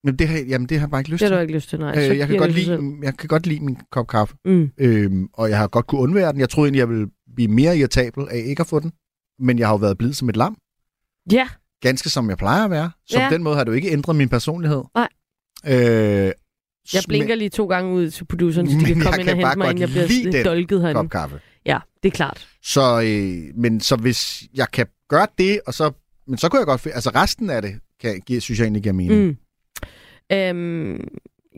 Men 0.06 0.16
det 0.16 0.28
har, 0.28 0.38
jamen, 0.38 0.68
det 0.68 0.78
har 0.78 0.86
jeg 0.86 0.90
bare 0.90 1.00
ikke 1.00 1.10
lyst 1.10 1.20
Det 1.20 1.28
har 1.30 1.36
til. 1.36 1.36
du 1.36 1.42
ikke 1.42 1.54
lyst 1.54 1.68
til, 1.68 1.78
nej. 1.78 2.10
Øh, 2.10 2.18
jeg, 2.18 2.28
kan 2.28 2.36
godt 2.38 2.52
lide, 2.52 2.98
jeg 3.02 3.16
kan 3.16 3.28
godt 3.28 3.46
lide 3.46 3.60
min 3.64 3.76
kop 3.92 4.06
kaffe. 4.08 4.34
Mm. 4.44 4.70
Øhm, 4.78 5.28
og 5.32 5.50
jeg 5.50 5.58
har 5.58 5.66
godt 5.66 5.86
kunne 5.86 6.00
undvære 6.00 6.32
den. 6.32 6.40
Jeg 6.40 6.48
troede 6.48 6.66
egentlig, 6.68 6.78
jeg 6.78 6.88
ville 6.88 7.06
blive 7.34 7.48
mere 7.48 7.78
irritabel 7.78 8.26
af 8.30 8.42
ikke 8.46 8.60
at 8.60 8.66
få 8.66 8.80
den. 8.80 8.92
Men 9.38 9.58
jeg 9.58 9.66
har 9.68 9.72
jo 9.74 9.78
været 9.78 9.98
blid 9.98 10.12
som 10.12 10.28
et 10.28 10.36
lam. 10.36 10.56
Ja. 11.32 11.48
Ganske 11.82 12.10
som 12.10 12.28
jeg 12.30 12.38
plejer 12.38 12.64
at 12.64 12.70
være. 12.70 12.90
Så 13.06 13.18
Ja. 13.20 13.28
på 13.28 13.34
den 13.34 13.42
måde 13.42 13.56
har 13.56 13.64
jo 13.66 13.72
ikke 13.72 13.90
ændret 13.92 14.16
min 14.16 14.28
personlighed. 14.28 14.82
Nej. 14.94 15.08
Øh, 15.66 16.32
Jeg 16.94 17.02
blinker 17.08 17.34
lige 17.34 17.48
to 17.50 17.66
gange 17.66 17.94
ud 17.94 18.10
til 18.10 18.24
produceren, 18.24 18.70
så 18.70 18.78
de 18.78 18.84
kan 18.84 18.96
jeg 18.96 19.04
komme 19.04 19.20
ind 19.20 19.30
og 19.30 19.36
hente 19.36 19.58
mig, 19.58 19.70
inden 19.70 19.80
jeg 19.80 19.88
bliver 19.88 20.32
den 20.32 20.44
dolket 20.44 20.80
herinde. 20.80 20.94
kop 20.98 21.10
kaffe. 21.10 21.40
Ja, 21.66 21.78
det 22.02 22.08
er 22.08 22.12
klart. 22.12 22.48
Så, 22.62 23.00
øh, 23.04 23.60
men 23.60 23.80
så 23.80 23.96
hvis 23.96 24.42
jeg 24.54 24.66
kan 24.72 24.86
gøre 25.08 25.26
det, 25.38 25.60
og 25.66 25.74
så, 25.74 25.92
men 26.26 26.38
så 26.38 26.48
kunne 26.48 26.58
jeg 26.58 26.66
godt... 26.66 26.86
Altså 26.86 27.10
resten 27.14 27.50
af 27.50 27.62
det, 27.62 27.74
kan, 28.00 28.40
synes 28.40 28.58
jeg 28.58 28.64
egentlig 28.64 28.82
giver 28.82 28.92
mening. 28.92 29.24
Mm. 29.26 29.36
Øhm, 30.32 31.08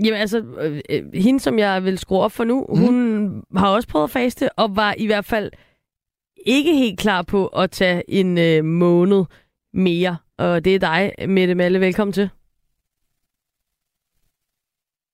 jamen 0.05 0.21
altså, 0.21 0.39
øh, 0.39 0.81
øh, 0.91 1.15
hende 1.15 1.41
som 1.41 1.59
jeg 1.59 1.85
vil 1.85 1.99
skrue 1.99 2.21
op 2.21 2.33
for 2.33 2.45
nu, 2.45 2.67
mm. 2.69 2.79
hun 2.81 3.45
har 3.57 3.69
også 3.69 3.89
prøvet 3.89 4.05
at 4.05 4.11
faste, 4.11 4.59
og 4.59 4.77
var 4.77 4.95
i 4.99 5.07
hvert 5.07 5.25
fald 5.25 5.51
ikke 6.47 6.75
helt 6.75 7.01
klar 7.01 7.23
på 7.23 7.47
at 7.47 7.71
tage 7.71 8.03
en 8.11 8.39
øh, 8.39 8.65
måned 8.65 9.25
mere. 9.73 10.17
Og 10.39 10.65
det 10.65 10.75
er 10.75 10.79
dig, 10.79 11.29
Mette 11.29 11.55
Malle. 11.55 11.81
Velkommen 11.81 12.13
til. 12.13 12.31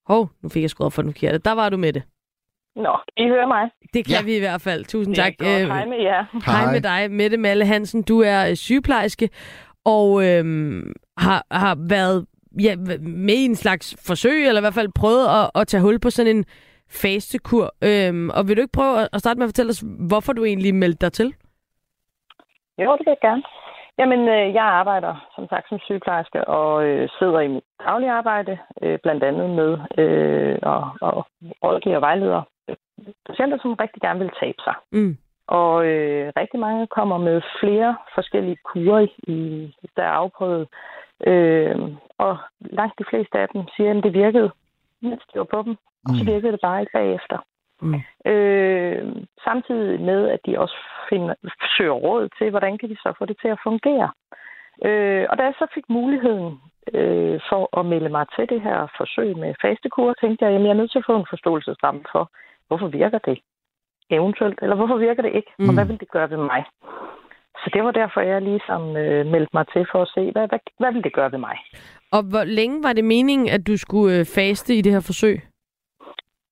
Hov, 0.07 0.31
nu 0.43 0.49
fik 0.49 0.63
jeg 0.63 0.71
skruet 0.71 0.87
op 0.87 0.93
for 0.93 1.03
den 1.03 1.13
forkerte. 1.13 1.39
Der 1.39 1.53
var 1.53 1.69
du, 1.69 1.77
Mette. 1.77 2.03
Nå, 2.77 2.99
I 3.17 3.29
hører 3.29 3.47
mig. 3.47 3.71
Det 3.95 4.07
kan 4.07 4.17
ja. 4.17 4.23
vi 4.23 4.37
i 4.37 4.39
hvert 4.39 4.61
fald. 4.61 4.85
Tusind 4.85 5.15
Det 5.15 5.21
er 5.23 5.25
tak. 5.25 5.39
godt. 5.39 5.63
Øh, 5.63 5.69
Hej 5.69 5.87
med 5.87 6.03
jer. 6.03 6.25
Hej 6.47 6.73
med 6.73 6.81
dig, 6.81 7.11
Mette 7.11 7.37
Malle 7.37 7.67
Hansen. 7.67 8.03
Du 8.03 8.21
er 8.21 8.49
øh, 8.49 8.57
sygeplejerske 8.57 9.31
og 9.85 10.25
øhm, 10.27 10.93
har, 11.17 11.47
har 11.51 11.79
været 11.89 12.27
ja, 12.61 12.77
med 13.01 13.35
i 13.35 13.45
en 13.45 13.55
slags 13.55 13.97
forsøg, 14.07 14.47
eller 14.49 14.61
i 14.61 14.67
hvert 14.67 14.75
fald 14.75 14.93
prøvet 15.01 15.27
at, 15.39 15.51
at 15.61 15.67
tage 15.69 15.83
hul 15.83 16.01
på 16.01 16.11
sådan 16.11 16.37
en 16.37 16.45
fastekur. 17.03 17.67
Øhm, 17.85 18.31
og 18.31 18.49
vil 18.49 18.57
du 18.57 18.61
ikke 18.63 18.73
prøve 18.81 19.01
at- 19.13 19.21
starte 19.21 19.39
med 19.39 19.45
at 19.47 19.49
fortælle 19.49 19.71
os, 19.71 19.85
hvorfor 20.09 20.33
du 20.33 20.45
egentlig 20.45 20.75
meldte 20.75 21.05
dig 21.07 21.13
til? 21.13 21.35
Jo, 22.79 22.93
det 22.97 23.07
vil 23.07 23.17
jeg 23.17 23.29
gerne. 23.29 23.43
Jamen, 23.99 24.21
øh, 24.29 24.55
jeg 24.55 24.65
arbejder 24.65 25.29
som 25.35 25.49
sagt 25.49 25.69
som 25.69 25.79
sygeplejerske 25.79 26.49
og 26.49 26.85
øh, 26.85 27.09
sidder 27.19 27.41
i 27.41 27.49
mit 27.49 27.65
daglige 27.87 28.11
arbejde, 28.11 28.59
øh, 28.83 28.99
blandt 29.03 29.25
andet 29.25 29.51
med 29.51 29.71
øh, 30.03 30.59
og, 30.63 30.91
og 31.01 31.27
rådgiver 31.65 31.97
og 31.97 32.03
vejleder 32.03 32.43
øh, 32.69 32.77
patienter, 33.29 33.59
som 33.63 33.73
rigtig 33.75 34.03
gerne 34.03 34.19
vil 34.21 34.31
tabe 34.41 34.59
sig. 34.65 34.75
Mm. 34.93 35.17
Og 35.47 35.87
øh, 35.87 36.33
rigtig 36.37 36.61
mange 36.61 36.87
kommer 36.87 37.19
med 37.19 37.41
flere 37.61 37.97
forskellige 38.15 38.59
kurer, 38.65 39.07
i, 39.29 39.39
der 39.97 40.03
er 40.03 40.11
afprøvet. 40.23 40.69
Øh, 41.27 41.77
og 42.19 42.37
langt 42.61 42.99
de 42.99 43.05
fleste 43.11 43.39
af 43.39 43.49
dem 43.49 43.63
siger, 43.77 43.91
at 43.99 44.05
det 44.05 44.15
virkede, 44.15 44.51
mens 45.03 45.23
de 45.35 45.39
var 45.39 45.45
på 45.45 45.63
dem. 45.63 45.77
Og 46.09 46.15
så 46.17 46.23
Mm. 46.25 46.27
virkede 46.33 46.53
det 46.53 46.61
bare 46.63 46.81
ikke 46.81 46.93
bagefter. 46.93 47.39
Mm. 47.81 48.01
Øh, 48.33 49.17
samtidig 49.45 50.01
med, 50.01 50.29
at 50.29 50.41
de 50.47 50.59
også 50.59 50.77
finder, 51.09 51.35
søger 51.77 51.93
råd 51.93 52.29
til, 52.39 52.51
hvordan 52.51 52.79
kan 52.79 52.89
de 52.89 52.97
så 52.97 53.13
få 53.19 53.25
det 53.25 53.37
til 53.41 53.49
at 53.49 53.59
fungere. 53.63 54.11
Øh, 54.85 55.27
og 55.31 55.39
da 55.39 55.43
jeg 55.43 55.55
så 55.59 55.67
fik 55.75 55.85
muligheden 55.89 56.61
øh, 56.95 57.41
for 57.49 57.79
at 57.81 57.87
melde 57.87 58.09
mig 58.09 58.27
til 58.37 58.49
det 58.49 58.61
her 58.61 58.87
forsøg 58.97 59.37
med 59.37 59.55
fastekur, 59.63 60.15
tænkte 60.21 60.45
jeg, 60.45 60.55
at 60.55 60.61
jeg 60.63 60.71
er 60.71 60.75
nødt 60.75 60.91
til 60.91 60.99
at 60.99 61.05
få 61.07 61.17
en 61.17 61.27
forståelsesramme 61.31 62.05
for, 62.13 62.31
hvorfor 62.69 62.89
virker 62.89 63.19
det 63.19 63.39
eventuelt, 64.11 64.59
eller 64.63 64.77
hvorfor 64.77 64.97
virker 64.97 65.23
det 65.23 65.33
ikke, 65.35 65.53
mm. 65.59 65.69
og 65.69 65.73
Mm. 65.73 65.77
hvad 65.77 65.87
vil 65.87 66.01
det 66.01 66.11
gøre 66.11 66.31
ved 66.31 66.37
mig? 66.37 66.65
Så 67.65 67.71
det 67.75 67.85
var 67.85 67.91
derfor, 67.91 68.21
jeg 68.21 68.43
ligesom 68.43 68.97
øh, 68.97 69.27
meldte 69.27 69.51
mig 69.55 69.67
til 69.73 69.87
for 69.93 70.03
at 70.03 70.09
se, 70.15 70.23
hvad, 70.33 70.49
hvad, 70.49 70.59
hvad 70.79 70.93
vil 70.93 71.05
det 71.05 71.13
gøre 71.13 71.33
ved 71.33 71.39
mig? 71.39 71.57
Og 72.13 72.23
hvor 72.23 72.45
længe 72.45 72.83
var 72.83 72.93
det 72.93 73.05
meningen, 73.05 73.49
at 73.49 73.67
du 73.67 73.77
skulle 73.77 74.19
øh, 74.19 74.25
faste 74.35 74.75
i 74.75 74.81
det 74.81 74.93
her 74.93 75.01
forsøg? 75.01 75.41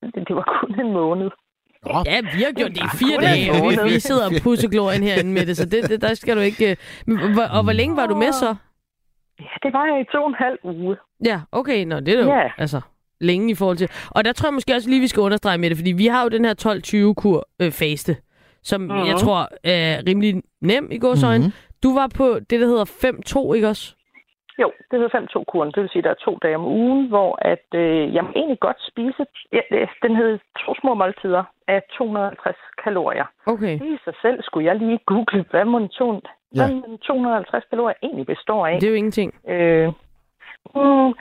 Det, 0.03 0.29
det 0.29 0.37
var 0.37 0.61
kun 0.61 0.81
en 0.87 0.93
måned. 0.93 1.31
Ja, 2.07 2.21
vi 2.37 2.43
har 2.47 2.53
gjort 2.53 2.71
det 2.71 2.83
i 2.91 2.97
fire 3.03 3.19
dage, 3.29 3.51
og 3.53 3.57
vi, 3.71 3.93
vi 3.95 4.01
sidder 4.01 4.25
og 4.27 4.33
pusser 4.45 4.69
glorien 4.69 5.03
herinde 5.03 5.33
med 5.33 5.47
det, 5.47 5.57
så 5.57 5.65
det, 5.69 5.91
det, 5.91 6.03
der 6.03 6.15
skal 6.15 6.37
du 6.37 6.41
ikke... 6.41 6.71
øh, 6.71 6.77
hvor- 7.35 7.57
og 7.57 7.63
hvor 7.65 7.73
længe 7.73 7.97
var 7.97 8.07
du 8.07 8.15
med 8.17 8.33
så? 8.33 8.55
Ja, 9.41 9.45
det 9.63 9.73
var 9.73 9.85
jeg 9.87 10.01
i 10.01 10.05
to 10.13 10.23
og 10.23 10.29
en 10.29 10.35
halv 10.35 10.59
uge. 10.65 10.97
Ja, 11.25 11.41
okay, 11.53 11.85
nå, 11.85 12.01
det 12.01 12.09
er 12.09 12.25
jo 12.25 12.29
Ja. 12.31 12.51
altså 12.59 12.81
længe 13.21 13.51
i 13.51 13.55
forhold 13.55 13.77
til... 13.77 13.89
Og 14.11 14.25
der 14.25 14.33
tror 14.33 14.47
jeg 14.49 14.55
måske 14.55 14.75
også 14.75 14.89
lige, 14.91 15.01
vi 15.01 15.07
skal 15.09 15.21
understrege 15.21 15.59
med 15.59 15.71
det, 15.71 15.77
fordi 15.79 15.93
vi 15.93 16.07
har 16.07 16.23
jo 16.23 16.29
den 16.29 16.45
her 16.45 16.55
12-20-kur 16.67 17.49
øh, 17.63 17.73
faste, 17.73 18.17
som 18.63 18.81
Mhm. 18.81 18.91
jeg 19.11 19.17
tror 19.17 19.41
er 19.65 20.03
rimelig 20.09 20.43
nem 20.61 20.89
i 20.91 20.99
gåsøjne. 20.99 21.45
Mhm. 21.45 21.53
Du 21.83 21.95
var 21.95 22.09
på 22.17 22.27
det, 22.51 22.61
der 22.61 22.67
hedder 22.67 22.85
5-2, 22.85 23.53
ikke 23.55 23.69
også? 23.69 23.95
Jo, 24.59 24.73
det 24.91 24.99
hedder 24.99 25.19
5-2-kuren. 25.19 25.73
Det 25.75 25.81
vil 25.83 25.91
sige, 25.91 25.99
at 26.01 26.05
der 26.05 26.11
er 26.11 26.25
to 26.29 26.39
dage 26.43 26.57
om 26.57 26.65
ugen, 26.65 27.09
hvor 27.09 27.39
at, 27.53 27.67
øh, 27.75 28.15
jeg 28.15 28.25
må 28.25 28.31
egentlig 28.37 28.61
godt 28.61 28.77
spise... 28.91 29.27
Ja, 29.53 29.61
den 30.03 30.17
hed 30.17 30.39
to 30.67 30.75
små 30.81 30.95
måltider 30.95 31.45
af 31.69 31.83
250 31.99 32.57
kalorier. 32.85 33.25
Okay. 33.47 33.79
Det 33.79 33.87
i 33.87 33.99
sig 34.05 34.15
selv 34.23 34.43
skulle 34.43 34.67
jeg 34.67 34.77
lige 34.77 34.99
google, 35.07 35.45
hvad 35.51 35.61
Ja. 35.61 35.65
mon 35.65 35.89
250 36.99 37.65
kalorier 37.71 37.95
egentlig 38.03 38.27
består 38.27 38.67
af. 38.67 38.81
Det 38.81 38.87
er 38.87 38.91
jo 38.91 38.97
ingenting. 38.97 39.35
Øh, 39.49 39.87
mm, 40.75 41.13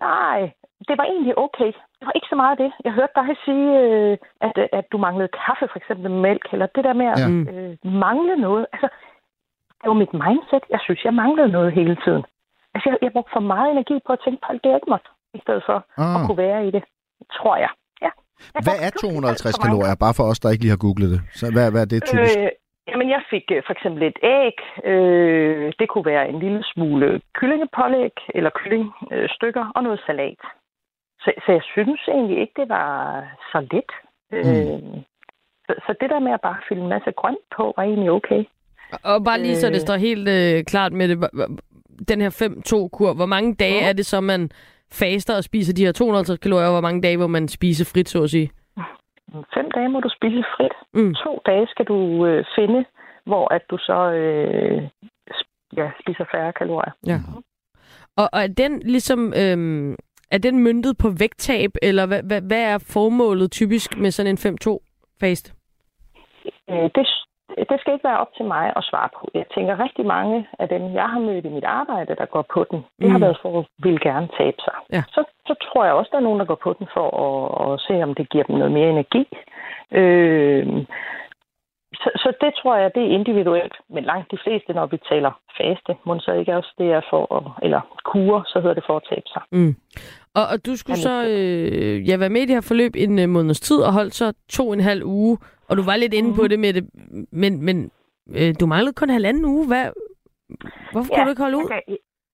nej, 0.00 0.40
det 0.88 0.98
var 0.98 1.04
egentlig 1.04 1.38
okay. 1.38 1.72
Det 2.00 2.06
var 2.08 2.12
ikke 2.18 2.30
så 2.32 2.36
meget 2.42 2.54
af 2.56 2.60
det. 2.64 2.70
Jeg 2.86 2.92
hørte 2.92 3.12
dig 3.20 3.36
sige, 3.44 3.66
øh, 3.84 4.16
at, 4.46 4.52
at 4.78 4.84
du 4.92 4.98
manglede 4.98 5.30
kaffe, 5.44 5.64
for 5.72 5.78
eksempel 5.80 6.10
med 6.10 6.20
mælk, 6.28 6.44
eller 6.52 6.66
det 6.76 6.84
der 6.84 6.92
med 7.00 7.06
at 7.14 7.18
Ja. 7.20 7.28
øh, 7.52 7.72
mangle 8.06 8.36
noget. 8.46 8.66
Altså, 8.72 8.88
det 9.80 9.86
var 9.92 9.98
mit 10.02 10.12
mindset. 10.12 10.64
Jeg 10.74 10.80
synes, 10.84 11.00
jeg 11.04 11.14
manglede 11.14 11.48
noget 11.56 11.72
hele 11.72 11.96
tiden. 12.04 12.22
Altså, 12.74 12.86
jeg, 12.90 12.96
jeg 13.02 13.12
brugte 13.12 13.32
for 13.36 13.40
meget 13.54 13.70
energi 13.70 13.96
på 14.06 14.12
at 14.12 14.20
tænke 14.24 14.38
på 14.42 14.46
alt 14.52 14.62
det, 14.64 14.70
jeg 14.70 14.78
ikke 14.80 14.90
måtte, 14.94 15.08
i 15.38 15.40
stedet 15.44 15.62
for 15.68 15.76
Ah. 16.02 16.14
at 16.16 16.20
kunne 16.26 16.40
være 16.48 16.60
i 16.68 16.70
det. 16.76 16.82
Tror 17.38 17.56
jeg. 17.64 17.70
Ja. 18.04 18.10
Jeg 18.54 18.62
Hvad 18.66 18.76
er 18.86 18.90
pludselig 18.90 19.10
250 19.10 19.46
alt 19.46 19.54
for 19.54 19.60
mange 19.62 19.68
kalorier? 19.68 19.96
Bare 20.04 20.14
for 20.18 20.24
os, 20.30 20.40
der 20.42 20.48
ikke 20.50 20.64
lige 20.64 20.74
har 20.76 20.84
googlet 20.86 21.10
det. 21.14 21.20
Så 21.40 21.44
hvad, 21.54 21.66
hvad 21.72 21.82
er 21.86 21.90
det 21.94 22.00
typisk? 22.10 22.38
Øh, 22.38 22.48
jamen, 22.90 23.08
jeg 23.14 23.22
fik 23.32 23.44
øh, 23.54 23.62
for 23.66 23.72
eksempel 23.76 24.00
et 24.10 24.18
æg. 24.38 24.56
Øh, 24.90 25.72
det 25.80 25.86
kunne 25.88 26.06
være 26.12 26.24
en 26.32 26.38
lille 26.44 26.60
smule 26.72 27.06
kyllingepålæg 27.38 28.14
eller 28.36 28.50
kyllingstykker 28.60 29.22
øh, 29.22 29.28
stykker, 29.36 29.64
og 29.74 29.80
noget 29.86 30.00
salat. 30.06 30.40
Så, 31.22 31.32
så 31.46 31.52
jeg 31.52 31.62
synes 31.74 32.00
egentlig 32.08 32.38
ikke, 32.40 32.52
det 32.56 32.68
var 32.68 32.90
så 33.52 33.58
let. 33.72 33.90
Øh, 34.32 34.80
så, 35.66 35.72
så 35.86 35.94
det 36.00 36.10
der 36.10 36.18
med 36.20 36.32
at 36.32 36.40
bare 36.40 36.56
fylde 36.68 36.82
en 36.82 36.88
masse 36.88 37.10
grønt 37.16 37.44
på, 37.56 37.74
var 37.76 37.82
egentlig 37.82 38.10
okay. 38.10 38.44
Og 39.04 39.24
bare 39.24 39.40
lige 39.40 39.56
så 39.56 39.66
det 39.66 39.74
Øh. 39.74 39.80
står 39.80 39.96
helt 39.96 40.28
øh, 40.28 40.64
klart 40.64 40.92
med 40.92 41.08
det, 41.08 41.18
den 42.08 42.20
her 42.20 42.30
5-2-kur, 42.30 43.14
hvor 43.14 43.26
mange 43.26 43.54
dage 43.54 43.80
er 43.88 43.92
det 43.92 44.06
så, 44.06 44.20
man 44.20 44.50
faster 44.92 45.36
og 45.36 45.44
spiser 45.44 45.74
de 45.74 45.84
her 45.84 45.92
250 45.92 46.38
kalorier, 46.38 46.66
og 46.66 46.72
hvor 46.72 46.80
mange 46.80 47.02
dage, 47.02 47.16
hvor 47.16 47.26
man 47.26 47.48
spiser 47.48 47.90
frit, 47.94 48.08
så 48.08 48.22
at 48.22 48.30
sige? 48.30 48.50
Fem 49.54 49.70
dage 49.70 49.88
må 49.88 50.00
du 50.00 50.08
spise 50.08 50.44
frit. 50.56 50.72
Mm. 50.94 51.14
To 51.14 51.40
dage 51.46 51.66
skal 51.66 51.84
du 51.84 52.26
øh, 52.26 52.44
finde, 52.58 52.84
hvor 53.26 53.54
at 53.54 53.62
du 53.70 53.78
så 53.78 54.10
øh, 54.12 54.82
ja, 55.76 55.90
spiser 56.02 56.24
færre 56.34 56.52
kalorier. 56.52 56.92
Ja. 57.06 57.18
Og, 58.16 58.28
og 58.32 58.40
er 58.42 58.46
den 58.46 58.78
ligesom... 58.84 59.32
Øhm, 59.36 59.96
er 60.30 60.38
den 60.38 60.58
myndet 60.58 60.96
på 60.98 61.08
vægttab, 61.18 61.70
eller 61.82 62.06
hvad, 62.06 62.22
hvad, 62.22 62.40
hvad 62.42 62.62
er 62.74 62.78
formålet 62.94 63.50
typisk 63.52 63.98
med 63.98 64.10
sådan 64.10 64.30
en 64.38 64.56
5-2-faste? 64.56 65.52
Øh, 66.70 66.90
det, 66.94 67.06
det 67.70 67.76
skal 67.80 67.92
ikke 67.92 68.08
være 68.08 68.18
op 68.24 68.32
til 68.36 68.44
mig 68.44 68.72
at 68.76 68.84
svare 68.90 69.08
på. 69.18 69.28
Jeg 69.34 69.44
tænker 69.54 69.82
rigtig 69.84 70.06
mange 70.06 70.46
af 70.58 70.68
dem, 70.68 70.82
jeg 70.94 71.08
har 71.08 71.20
mødt 71.20 71.44
i 71.44 71.48
mit 71.48 71.64
arbejde, 71.64 72.16
der 72.16 72.26
går 72.26 72.44
på 72.54 72.66
den, 72.70 72.78
det 73.00 73.10
har 73.10 73.18
Mm. 73.18 73.22
været 73.24 73.38
for 73.42 73.58
at 73.58 73.66
ville 73.78 73.98
gerne 74.00 74.28
tabe 74.38 74.56
sig. 74.66 74.74
Ja. 74.92 75.02
Så, 75.08 75.24
så 75.46 75.54
tror 75.64 75.84
jeg 75.84 75.94
også, 75.94 76.08
der 76.12 76.18
er 76.18 76.22
nogen, 76.28 76.40
der 76.40 76.46
går 76.46 76.60
på 76.62 76.72
den 76.78 76.86
for 76.94 77.06
at, 77.26 77.72
at 77.72 77.80
se, 77.86 78.02
om 78.02 78.14
det 78.14 78.28
giver 78.30 78.44
dem 78.44 78.56
noget 78.56 78.72
mere 78.72 78.90
energi. 78.90 79.24
Øh, 80.00 80.66
så, 82.02 82.10
så 82.16 82.32
det 82.40 82.52
tror 82.62 82.76
jeg, 82.76 82.90
det 82.94 83.02
er 83.02 83.14
individuelt. 83.18 83.74
Men 83.88 84.04
langt 84.04 84.30
de 84.30 84.38
fleste, 84.44 84.72
når 84.72 84.86
vi 84.86 84.98
taler 85.08 85.32
faste, 85.58 85.96
må 86.04 86.18
så 86.20 86.32
ikke 86.32 86.56
også 86.56 86.72
det 86.78 86.92
er 86.92 87.00
for 87.10 87.22
at, 87.36 87.42
eller 87.64 87.80
kurer, 88.04 88.42
så 88.46 88.60
hedder 88.60 88.74
det 88.74 88.84
for 88.86 88.96
at 88.96 89.06
tabe 89.10 89.28
sig. 89.34 89.42
Mm. 89.52 89.74
Og, 90.34 90.46
og 90.52 90.66
du 90.66 90.76
skulle 90.76 90.98
så 90.98 91.24
øh, 91.28 92.08
ja, 92.08 92.16
være 92.16 92.28
med 92.28 92.40
i 92.42 92.46
det 92.46 92.54
her 92.54 92.60
forløb 92.60 92.92
en 92.96 93.18
øh, 93.18 93.28
måneds 93.28 93.60
tid 93.60 93.76
og 93.76 93.92
holdt 93.92 94.14
så 94.14 94.32
to 94.48 94.68
og 94.68 94.74
en 94.74 94.80
halv 94.80 95.04
uge, 95.04 95.38
og 95.68 95.76
du 95.76 95.82
var 95.82 95.96
lidt 95.96 96.14
inde 96.14 96.34
på 96.34 96.48
det 96.48 96.58
med 96.58 96.72
det, 96.72 96.84
men, 97.32 97.62
men 97.64 97.90
øh, 98.36 98.54
du 98.60 98.66
manglede 98.66 98.92
kun 98.92 99.10
halvanden 99.10 99.44
uge. 99.44 99.66
Hvad, 99.66 99.86
hvorfor 100.92 101.14
kunne 101.14 101.24
du 101.24 101.30
ikke 101.30 101.42
holde 101.42 101.56
ud? 101.56 101.64
Okay. 101.64 101.80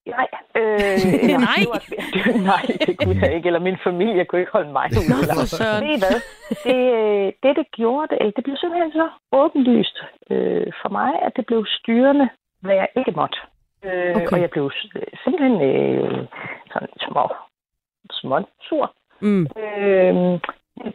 Nej, 0.07 0.28
øh, 0.57 0.99
Nej. 1.49 1.61
Var, 1.72 1.80
nej, 2.53 2.64
det 2.86 2.94
kunne 2.99 3.20
jeg 3.22 3.34
ikke, 3.36 3.47
eller 3.47 3.61
min 3.61 3.78
familie 3.84 4.24
kunne 4.24 4.40
ikke 4.40 4.53
holde 4.53 4.72
mig 4.72 4.86
ud. 4.99 5.05
Nå, 5.11 5.16
for 5.40 5.47
søren. 5.59 5.82
Ved 5.88 5.99
hvad? 6.05 6.18
Det, 6.66 6.80
øh, 6.97 7.26
det, 7.42 7.57
det 7.61 7.66
gjorde 7.78 8.07
det, 8.11 8.36
det 8.36 8.44
blev 8.44 8.57
simpelthen 8.57 8.92
så 8.92 9.09
åbenlyst 9.32 9.97
øh, 10.30 10.66
for 10.82 10.88
mig, 10.99 11.11
at 11.26 11.32
det 11.36 11.44
blev 11.47 11.61
styrende, 11.78 12.28
hvad 12.62 12.74
jeg 12.74 12.88
ikke 12.97 13.12
måtte. 13.20 13.38
Øh, 13.84 14.16
Okay. 14.16 14.26
Og 14.32 14.40
jeg 14.40 14.51
blev 14.51 14.70
simpelthen 15.24 15.57
øh, 15.70 16.26
sådan 16.72 16.88
små, 17.09 17.24
små 18.11 18.40
sur 18.61 18.92
Mm. 19.20 19.46
øh, 19.62 20.40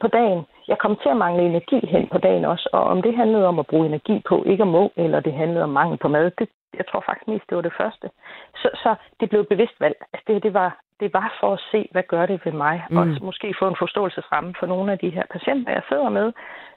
på 0.02 0.08
dagen. 0.08 0.42
Jeg 0.68 0.78
kom 0.78 0.96
til 0.96 1.10
at 1.10 1.18
mangle 1.18 1.44
energi 1.44 1.88
hen 1.88 2.08
på 2.08 2.18
dagen 2.18 2.46
også, 2.46 2.70
og 2.74 2.84
om 2.84 3.02
det 3.02 3.16
handlede 3.16 3.48
om 3.48 3.60
at 3.60 3.68
bruge 3.68 3.86
energi 3.86 4.22
på 4.28 4.44
ikke 4.44 4.62
at 4.64 4.68
må, 4.68 4.92
eller 4.96 5.20
det 5.20 5.34
handlede 5.34 5.64
om 5.64 5.70
mangel 5.70 5.98
på 5.98 6.08
mad, 6.08 6.32
det, 6.40 6.50
jeg 6.78 6.86
tror 6.88 7.04
faktisk 7.06 7.28
mest, 7.28 7.50
det 7.50 7.56
var 7.56 7.62
det 7.62 7.74
første. 7.78 8.10
Så, 8.56 8.70
så 8.84 8.96
det 9.20 9.30
blev 9.30 9.42
et 9.42 9.48
bevidst 9.48 9.80
valg. 9.80 9.96
Altså 10.14 10.24
det, 10.28 10.44
det, 10.44 10.54
var, 10.54 10.78
det 11.00 11.14
var 11.14 11.38
for 11.40 11.54
at 11.54 11.62
se, 11.72 11.88
hvad 11.92 12.04
gør 12.04 12.26
det 12.26 12.42
ved 12.46 12.52
mig, 12.52 12.84
mm. 12.90 12.98
og 12.98 13.08
måske 13.22 13.56
få 13.60 13.68
en 13.68 13.76
forståelsesramme 13.80 14.54
for 14.60 14.66
nogle 14.66 14.92
af 14.92 15.00
de 15.00 15.10
her 15.10 15.24
patienter, 15.32 15.72
jeg 15.72 15.82
sidder 15.90 16.10
med. 16.10 16.34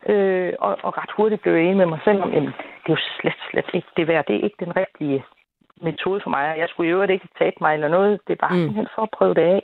Øh, 0.07 0.53
og, 0.59 0.79
og 0.83 0.99
ret 0.99 1.11
hurtigt 1.17 1.43
blev 1.43 1.55
jeg 1.55 1.63
enig 1.65 1.77
med 1.77 1.87
mig 1.87 2.01
selv 2.05 2.23
om, 2.23 2.31
at 2.35 2.43
det 2.43 2.49
er 2.87 2.91
jo 2.91 2.97
slet, 3.21 3.35
slet 3.51 3.67
ikke 3.73 3.89
det 3.97 4.09
værd. 4.09 4.25
Det 4.27 4.37
er 4.37 4.41
ikke 4.45 4.65
den 4.65 4.77
rigtige 4.77 5.25
metode 5.81 6.21
for 6.21 6.31
mig. 6.31 6.55
Jeg 6.59 6.69
skulle 6.69 6.89
i 6.89 6.93
øvrigt 6.93 7.13
ikke 7.13 7.29
tabe 7.39 7.57
mig 7.61 7.75
eller 7.75 7.89
noget. 7.89 8.21
Det 8.27 8.33
er 8.33 8.47
bare 8.49 8.57
Mm. 8.57 8.87
for 8.95 9.03
at 9.03 9.11
prøve 9.11 9.35
det 9.35 9.43
af. 9.43 9.63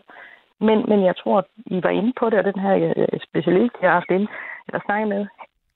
Men, 0.60 0.78
men 0.88 1.04
jeg 1.04 1.16
tror, 1.16 1.38
at 1.38 1.44
I 1.66 1.82
var 1.82 1.90
inde 1.90 2.12
på 2.20 2.30
det, 2.30 2.38
og 2.38 2.44
den 2.44 2.60
her 2.60 2.74
øh, 2.96 3.20
specialist, 3.28 3.74
jeg 3.82 3.90
har 3.90 3.98
haft 4.00 4.10
inde, 4.10 4.28
eller 4.66 4.80
snakket 4.86 5.08
med, 5.08 5.26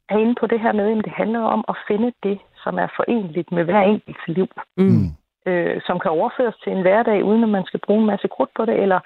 er 0.09 0.19
inde 0.19 0.35
på 0.41 0.47
det 0.47 0.61
her 0.61 0.73
med, 0.73 0.99
at 0.99 1.05
det 1.05 1.13
handler 1.13 1.41
om 1.41 1.65
at 1.69 1.77
finde 1.89 2.13
det, 2.23 2.39
som 2.63 2.79
er 2.79 2.89
forenligt 2.97 3.53
med 3.53 3.65
hver 3.65 3.83
enkelt 3.83 4.29
liv. 4.29 4.49
Mm. 4.77 5.07
Øh, 5.47 5.81
som 5.87 5.99
kan 6.01 6.11
overføres 6.11 6.57
til 6.65 6.73
en 6.73 6.83
hverdag, 6.83 7.25
uden 7.25 7.43
at 7.43 7.49
man 7.49 7.65
skal 7.65 7.81
bruge 7.87 8.01
en 8.01 8.07
masse 8.07 8.29
krudt 8.29 8.51
på 8.57 8.65
det, 8.65 8.83
eller 8.83 9.01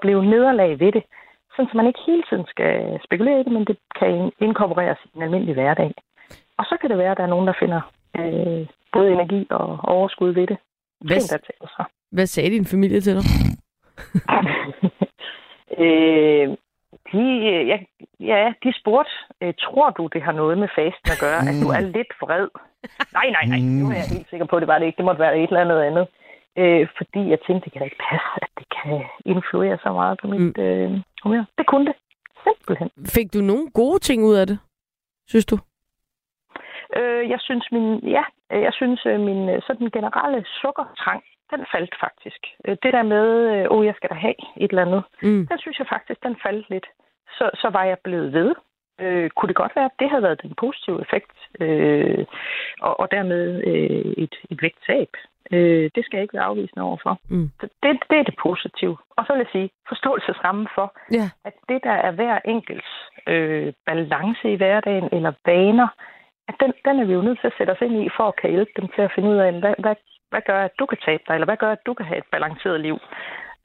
blive 0.00 0.24
nederlag 0.24 0.80
ved 0.80 0.92
det. 0.92 1.02
Sådan, 1.50 1.70
så 1.70 1.76
man 1.76 1.86
ikke 1.86 2.00
hele 2.06 2.22
tiden 2.28 2.46
skal 2.46 3.00
spekulere 3.04 3.40
i 3.40 3.44
det, 3.44 3.52
men 3.52 3.64
det 3.64 3.76
kan 4.00 4.32
inkorporeres 4.40 4.98
i 5.04 5.16
en 5.16 5.22
almindelig 5.22 5.54
hverdag. 5.54 5.94
Og 6.58 6.64
så 6.64 6.76
kan 6.80 6.90
det 6.90 6.98
være, 6.98 7.10
at 7.10 7.16
der 7.16 7.22
er 7.22 7.34
nogen, 7.34 7.46
der 7.46 7.54
finder 7.62 7.80
øh, 8.18 8.66
både 8.92 9.12
energi 9.12 9.46
og 9.50 9.78
overskud 9.82 10.30
ved 10.30 10.46
det. 10.46 10.58
Hvad, 11.00 11.20
hvad 12.12 12.26
sagde 12.26 12.50
din 12.50 12.64
familie 12.64 13.00
til 13.00 13.14
dig? 13.14 13.24
øh, 15.78 16.56
de, 17.12 17.24
øh, 17.52 17.68
ja, 17.68 17.78
ja, 18.20 18.52
de 18.64 18.72
spurgte, 18.80 19.10
øh, 19.40 19.54
tror 19.60 19.90
du, 19.90 20.06
det 20.06 20.22
har 20.22 20.32
noget 20.32 20.58
med 20.58 20.68
fasten 20.68 21.10
at 21.14 21.20
gøre, 21.20 21.40
at 21.48 21.54
du 21.62 21.68
er 21.76 21.80
lidt 21.80 22.12
vred? 22.22 22.48
Nej, 23.12 23.30
nej, 23.36 23.44
nej, 23.52 23.58
nu 23.58 23.86
er 23.90 23.98
jeg 24.02 24.08
helt 24.16 24.30
sikker 24.30 24.46
på, 24.46 24.56
at 24.56 24.60
det 24.60 24.68
var 24.68 24.78
det 24.78 24.86
ikke. 24.86 24.96
Det 24.96 25.04
måtte 25.04 25.20
være 25.20 25.38
et 25.38 25.48
eller 25.48 25.60
andet 25.60 25.80
andet. 25.88 26.06
Øh, 26.58 26.88
fordi 26.96 27.30
jeg 27.30 27.38
tænkte, 27.46 27.64
det 27.64 27.72
kan 27.72 27.80
da 27.80 27.84
ikke 27.84 28.04
passe, 28.10 28.30
at 28.42 28.50
det 28.58 28.66
kan 28.78 29.02
influere 29.24 29.78
så 29.82 29.92
meget 29.92 30.18
på 30.20 30.26
mit 30.26 30.56
mm. 30.56 30.62
øh, 30.62 30.90
humør. 31.22 31.44
Det 31.58 31.66
kunne 31.66 31.86
det. 31.86 31.96
Simpelthen. 32.44 32.90
Fik 33.16 33.34
du 33.34 33.38
nogle 33.38 33.70
gode 33.70 33.98
ting 33.98 34.24
ud 34.24 34.34
af 34.34 34.46
det, 34.46 34.58
synes 35.26 35.46
du? 35.46 35.58
Øh, 36.96 37.30
jeg 37.30 37.40
synes, 37.40 37.68
min, 37.72 37.98
ja, 37.98 38.24
øh, 38.52 38.62
jeg 38.62 38.72
synes, 38.72 39.04
min 39.04 39.60
sådan 39.66 39.90
generelle 39.96 40.44
sukkertrang, 40.60 41.22
den 41.56 41.66
faldt 41.74 41.94
faktisk. 42.00 42.46
Øh, 42.64 42.76
Det 42.82 42.92
der 42.92 43.02
med, 43.02 43.26
øh, 43.54 43.66
åh, 43.70 43.86
jeg 43.86 43.94
skal 43.96 44.10
da 44.10 44.14
have 44.14 44.34
et 44.56 44.70
eller 44.70 44.82
andet, 44.86 45.02
Mm. 45.22 45.46
den 45.50 45.58
synes 45.58 45.78
jeg 45.78 45.86
faktisk, 45.86 46.22
den 46.22 46.36
faldt 46.44 46.70
lidt. 46.70 46.86
Så, 47.38 47.50
så 47.54 47.68
var 47.70 47.84
jeg 47.84 47.98
blevet 48.04 48.32
ved. 48.32 48.54
Øh, 49.00 49.30
kunne 49.30 49.48
det 49.48 49.56
godt 49.56 49.76
være, 49.76 49.84
at 49.84 49.98
det 49.98 50.10
havde 50.10 50.22
været 50.22 50.42
den 50.42 50.54
positive 50.54 51.00
effekt, 51.00 51.36
øh, 51.60 52.24
og, 52.80 53.00
og 53.00 53.10
dermed 53.10 53.62
øh, 53.66 54.12
et, 54.24 54.34
et 54.50 54.62
vægttab. 54.62 55.08
Øh, 55.52 55.90
det 55.94 56.04
skal 56.04 56.16
jeg 56.16 56.22
ikke 56.22 56.34
være 56.34 56.50
afvisende 56.50 56.84
overfor. 56.84 57.18
Mm. 57.30 57.50
Så 57.60 57.68
det, 57.82 57.98
det 58.10 58.18
er 58.18 58.22
det 58.22 58.36
positive. 58.42 58.96
Og 59.16 59.26
så 59.26 59.32
vil 59.32 59.38
jeg 59.38 59.52
sige, 59.52 59.70
forståelsesramme 59.88 60.68
for, 60.74 60.94
Ja. 61.12 61.26
at 61.44 61.54
det, 61.68 61.80
der 61.84 61.90
er 62.06 62.10
hver 62.10 62.38
enkelts 62.44 62.90
øh, 63.26 63.72
balance 63.86 64.52
i 64.52 64.56
hverdagen 64.56 65.08
eller 65.12 65.32
vaner, 65.46 65.88
at 66.48 66.54
den, 66.60 66.72
den 66.84 67.00
er 67.00 67.04
vi 67.04 67.12
jo 67.12 67.22
nødt 67.22 67.40
til 67.40 67.46
at 67.46 67.54
sætte 67.58 67.70
os 67.70 67.80
ind 67.80 68.02
i, 68.02 68.08
for 68.16 68.24
at 68.28 68.36
kan 68.36 68.50
hjælpe 68.50 68.72
dem 68.76 68.88
til 68.88 69.02
at 69.02 69.12
finde 69.14 69.28
ud 69.30 69.36
af, 69.36 69.52
hvad, 69.60 69.74
hvad, 69.78 69.94
hvad 70.30 70.42
gør, 70.46 70.60
at 70.64 70.78
du 70.78 70.86
kan 70.86 70.98
tabe 71.06 71.22
dig, 71.28 71.34
eller 71.34 71.44
hvad 71.50 71.56
gør, 71.56 71.72
at 71.72 71.86
du 71.86 71.94
kan 71.94 72.06
have 72.06 72.18
et 72.18 72.30
balanceret 72.32 72.80
liv. 72.80 72.96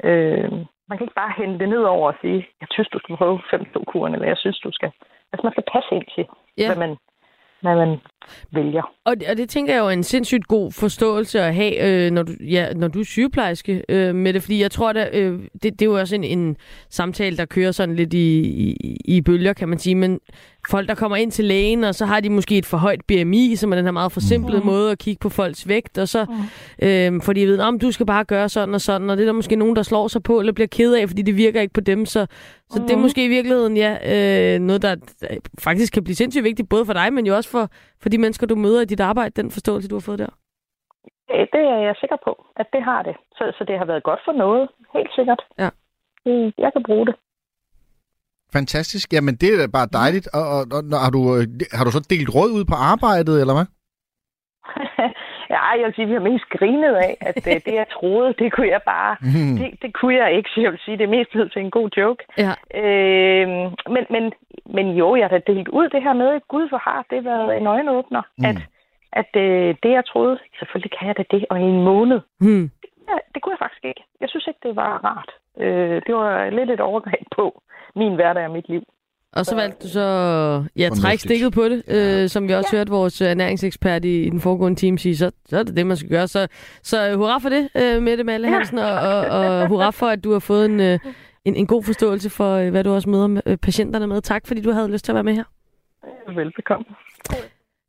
Øh, 0.03 0.51
man 0.87 0.97
kan 0.97 1.05
ikke 1.05 1.21
bare 1.23 1.33
hente 1.37 1.59
det 1.59 1.69
ned 1.69 1.83
over 1.83 2.07
og 2.11 2.17
sige, 2.21 2.47
jeg 2.61 2.67
synes, 2.71 2.89
du 2.89 2.99
skal 2.99 3.17
prøve 3.17 3.41
5 3.51 3.65
kuren 3.87 4.13
eller 4.13 4.27
jeg 4.27 4.37
synes, 4.37 4.59
du 4.59 4.71
skal. 4.71 4.91
Altså, 5.31 5.43
man 5.47 5.51
skal 5.53 5.63
passe 5.73 5.89
ind 5.97 6.05
til, 6.15 6.25
Ja. 6.57 6.67
hvad, 6.67 6.79
man, 6.87 6.97
hvad 7.61 7.75
man 7.75 7.91
vælger. 8.53 8.91
Og, 9.05 9.19
det- 9.19 9.27
og 9.29 9.37
det 9.37 9.49
tænker 9.49 9.73
jeg 9.73 9.79
jo 9.79 9.85
er 9.85 9.89
en 9.91 10.03
sindssygt 10.03 10.47
god 10.47 10.71
forståelse 10.71 11.41
at 11.41 11.55
have, 11.55 12.05
øh, 12.05 12.11
når, 12.11 12.23
du, 12.23 12.31
ja, 12.49 12.73
når 12.73 12.87
du 12.87 12.99
er 12.99 13.03
sygeplejerske 13.03 13.83
øh, 13.89 14.15
med 14.15 14.33
det. 14.33 14.43
Fordi 14.43 14.61
jeg 14.61 14.71
tror, 14.71 14.89
at 14.89 15.09
øh, 15.15 15.39
det, 15.53 15.63
det 15.63 15.81
er 15.81 15.85
jo 15.85 15.99
også 15.99 16.15
en, 16.15 16.23
en 16.23 16.55
samtale, 16.89 17.37
der 17.37 17.45
kører 17.45 17.71
sådan 17.71 17.95
lidt 17.95 18.13
i, 18.13 18.39
i, 18.41 18.97
i 19.05 19.21
bølger, 19.21 19.53
kan 19.53 19.69
man 19.69 19.79
sige. 19.79 19.95
Men 19.95 20.19
folk, 20.69 20.87
der 20.89 20.95
kommer 20.95 21.17
ind 21.17 21.31
til 21.31 21.45
lægen, 21.45 21.83
og 21.83 21.95
så 21.95 22.05
har 22.05 22.19
de 22.19 22.29
måske 22.29 22.57
et 22.57 22.65
for 22.65 22.77
højt 22.77 23.01
BMI, 23.07 23.55
som 23.55 23.71
er 23.71 23.75
den 23.75 23.85
her 23.85 23.91
meget 23.91 24.11
forsimplede 24.11 24.59
mm. 24.59 24.65
måde 24.65 24.91
at 24.91 24.97
kigge 24.99 25.19
på 25.19 25.29
folks 25.29 25.67
vægt. 25.67 25.97
Og 25.97 26.07
så, 26.07 26.25
øh, 26.81 27.21
fordi 27.21 27.39
jeg 27.41 27.47
ved, 27.49 27.59
om 27.59 27.79
du 27.79 27.91
skal 27.91 28.05
bare 28.05 28.23
gøre 28.23 28.49
sådan 28.49 28.75
og 28.75 28.81
sådan. 28.81 29.09
Og 29.09 29.17
det 29.17 29.23
er 29.23 29.25
der 29.25 29.33
måske 29.33 29.55
nogen, 29.55 29.75
der 29.75 29.83
slår 29.83 30.07
sig 30.07 30.23
på, 30.23 30.39
eller 30.39 30.53
bliver 30.53 30.67
ked 30.67 30.93
af, 30.93 31.07
fordi 31.09 31.21
det 31.21 31.37
virker 31.37 31.61
ikke 31.61 31.73
på 31.73 31.81
dem. 31.81 32.05
Så, 32.05 32.25
så 32.71 32.79
det 32.79 32.91
er 32.91 32.95
Mhm. 32.95 33.01
måske 33.01 33.25
i 33.25 33.27
virkeligheden 33.27 33.77
ja, 33.77 34.53
øh, 34.55 34.59
noget, 34.61 34.81
der 34.81 34.95
der 34.95 35.27
faktisk 35.59 35.93
kan 35.93 36.03
blive 36.03 36.15
sindssygt 36.15 36.43
vigtigt, 36.43 36.69
både 36.69 36.85
for 36.85 36.93
dig, 36.93 37.13
men 37.13 37.25
jo 37.27 37.35
også 37.35 37.49
for, 37.49 37.69
for 38.01 38.09
de 38.15 38.21
mennesker, 38.23 38.45
du 38.47 38.55
møder 38.65 38.81
i 38.81 38.85
dit 38.93 38.99
arbejde, 39.11 39.41
den 39.41 39.51
forståelse, 39.51 39.87
du 39.89 39.95
har 39.95 40.05
fået 40.09 40.19
der. 40.19 40.31
Det 41.55 41.63
er 41.75 41.79
jeg 41.89 41.95
sikker 42.01 42.17
på, 42.27 42.33
at 42.61 42.67
det 42.73 42.81
har 42.89 43.01
det. 43.07 43.15
Så, 43.37 43.43
så 43.57 43.61
det 43.69 43.75
har 43.81 43.85
været 43.91 44.03
godt 44.09 44.21
for 44.25 44.31
noget, 44.43 44.63
helt 44.95 45.11
sikkert. 45.17 45.41
Ja. 45.63 45.69
Øh, 46.27 46.51
Jeg 46.63 46.71
kan 46.73 46.83
bruge 46.89 47.05
det. 47.09 47.15
Fantastisk. 48.57 49.13
Jamen, 49.13 49.35
det 49.35 49.49
er 49.53 49.57
da 49.57 49.67
bare 49.77 49.89
dejligt. 50.01 50.27
Og, 50.37 50.45
og, 50.55 50.61
og 50.95 50.99
har, 51.05 51.11
du, 51.17 51.21
øh, 51.37 51.45
har 51.77 51.83
du 51.85 51.91
så 51.91 52.01
delt 52.09 52.29
råd 52.35 52.49
ud 52.57 52.65
på 52.71 52.75
arbejdet, 52.91 53.35
eller 53.41 53.53
hvad? 53.57 53.67
Jeg 55.79 55.85
vil 55.85 55.95
sige, 55.95 56.03
at 56.03 56.09
vi 56.09 56.13
har 56.13 56.29
mest 56.31 56.45
grinet 56.49 56.95
af, 56.95 57.17
at 57.21 57.47
øh, 57.47 57.53
det, 57.65 57.73
jeg 57.81 57.87
troede, 57.97 58.33
det 58.39 58.53
kunne 58.53 58.67
jeg 58.75 58.81
bare... 58.85 59.15
Mhm. 59.29 59.57
Det, 59.57 59.81
det 59.81 59.93
kunne 59.93 60.15
jeg 60.15 60.33
ikke, 60.37 60.49
så 60.49 60.61
jeg 60.61 60.71
vil 60.71 60.79
sige, 60.85 60.97
det 60.97 61.03
er 61.03 61.15
mest 61.17 61.31
blevet 61.31 61.51
til 61.51 61.61
en 61.61 61.71
god 61.71 61.89
joke. 61.97 62.23
Ja. 62.37 62.53
Øh, 62.81 63.47
men, 63.95 64.03
men, 64.09 64.33
men 64.65 64.85
jo, 65.01 65.15
jeg 65.15 65.23
har 65.29 65.37
da 65.37 65.51
delt 65.53 65.67
ud 65.67 65.89
det 65.89 66.03
her 66.03 66.13
med, 66.13 66.39
Gud 66.47 66.69
hvor 66.69 66.81
har 66.89 67.05
det 67.09 67.25
været 67.25 67.57
en 67.57 67.67
øjenåbner, 67.67 68.21
mm. 68.37 68.45
at, 68.45 68.57
at 69.21 69.31
øh, 69.35 69.75
det, 69.83 69.91
jeg 69.91 70.05
troede, 70.05 70.39
selvfølgelig 70.59 70.91
kan 70.97 71.07
jeg 71.07 71.17
da 71.17 71.23
det, 71.31 71.45
og 71.49 71.59
i 71.59 71.63
en 71.63 71.83
måned, 71.83 72.19
Hmm. 72.39 72.69
ja, 73.09 73.17
det 73.33 73.41
kunne 73.41 73.53
jeg 73.53 73.63
faktisk 73.65 73.85
ikke. 73.85 74.03
Jeg 74.21 74.29
synes 74.29 74.47
ikke, 74.47 74.59
det 74.63 74.75
var 74.75 74.91
rart. 75.09 75.31
Øh, 75.63 76.01
det 76.07 76.15
var 76.15 76.49
lidt 76.49 76.69
et 76.69 76.79
overgreb 76.79 77.25
på 77.35 77.61
min 77.95 78.15
hverdag 78.15 78.45
og 78.45 78.51
mit 78.51 78.69
liv. 78.69 78.83
Og 79.35 79.45
så 79.45 79.55
valgte 79.55 79.87
du 79.87 79.91
så 79.91 80.63
ja, 80.75 80.89
trække 80.89 81.21
stikket 81.21 81.53
på 81.53 81.69
det, 81.69 81.83
øh, 81.87 82.29
som 82.29 82.47
vi 82.47 82.53
også 82.53 82.69
ja. 82.73 82.77
hørte 82.77 82.91
vores 82.91 83.21
øh, 83.21 83.27
ernæringsekspert 83.27 84.05
i, 84.05 84.23
i 84.23 84.29
den 84.29 84.41
foregående 84.41 84.79
time 84.79 84.99
sige, 84.99 85.17
så, 85.17 85.31
så 85.49 85.57
er 85.57 85.63
det 85.63 85.77
det, 85.77 85.87
man 85.87 85.97
skal 85.97 86.09
gøre. 86.09 86.27
Så, 86.27 86.47
så 86.83 87.09
øh, 87.09 87.17
hurra 87.17 87.37
for 87.37 87.49
det, 87.49 87.69
øh, 87.75 88.01
Mette 88.01 88.23
Malle 88.23 88.47
Hansen, 88.47 88.77
og, 88.77 88.91
og, 88.91 89.19
og 89.25 89.67
hurra 89.67 89.89
for, 89.89 90.07
at 90.07 90.23
du 90.23 90.31
har 90.31 90.39
fået 90.39 90.65
en, 90.65 90.79
øh, 90.79 90.99
en, 91.45 91.55
en 91.55 91.67
god 91.67 91.83
forståelse 91.83 92.29
for, 92.29 92.55
øh, 92.55 92.69
hvad 92.69 92.83
du 92.83 92.93
også 92.93 93.09
møder 93.09 93.27
med, 93.27 93.41
øh, 93.45 93.57
patienterne 93.57 94.07
med. 94.07 94.21
Tak, 94.21 94.47
fordi 94.47 94.61
du 94.61 94.71
havde 94.71 94.91
lyst 94.91 95.05
til 95.05 95.11
at 95.11 95.15
være 95.15 95.23
med 95.23 95.33
her. 95.33 95.43
Velbekomme. 96.35 96.85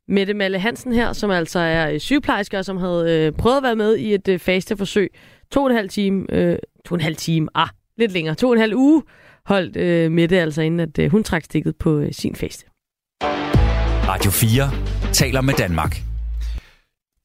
Mette 0.07 0.33
Malle 0.33 0.59
Hansen 0.59 0.93
her, 0.93 1.13
som 1.13 1.31
altså 1.31 1.59
er 1.59 1.97
sygeplejerske, 1.97 2.57
og 2.57 2.65
som 2.65 2.77
havde 2.77 3.25
øh, 3.27 3.31
prøvet 3.31 3.57
at 3.57 3.63
være 3.63 3.75
med 3.75 3.95
i 3.95 4.13
et 4.13 4.27
øh, 4.27 4.39
fasteforsøg. 4.39 5.11
To 5.51 5.63
og 5.63 5.69
en 5.69 5.75
halv 5.75 5.89
time, 5.89 6.25
øh, 6.29 6.57
to 6.85 6.93
og 6.93 6.95
en 6.95 7.01
halv 7.01 7.15
time, 7.15 7.47
ah, 7.55 7.67
lidt 7.97 8.11
længere, 8.11 8.35
to 8.35 8.47
og 8.47 8.53
en 8.53 8.59
halv 8.59 8.75
uge 8.75 9.03
holdt 9.47 9.75
øh, 9.77 10.11
Mette 10.11 10.39
altså, 10.39 10.61
inden 10.61 10.79
at 10.79 10.99
øh, 10.99 11.11
hun 11.11 11.23
trak 11.23 11.43
stikket 11.43 11.75
på 11.75 11.97
øh, 11.97 12.11
sin 12.13 12.35
faste. 12.35 12.65
Radio 14.07 14.31
4 14.31 14.71
taler 15.13 15.41
med 15.41 15.53
Danmark. 15.53 16.01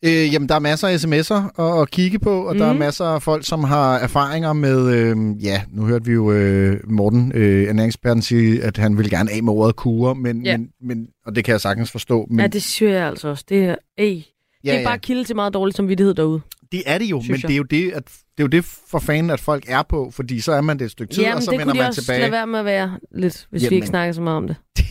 Øh, 0.04 0.32
jamen, 0.34 0.48
der 0.48 0.54
er 0.54 0.58
masser 0.58 0.88
af 0.88 0.96
sms'er 0.96 1.62
at, 1.62 1.80
at 1.82 1.90
kigge 1.90 2.18
på, 2.18 2.42
og 2.46 2.52
mm. 2.54 2.58
der 2.58 2.66
er 2.66 2.72
Mhm. 2.72 2.78
masser 2.78 3.04
af 3.04 3.22
folk, 3.22 3.46
som 3.46 3.64
har 3.64 3.98
erfaringer 3.98 4.52
med... 4.52 4.88
Øh, 4.94 5.44
ja, 5.44 5.62
nu 5.70 5.84
hørte 5.86 6.04
vi 6.04 6.12
jo 6.12 6.32
øh, 6.32 6.80
Morten, 6.90 7.32
øh, 7.34 7.68
ernæringsperten, 7.68 8.22
sige, 8.22 8.62
at 8.64 8.76
han 8.76 8.98
vil 8.98 9.10
gerne 9.10 9.32
af 9.32 9.42
med 9.42 9.52
ordet 9.52 9.76
kure, 9.76 10.14
men, 10.14 10.44
Ja. 10.46 10.56
men, 10.56 10.68
men, 10.80 11.08
og 11.26 11.36
det 11.36 11.44
kan 11.44 11.52
jeg 11.52 11.60
sagtens 11.60 11.90
forstå. 11.90 12.26
Men 12.30 12.40
Ja, 12.40 12.46
det 12.46 12.62
synes 12.62 12.92
jeg 12.92 13.06
altså 13.08 13.28
også. 13.28 13.44
Det 13.48 13.64
er, 13.64 13.74
ej, 13.98 14.04
det 14.04 14.24
Ja, 14.64 14.74
er 14.74 14.80
ja. 14.80 14.86
bare 14.88 14.98
kilde 14.98 15.24
til 15.24 15.36
meget 15.36 15.54
dårlig 15.54 15.74
samvittighed 15.74 16.14
derude. 16.14 16.40
Det 16.72 16.82
er 16.86 16.98
det 16.98 17.04
jo, 17.04 17.22
men 17.28 17.36
det 17.40 17.50
er 17.50 17.56
jo 17.56 17.62
det, 17.62 17.90
at, 17.92 18.04
det 18.06 18.12
er 18.38 18.42
jo 18.42 18.46
det 18.46 18.64
for 18.64 18.98
fanden, 18.98 19.30
at 19.30 19.40
folk 19.40 19.64
er 19.68 19.82
på, 19.82 20.10
fordi 20.10 20.40
så 20.40 20.52
er 20.52 20.60
man 20.60 20.78
det 20.78 20.84
et 20.84 20.90
stykke 20.90 21.14
tid, 21.14 21.22
Jamen, 21.22 21.36
og 21.36 21.42
så 21.42 21.50
det 21.50 21.58
vender 21.58 21.72
kunne 21.72 21.78
de 21.78 21.82
man 21.82 21.88
også 21.88 22.00
tilbage. 22.02 22.20
lade 22.20 22.32
være 22.32 22.46
med 22.46 22.58
at 22.58 22.64
være 22.64 22.98
lidt, 23.14 23.46
hvis 23.50 23.62
Jamen. 23.62 23.70
vi 23.70 23.74
ikke 23.74 23.86
snakker 23.86 24.12
så 24.12 24.20
meget 24.22 24.36
om 24.36 24.46
det. 24.48 24.56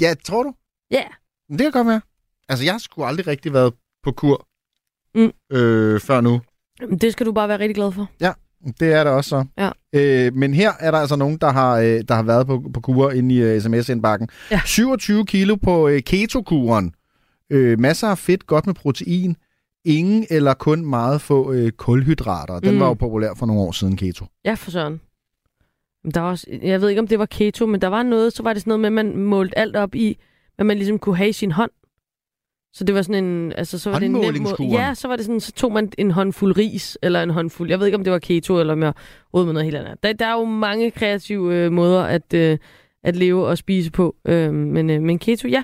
Ja, 0.00 0.14
tror 0.24 0.42
du? 0.42 0.52
Ja. 0.90 1.02
Men 1.48 1.58
det 1.58 1.64
kan 1.64 1.72
godt 1.72 1.86
være. 1.86 2.00
Altså, 2.48 2.64
jeg 2.64 2.80
sgu 2.80 3.04
aldrig 3.04 3.26
rigtig 3.26 3.52
været 3.52 3.72
på 4.02 4.12
kur 4.12 4.46
Mm. 5.14 5.32
øh, 5.52 6.00
før 6.00 6.20
nu. 6.20 6.40
Det 7.00 7.12
skal 7.12 7.26
du 7.26 7.32
bare 7.32 7.48
være 7.48 7.58
rigtig 7.58 7.74
glad 7.74 7.92
for. 7.92 8.10
Ja. 8.20 8.32
Det 8.80 8.92
er 8.92 9.04
der 9.04 9.10
også 9.10 9.28
så. 9.30 9.44
Ja. 9.58 9.70
Øh, 10.26 10.34
men 10.34 10.54
her 10.54 10.72
er 10.80 10.90
der 10.90 10.98
altså 10.98 11.16
nogen, 11.16 11.36
der 11.36 11.52
har, 11.52 11.76
øh, 11.78 12.02
der 12.08 12.14
har 12.14 12.22
været 12.22 12.46
på, 12.46 12.70
på 12.74 12.80
kur 12.80 13.10
inde 13.10 13.34
i 13.34 13.56
uh, 13.56 13.62
sms-indbakken. 13.62 14.28
Ja. 14.50 14.60
27 14.64 15.26
kilo 15.26 15.56
på 15.56 15.88
øh, 15.88 16.02
keto-kuren. 16.02 16.94
Øh, 17.50 17.80
masser 17.80 18.08
af 18.08 18.18
fedt, 18.18 18.46
godt 18.46 18.66
med 18.66 18.74
protein. 18.74 19.36
Ingen 19.84 20.26
eller 20.30 20.54
kun 20.54 20.86
meget 20.86 21.20
få 21.20 21.52
øh, 21.52 21.70
kulhydrater. 21.72 22.60
Den 22.60 22.68
Mm. 22.70 22.74
mm. 22.74 22.80
var 22.80 22.86
jo 22.86 22.94
populær 22.94 23.34
for 23.36 23.46
nogle 23.46 23.62
år 23.62 23.72
siden, 23.72 23.96
keto. 23.96 24.24
Ja, 24.44 24.54
for 24.54 24.70
søren. 24.70 25.00
Der 26.14 26.20
var 26.20 26.30
også, 26.30 26.46
jeg 26.62 26.80
ved 26.80 26.88
ikke, 26.88 27.00
om 27.00 27.08
det 27.08 27.18
var 27.18 27.26
keto, 27.26 27.66
men 27.66 27.80
der 27.80 27.88
var 27.88 28.02
noget, 28.02 28.32
så 28.32 28.42
var 28.42 28.52
det 28.52 28.62
sådan 28.62 28.78
noget 28.80 28.92
med, 28.92 29.00
at 29.02 29.06
man 29.06 29.16
målte 29.24 29.58
alt 29.58 29.76
op 29.76 29.94
i, 29.94 30.18
hvad 30.56 30.64
man 30.64 30.76
ligesom 30.76 30.98
kunne 30.98 31.16
have 31.16 31.28
i 31.28 31.32
sin 31.32 31.52
hånd. 31.52 31.70
Så 32.72 32.84
det 32.84 32.94
var 32.94 33.02
sådan 33.02 33.24
en... 33.24 33.52
Altså, 33.52 33.78
så 33.78 33.90
var 33.90 33.98
det 33.98 34.06
en 34.06 34.12
nem 34.12 34.42
måde. 34.42 34.72
Ja, 34.72 34.94
så 34.94 35.08
var 35.08 35.16
det 35.16 35.24
sådan, 35.24 35.40
så 35.40 35.52
tog 35.52 35.72
man 35.72 35.92
en 35.98 36.10
håndfuld 36.10 36.56
ris, 36.56 36.98
eller 37.02 37.22
en 37.22 37.30
håndfuld... 37.30 37.70
Jeg 37.70 37.78
ved 37.78 37.86
ikke, 37.86 37.98
om 37.98 38.04
det 38.04 38.12
var 38.12 38.18
keto, 38.18 38.60
eller 38.60 38.72
om 38.72 38.82
jeg 38.82 38.92
råd 39.34 39.44
med 39.44 39.52
noget 39.52 39.64
helt 39.64 39.76
andet. 39.76 40.02
Der, 40.02 40.12
der 40.12 40.26
er 40.26 40.32
jo 40.32 40.44
mange 40.44 40.90
kreative 40.90 41.54
øh, 41.54 41.72
måder 41.72 42.02
at, 42.02 42.34
øh, 42.34 42.58
at 43.02 43.16
leve 43.16 43.46
og 43.46 43.58
spise 43.58 43.90
på. 43.90 44.16
Øh, 44.24 44.54
men, 44.54 44.90
øh, 44.90 45.02
men 45.02 45.18
keto, 45.18 45.48
ja. 45.48 45.62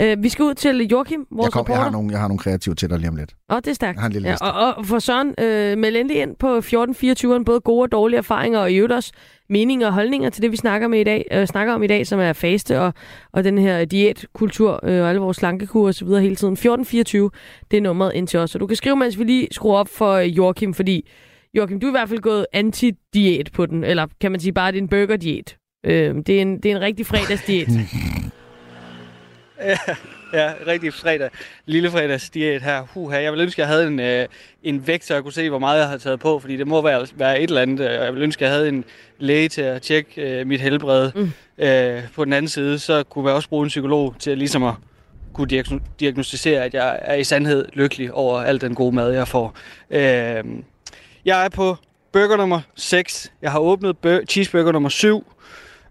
Øh, 0.00 0.22
vi 0.22 0.28
skal 0.28 0.42
ud 0.42 0.54
til 0.54 0.88
Joachim, 0.92 1.26
vores 1.30 1.46
Jeg, 1.46 1.52
kom, 1.52 1.58
jeg, 1.58 1.64
reporter. 1.64 1.82
har 1.82 1.90
nogle, 1.90 2.10
jeg 2.12 2.20
har 2.20 2.28
nogle 2.28 2.38
kreative 2.38 2.74
til 2.74 2.90
dig 2.90 2.98
lige 2.98 3.08
om 3.08 3.16
lidt. 3.16 3.34
Åh, 3.52 3.56
det 3.56 3.66
er 3.66 3.72
stærkt. 3.72 3.96
Jeg 3.96 4.00
har 4.02 4.06
en 4.06 4.12
lille 4.12 4.28
ja, 4.28 4.32
liste. 4.32 4.42
og, 4.42 4.74
og 4.76 4.86
for 4.86 4.98
Søren, 4.98 5.34
øh, 5.40 5.78
meld 5.78 5.96
endelig 5.96 6.22
ind 6.22 6.36
på 6.36 6.58
1424'eren, 6.58 7.44
både 7.44 7.60
gode 7.60 7.82
og 7.82 7.92
dårlige 7.92 8.18
erfaringer, 8.18 8.58
og 8.58 8.72
i 8.72 8.76
øvrigt 8.76 8.92
også 8.92 9.12
meninger 9.50 9.86
og 9.86 9.92
holdninger 9.92 10.30
til 10.30 10.42
det, 10.42 10.52
vi 10.52 10.56
snakker, 10.56 10.88
med 10.88 11.00
i 11.00 11.04
dag, 11.04 11.24
øh, 11.32 11.46
snakker 11.46 11.74
om 11.74 11.82
i 11.82 11.86
dag, 11.86 12.06
som 12.06 12.20
er 12.20 12.32
faste 12.32 12.80
og, 12.80 12.94
og 13.32 13.44
den 13.44 13.58
her 13.58 13.84
diætkultur 13.84 14.80
øh, 14.82 15.02
og 15.02 15.08
alle 15.08 15.20
vores 15.20 15.36
slankekur 15.36 15.86
og 15.86 15.94
så 15.94 16.04
videre 16.04 16.20
hele 16.22 16.36
tiden. 16.36 16.52
1424, 16.52 17.30
det 17.70 17.76
er 17.76 17.80
nummeret 17.80 18.12
ind 18.14 18.28
til 18.28 18.38
os. 18.38 18.54
Og 18.54 18.60
du 18.60 18.66
kan 18.66 18.76
skrive, 18.76 18.96
mens 18.96 19.18
vi 19.18 19.24
lige 19.24 19.48
skruer 19.50 19.76
op 19.78 19.88
for 19.88 20.12
øh, 20.12 20.36
Joachim, 20.36 20.74
fordi 20.74 21.08
Joachim, 21.54 21.80
du 21.80 21.86
er 21.86 21.90
i 21.90 21.92
hvert 21.92 22.08
fald 22.08 22.20
gået 22.20 22.46
anti-diæt 22.52 23.50
på 23.52 23.66
den, 23.66 23.84
eller 23.84 24.06
kan 24.20 24.30
man 24.30 24.40
sige 24.40 24.52
bare, 24.52 24.72
det 24.72 24.78
er 24.78 24.82
en 24.82 24.88
burger-diæt. 24.88 25.56
Øh, 25.86 26.14
det, 26.26 26.28
er 26.28 26.42
en, 26.42 26.56
det 26.56 26.70
er 26.72 26.76
en 26.76 26.82
rigtig 26.82 27.06
fredagsdiæt. 27.06 27.68
Ja, 30.32 30.52
rigtig 30.66 30.94
fredag. 30.94 31.30
Lille 31.66 31.90
fredagsdiæt 31.90 32.62
her. 32.62 32.82
Huha, 32.94 33.22
jeg 33.22 33.32
vil 33.32 33.40
ønske, 33.40 33.60
jeg 33.60 33.68
havde 33.68 33.86
en, 33.86 34.00
øh, 34.00 34.26
en 34.62 34.86
vægt, 34.86 35.04
så 35.04 35.14
jeg 35.14 35.22
kunne 35.22 35.32
se, 35.32 35.48
hvor 35.50 35.58
meget 35.58 35.80
jeg 35.80 35.88
har 35.88 35.96
taget 35.98 36.20
på, 36.20 36.38
fordi 36.38 36.56
det 36.56 36.66
må 36.66 36.82
være, 36.82 37.06
være 37.14 37.40
et 37.40 37.48
eller 37.48 37.62
andet. 37.62 37.80
øh, 37.88 37.92
Jeg 37.94 38.14
vil 38.14 38.22
ønske, 38.22 38.44
jeg 38.44 38.52
havde 38.52 38.68
en 38.68 38.84
læge 39.18 39.48
til 39.48 39.62
at 39.62 39.82
tjekke 39.82 40.22
øh, 40.40 40.46
mit 40.46 40.60
helbred. 40.60 41.10
Mm. 41.14 41.32
Øh, 41.64 42.02
på 42.14 42.24
den 42.24 42.32
anden 42.32 42.48
side, 42.48 42.78
så 42.78 43.02
kunne 43.02 43.26
jeg 43.28 43.34
også 43.36 43.48
bruge 43.48 43.62
en 43.64 43.68
psykolog 43.68 44.14
til 44.18 44.30
at, 44.30 44.38
ligesom 44.38 44.62
at 44.64 44.74
kunne 45.32 45.60
diagno- 45.62 45.82
diagnostisere, 46.00 46.64
at 46.64 46.74
jeg 46.74 46.98
er 47.02 47.14
i 47.14 47.24
sandhed 47.24 47.64
lykkelig 47.72 48.12
over 48.12 48.40
al 48.40 48.60
den 48.60 48.74
gode 48.74 48.94
mad, 48.94 49.12
jeg 49.12 49.28
får. 49.28 49.56
Øh, 49.90 50.44
jeg 51.24 51.44
er 51.44 51.48
på 51.48 51.76
burger 52.12 52.36
nummer 52.36 52.60
6. 52.76 53.32
Jeg 53.42 53.52
har 53.52 53.58
åbnet 53.58 53.96
bur- 54.06 54.24
cheeseburger 54.24 54.72
nummer 54.72 54.88
7. 54.88 55.26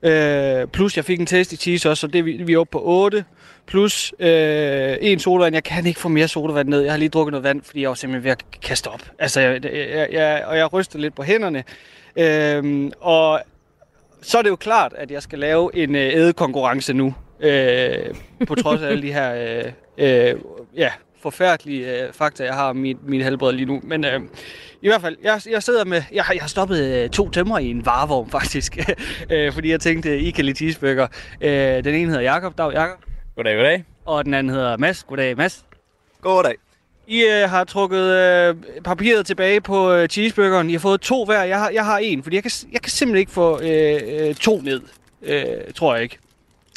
Øh, 0.04 0.68
plus 0.68 0.98
jeg 0.98 1.06
fik 1.06 1.20
en 1.20 1.26
test 1.26 1.54
i 1.54 1.56
cheese 1.56 1.90
også, 1.90 2.02
så 2.02 2.08
det 2.08 2.26
vi, 2.26 2.32
vi 2.32 2.54
er 2.54 2.58
oppe 2.60 2.72
på 2.72 2.82
8. 2.84 3.24
Plus 3.68 4.14
øh, 4.20 4.98
en 5.02 5.20
sodavand. 5.20 5.56
Jeg 5.56 5.64
kan 5.64 5.86
ikke 5.86 6.00
få 6.00 6.10
mere 6.10 6.28
sodavand 6.28 6.70
ned. 6.70 6.82
Jeg 6.82 6.92
har 6.92 6.98
lige 6.98 7.10
drukket 7.10 7.32
noget 7.32 7.44
vand, 7.44 7.62
fordi 7.62 7.82
jeg 7.82 7.90
var 7.90 7.96
simpelthen 7.96 8.24
ved 8.24 8.32
at 8.32 8.46
kaste 8.62 8.88
op. 8.88 9.02
Altså, 9.20 9.42
jeg, 9.42 9.66
jeg, 9.66 10.08
jeg, 10.12 10.44
og 10.48 10.58
jeg 10.58 10.74
ryster 10.74 11.00
lidt 11.00 11.16
på 11.16 11.24
hænderne. 11.24 11.64
Øh, 12.18 12.92
og 13.02 13.42
så 14.22 14.38
er 14.38 14.42
det 14.42 14.50
jo 14.50 14.56
klart, 14.56 14.94
at 14.98 15.12
jeg 15.12 15.24
skal 15.24 15.40
lave 15.40 15.76
en 15.76 15.96
øh, 15.96 16.14
ædekonkurrence 16.14 16.94
nu. 16.94 17.14
Øh, 17.40 17.98
på 18.48 18.56
trods 18.56 18.82
af 18.82 18.88
alle 18.90 19.02
de 19.02 19.14
her 19.14 19.34
øh, 19.36 19.72
øh, 19.98 20.36
ja, 20.76 20.92
forfærdelige 21.22 22.04
øh, 22.04 22.14
fakta, 22.14 22.44
jeg 22.44 22.54
har 22.54 22.70
om 22.70 22.76
mit, 22.76 22.98
mit 23.08 23.24
helbred 23.24 23.54
lige 23.54 23.66
nu. 23.66 23.82
Men 23.84 24.06
øh, 24.06 24.22
i 24.82 24.88
hvert 24.88 25.02
fald, 25.02 25.18
jeg, 25.24 25.42
jeg 25.52 25.64
sidder 25.64 25.86
med... 25.86 26.02
Jeg, 26.12 26.26
jeg 26.34 26.42
har 26.42 26.48
stoppet 26.48 26.84
øh, 26.84 27.10
to 27.10 27.30
tømmer 27.30 27.60
i 27.60 27.70
en 27.70 27.86
varevogn, 27.86 28.30
faktisk. 28.40 28.78
øh, 29.30 29.54
fordi 29.54 29.72
jeg 29.72 29.80
tænkte, 29.80 30.20
I 30.20 30.32
kan 30.32 30.46
lide 30.46 30.58
cheeseburger. 30.58 31.08
Øh, 31.42 31.84
den 31.84 31.96
ene 31.96 32.08
hedder 32.08 32.22
Jakob. 32.22 32.58
Dag, 32.58 32.72
Jakob. 32.74 33.15
Goddag, 33.36 33.56
goddag. 33.56 33.86
Og 34.06 34.26
den 34.26 34.34
anden 34.34 34.54
hedder 34.54 34.78
Mads. 34.78 35.04
Goddag, 35.04 35.38
Mads. 35.38 35.66
Goddag. 36.22 36.56
I 37.08 37.24
øh, 37.24 37.50
har 37.50 37.64
trukket 37.64 38.04
øh, 38.04 38.56
papiret 38.84 39.26
tilbage 39.26 39.62
på 39.62 39.92
øh, 39.92 40.10
cheeseburgeren. 40.10 40.70
I 40.70 40.74
har 40.74 40.80
fået 40.80 41.02
to 41.02 41.26
hver. 41.26 41.44
Jeg 41.44 41.60
har, 41.60 41.70
jeg 41.70 41.86
har 41.86 41.98
en, 41.98 42.24
fordi 42.24 42.36
jeg 42.36 42.44
kan, 42.44 42.52
jeg 42.72 42.82
kan 42.82 42.92
simpelthen 42.92 43.20
ikke 43.20 43.32
få 43.32 43.62
øh, 43.62 44.02
øh, 44.06 44.36
to 44.36 44.62
ned. 44.62 44.82
Øh, 45.22 45.74
tror 45.76 45.96
jeg 45.96 46.04
ikke. 46.04 46.18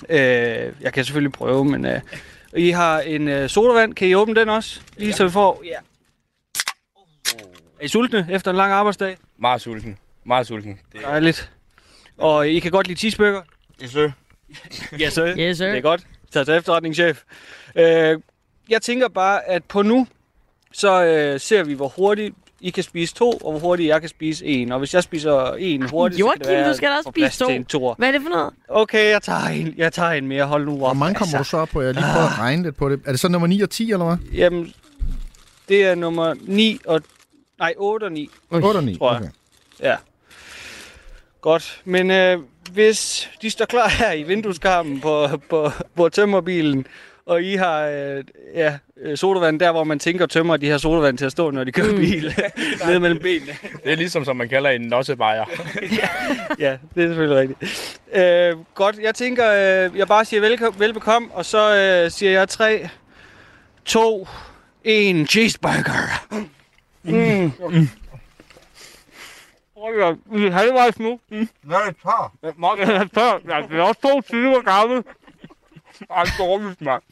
Øh, 0.08 0.72
jeg 0.80 0.92
kan 0.92 1.04
selvfølgelig 1.04 1.32
prøve, 1.32 1.64
men... 1.64 1.84
Øh, 1.84 2.00
I 2.56 2.70
har 2.70 3.00
en 3.00 3.28
øh, 3.28 3.48
sodavand. 3.48 3.94
Kan 3.94 4.08
I 4.08 4.14
åbne 4.14 4.34
den 4.34 4.48
også? 4.48 4.80
Lige 4.96 5.12
så 5.12 5.24
vi 5.24 5.30
får... 5.30 5.62
Ja. 5.64 5.76
Er 7.80 7.84
I 7.84 7.88
sultne 7.88 8.26
efter 8.30 8.50
en 8.50 8.56
lang 8.56 8.72
arbejdsdag? 8.72 9.16
Meget 9.38 9.60
sulten. 9.60 9.98
Meget 10.24 10.46
sulten. 10.46 10.78
Det 10.92 11.02
Dejligt. 11.02 11.52
Og 12.16 12.48
I 12.48 12.58
kan 12.58 12.70
godt 12.70 12.86
lide 12.86 12.98
cheeseburger? 12.98 13.42
Yes, 13.82 13.90
sir. 13.90 14.10
Yes, 15.02 15.12
sir. 15.12 15.34
Yes, 15.38 15.58
sir. 15.58 15.66
Det 15.66 15.76
er 15.76 15.80
godt. 15.80 16.06
Tag 16.32 16.44
til 16.46 16.54
efterretning, 16.54 16.94
chef. 16.94 17.22
Øh, 17.76 18.18
jeg 18.68 18.82
tænker 18.82 19.08
bare, 19.08 19.44
at 19.48 19.64
på 19.64 19.82
nu, 19.82 20.06
så 20.72 21.04
øh, 21.04 21.40
ser 21.40 21.64
vi, 21.64 21.74
hvor 21.74 21.88
hurtigt 21.88 22.34
I 22.60 22.70
kan 22.70 22.82
spise 22.82 23.14
to, 23.14 23.30
og 23.30 23.50
hvor 23.50 23.60
hurtigt 23.60 23.88
jeg 23.88 24.00
kan 24.00 24.08
spise 24.08 24.46
en. 24.46 24.72
Og 24.72 24.78
hvis 24.78 24.94
jeg 24.94 25.02
spiser 25.02 25.52
en 25.52 25.82
hurtigt, 25.90 26.18
så 26.18 26.20
Joachim, 26.26 26.40
kan 26.42 26.50
det 26.50 26.58
være, 26.58 26.70
du 26.70 26.76
skal 26.76 26.90
da 26.90 26.96
også 26.96 27.10
spise 27.10 27.38
to. 27.38 27.48
en 27.50 27.64
toer. 27.64 27.94
Hvad 27.98 28.08
er 28.08 28.12
det 28.12 28.22
for 28.22 28.28
noget? 28.28 28.54
Okay, 28.68 29.10
jeg 29.10 29.22
tager 29.22 29.44
en, 29.48 29.74
jeg 29.76 29.92
tager 29.92 30.10
en 30.10 30.26
mere. 30.28 30.44
Hold 30.44 30.64
nu 30.64 30.72
op. 30.72 30.78
Hvor 30.78 30.92
mange 30.92 31.14
kommer 31.14 31.38
du 31.38 31.44
så 31.44 31.56
op 31.56 31.68
på? 31.68 31.80
Jeg 31.82 31.94
lige 31.94 32.04
prøvet 32.12 32.26
at 32.26 32.38
regne 32.38 32.62
lidt 32.62 32.76
på 32.76 32.88
det. 32.88 33.00
Er 33.06 33.10
det 33.10 33.20
så 33.20 33.28
nummer 33.28 33.46
9 33.48 33.60
og 33.60 33.70
10, 33.70 33.92
eller 33.92 34.04
hvad? 34.06 34.16
Jamen, 34.32 34.72
det 35.68 35.84
er 35.86 35.94
nummer 35.94 36.34
9 36.40 36.80
og... 36.86 37.00
Nej, 37.58 37.74
8 37.76 38.04
og 38.04 38.12
9. 38.12 38.30
8 38.50 38.76
og 38.76 38.84
9, 38.84 38.98
tror 38.98 39.12
jeg. 39.12 39.20
okay. 39.20 39.30
Ja. 39.82 39.96
Godt. 41.40 41.80
Men 41.84 42.10
øh, 42.10 42.38
hvis 42.72 43.30
de 43.42 43.50
står 43.50 43.64
klar 43.64 43.88
her 43.88 44.12
i 44.12 44.22
vindueskarmen 44.22 45.00
på, 45.00 45.28
på, 45.50 45.70
på 45.96 46.08
tømmerbilen, 46.08 46.86
og 47.26 47.42
I 47.42 47.54
har 47.54 47.80
øh, 47.82 48.24
ja, 48.54 48.78
øh, 49.02 49.16
sodavand 49.16 49.60
der, 49.60 49.72
hvor 49.72 49.84
man 49.84 49.98
tænker 49.98 50.26
tømmer 50.26 50.56
de 50.56 50.66
her 50.66 50.78
sodavand 50.78 51.18
til 51.18 51.24
at 51.24 51.32
stå, 51.32 51.50
når 51.50 51.64
de 51.64 51.72
kører 51.72 51.96
bil, 51.96 52.34
ned 52.86 52.98
mellem 52.98 53.18
benene. 53.22 53.52
Det 53.84 53.92
er 53.92 53.96
ligesom, 53.96 54.24
som 54.24 54.36
man 54.36 54.48
kalder 54.48 54.70
en 54.70 54.80
nossebajer. 54.80 55.44
ja, 56.58 56.76
det 56.94 57.04
er 57.04 57.08
selvfølgelig 57.08 57.36
rigtigt. 57.38 58.00
Øh, 58.14 58.56
godt, 58.74 58.98
jeg 59.02 59.14
tænker, 59.14 59.50
øh, 59.52 59.98
jeg 59.98 60.08
bare 60.08 60.24
siger 60.24 60.42
velko- 60.56 60.78
velbekomme, 60.78 61.28
og 61.32 61.44
så 61.44 61.76
øh, 61.76 62.10
siger 62.10 62.32
jeg 62.32 62.48
3, 62.48 62.88
2, 63.84 64.28
1, 64.84 65.30
cheeseburger. 65.30 66.26
Mm. 67.02 67.52
Hold 67.60 67.74
da, 67.74 68.07
vi 70.26 70.46
er 70.46 70.50
halvvejs 70.52 70.98
nu. 70.98 71.20
Mm. 71.30 71.48
Hvad 71.62 71.76
er 71.76 71.84
det 71.84 71.96
tør? 72.02 72.32
Den 72.42 72.64
er 72.64 73.04
tør. 73.14 73.54
Ja, 73.54 73.62
det 73.68 73.78
er 73.78 73.82
også 73.82 74.00
to 74.00 74.20
timer 74.20 74.60
gammel. 74.62 75.04
Ej, 76.10 76.24
dårligt, 76.38 76.80
mand. 76.80 77.02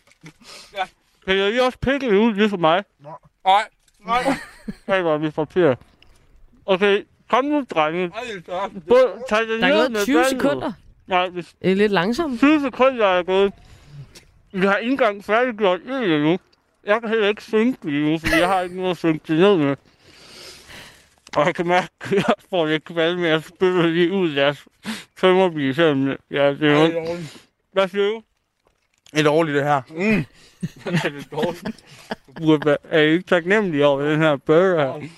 Ja. 0.76 0.82
Kan 1.26 1.36
jeg 1.36 1.50
lige 1.50 1.62
også 1.62 1.78
pikke 1.78 2.10
det 2.10 2.16
ud, 2.18 2.32
ligesom 2.34 2.60
mig? 2.60 2.84
Nej. 3.00 3.62
Nej. 4.06 4.22
Nej, 4.86 5.02
hvor 5.02 5.14
er 5.14 5.18
vi 5.18 5.30
papir. 5.30 5.74
Okay, 6.66 7.04
kom 7.30 7.44
nu, 7.44 7.64
drenge. 7.70 8.12
Både, 8.88 9.12
tag 9.28 9.40
det 9.40 9.48
Der 9.48 9.66
er 9.66 9.68
ned 9.72 9.76
gået 9.80 9.92
med 9.92 10.00
20 10.04 10.16
vandet. 10.16 10.30
sekunder. 10.30 10.72
Nej, 11.06 11.28
hvis 11.28 11.54
Det 11.62 11.70
er 11.70 11.76
lidt 11.76 11.92
langsomt. 11.92 12.38
20 12.38 12.60
sekunder 12.60 13.06
er 13.06 13.22
gået. 13.22 13.52
Vi 14.52 14.66
har 14.66 14.76
ikke 14.76 14.90
engang 14.92 15.24
færdiggjort 15.24 15.80
en 15.80 15.90
endnu. 15.92 16.38
Jeg 16.84 17.00
kan 17.00 17.08
heller 17.08 17.28
ikke 17.28 17.42
synke 17.42 17.78
det 17.82 17.94
endnu, 17.94 18.18
fordi 18.18 18.32
jeg 18.38 18.48
har 18.48 18.60
ikke 18.60 18.76
noget 18.76 18.90
at 18.90 18.96
synke 18.96 19.20
det 19.28 19.38
ned 19.38 19.56
med. 19.56 19.76
Og 21.36 21.46
jeg 21.46 21.54
kan 21.54 21.66
mærke, 21.66 21.88
at 22.00 22.12
jeg 22.12 22.24
får 22.50 22.66
lidt 22.66 22.84
kvalme 22.84 23.20
med 23.22 23.30
at 23.30 23.44
spille 23.44 23.92
lige 23.94 24.12
ud 24.12 24.28
af 24.28 24.34
deres 24.34 24.64
tømmerbil. 25.20 25.74
selvom 25.74 26.16
Ja, 26.30 26.50
det 26.54 26.62
er 26.72 26.82
jo... 26.82 27.16
Hvad 27.72 27.88
siger 27.88 28.04
du? 28.04 28.22
Det 29.12 29.18
er 29.20 29.24
dårligt, 29.24 29.54
det 29.54 29.64
her. 29.64 29.82
Mm. 29.90 30.24
er 31.04 31.08
det 31.08 31.30
dårligt? 31.32 31.84
Burde 32.38 32.66
være- 32.66 32.76
Er 32.90 33.00
I 33.00 33.12
ikke 33.12 33.24
taknemmelige 33.24 33.86
over 33.86 34.02
den 34.02 34.20
her 34.20 34.36
burger 34.36 34.80
her? 34.92 35.08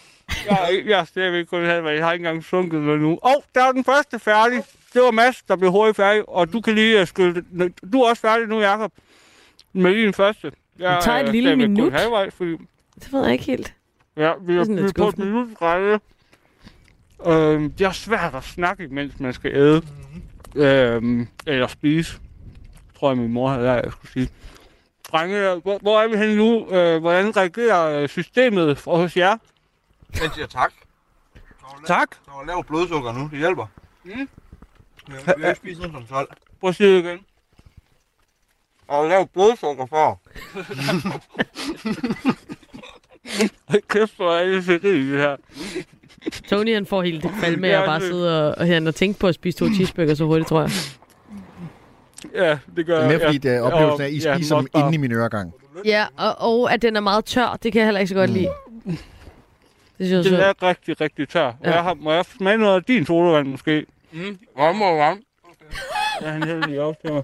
Jeg 0.46 0.58
er, 0.70 0.82
jeg 0.86 1.00
er 1.00 1.04
stadigvæk 1.04 1.46
kun 1.46 1.64
halvvejs. 1.64 1.96
Jeg 1.98 2.04
har 2.06 2.12
ikke 2.12 2.22
engang 2.26 2.44
sunket 2.44 2.80
noget 2.80 3.00
nu. 3.00 3.10
Åh, 3.10 3.18
oh, 3.22 3.42
der 3.54 3.62
er 3.64 3.72
den 3.72 3.84
første 3.84 4.18
færdig. 4.18 4.62
Det 4.94 5.02
var 5.02 5.10
Mads, 5.10 5.42
der 5.42 5.56
blev 5.56 5.70
hurtigt 5.70 5.96
færdig. 5.96 6.28
Og 6.28 6.52
du 6.52 6.60
kan 6.60 6.74
lige 6.74 7.00
uh, 7.02 7.06
skylle... 7.06 7.44
Du 7.92 8.00
er 8.02 8.08
også 8.10 8.22
færdig 8.22 8.46
nu, 8.48 8.60
Jacob. 8.60 8.92
Med 9.72 9.94
din 9.94 10.12
første. 10.14 10.52
Jeg 10.78 10.94
Det 10.96 11.04
tager 11.04 11.18
et 11.18 11.28
er 11.28 11.32
lille 11.32 11.56
minut. 11.56 11.92
Halvvejs, 11.92 12.34
fordi... 12.34 12.50
Det 12.94 13.12
ved 13.12 13.22
jeg 13.24 13.32
ikke 13.32 13.44
helt. 13.44 13.74
Ja, 14.18 14.32
vi 14.40 14.56
er 14.56 14.60
er, 14.60 14.64
vi 14.64 14.80
er 14.80 14.92
på 14.96 15.08
et 15.08 15.18
minut 15.18 15.48
række. 15.62 16.00
Øhm, 17.26 17.70
det 17.70 17.86
er 17.86 17.92
svært 17.92 18.34
at 18.34 18.44
snakke, 18.44 18.88
mens 18.88 19.20
man 19.20 19.32
skal 19.32 19.54
æde. 19.54 19.82
Øhm, 20.54 21.28
eller 21.46 21.66
spise. 21.66 22.20
Tror 22.98 23.10
jeg, 23.10 23.18
min 23.18 23.32
mor 23.32 23.48
havde 23.50 23.62
lært, 23.62 23.84
jeg 23.84 23.92
skulle 23.92 24.12
sige. 24.12 24.28
Drenge, 25.12 25.60
hvor, 25.60 25.78
hvor 25.78 26.00
er 26.00 26.08
vi 26.08 26.16
henne 26.16 26.36
nu? 26.36 26.66
Øh, 26.70 27.00
hvordan 27.00 27.36
reagerer 27.36 28.02
øh, 28.02 28.08
systemet 28.08 28.78
for 28.78 28.96
hos 28.96 29.16
jer? 29.16 29.36
Jeg 30.20 30.30
siger 30.34 30.46
tak. 30.46 30.72
Tak. 31.86 32.08
Der 32.26 32.32
var 32.36 32.44
lavt 32.44 32.66
blodsukker 32.66 33.12
nu, 33.12 33.28
det 33.30 33.38
hjælper. 33.38 33.66
Mm. 34.04 34.28
Jeg 35.08 35.34
vil 35.36 35.44
ikke 35.46 35.56
spise 35.56 35.80
noget 35.80 35.92
som 35.92 36.06
12. 36.06 36.28
Prøv 36.60 36.68
at 36.68 36.76
sige 36.76 36.96
det 36.96 37.04
igen. 37.04 37.18
Og 38.88 39.08
lavt 39.08 39.32
blodsukker 39.32 39.86
for. 39.86 40.20
Hold 43.68 43.82
kæft, 43.88 44.16
hvor 44.16 44.32
er 44.32 44.44
det 44.48 44.64
fedt 44.64 44.82
det 44.82 45.04
her. 45.06 45.36
Tony 46.48 46.74
han 46.74 46.86
får 46.86 47.02
helt 47.02 47.22
det 47.22 47.30
fald 47.40 47.56
med 47.56 47.70
at 47.70 47.84
bare 47.84 48.00
sidde 48.00 48.48
og, 48.48 48.54
og, 48.58 48.66
han 48.66 48.86
og 48.86 48.94
tænke 48.94 49.18
på 49.20 49.26
at 49.26 49.34
spise 49.34 49.58
to 49.58 49.66
cheeseburger 49.74 50.14
så 50.14 50.24
hurtigt, 50.24 50.48
tror 50.48 50.60
jeg. 50.60 50.70
Ja, 52.34 52.58
det 52.76 52.86
gør 52.86 52.94
Det 52.96 53.04
er 53.04 53.08
mere 53.08 53.18
jeg. 53.18 53.26
fordi, 53.26 53.38
det 53.38 53.50
er 53.56 53.60
oplevelsen 53.60 54.00
af, 54.00 54.06
at 54.06 54.12
I 54.12 54.18
Ja, 54.18 54.36
spiser 54.36 54.56
dem 54.56 54.66
inde 54.76 54.94
i 54.94 54.96
min 54.96 55.12
øregang. 55.12 55.52
Ja, 55.84 56.06
og, 56.16 56.34
og 56.38 56.72
at 56.72 56.82
den 56.82 56.96
er 56.96 57.00
meget 57.00 57.24
tør, 57.24 57.58
det 57.62 57.72
kan 57.72 57.78
jeg 57.78 57.86
heller 57.86 58.00
ikke 58.00 58.08
så 58.08 58.14
godt 58.14 58.30
lide. 58.30 58.48
Det 59.98 60.06
synes 60.06 60.26
jeg 60.26 60.32
Den 60.32 60.40
er 60.40 60.62
rigtig, 60.62 61.00
rigtig 61.00 61.28
tør. 61.28 61.52
Ja. 61.64 61.70
Jeg 61.70 61.82
har, 61.82 61.94
må 61.94 62.12
jeg 62.12 62.24
smage 62.38 62.58
noget 62.58 62.74
af 62.76 62.82
din 62.84 63.06
sodavand 63.06 63.48
måske? 63.48 63.86
Mm. 64.12 64.38
Varm 64.56 64.82
og 64.82 64.96
varm. 64.98 65.20
Ja, 66.22 66.28
han 66.30 66.42
hælder 66.42 66.66
lige 66.66 66.82
op 66.82 66.94
til 67.04 67.12
mig. 67.12 67.22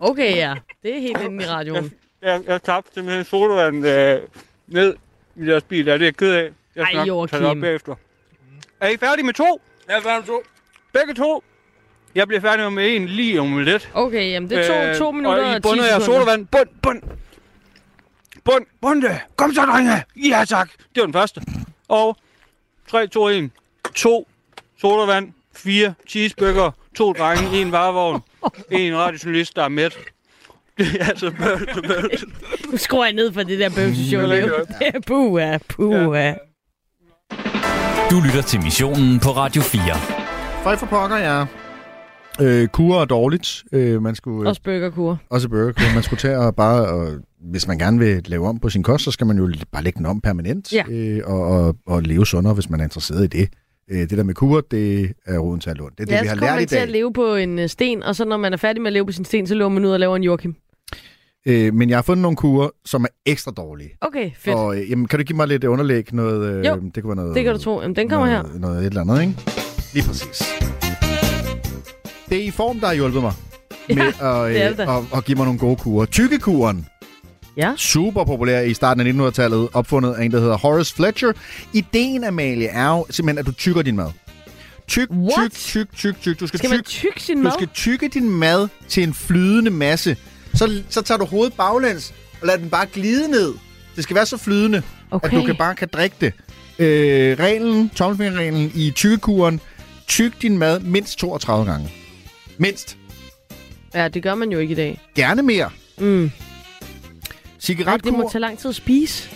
Okay, 0.00 0.36
ja. 0.36 0.54
Det 0.82 0.96
er 0.96 1.00
helt 1.00 1.20
inde 1.22 1.44
i 1.44 1.46
radioen. 1.46 1.92
Jeg, 2.24 2.40
jeg 2.46 2.62
tabte 2.62 2.90
simpelthen 2.94 3.24
sodavand 3.24 3.86
øh, 3.86 4.20
ned 4.66 4.94
i 5.36 5.46
deres 5.46 5.62
bil. 5.64 5.86
Ja, 5.86 5.92
det 5.94 6.00
er 6.02 6.06
jeg 6.06 6.16
ked 6.16 6.32
af. 6.32 6.50
Jeg 6.76 6.86
skal 6.86 6.98
Ej, 6.98 7.04
nok 7.06 7.30
tage 7.30 7.40
det 7.40 7.46
op 7.46 7.50
Joachim. 7.50 7.60
bagefter. 7.60 7.94
Er 8.80 8.88
I 8.88 8.96
færdige 8.96 9.24
med 9.26 9.34
to? 9.34 9.60
Jeg 9.88 9.96
er 9.96 10.00
færdig 10.02 10.18
med 10.20 10.26
to. 10.26 10.42
Begge 10.92 11.14
to? 11.14 11.44
Jeg 12.14 12.28
bliver 12.28 12.40
færdig 12.40 12.72
med 12.72 12.96
en 12.96 13.06
lige 13.06 13.40
om 13.40 13.58
lidt. 13.58 13.90
Okay, 13.94 14.30
jamen 14.30 14.50
det 14.50 14.70
er 14.70 14.92
to, 14.92 14.98
to 14.98 15.10
minutter 15.10 15.40
Øh, 15.42 15.46
og 15.46 15.50
og, 15.50 15.56
I 15.56 15.60
bunder 15.60 15.84
10 15.84 15.88
jer 15.90 15.98
sekunder. 15.98 16.20
sodavand. 16.20 16.46
Bund, 16.46 16.68
bund. 16.82 17.02
Bund, 18.44 18.66
bunde. 18.80 19.20
Kom 19.36 19.54
så, 19.54 19.60
drenge. 19.66 20.02
Ja, 20.30 20.44
tak. 20.48 20.70
Det 20.94 21.00
var 21.00 21.04
den 21.04 21.12
første. 21.12 21.40
Og 21.88 22.16
3, 22.90 23.06
2, 23.06 23.28
1. 23.28 23.50
To 23.94 24.28
sodavand. 24.80 25.32
Fire 25.56 25.94
cheeseburger. 26.08 26.70
To 26.96 27.12
drenge. 27.12 27.60
En 27.60 27.72
varevogn. 27.72 28.22
En 28.70 28.96
radiojournalist, 28.96 29.56
der 29.56 29.62
er 29.64 29.68
mæt. 29.68 29.98
Det 30.78 30.86
er 31.00 31.04
altså 31.04 31.30
bøvl, 31.38 31.68
bøvl. 31.88 32.10
Nu 32.72 32.76
skruer 32.76 33.04
jeg 33.04 33.14
ned 33.14 33.32
for 33.32 33.42
det 33.42 33.58
der 33.58 33.70
bøvseshow, 33.76 34.26
Leo. 34.26 34.48
Puha, 35.06 35.58
puha. 35.68 36.32
Du 38.10 38.20
lytter 38.26 38.42
til 38.46 38.60
missionen 38.62 39.20
på 39.20 39.28
Radio 39.30 39.62
4. 39.62 39.82
Fred 40.62 40.76
for 40.78 40.86
pokker, 40.86 41.16
ja. 41.16 41.44
Øh, 42.40 42.68
kur 42.68 43.00
er 43.00 43.04
dårligt. 43.04 43.64
Øh, 43.72 44.02
man 44.02 44.14
skulle, 44.14 44.48
Også 44.48 44.62
burgerkur. 44.62 45.18
Også 45.30 45.48
burgerkur. 45.48 45.94
Man 45.94 46.02
skulle 46.02 46.20
tage 46.20 46.38
og 46.38 46.54
bare... 46.56 46.88
Og, 46.88 47.08
hvis 47.50 47.68
man 47.68 47.78
gerne 47.78 47.98
vil 47.98 48.22
lave 48.26 48.46
om 48.48 48.58
på 48.58 48.68
sin 48.70 48.82
kost, 48.82 49.04
så 49.04 49.10
skal 49.10 49.26
man 49.26 49.38
jo 49.38 49.52
bare 49.72 49.82
lægge 49.84 49.98
den 49.98 50.06
om 50.06 50.20
permanent. 50.20 50.72
Ja. 50.72 50.82
Øh, 50.90 51.20
og, 51.24 51.42
og, 51.46 51.76
og 51.86 52.02
leve 52.02 52.26
sundere, 52.26 52.54
hvis 52.54 52.70
man 52.70 52.80
er 52.80 52.84
interesseret 52.84 53.24
i 53.24 53.26
det. 53.38 53.48
Øh, 53.90 53.98
det 53.98 54.10
der 54.10 54.22
med 54.24 54.34
kur, 54.34 54.60
det 54.60 55.12
er 55.26 55.38
roden 55.38 55.60
til 55.60 55.70
at 55.70 55.76
låne. 55.76 55.90
Det 55.98 56.00
er 56.00 56.04
det, 56.04 56.12
Ja, 56.12 56.20
vi 56.22 56.28
så 56.28 56.34
har 56.34 56.40
lært 56.40 56.54
i 56.56 56.58
man 56.60 56.66
til 56.68 56.76
at 56.76 56.82
dag. 56.82 56.92
leve 56.92 57.12
på 57.12 57.34
en 57.34 57.58
øh, 57.58 57.68
sten, 57.68 58.02
og 58.02 58.16
så 58.16 58.24
når 58.24 58.36
man 58.36 58.52
er 58.52 58.56
færdig 58.56 58.82
med 58.82 58.86
at 58.88 58.92
leve 58.92 59.06
på 59.06 59.12
sin 59.12 59.24
sten, 59.24 59.46
så 59.46 59.54
løber 59.54 59.68
man 59.68 59.84
ud 59.84 59.90
og 59.90 60.00
laver 60.00 60.16
en 60.16 60.22
Joachim. 60.24 60.54
Øh, 61.46 61.74
men 61.74 61.88
jeg 61.90 61.96
har 61.96 62.02
fundet 62.02 62.22
nogle 62.22 62.36
kurer, 62.36 62.68
som 62.84 63.04
er 63.04 63.08
ekstra 63.26 63.50
dårlige. 63.56 63.90
Okay, 64.00 64.30
fedt. 64.38 64.56
Og 64.56 64.76
øh, 64.76 64.90
jamen, 64.90 65.08
kan 65.08 65.18
du 65.18 65.24
give 65.24 65.36
mig 65.36 65.48
lidt 65.48 65.64
underlæg? 65.64 66.14
Noget, 66.14 66.48
øh, 66.54 66.64
Jo, 66.66 66.74
det 66.94 67.02
kunne 67.02 67.08
være 67.08 67.16
noget, 67.16 67.34
det 67.36 67.44
kan 67.44 67.52
du 67.54 67.58
tro. 67.60 67.80
Jamen, 67.80 67.96
den 67.96 68.08
kommer 68.08 68.26
her. 68.26 68.42
noget, 68.42 68.60
noget 68.60 68.78
et 68.78 68.84
eller 68.86 69.00
andet, 69.00 69.20
ikke? 69.20 69.34
Lige 69.94 70.06
præcis. 70.06 70.42
Det 72.28 72.38
er 72.38 72.42
i 72.44 72.50
form, 72.50 72.80
der 72.80 72.86
har 72.86 72.94
hjulpet 72.94 73.22
mig 73.22 73.32
Ja, 73.88 73.94
med 73.94 74.04
at, 74.20 74.48
øh, 74.48 74.54
det 74.78 74.80
at, 74.80 75.02
at 75.16 75.24
give 75.24 75.36
mig 75.36 75.44
nogle 75.44 75.58
gode 75.60 75.76
kurer. 75.76 76.06
Tykkekuren. 76.06 76.86
Ja. 77.56 77.72
Super 77.76 78.24
populær 78.24 78.60
i 78.60 78.74
starten 78.74 79.06
af 79.20 79.28
1900-tallet, 79.28 79.68
opfundet 79.72 80.12
af 80.14 80.24
en, 80.24 80.30
der 80.32 80.40
hedder 80.40 80.56
Horace 80.56 80.94
Fletcher. 80.94 81.32
Ideen, 81.72 82.24
Amalie, 82.24 82.66
er 82.68 82.88
jo 82.90 83.06
simpelthen, 83.10 83.38
at 83.38 83.46
du 83.46 83.52
tykker 83.52 83.82
din 83.82 83.96
mad. 83.96 84.10
Tyk, 84.88 85.10
What? 85.10 85.52
tyk, 85.52 85.88
tyk, 85.96 85.96
tyk, 85.96 86.20
tyk. 86.20 86.40
Du 86.40 86.46
skal, 86.46 86.58
Skal 86.58 86.70
man 86.70 86.78
tyk, 86.78 86.86
tykke 86.86 87.22
sin 87.22 87.36
du 87.36 87.42
mad? 87.42 87.52
skal 87.52 87.68
tykke 87.74 88.08
din 88.08 88.30
mad 88.30 88.68
til 88.88 89.02
en 89.02 89.14
flydende 89.14 89.70
masse. 89.70 90.16
Så, 90.54 90.82
så 90.90 91.02
tager 91.02 91.18
du 91.18 91.24
hovedet 91.24 91.52
baglæns 91.54 92.14
og 92.40 92.46
lader 92.46 92.58
den 92.58 92.70
bare 92.70 92.86
glide 92.86 93.28
ned. 93.30 93.54
Det 93.96 94.02
skal 94.04 94.16
være 94.16 94.26
så 94.26 94.36
flydende, 94.36 94.82
Okay. 95.10 95.26
at 95.28 95.32
du 95.34 95.46
kan 95.46 95.56
bare 95.56 95.74
kan 95.74 95.88
drikke 95.92 96.16
det. 96.20 96.32
Øh, 96.78 97.38
reglen, 97.38 97.88
tommelfingerreglen 97.88 98.72
i 98.74 98.90
tykkekuren. 98.90 99.60
Tyk 100.06 100.42
din 100.42 100.58
mad 100.58 100.80
mindst 100.80 101.18
32 101.18 101.66
gange. 101.70 101.92
Mindst. 102.58 102.96
Ja, 103.94 104.08
det 104.08 104.22
gør 104.22 104.34
man 104.34 104.50
jo 104.52 104.58
ikke 104.58 104.72
i 104.72 104.74
dag. 104.74 105.00
Gerne 105.14 105.42
mere. 105.42 105.70
Mm. 105.98 106.30
Cigaretkur. 107.60 108.10
det 108.10 108.18
må 108.18 108.28
tage 108.32 108.40
lang 108.40 108.58
tid 108.58 108.68
at 108.68 108.74
spise. 108.74 109.28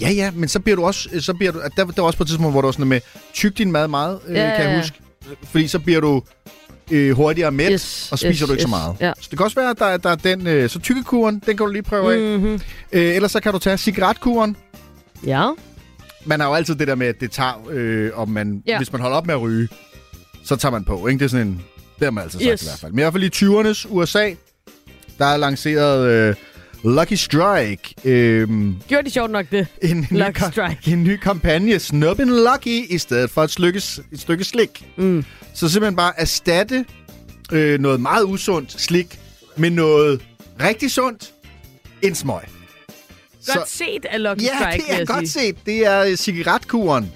Ja, 0.00 0.10
ja, 0.10 0.30
men 0.30 0.48
så 0.48 0.60
bliver 0.60 0.76
du 0.76 0.84
også... 0.84 1.08
Så 1.20 1.34
bliver 1.34 1.52
du, 1.52 1.60
der, 1.76 1.84
der 1.84 2.00
var 2.02 2.02
også 2.06 2.16
på 2.16 2.22
et 2.24 2.28
tidspunkt, 2.28 2.52
hvor 2.52 2.60
du 2.60 2.66
var 2.66 2.72
sådan 2.72 2.86
med, 2.86 3.00
tyk 3.34 3.58
din 3.58 3.72
mad 3.72 3.88
meget, 3.88 4.20
øh, 4.26 4.36
Ja, 4.36 4.56
kan 4.56 4.64
jeg 4.64 4.70
ja. 4.72 4.76
huske. 4.80 4.96
Fordi 5.42 5.68
så 5.68 5.78
bliver 5.78 6.00
du 6.00 6.22
øh, 6.90 7.16
hurtigere 7.16 7.50
mæt, 7.50 7.72
Yes, 7.72 8.08
og 8.12 8.18
spiser 8.18 8.30
yes, 8.32 8.40
du 8.40 8.52
ikke 8.52 8.62
så 8.62 8.68
yes, 8.68 8.70
meget. 8.70 8.96
ja. 9.00 9.12
Så 9.20 9.28
det 9.30 9.38
kan 9.38 9.44
også 9.44 9.54
være, 9.60 9.70
at 9.70 9.78
der, 9.78 9.96
der 9.96 10.10
er 10.10 10.14
den... 10.14 10.46
Øh, 10.46 10.70
så 10.70 10.78
tykkekuren, 10.78 11.34
den 11.34 11.56
kan 11.56 11.66
du 11.66 11.72
lige 11.72 11.82
prøve 11.82 12.14
af. 12.14 12.38
Mm-hmm. 12.38 12.60
Øh, 12.92 13.14
ellers 13.14 13.32
så 13.32 13.40
kan 13.40 13.52
du 13.52 13.58
tage 13.58 13.78
cigaretkuren. 13.78 14.56
Ja. 15.26 15.50
Man 16.24 16.40
har 16.40 16.48
jo 16.48 16.54
altid 16.54 16.74
det 16.74 16.88
der 16.88 16.94
med, 16.94 17.06
at 17.06 17.20
det 17.20 17.30
tager, 17.30 17.66
øh, 17.70 18.10
om 18.14 18.28
man, 18.28 18.62
ja. 18.66 18.76
hvis 18.76 18.92
man 18.92 19.00
holder 19.00 19.16
op 19.16 19.26
med 19.26 19.34
at 19.34 19.40
ryge, 19.40 19.68
så 20.44 20.56
tager 20.56 20.72
man 20.72 20.84
på. 20.84 21.06
Ikke? 21.06 21.18
Det 21.18 21.24
er 21.24 21.28
sådan 21.28 21.46
en... 21.46 21.62
Det 21.98 22.04
har 22.04 22.10
man 22.10 22.24
altid 22.24 22.38
sagt 22.40 22.52
Yes. 22.52 22.62
i 22.62 22.66
hvert 22.66 22.78
fald. 22.78 22.92
Men 22.92 22.98
i 22.98 23.02
hvert 23.02 23.12
fald 23.12 23.24
i 23.24 23.30
20'ernes 23.36 23.86
USA, 23.94 24.30
der 25.18 25.24
er 25.26 25.36
lanceret 25.36 26.06
øh, 26.10 26.34
Lucky 26.86 27.14
Strike. 27.14 27.94
Øh, 28.04 28.48
Gjorde 28.88 29.04
de 29.04 29.10
sjovt 29.10 29.30
nok 29.30 29.46
det? 29.52 29.66
en, 29.82 30.06
ny, 30.10 30.18
Lucky 30.18 30.38
ka- 30.40 30.50
Strike. 30.50 30.92
en 30.92 31.04
ny 31.04 31.16
kampagne, 31.16 31.78
Snubbin 31.78 32.28
Lucky, 32.28 32.86
i 32.90 32.98
stedet 32.98 33.30
for 33.30 33.42
et 33.44 33.50
stykke, 33.50 33.80
et 34.12 34.20
stykke 34.20 34.44
slik. 34.44 34.84
Mm. 34.96 35.24
Så 35.54 35.68
simpelthen 35.68 35.96
bare 35.96 36.12
erstatte 36.20 36.84
øh, 37.52 37.80
noget 37.80 38.00
meget 38.00 38.24
usundt 38.24 38.80
slik 38.80 39.18
med 39.56 39.70
noget 39.70 40.22
rigtig 40.62 40.90
sundt, 40.90 41.30
en 42.02 42.14
smøg. 42.14 42.40
Godt 43.54 43.68
set 43.70 44.04
af 44.10 44.22
Lucky 44.22 44.42
Ja, 44.42 44.48
Strike, 44.70 44.84
det 44.92 45.00
er 45.00 45.04
godt 45.04 45.28
sige. 45.28 45.46
set. 45.46 45.56
Det 45.66 45.86
er 45.86 46.00
øh, 46.04 46.16
cigaretkuren. 46.16 47.12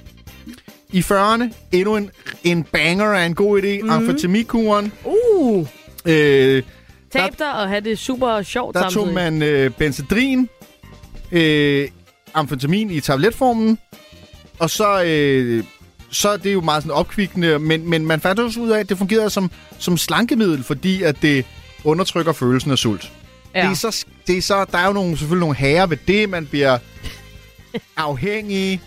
I 0.92 1.00
40'erne, 1.00 1.44
endnu 1.72 1.96
en, 1.96 2.10
en 2.44 2.62
banger 2.64 3.06
af 3.12 3.26
en 3.26 3.34
god 3.34 3.62
idé. 3.62 3.82
Mm. 3.82 3.90
Amfetamikuren. 3.90 4.92
Uh, 5.04 5.66
Øh, 6.06 6.62
tab 7.12 7.38
dig 7.38 7.52
og 7.62 7.68
have 7.68 7.80
det 7.80 7.98
super 7.98 8.42
sjovt 8.42 8.74
der 8.74 8.80
samtidig. 8.80 9.04
tog 9.06 9.14
man 9.14 9.42
øh, 9.42 9.70
benzedrin, 9.70 10.48
øh, 11.32 11.88
amfetamin 12.34 12.90
i 12.90 13.00
tabletformen, 13.00 13.78
og 14.58 14.70
så, 14.70 15.02
øh, 15.02 15.64
så 16.10 16.28
er 16.28 16.36
det 16.36 16.52
jo 16.52 16.60
meget 16.60 16.82
sådan 16.82 16.96
opkvikkende, 16.96 17.58
men, 17.58 17.90
men 17.90 18.06
man 18.06 18.20
fandt 18.20 18.40
også 18.40 18.60
ud 18.60 18.70
af, 18.70 18.78
at 18.80 18.88
det 18.88 18.98
fungerede 18.98 19.30
som, 19.30 19.50
som 19.78 19.96
slankemiddel, 19.96 20.64
fordi 20.64 21.02
at 21.02 21.22
det 21.22 21.44
undertrykker 21.84 22.32
følelsen 22.32 22.70
af 22.70 22.78
sult. 22.78 23.12
Ja. 23.54 23.60
Det 23.62 23.70
er 23.70 23.74
så, 23.74 24.04
det 24.26 24.38
er 24.38 24.42
så, 24.42 24.64
der 24.72 24.78
er 24.78 24.86
jo 24.86 24.92
nogle, 24.92 25.10
selvfølgelig 25.18 25.40
nogle 25.40 25.56
hager 25.56 25.86
ved 25.86 25.96
det, 26.08 26.28
man 26.28 26.46
bliver 26.46 26.78
afhængig, 27.96 28.80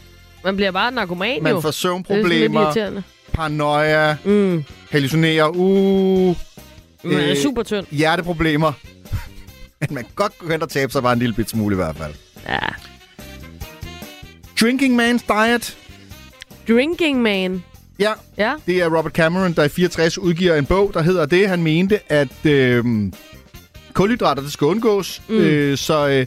Man 0.44 0.56
bliver 0.56 0.72
bare 0.72 0.92
narkoman 0.92 1.38
jo. 1.38 1.44
man 1.44 1.62
får 1.62 1.62
Det 1.62 1.74
sådan 1.76 1.98
lidt 1.98 2.08
søvnproblemer, 2.08 3.02
paranoia, 3.34 4.16
Mm. 4.26 4.64
hallucinerer, 4.92 5.48
uh, 5.54 6.36
Man 7.04 7.14
er 7.20 7.30
Øh, 7.32 7.38
super 7.38 7.64
tynd. 7.64 7.86
hjerteproblemer. 7.92 8.72
Men 9.82 9.90
man 9.92 10.04
kan 10.04 10.12
godt 10.16 10.34
hen 10.52 10.62
og 10.62 10.70
tabe 10.70 10.92
sig 10.92 11.04
bare 11.04 11.14
en 11.14 11.20
lille 11.20 11.36
bit 11.36 11.50
smule 11.50 11.74
i 11.74 11.76
hvert 11.76 11.96
fald. 11.96 12.14
Ja. 12.50 12.60
Drinking 14.62 15.02
Man's 15.02 15.24
Diet. 15.28 15.78
Drinking 16.68 17.22
Man. 17.22 17.64
Ja, 18.00 18.12
Ja. 18.38 18.54
det 18.68 18.82
er 18.82 18.98
Robert 18.98 19.12
Cameron, 19.14 19.54
der 19.54 19.64
i 19.64 19.70
64 19.70 20.18
udgiver 20.18 20.56
en 20.56 20.66
bog, 20.66 20.92
der 20.94 21.02
hedder 21.02 21.26
det. 21.26 21.50
Han 21.50 21.64
mente, 21.64 22.00
at 22.12 22.46
øh, 22.46 22.86
kulhydrater, 23.94 24.42
det 24.42 24.54
skal 24.54 24.66
undgås. 24.66 25.22
Mm. 25.30 25.36
Øh, 25.38 25.78
så 25.78 26.08
øh, 26.08 26.26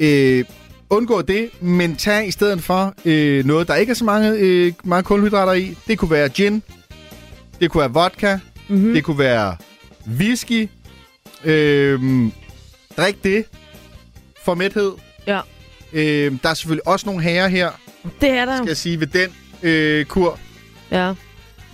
øh, 0.00 0.44
undgå 0.90 1.22
det, 1.22 1.48
men 1.60 1.96
tag 1.96 2.28
i 2.28 2.30
stedet 2.30 2.62
for 2.62 2.94
øh, 3.04 3.44
noget, 3.44 3.68
der 3.68 3.74
ikke 3.74 3.90
er 3.90 3.94
så 3.94 4.04
mange, 4.04 4.30
øh, 4.38 4.72
mange 4.84 5.02
kulhydrater 5.04 5.52
i. 5.52 5.76
Det 5.88 5.98
kunne 5.98 6.10
være 6.10 6.28
gin. 6.28 6.62
Det 7.60 7.70
kunne 7.70 7.80
være 7.80 7.92
vodka. 7.92 8.38
Mm-hmm. 8.68 8.94
Det 8.94 9.04
kunne 9.04 9.18
være 9.18 9.56
whisky. 10.08 10.68
Øh, 11.44 12.00
drik 12.96 13.24
det 13.24 13.44
for 14.44 14.54
mæthed. 14.54 14.92
Ja. 15.26 15.40
Øh, 15.92 16.38
der 16.42 16.48
er 16.48 16.54
selvfølgelig 16.54 16.86
også 16.88 17.06
nogle 17.06 17.22
herrer 17.22 17.48
her, 17.48 17.70
Det 18.20 18.28
er 18.30 18.44
der. 18.44 18.56
skal 18.56 18.66
jeg 18.66 18.76
sige, 18.76 19.00
ved 19.00 19.06
den 19.06 19.34
øh, 19.62 20.06
kur. 20.06 20.38
Ja. 20.90 21.14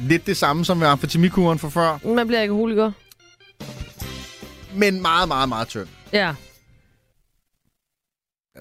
Lidt 0.00 0.26
det 0.26 0.36
samme 0.36 0.64
som 0.64 0.76
med 0.76 0.86
amfetamikuren 0.86 1.58
fra 1.58 1.68
før, 1.68 2.14
Man 2.14 2.26
bliver 2.26 2.40
alkoholiker. 2.40 2.92
men 4.74 5.02
meget, 5.02 5.28
meget, 5.28 5.48
meget 5.48 5.68
tynd. 5.68 5.86
Ja. 6.12 6.34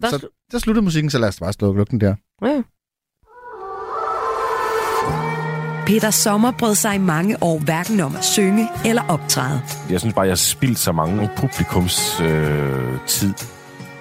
Der 0.02 0.10
Så 0.10 0.28
der 0.52 0.60
slutter 0.60 0.82
musikken, 0.82 1.10
så 1.10 1.20
lad 1.20 1.28
os 1.28 1.40
bare 1.40 1.54
slukke 1.54 1.78
lukke 1.80 1.92
den 1.92 2.02
der. 2.02 2.16
Ja. 2.46 2.62
Peter 5.92 6.12
Sommer 6.12 6.52
brød 6.52 6.76
sig 6.76 6.96
i 6.96 6.98
mange 6.98 7.44
år 7.44 7.60
hverken 7.60 8.00
om 8.00 8.16
at 8.16 8.26
synge 8.26 8.70
eller 8.86 9.02
optræde. 9.08 9.62
Jeg 9.90 10.00
synes 10.00 10.16
bare, 10.16 10.26
jeg 10.26 10.32
har 10.32 10.36
spildt 10.36 10.80
så 10.80 10.92
mange 10.92 11.30
publikums 11.38 12.22
øh, 12.22 13.00
tid 13.08 13.34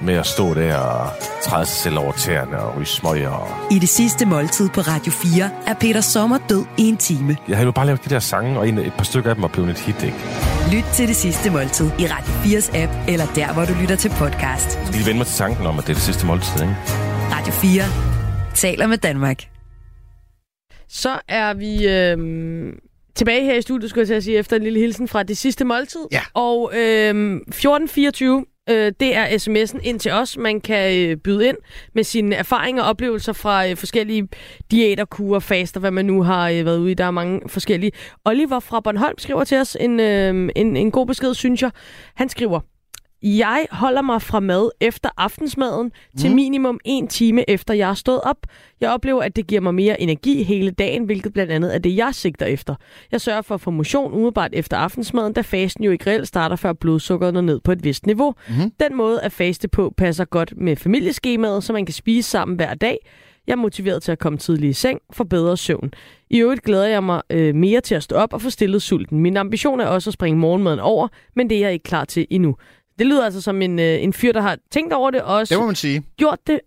med 0.03 0.15
at 0.15 0.27
stå 0.27 0.55
der 0.55 0.77
og 0.77 1.11
træde 1.43 1.67
sig 1.67 1.77
selv 1.77 1.99
over 1.99 2.13
tæerne 2.13 2.59
og 2.59 2.77
ryge 2.77 2.87
smøger. 2.87 3.29
Og... 3.29 3.49
I 3.71 3.79
det 3.79 3.89
sidste 3.89 4.27
måltid 4.27 4.69
på 4.69 4.81
Radio 4.81 5.13
4 5.13 5.51
er 5.67 5.75
Peter 5.75 6.01
Sommer 6.01 6.39
død 6.49 6.65
i 6.79 6.89
en 6.89 6.97
time. 6.97 7.37
Jeg 7.49 7.57
havde 7.57 7.67
jo 7.67 7.73
bare 7.73 7.87
lavet 7.87 8.05
de 8.05 8.11
der 8.11 8.21
sange, 8.21 8.59
og 8.59 8.69
et 8.69 8.93
par 8.97 9.05
stykker 9.05 9.31
af 9.31 9.37
dem 9.37 9.43
var 9.43 9.49
blevet 9.49 9.71
et 9.71 9.79
hit, 9.79 10.03
ikke? 10.03 10.17
Lyt 10.73 10.85
til 10.95 11.09
det 11.09 11.17
sidste 11.17 11.51
måltid 11.51 11.91
i 11.99 12.07
Radio 12.07 12.59
4's 12.59 12.77
app, 12.77 12.93
eller 13.09 13.27
der, 13.35 13.53
hvor 13.53 13.65
du 13.65 13.73
lytter 13.81 13.97
til 13.97 14.09
podcast. 14.09 14.79
Jeg 14.79 14.87
skal 14.87 14.95
lige 14.95 15.07
vende 15.07 15.19
mig 15.19 15.27
til 15.27 15.37
tanken 15.37 15.67
om, 15.67 15.79
at 15.79 15.85
det 15.85 15.91
er 15.91 15.95
det 15.95 16.03
sidste 16.03 16.27
måltid, 16.27 16.63
ikke? 16.63 16.77
Radio 17.33 17.53
4 17.53 17.83
taler 18.55 18.87
med 18.87 18.99
Danmark. 18.99 19.60
Så 20.91 21.21
er 21.29 21.55
vi 21.55 21.89
øh, 21.89 22.73
tilbage 23.15 23.45
her 23.45 23.55
i 23.55 23.63
studiet, 23.63 23.91
skulle 23.91 24.01
jeg 24.01 24.07
til 24.07 24.15
at 24.15 24.25
sige, 24.25 24.39
efter 24.39 24.57
en 24.57 24.63
lille 24.63 24.79
hilsen 24.79 25.09
fra 25.09 25.23
det 25.23 25.39
sidste 25.39 25.65
måltid. 25.65 26.01
Ja. 26.13 26.21
Og 26.35 26.71
øh, 26.75 27.37
1424, 27.37 28.45
øh, 28.71 28.93
det 29.01 29.17
er 29.17 29.27
sms'en 29.27 29.79
ind 29.83 30.01
til 30.01 30.13
os. 30.13 30.37
Man 30.37 30.61
kan 30.61 30.99
øh, 30.99 31.17
byde 31.17 31.49
ind 31.49 31.57
med 31.95 32.05
sine 32.05 32.37
erfaringer 32.37 32.83
og 32.83 32.89
oplevelser 32.89 33.33
fra 33.33 33.69
øh, 33.69 33.77
forskellige 33.77 34.29
diæter, 34.71 35.05
kurer, 35.05 35.41
faster, 35.41 35.81
hvad 35.81 35.91
man 35.91 36.05
nu 36.05 36.23
har 36.23 36.49
øh, 36.51 36.65
været 36.65 36.79
ude 36.79 36.91
i. 36.91 36.95
Der 36.95 37.05
er 37.05 37.11
mange 37.11 37.41
forskellige. 37.47 37.93
Oliver 38.25 38.61
fra 38.61 38.81
Bornholm 38.81 39.19
skriver 39.19 39.45
til 39.45 39.59
os 39.59 39.77
en, 39.81 40.01
øh, 40.01 40.51
en, 40.57 40.77
en 40.77 40.91
god 40.91 41.07
besked, 41.07 41.35
synes 41.35 41.63
jeg. 41.63 41.71
Han 42.15 42.29
skriver, 42.29 42.61
jeg 43.23 43.67
holder 43.71 44.03
mig 44.03 44.23
fra 44.23 44.41
mad 44.41 44.71
efter 44.81 45.09
aftensmaden 45.17 45.93
til 46.19 46.31
Mm. 46.31 46.35
minimum 46.37 46.81
en 46.85 47.09
time 47.09 47.51
efter 47.51 47.75
jeg 47.75 47.91
er 47.91 47.95
stået 47.95 48.21
op. 48.21 48.37
Jeg 48.81 48.91
oplever, 48.91 49.23
at 49.23 49.37
det 49.37 49.47
giver 49.47 49.61
mig 49.61 49.75
mere 49.75 50.01
energi 50.01 50.43
hele 50.43 50.71
dagen, 50.71 51.05
hvilket 51.05 51.33
blandt 51.33 51.53
andet 51.53 51.75
er 51.75 51.79
det, 51.79 51.97
jeg 51.97 52.15
sigter 52.15 52.47
efter. 52.47 52.75
Jeg 53.13 53.21
sørger 53.21 53.43
for 53.43 53.55
at 53.55 53.61
få 53.61 53.71
motion 53.71 54.13
umiddelbart 54.13 54.51
efter 54.53 54.77
aftensmaden, 54.77 55.33
da 55.33 55.41
fasten 55.41 55.85
jo 55.85 55.91
ikke 55.91 56.11
reelt 56.11 56.29
starter, 56.29 56.57
før 56.57 56.73
blodsukkeret 56.73 57.35
når 57.35 57.41
ned 57.41 57.61
på 57.61 57.73
et 57.73 57.85
vist 57.85 58.07
niveau. 58.07 58.35
Mhm. 58.49 58.71
Den 58.81 58.97
måde 58.97 59.21
at 59.23 59.33
faste 59.33 59.69
på 59.69 59.95
passer 59.97 60.25
godt 60.25 60.53
med 60.57 60.77
familieskemaet, 60.77 61.65
så 61.65 61.73
man 61.73 61.87
kan 61.87 61.93
spise 61.95 62.31
sammen 62.31 62.57
hver 62.57 62.75
dag. 62.75 62.99
Jeg 63.47 63.53
er 63.53 63.57
motiveret 63.57 64.03
til 64.03 64.13
at 64.13 64.19
komme 64.19 64.39
tidligt 64.39 64.71
i 64.71 64.73
seng 64.73 65.01
for 65.13 65.25
bedre 65.25 65.57
søvn. 65.57 65.91
I 66.31 66.39
øvrigt 66.39 66.63
glæder 66.63 66.87
jeg 66.87 67.05
mig 67.05 67.23
øh, 67.31 67.55
mere 67.55 67.81
til 67.81 67.95
at 67.95 68.03
stå 68.03 68.17
op 68.17 68.33
og 68.33 68.43
få 68.43 68.51
stillet 68.51 68.83
sulten. 68.83 69.19
Min 69.19 69.37
ambition 69.37 69.81
er 69.81 69.87
også 69.87 70.11
at 70.11 70.15
springe 70.15 70.39
morgenmaden 70.39 70.79
over, 70.81 71.09
men 71.37 71.51
det 71.51 71.57
er 71.57 71.61
jeg 71.61 71.73
ikke 71.73 71.83
klar 71.83 72.05
til 72.05 72.27
endnu. 72.31 72.57
Det 73.01 73.09
lyder 73.09 73.25
altså 73.25 73.41
som 73.41 73.63
en, 73.63 73.79
øh, 73.79 74.03
en 74.03 74.13
fyr, 74.13 74.33
der 74.33 74.41
har 74.41 74.59
tænkt 74.71 74.93
over 74.93 75.11
det, 75.11 75.23
og 75.23 75.35
også 75.37 75.55
Det 75.55 75.61
må 75.61 75.67
man 75.67 75.75
sige. 75.75 76.03
gjort 76.19 76.39
det 76.47 76.61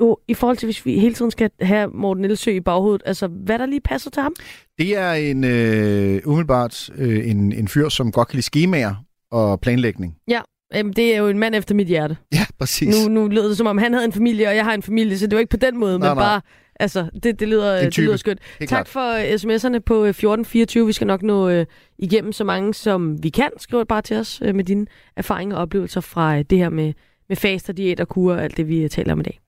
jo, 0.00 0.16
i 0.28 0.34
forhold 0.34 0.56
til, 0.56 0.66
hvis 0.66 0.86
vi 0.86 0.98
hele 0.98 1.14
tiden 1.14 1.30
skal 1.30 1.50
have 1.60 1.88
Morten 1.94 2.24
Elsø 2.24 2.50
i 2.50 2.60
baghovedet. 2.60 3.02
Altså, 3.06 3.26
hvad 3.26 3.58
der 3.58 3.66
lige 3.66 3.80
passer 3.80 4.10
til 4.10 4.22
ham? 4.22 4.34
Det 4.78 4.96
er 4.98 5.12
en 5.12 5.44
øh, 5.44 6.20
umiddelbart 6.24 6.90
øh, 6.96 7.30
en, 7.30 7.52
en 7.52 7.68
fyr, 7.68 7.88
som 7.88 8.12
godt 8.12 8.28
kan 8.28 8.36
lide 8.36 8.46
skemaer 8.46 8.94
og 9.30 9.60
planlægning. 9.60 10.16
Ja, 10.28 10.40
øhm, 10.76 10.92
det 10.92 11.14
er 11.14 11.18
jo 11.18 11.28
en 11.28 11.38
mand 11.38 11.54
efter 11.54 11.74
mit 11.74 11.86
hjerte. 11.86 12.16
Ja, 12.32 12.46
præcis. 12.58 13.06
Nu, 13.06 13.12
nu 13.12 13.28
lød 13.28 13.48
det, 13.48 13.56
som 13.56 13.66
om 13.66 13.78
han 13.78 13.92
havde 13.92 14.04
en 14.04 14.12
familie, 14.12 14.48
og 14.48 14.56
jeg 14.56 14.64
har 14.64 14.74
en 14.74 14.82
familie, 14.82 15.18
så 15.18 15.26
det 15.26 15.34
var 15.34 15.40
ikke 15.40 15.50
på 15.50 15.56
den 15.56 15.76
måde, 15.78 15.98
Nej, 15.98 16.08
men 16.08 16.16
nej. 16.16 16.24
bare... 16.24 16.40
Altså, 16.80 17.08
det, 17.22 17.40
det, 17.40 17.48
lyder, 17.48 17.72
Det 17.72 17.84
er 17.84 17.90
det 17.90 17.98
lyder 17.98 18.16
skønt. 18.16 18.38
Helt 18.58 18.68
Tak 18.68 18.88
for 18.88 19.12
uh, 19.12 19.34
sms'erne 19.34 19.78
på 19.78 20.04
øh, 20.04 20.10
1424. 20.10 20.86
Vi 20.86 20.92
skal 20.92 21.06
nok 21.06 21.22
nå 21.22 21.60
uh, 21.60 21.64
igennem 21.98 22.32
så 22.32 22.44
mange, 22.44 22.74
som 22.74 23.22
vi 23.22 23.28
kan. 23.28 23.50
Skriv 23.58 23.86
bare 23.86 24.02
til 24.02 24.16
os 24.16 24.42
uh, 24.42 24.54
med 24.54 24.64
dine 24.64 24.86
erfaringer 25.16 25.56
og 25.56 25.62
oplevelser 25.62 26.00
fra 26.00 26.38
uh, 26.38 26.42
det 26.50 26.58
her 26.58 26.68
med, 26.68 26.92
med 27.28 27.36
faster, 27.36 27.72
diæter, 27.72 28.04
kurer 28.04 28.36
og 28.36 28.44
alt 28.44 28.56
det, 28.56 28.68
vi 28.68 28.84
uh, 28.84 28.90
taler 28.90 29.12
om 29.12 29.20
i 29.20 29.22
dag. 29.22 29.40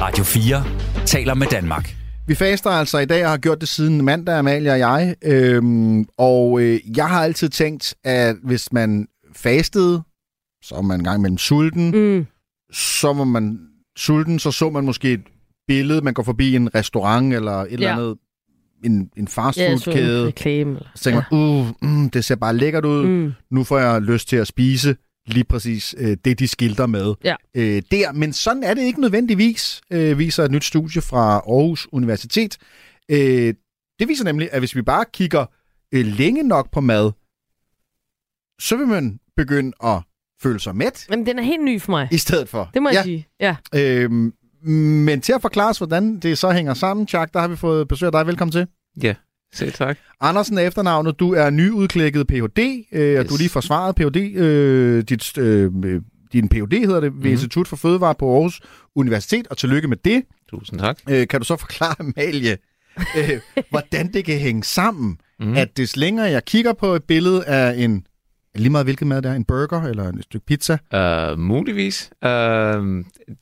Radio 0.00 0.24
4 0.24 0.64
taler 1.06 1.34
med 1.34 1.46
Danmark. 1.46 1.96
Vi 2.26 2.34
faster 2.34 2.70
altså 2.70 2.98
i 2.98 3.04
dag 3.04 3.24
og 3.24 3.30
har 3.30 3.38
gjort 3.38 3.60
det 3.60 3.68
siden 3.68 4.04
mandag, 4.04 4.34
Amalie 4.34 4.70
og 4.72 4.78
jeg. 4.78 5.14
Øhm, 5.24 6.04
og 6.18 6.60
øh, 6.62 6.96
jeg 6.96 7.08
har 7.08 7.22
altid 7.22 7.48
tænkt, 7.48 7.94
at 8.04 8.36
hvis 8.42 8.72
man 8.72 9.06
fastede, 9.36 10.02
så 10.62 10.74
er 10.74 10.82
man 10.82 11.00
en 11.00 11.04
gang 11.04 11.18
imellem 11.18 11.38
sulten. 11.38 11.90
Mm. 11.90 12.26
Så 12.72 13.12
var 13.12 13.24
man 13.24 13.58
sulten, 13.96 14.38
så 14.38 14.50
så 14.50 14.70
man 14.70 14.84
måske 14.84 15.12
et 15.12 15.20
billede, 15.74 16.00
man 16.00 16.14
går 16.14 16.22
forbi 16.22 16.54
en 16.56 16.74
restaurant 16.74 17.34
eller 17.34 17.52
et 17.52 17.72
eller 17.72 17.86
Ja. 17.88 17.92
andet, 17.94 18.16
en, 18.84 18.92
en 18.92 19.10
Ja, 19.16 19.24
fastfoodkæde. 19.24 20.26
reklame. 20.26 20.70
Eller, 20.70 20.88
Så 20.94 21.04
tænker 21.04 21.22
man, 21.32 21.40
uh, 21.40 21.90
mm, 21.90 22.10
det 22.10 22.24
ser 22.24 22.34
bare 22.36 22.56
lækkert 22.56 22.84
ud. 22.84 23.06
Mm. 23.06 23.32
Nu 23.50 23.64
får 23.64 23.78
jeg 23.78 24.02
lyst 24.02 24.28
til 24.28 24.36
at 24.36 24.46
spise 24.46 24.96
lige 25.26 25.44
præcis 25.44 25.94
øh, 25.98 26.16
det, 26.24 26.38
de 26.38 26.48
skilter 26.48 26.86
med 26.86 27.14
Ja. 27.24 27.34
øh, 27.56 27.82
der. 27.90 28.12
Men 28.12 28.32
sådan 28.32 28.62
er 28.62 28.74
det 28.74 28.82
ikke 28.82 29.00
nødvendigvis, 29.00 29.80
øh, 29.92 30.18
viser 30.18 30.44
et 30.44 30.50
nyt 30.50 30.64
studie 30.64 31.02
fra 31.02 31.32
Aarhus 31.34 31.88
Universitet. 31.92 32.56
Øh, 33.10 33.54
det 33.98 34.08
viser 34.08 34.24
nemlig, 34.24 34.48
at 34.52 34.58
hvis 34.60 34.76
vi 34.76 34.82
bare 34.82 35.04
kigger 35.12 35.46
øh, 35.94 36.06
længe 36.06 36.42
nok 36.42 36.70
på 36.72 36.80
mad, 36.80 37.10
så 38.60 38.76
vil 38.76 38.86
man 38.86 39.18
begynde 39.36 39.72
at 39.84 39.98
føle 40.42 40.60
sig 40.60 40.76
mæt 40.76 41.06
Jamen, 41.10 41.26
den 41.26 41.38
er 41.38 41.42
helt 41.42 41.64
ny 41.64 41.80
for 41.80 41.90
mig. 41.90 42.08
i 42.12 42.18
stedet 42.18 42.48
for. 42.48 42.70
Det 42.74 42.82
må 42.82 42.88
jeg 42.88 42.94
ja. 42.96 43.02
sige. 43.02 43.26
Ja. 43.40 43.56
Øhm, 43.74 44.32
men 44.62 45.20
til 45.20 45.32
at 45.32 45.42
forklare 45.42 45.70
os, 45.70 45.78
hvordan 45.78 46.18
det 46.18 46.38
så 46.38 46.50
hænger 46.50 46.74
sammen, 46.74 47.08
Chuck, 47.08 47.34
der 47.34 47.40
har 47.40 47.48
vi 47.48 47.56
fået 47.56 47.88
besøg 47.88 48.06
af 48.06 48.12
dig. 48.12 48.26
Velkommen 48.26 48.52
til. 48.52 48.66
Ja, 49.02 49.14
selv 49.54 49.72
tak. 49.72 49.98
Andersen 50.20 50.58
er 50.58 50.62
efternavnet. 50.62 51.18
Du 51.20 51.32
er 51.34 51.50
nyudklækket 51.50 52.26
Ph.D., 52.26 52.58
øh, 52.92 53.18
og 53.18 53.22
Yes. 53.22 53.28
du 53.28 53.34
har 53.34 53.38
lige 53.38 53.48
forsvaret 53.48 53.94
Ph.D. 53.96 54.16
Øh, 54.36 55.02
dit, 55.02 55.38
øh, 55.38 55.72
din 56.32 56.48
Ph.D. 56.48 56.72
hedder 56.72 57.00
det 57.00 57.12
ved 57.12 57.18
Mhm. 57.20 57.26
Institut 57.26 57.68
for 57.68 57.76
Fødevare 57.76 58.14
på 58.14 58.34
Aarhus 58.34 58.60
Universitet, 58.96 59.46
og 59.46 59.56
tillykke 59.58 59.88
med 59.88 59.96
det. 60.04 60.22
Tusind 60.50 60.78
tak. 60.80 60.98
Øh, 61.10 61.28
kan 61.28 61.40
du 61.40 61.44
så 61.46 61.56
forklare, 61.56 61.94
Amalie, 62.00 62.56
øh, 63.16 63.40
hvordan 63.70 64.12
det 64.12 64.24
kan 64.24 64.38
hænge 64.38 64.64
sammen, 64.64 65.18
Mhm. 65.40 65.48
mm. 65.48 65.56
at 65.56 65.76
des 65.76 65.96
længere 65.96 66.30
jeg 66.30 66.44
kigger 66.44 66.72
på 66.72 66.86
et 66.94 67.04
billede 67.04 67.44
af 67.44 67.74
en, 67.84 68.06
lige 68.54 68.70
meget 68.70 68.86
hvilket 68.86 69.06
mad 69.06 69.22
det 69.22 69.30
er, 69.30 69.34
en 69.34 69.44
burger 69.44 69.82
eller 69.82 70.04
et 70.08 70.22
stykke 70.22 70.46
pizza, 70.46 70.78
Uh, 71.32 71.38
muligvis. 71.38 72.10
Uh, 72.24 72.30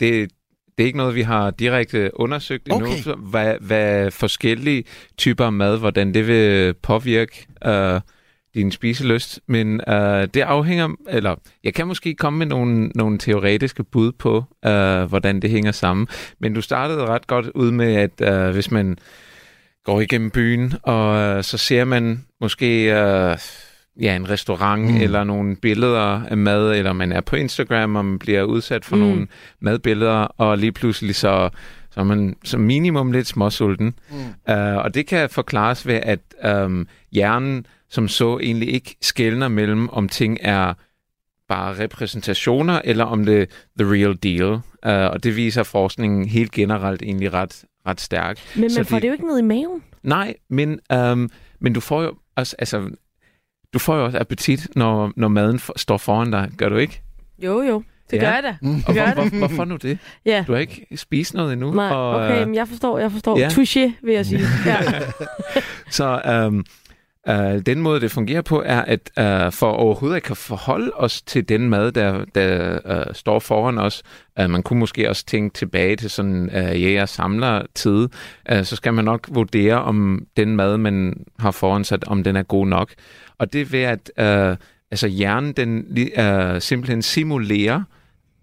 det, 0.01 0.31
det 0.79 0.85
er 0.85 0.87
ikke 0.87 0.99
noget, 0.99 1.15
vi 1.15 1.23
har 1.23 1.51
direkte 1.51 2.11
undersøgt 2.21 2.69
endnu, 2.69 2.87
Okay. 2.87 3.15
hvad, 3.31 3.55
hvad 3.61 4.11
forskellige 4.11 4.85
typer 5.17 5.51
mad, 5.51 5.79
hvordan 5.79 6.15
det 6.15 6.27
vil 6.27 6.75
påvirke 6.75 7.47
uh, 7.67 8.01
din 8.55 8.73
spiselyst. 8.73 9.41
Men 9.47 9.81
uh, 9.89 9.95
det 10.35 10.37
afhænger, 10.37 10.89
eller 11.09 11.37
jeg 11.65 11.75
kan 11.75 11.87
måske 11.87 12.15
komme 12.15 12.39
med 12.39 12.47
nogle, 12.47 12.89
nogle 12.95 13.19
teoretiske 13.19 13.85
bud 13.85 14.13
på, 14.13 14.37
uh, 14.67 15.03
hvordan 15.03 15.43
det 15.43 15.51
hænger 15.51 15.73
sammen. 15.73 16.09
Men 16.41 16.55
du 16.55 16.61
startede 16.61 17.07
ret 17.07 17.27
godt 17.27 17.47
ud 17.55 17.71
med, 17.71 17.95
at 17.95 18.47
uh, 18.47 18.53
hvis 18.53 18.71
man 18.71 18.99
går 19.85 20.01
igennem 20.01 20.31
byen, 20.31 20.75
og 20.83 21.37
uh, 21.37 21.43
så 21.43 21.59
ser 21.59 21.85
man 21.85 22.25
måske 22.41 22.93
uh, 22.93 23.39
ja, 24.01 24.17
en 24.17 24.31
restaurant 24.31 24.83
Mm. 24.95 25.01
eller 25.01 25.25
nogle 25.25 25.57
billeder 25.57 26.23
af 26.25 26.37
mad, 26.37 26.73
eller 26.77 26.93
man 26.93 27.13
er 27.13 27.21
på 27.21 27.37
Instagram, 27.37 27.97
og 27.97 28.05
man 28.05 28.19
bliver 28.19 28.43
udsat 28.43 28.85
for 28.85 28.97
Mm. 28.97 29.03
nogle 29.03 29.27
madbilleder, 29.61 30.13
og 30.17 30.59
lige 30.59 30.73
pludselig 30.73 31.15
så, 31.15 31.51
så 31.91 32.01
er 32.01 32.05
man 32.05 32.37
som 32.45 32.61
minimum 32.61 33.13
lidt 33.13 33.27
småsulten. 33.27 33.95
Mm. 34.11 34.17
Uh, 34.55 34.57
og 34.77 34.95
det 34.95 35.07
kan 35.07 35.31
forklares 35.31 35.87
ved, 35.87 36.01
at 36.03 36.21
um, 36.65 36.87
hjernen 37.13 37.67
som 37.91 38.09
så 38.09 38.39
egentlig 38.39 38.73
ikke 38.75 38.97
skældner 39.03 39.49
mellem, 39.49 39.89
om 39.89 40.09
ting 40.09 40.39
er 40.41 40.75
bare 41.49 41.79
repræsentationer, 41.79 42.81
eller 42.85 43.05
om 43.05 43.25
det 43.25 43.43
er 43.43 43.47
the 43.81 43.93
real 43.93 44.17
deal. 44.23 44.53
Uh, 44.87 45.13
og 45.15 45.25
det 45.25 45.37
viser 45.37 45.63
forskningen 45.63 46.29
helt 46.29 46.53
generelt 46.53 47.03
egentlig 47.03 47.33
ret, 47.33 47.65
ret 47.87 48.01
stærkt. 48.01 48.53
Men 48.57 48.71
Så 48.71 48.79
man 48.81 48.87
får 48.87 48.97
de- 48.97 49.03
det 49.03 49.09
jo 49.09 49.13
ikke 49.13 49.27
ned 49.27 49.39
i 49.39 49.43
maven. 49.43 49.83
Nej, 50.03 50.35
men, 50.51 50.81
øhm, 50.93 51.31
men 51.61 51.73
du 51.73 51.81
får 51.81 52.03
jo 52.03 52.15
også, 52.37 52.57
altså, 52.59 52.91
du 53.75 53.79
får 53.79 53.97
jo 53.97 54.05
også 54.05 54.19
appetit, 54.19 54.69
når, 54.77 55.13
når 55.17 55.29
maden 55.29 55.59
for, 55.59 55.73
står 55.77 55.97
foran 55.97 56.31
dig. 56.31 56.51
Gør 56.57 56.69
du 56.69 56.77
ikke? 56.77 57.03
Jo, 57.45 57.63
jo. 57.63 57.83
Det 58.11 58.17
Ja. 58.17 58.23
gør 58.23 58.33
jeg 58.35 58.43
da. 58.43 58.57
Mm. 58.63 58.75
Det 58.75 58.85
Og 58.89 58.95
gør 58.95 59.15
hvor, 59.15 59.23
hvor, 59.29 59.39
hvorfor 59.39 59.65
nu 59.65 59.77
det? 59.77 59.99
Ja. 60.27 60.45
Du 60.47 60.53
har 60.53 60.59
ikke 60.61 60.87
spist 60.97 61.35
noget 61.35 61.53
endnu. 61.53 61.75
Nej, 61.75 61.91
og, 61.91 62.11
okay, 62.17 62.41
øh, 62.41 62.47
men 62.47 62.55
jeg 62.55 62.69
forstår, 62.69 62.99
jeg 62.99 63.13
forstår. 63.13 63.39
ja. 63.39 63.49
Touché, 63.49 63.91
vil 64.03 64.15
jeg 64.15 64.27
sige. 64.27 64.41
Ja. 64.67 64.77
Så 65.91 66.21
øhm, 66.27 66.65
øh, 67.29 67.63
den 67.67 67.81
måde, 67.81 68.01
det 68.01 68.11
fungerer 68.11 68.43
på, 68.43 68.63
er, 68.67 68.83
at 68.83 69.11
øh, 69.19 69.53
for 69.53 69.71
overhovedet 69.71 70.17
at 70.17 70.23
kan 70.23 70.37
forholde 70.37 70.91
os 70.95 71.23
til 71.23 71.49
den 71.49 71.69
mad, 71.69 71.93
der, 71.93 72.25
der 72.35 72.79
øh, 72.85 73.15
står 73.15 73.39
foran 73.39 73.79
os, 73.79 74.03
øh, 74.41 74.51
man 74.51 74.63
kunne 74.63 74.79
måske 74.79 75.09
også 75.09 75.27
tænke 75.27 75.55
tilbage 75.55 75.97
til 75.97 76.11
sådan 76.11 76.51
øh, 76.57 76.83
jæger-samler-tid, 76.83 78.09
øh, 78.51 78.65
så 78.65 78.77
skal 78.77 78.95
man 78.95 79.05
nok 79.05 79.29
vurdere, 79.33 79.83
om 79.83 80.27
den 80.37 80.57
mad, 80.57 80.79
man 80.79 81.25
har 81.39 81.51
foran 81.51 81.85
sig, 81.85 81.99
om 82.07 82.25
den 82.25 82.37
er 82.37 82.43
god 82.43 82.67
nok. 82.67 82.93
Og 83.39 83.53
det 83.53 83.61
er 83.61 83.65
ved, 83.65 83.83
at 83.83 84.11
øh, 84.19 84.57
altså 84.91 85.09
hjernen 85.09 85.53
den, 85.53 85.99
øh, 86.19 86.61
simpelthen 86.61 87.03
simulerer 87.03 87.83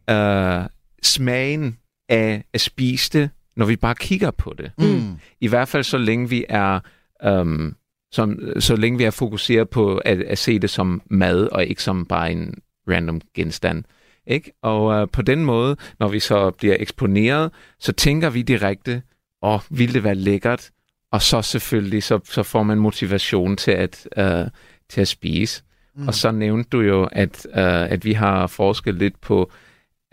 øh, 0.09 0.69
smagen 1.03 1.77
af 2.09 2.43
at 2.53 2.61
spise 2.61 3.19
det, 3.19 3.29
når 3.55 3.65
vi 3.65 3.75
bare 3.75 3.95
kigger 3.95 4.31
på 4.31 4.53
det. 4.57 4.71
Mm. 4.77 5.15
I 5.41 5.47
hvert 5.47 5.67
fald 5.67 5.83
så 5.83 5.97
længe 5.97 6.29
vi 6.29 6.45
er 6.49 6.79
øhm, 7.23 7.75
som, 8.15 8.39
så 8.59 8.75
længe 8.75 8.97
vi 8.97 9.03
er 9.03 9.11
fokuseret 9.11 9.69
på 9.69 9.97
at, 9.97 10.21
at 10.21 10.37
se 10.37 10.59
det 10.59 10.69
som 10.69 11.01
mad, 11.09 11.47
og 11.51 11.65
ikke 11.65 11.83
som 11.83 12.05
bare 12.05 12.31
en 12.31 12.53
random 12.89 13.21
genstand. 13.33 13.83
Ikke? 14.27 14.51
Og 14.61 14.93
øh, 14.93 15.07
på 15.13 15.21
den 15.21 15.45
måde, 15.45 15.77
når 15.99 16.07
vi 16.07 16.19
så 16.19 16.51
bliver 16.51 16.75
eksponeret, 16.79 17.51
så 17.79 17.91
tænker 17.91 18.29
vi 18.29 18.41
direkte, 18.41 19.01
åh, 19.41 19.53
oh, 19.53 19.59
vil 19.69 19.93
det 19.93 20.03
være 20.03 20.15
lækkert? 20.15 20.71
Og 21.11 21.21
så 21.21 21.41
selvfølgelig, 21.41 22.03
så, 22.03 22.19
så 22.23 22.43
får 22.43 22.63
man 22.63 22.77
motivation 22.77 23.57
til 23.57 23.71
at, 23.71 24.07
øh, 24.17 24.45
til 24.89 25.01
at 25.01 25.07
spise. 25.07 25.63
Mm. 25.95 26.07
Og 26.07 26.13
så 26.13 26.31
nævnte 26.31 26.69
du 26.69 26.81
jo, 26.81 27.03
at, 27.11 27.47
øh, 27.49 27.91
at 27.91 28.05
vi 28.05 28.13
har 28.13 28.47
forsket 28.47 28.95
lidt 28.95 29.21
på, 29.21 29.51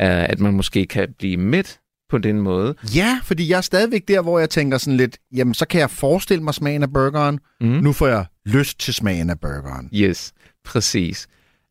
øh, 0.00 0.30
at 0.30 0.40
man 0.40 0.54
måske 0.54 0.86
kan 0.86 1.14
blive 1.18 1.36
midt 1.36 1.80
på 2.12 2.18
den 2.18 2.40
måde. 2.40 2.74
Ja, 2.94 3.20
fordi 3.24 3.48
jeg 3.48 3.56
er 3.56 3.60
stadigvæk 3.60 4.08
der, 4.08 4.22
hvor 4.22 4.38
jeg 4.38 4.50
tænker 4.50 4.78
sådan 4.78 4.96
lidt, 4.96 5.18
jamen 5.34 5.54
så 5.54 5.66
kan 5.66 5.80
jeg 5.80 5.90
forestille 5.90 6.44
mig 6.44 6.54
smagen 6.54 6.82
af 6.82 6.92
burgeren. 6.92 7.40
Mm. 7.60 7.66
Nu 7.66 7.92
får 7.92 8.06
jeg 8.06 8.24
lyst 8.46 8.80
til 8.80 8.94
smagen 8.94 9.30
af 9.30 9.40
burgeren. 9.40 9.88
Yes, 9.94 10.32
præcis. 10.64 11.28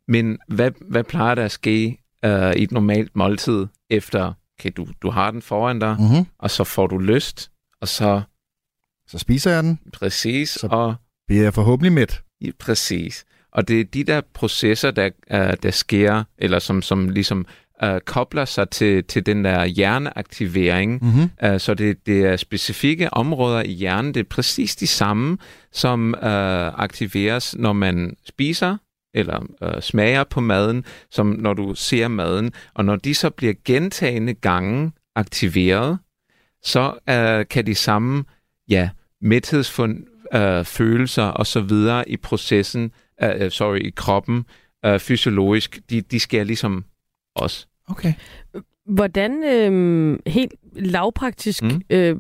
Men 0.08 0.38
hvad, 0.48 0.72
hvad 0.90 1.04
plejer 1.04 1.36
der 1.36 1.46
at 1.46 1.52
ske 1.52 1.98
uh, 2.26 2.32
i 2.32 2.64
et 2.64 2.72
normalt 2.72 3.16
måltid 3.16 3.66
efter 3.90 4.34
okay, 4.60 4.72
du, 4.78 4.88
du 5.02 5.10
har 5.10 5.32
den 5.32 5.42
foran 5.42 5.80
dig, 5.80 5.96
Mhm. 6.00 6.26
og 6.40 6.52
så 6.52 6.64
får 6.64 6.88
du 6.88 6.98
lyst, 6.98 7.52
og 7.82 7.88
så... 7.88 8.22
Så 9.08 9.18
spiser 9.18 9.52
jeg 9.52 9.64
den. 9.64 9.80
Præcis, 9.94 10.50
Så 10.50 10.68
og... 10.72 10.96
bliver 11.28 11.44
jeg 11.44 11.54
forhåbentlig 11.54 11.92
mæt. 11.94 12.22
Ja, 12.42 12.50
præcis. 12.60 13.26
Og 13.54 13.68
det 13.68 13.80
er 13.80 13.84
de 13.84 14.04
der 14.04 14.22
processer, 14.34 14.92
der, 14.92 15.10
uh, 15.34 15.54
der 15.64 15.72
sker, 15.72 16.24
eller 16.38 16.60
som, 16.60 16.82
som 16.82 17.10
ligesom 17.10 17.46
uh, 17.86 18.00
kobler 18.06 18.46
sig 18.46 18.70
til, 18.70 19.04
til 19.04 19.26
den 19.26 19.46
der 19.46 19.66
hjerneaktivering. 19.66 21.06
Mhm. 21.06 21.52
Uh, 21.52 21.60
så 21.60 21.74
det, 21.74 22.06
det 22.06 22.26
er 22.26 22.36
specifikke 22.36 23.14
områder 23.14 23.62
i 23.62 23.72
hjernen. 23.72 24.14
Det 24.14 24.20
er 24.20 24.30
præcis 24.30 24.76
de 24.76 24.88
samme, 24.88 25.38
som 25.72 26.16
uh, 26.18 26.24
aktiveres, 26.84 27.56
når 27.58 27.74
man 27.74 28.16
spiser 28.26 28.78
eller 29.14 29.40
uh, 29.40 29.82
smager 29.82 30.24
på 30.24 30.42
maden, 30.42 30.86
som 31.12 31.28
når 31.28 31.54
du 31.54 31.74
ser 31.76 32.08
maden. 32.08 32.54
Og 32.74 32.86
når 32.86 32.96
de 32.96 33.16
så 33.16 33.30
bliver 33.30 33.54
gentagende 33.66 34.34
gange 34.34 34.92
aktiveret, 35.16 35.98
så 36.64 36.88
uh, 36.90 37.48
kan 37.50 37.66
de 37.66 37.76
samme 37.76 38.24
ja, 38.70 38.90
mæthedsfølelser 39.22 40.08
følelser 40.64 41.24
og 41.24 41.48
så 41.48 41.62
videre 41.62 42.10
i 42.10 42.18
processen, 42.18 42.92
uh, 43.24 43.50
sorry, 43.50 43.80
i 43.80 43.90
kroppen, 43.90 44.46
uh, 44.88 45.00
fysiologisk, 45.00 45.80
de, 45.90 46.02
de 46.02 46.20
sker 46.20 46.44
ligesom 46.44 46.86
os. 47.36 47.68
Okay. 47.92 48.14
Hvordan 48.86 49.44
øh, 49.44 50.20
helt 50.28 50.54
lavpraktisk, 50.76 51.64
Mm. 51.64 51.82
øh, 51.90 52.16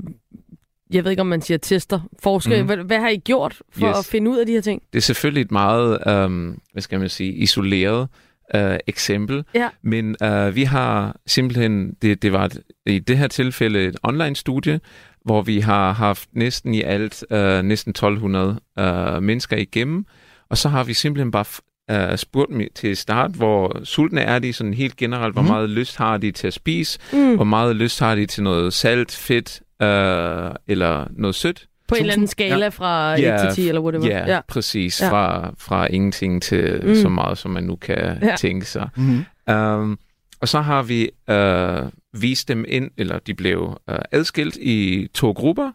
jeg 0.93 1.03
ved 1.03 1.11
ikke 1.11 1.21
om 1.21 1.27
man 1.27 1.41
siger 1.41 1.57
tester, 1.57 1.99
forsker, 2.23 2.59
Mm. 2.59 2.65
hvad, 2.65 2.77
hvad 2.77 2.99
har 2.99 3.09
I 3.09 3.17
gjort 3.17 3.61
for 3.71 3.89
Yes. 3.89 3.97
at 3.99 4.05
finde 4.05 4.31
ud 4.31 4.37
af 4.37 4.45
de 4.45 4.51
her 4.51 4.61
ting? 4.61 4.81
Det 4.93 4.99
er 4.99 5.01
selvfølgelig 5.01 5.41
et 5.41 5.51
meget, 5.51 6.23
um, 6.25 6.59
hvad 6.71 6.81
skal 6.81 6.99
man 6.99 7.09
sige, 7.09 7.33
isoleret 7.33 8.07
uh, 8.55 8.61
eksempel, 8.87 9.43
Ja. 9.55 9.69
men 9.81 10.15
uh, 10.25 10.55
vi 10.55 10.63
har 10.63 11.15
simpelthen, 11.27 11.93
det, 12.01 12.21
det 12.21 12.31
var 12.33 12.45
et, 12.45 12.61
i 12.85 12.99
det 12.99 13.17
her 13.17 13.27
tilfælde 13.27 13.85
et 13.85 13.95
online-studie, 14.03 14.79
hvor 15.25 15.41
vi 15.41 15.59
har 15.59 15.91
haft 15.93 16.29
næsten 16.33 16.73
i 16.73 16.81
alt 16.81 17.23
uh, 17.31 17.61
næsten 17.61 17.89
1200 17.89 18.59
uh, 18.79 19.23
mennesker 19.23 19.57
igennem, 19.57 20.05
og 20.49 20.57
så 20.57 20.69
har 20.69 20.83
vi 20.83 20.93
simpelthen 20.93 21.31
bare 21.31 21.45
uh, 21.91 22.15
spurgt 22.17 22.49
dem 22.49 22.61
til 22.75 22.97
start, 22.97 23.31
hvor 23.31 23.81
sultne 23.83 24.21
er 24.21 24.39
de 24.39 24.53
sådan 24.53 24.73
helt 24.73 24.95
generelt, 24.97 25.33
hvor 25.35 25.41
Mhm. 25.41 25.51
meget 25.51 25.69
lyst 25.69 25.97
har 25.97 26.17
de 26.17 26.31
til 26.31 26.47
at 26.47 26.53
spise, 26.53 26.99
Mm. 27.13 27.35
hvor 27.35 27.43
meget 27.43 27.75
lyst 27.75 27.99
har 27.99 28.15
de 28.15 28.25
til 28.25 28.43
noget 28.43 28.73
salt, 28.73 29.11
fedt 29.11 29.61
uh, 29.83 30.55
eller 30.67 31.07
noget 31.11 31.35
sødt. 31.35 31.65
På 31.87 31.95
en 31.95 32.01
eller 32.01 32.13
anden 32.13 32.27
skala 32.27 32.67
fra 32.67 33.13
1 33.19 33.39
til 33.39 33.63
10 33.63 33.67
eller 33.67 33.81
whatever. 33.81 34.05
Ja, 34.07 34.33
Ja. 34.33 34.39
præcis. 34.47 35.01
Ja. 35.01 35.09
Fra, 35.09 35.53
fra 35.57 35.85
ingenting 35.87 36.41
til 36.41 36.79
Mm. 36.83 36.89
mm. 36.89 36.95
så 36.95 37.09
meget, 37.09 37.37
som 37.37 37.51
man 37.51 37.63
nu 37.63 37.75
kan 37.75 37.97
Ja. 37.97 38.27
ja. 38.27 38.35
tænke 38.35 38.65
sig. 38.65 38.89
Mhm. 38.97 39.25
Um, 39.55 39.99
og 40.41 40.47
så 40.47 40.61
har 40.61 40.83
vi 40.83 41.09
uh, 41.31 42.21
vist 42.21 42.47
dem 42.47 42.65
ind, 42.67 42.91
eller 42.97 43.19
de 43.19 43.33
blev 43.33 43.61
uh, 43.91 43.95
adskilt 44.11 44.55
i 44.55 45.07
to 45.13 45.31
grupper. 45.31 45.71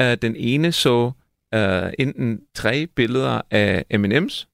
Uh, 0.00 0.06
den 0.22 0.34
ene 0.36 0.72
så 0.72 1.10
uh, 1.56 1.90
enten 1.98 2.40
tre 2.54 2.86
billeder 2.96 3.40
af 3.50 3.84
M&M's, 3.94 4.46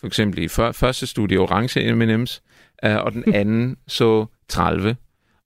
for 0.00 0.06
eksempel 0.06 0.42
i 0.42 0.48
før, 0.48 0.72
første 0.72 1.06
studie 1.06 1.38
orange 1.38 1.94
M&M's, 1.94 2.40
uh, 2.86 2.96
og 2.96 3.12
den 3.12 3.34
anden 3.34 3.76
så 3.86 4.26
30. 4.48 4.96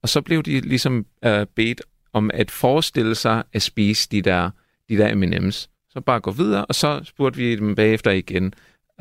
Og 0.03 0.09
så 0.09 0.21
blev 0.21 0.43
de 0.43 0.61
ligesom 0.61 1.07
uh, 1.27 1.33
bedt 1.55 1.83
om 2.13 2.31
at 2.35 2.51
forestille 2.51 3.15
sig 3.15 3.43
at 3.53 3.63
spise 3.63 4.09
de 4.11 4.23
der, 4.23 4.51
de 4.89 4.97
der 4.97 5.15
M&M's. 5.15 5.69
Så 5.91 6.01
bare 6.01 6.21
gå 6.21 6.31
videre, 6.31 6.65
og 6.65 6.75
så 6.75 7.01
spurgte 7.05 7.39
vi 7.39 7.57
dem 7.57 7.75
bagefter 7.75 8.11
igen, 8.11 8.45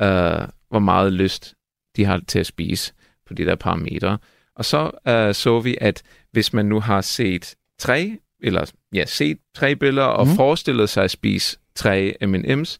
uh, 0.02 0.48
hvor 0.68 0.78
meget 0.78 1.12
lyst 1.12 1.54
de 1.96 2.04
har 2.04 2.20
til 2.28 2.38
at 2.38 2.46
spise 2.46 2.92
på 3.26 3.34
de 3.34 3.44
der 3.44 3.54
parametre. 3.54 4.18
Og 4.56 4.64
så 4.64 4.90
uh, 5.08 5.34
så 5.34 5.60
vi, 5.60 5.76
at 5.80 6.02
hvis 6.32 6.52
man 6.52 6.66
nu 6.66 6.80
har 6.80 7.00
set 7.00 7.54
tre, 7.78 8.18
eller 8.42 8.72
ja, 8.94 9.04
set 9.04 9.38
tre 9.54 9.76
billeder 9.76 10.06
og 10.06 10.26
mm. 10.26 10.34
forestillet 10.34 10.88
sig 10.88 11.04
at 11.04 11.10
spise 11.10 11.58
tre 11.74 12.14
M&M's, 12.22 12.78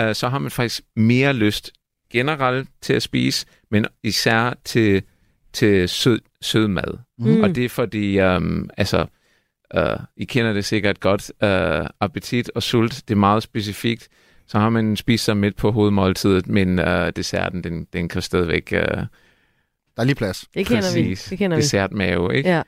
uh, 0.00 0.12
så 0.12 0.28
har 0.28 0.38
man 0.38 0.50
faktisk 0.50 0.82
mere 0.96 1.32
lyst 1.32 1.72
generelt 2.12 2.68
til 2.80 2.92
at 2.92 3.02
spise, 3.02 3.46
men 3.70 3.86
især 4.02 4.54
til, 4.64 5.02
til 5.52 5.88
sød, 5.88 6.20
sød 6.40 6.68
mad. 6.68 6.98
Mhm. 7.18 7.42
Og 7.42 7.54
det 7.54 7.64
er 7.64 7.68
fordi, 7.68 8.20
um, 8.20 8.70
altså, 8.76 9.06
uh, 9.76 10.00
I 10.16 10.24
kender 10.24 10.52
det 10.52 10.64
sikkert 10.64 11.00
godt, 11.00 11.32
uh, 11.42 11.86
appetit 12.00 12.50
og 12.54 12.62
sult, 12.62 13.02
det 13.08 13.14
er 13.14 13.18
meget 13.18 13.42
specifikt. 13.42 14.08
Så 14.46 14.58
har 14.58 14.68
man 14.70 14.96
spist 14.96 15.24
sig 15.24 15.36
midt 15.36 15.56
på 15.56 15.70
hovedmåltidet, 15.70 16.48
men 16.48 16.78
uh, 16.78 17.08
desserten, 17.16 17.64
den, 17.64 17.86
den 17.92 18.08
kan 18.08 18.22
stadigvæk... 18.22 18.68
Uh, 18.72 18.78
Der 18.78 19.06
er 19.96 20.04
lige 20.04 20.14
plads. 20.14 20.44
Det 20.54 20.66
kender 20.66 20.94
vi. 20.94 21.02
Præcis. 21.02 21.24
Det 21.24 21.38
kender 21.38 21.56
vi. 21.56 21.62
Dessertmave, 21.62 22.36
ikke? 22.36 22.62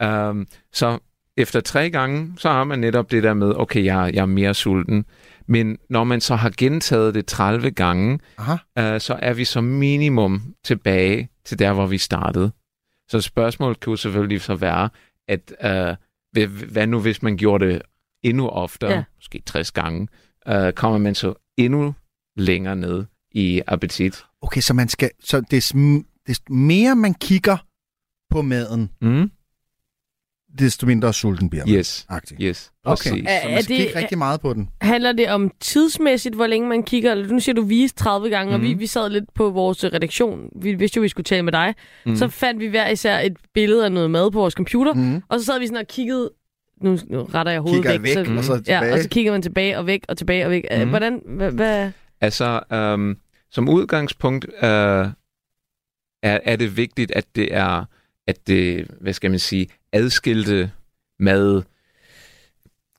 Ja. 0.00 0.28
Um, 0.28 0.46
så 0.72 0.98
efter 1.36 1.60
tre 1.60 1.90
gange, 1.90 2.32
så 2.36 2.48
har 2.48 2.64
man 2.64 2.78
netop 2.78 3.10
det 3.10 3.22
der 3.22 3.34
med, 3.34 3.52
okay, 3.56 3.84
jeg, 3.84 4.10
jeg 4.14 4.22
er 4.22 4.26
mere 4.26 4.54
sulten. 4.54 5.04
Men 5.48 5.78
når 5.90 6.04
man 6.04 6.20
så 6.20 6.34
har 6.36 6.52
gentaget 6.56 7.14
det 7.14 7.26
30 7.26 7.70
gange, 7.70 8.18
Aha. 8.38 8.52
uh, 8.94 9.00
så 9.00 9.18
er 9.22 9.32
vi 9.32 9.44
som 9.44 9.64
minimum 9.64 10.54
tilbage 10.64 11.28
til 11.44 11.58
der, 11.58 11.72
hvor 11.72 11.86
vi 11.86 11.98
startede. 11.98 12.50
Så 13.08 13.20
spørgsmålet 13.20 13.80
kunne 13.80 13.98
selvfølgelig 13.98 14.40
så 14.40 14.54
være, 14.54 14.88
at 15.28 15.52
uh, 15.64 15.96
hvad, 16.72 16.86
nu 16.86 17.00
hvis 17.00 17.22
man 17.22 17.36
gjorde 17.36 17.66
det 17.66 17.82
endnu 18.22 18.48
oftere, 18.48 18.90
Ja. 18.92 19.04
måske 19.16 19.42
60 19.46 19.72
gange, 19.72 20.08
uh, 20.50 20.70
kommer 20.70 20.98
man 20.98 21.14
så 21.14 21.34
endnu 21.56 21.94
længere 22.36 22.76
ned 22.76 23.04
i 23.32 23.62
appetit. 23.66 24.24
Okay, 24.42 24.60
så 24.60 24.74
man 24.74 24.88
skal, 24.88 25.10
så 25.24 25.40
des, 25.50 25.72
des 26.26 26.40
mere 26.50 26.96
man 26.96 27.14
kigger 27.14 27.56
på 28.30 28.42
maden, 28.42 28.90
Mm? 29.00 29.30
Desto 30.58 30.86
mindre 30.86 31.12
sulten 31.12 31.50
bliver 31.50 31.66
man. 31.66 31.74
Yes, 31.74 32.06
Agtigt. 32.08 32.40
yes, 32.44 32.72
Okay, 32.84 32.94
præcis. 33.10 33.28
så 33.42 33.48
man 33.50 33.62
skal 33.62 33.76
kigge 33.76 33.98
rigtig 33.98 34.18
meget 34.18 34.40
på 34.40 34.54
den. 34.54 34.68
Handler 34.80 35.12
det 35.12 35.28
om 35.28 35.50
tidsmæssigt, 35.60 36.34
hvor 36.34 36.46
længe 36.46 36.68
man 36.68 36.82
kigger? 36.82 37.12
Eller 37.12 37.32
Nu 37.32 37.40
siger 37.40 37.54
du 37.54 37.62
vise 37.62 37.94
30 37.94 38.30
gange, 38.30 38.48
mm. 38.50 38.54
og 38.54 38.62
vi, 38.62 38.70
Mhm. 38.72 38.80
vi 38.80 38.86
sad 38.86 39.10
lidt 39.10 39.24
på 39.34 39.50
vores 39.50 39.84
redaktion. 39.84 40.48
Vi 40.62 40.74
vidste 40.74 40.96
jo, 40.96 41.02
vi 41.02 41.08
skulle 41.08 41.24
tale 41.24 41.42
med 41.42 41.52
dig. 41.52 41.74
Mm. 42.06 42.16
Så 42.16 42.28
fandt 42.28 42.60
vi 42.60 42.66
hver 42.66 42.88
især 42.88 43.18
et 43.18 43.36
billede 43.54 43.84
af 43.84 43.92
noget 43.92 44.10
mad 44.10 44.30
på 44.30 44.38
vores 44.40 44.54
computer, 44.54 44.94
mm. 44.94 45.22
og 45.28 45.38
så 45.40 45.44
sad 45.46 45.58
vi 45.58 45.66
sådan 45.66 45.78
og 45.80 45.86
kiggede... 45.86 46.30
Nu, 46.82 46.98
nu 47.06 47.22
retter 47.22 47.52
jeg 47.52 47.60
hovedet 47.60 47.84
Kigger 47.84 47.98
væk. 47.98 48.16
væk, 48.28 48.36
og 48.38 48.44
så 48.44 48.62
ja, 48.66 48.92
og 48.92 48.98
så 48.98 49.08
kigger 49.08 49.32
man 49.32 49.42
tilbage 49.42 49.78
og 49.78 49.86
væk 49.86 50.02
og 50.08 50.16
tilbage 50.18 50.44
og 50.44 50.50
væk. 50.50 50.64
Mm. 50.82 50.88
Hvordan... 50.88 51.22
Hvad, 51.26 51.50
hvad, 51.52 51.90
Altså, 52.20 52.60
øhm, 52.72 53.16
som 53.50 53.68
udgangspunkt 53.68 54.46
øh, 54.62 54.68
er, 56.22 56.38
er 56.44 56.56
det 56.56 56.76
vigtigt, 56.76 57.10
at 57.10 57.24
det 57.36 57.54
er, 57.54 57.84
at 58.26 58.46
det, 58.46 58.86
hvad 59.00 59.12
skal 59.12 59.30
man 59.30 59.38
sige, 59.38 59.66
adskilte 59.92 60.70
mad 61.18 61.62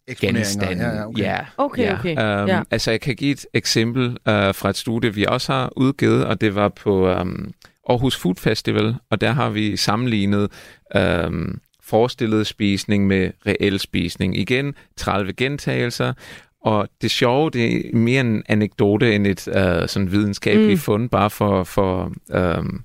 Eksponeringer, 0.07 0.39
genstande. 0.43 0.83
ja, 0.83 0.95
ja, 0.95 1.05
okay. 1.07 1.21
Ja, 1.23 1.39
Okay, 1.57 1.83
ja. 1.83 1.93
okay, 1.99 2.09
Øhm, 2.41 2.47
ja. 2.47 2.61
Altså, 2.71 2.91
jeg 2.91 3.01
kan 3.01 3.15
give 3.15 3.31
et 3.31 3.45
eksempel 3.53 4.05
øh, 4.05 4.53
fra 4.55 4.69
et 4.69 4.77
studie, 4.77 5.13
vi 5.13 5.25
også 5.25 5.53
har 5.53 5.73
udgivet, 5.75 6.25
og 6.25 6.41
det 6.41 6.55
var 6.55 6.69
på 6.69 7.09
øhm, 7.09 7.53
Aarhus 7.89 8.15
Food 8.17 8.35
Festival, 8.35 8.95
og 9.09 9.21
der 9.21 9.31
har 9.31 9.49
vi 9.49 9.77
sammenlignet 9.77 10.51
øhm, 10.95 11.59
forestillet 11.83 12.47
spisning 12.47 13.07
med 13.07 13.31
reel 13.47 13.79
spisning. 13.79 14.37
Igen, 14.37 14.75
30 14.97 15.33
gentagelser, 15.33 16.13
og 16.61 16.87
det 17.01 17.11
sjove, 17.11 17.49
det 17.49 17.75
er 17.89 17.95
mere 17.97 18.21
en 18.21 18.43
anekdote 18.49 19.15
end 19.15 19.27
et 19.27 19.47
øh, 19.47 19.87
sådan 19.87 20.11
videnskabeligt 20.11 20.71
Mm. 20.71 20.77
fund, 20.77 21.09
bare 21.09 21.29
for, 21.29 21.63
for 21.63 22.11
øhm, 22.31 22.81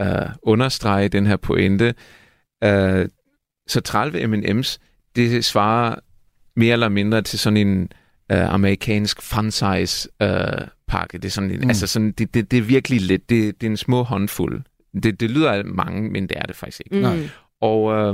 øh, 0.00 0.06
understrege 0.42 1.08
den 1.08 1.26
her 1.26 1.36
pointe. 1.36 1.94
Øh, 2.64 3.08
så 3.68 3.80
30 3.80 4.26
M&M's, 4.26 4.78
det 5.16 5.44
svarer 5.44 5.94
mere 6.56 6.72
eller 6.72 6.88
mindre 6.88 7.22
til 7.22 7.38
sådan 7.38 7.56
en 7.56 7.82
øh, 8.32 8.54
amerikansk 8.54 9.22
fun 9.22 9.50
size 9.50 10.08
øh, 10.22 10.68
pakke. 10.88 11.18
Det 11.18 11.24
er 11.24 11.30
sådan, 11.30 11.50
en, 11.50 11.60
Mm. 11.60 11.68
altså 11.68 11.86
sådan, 11.86 12.12
det, 12.12 12.34
det, 12.34 12.50
det 12.50 12.56
er 12.58 12.62
virkelig 12.62 13.00
lidt. 13.00 13.28
Det, 13.30 13.60
det 13.60 13.66
er 13.66 13.70
en 13.70 13.76
små 13.76 14.02
håndfuld. 14.02 14.62
Det, 15.02 15.20
det 15.20 15.30
lyder 15.30 15.52
af 15.52 15.64
mange, 15.64 16.10
men 16.10 16.22
det 16.28 16.36
er 16.38 16.42
det 16.42 16.56
faktisk 16.56 16.80
ikke. 16.86 17.08
Mm. 17.08 17.28
Og 17.60 18.10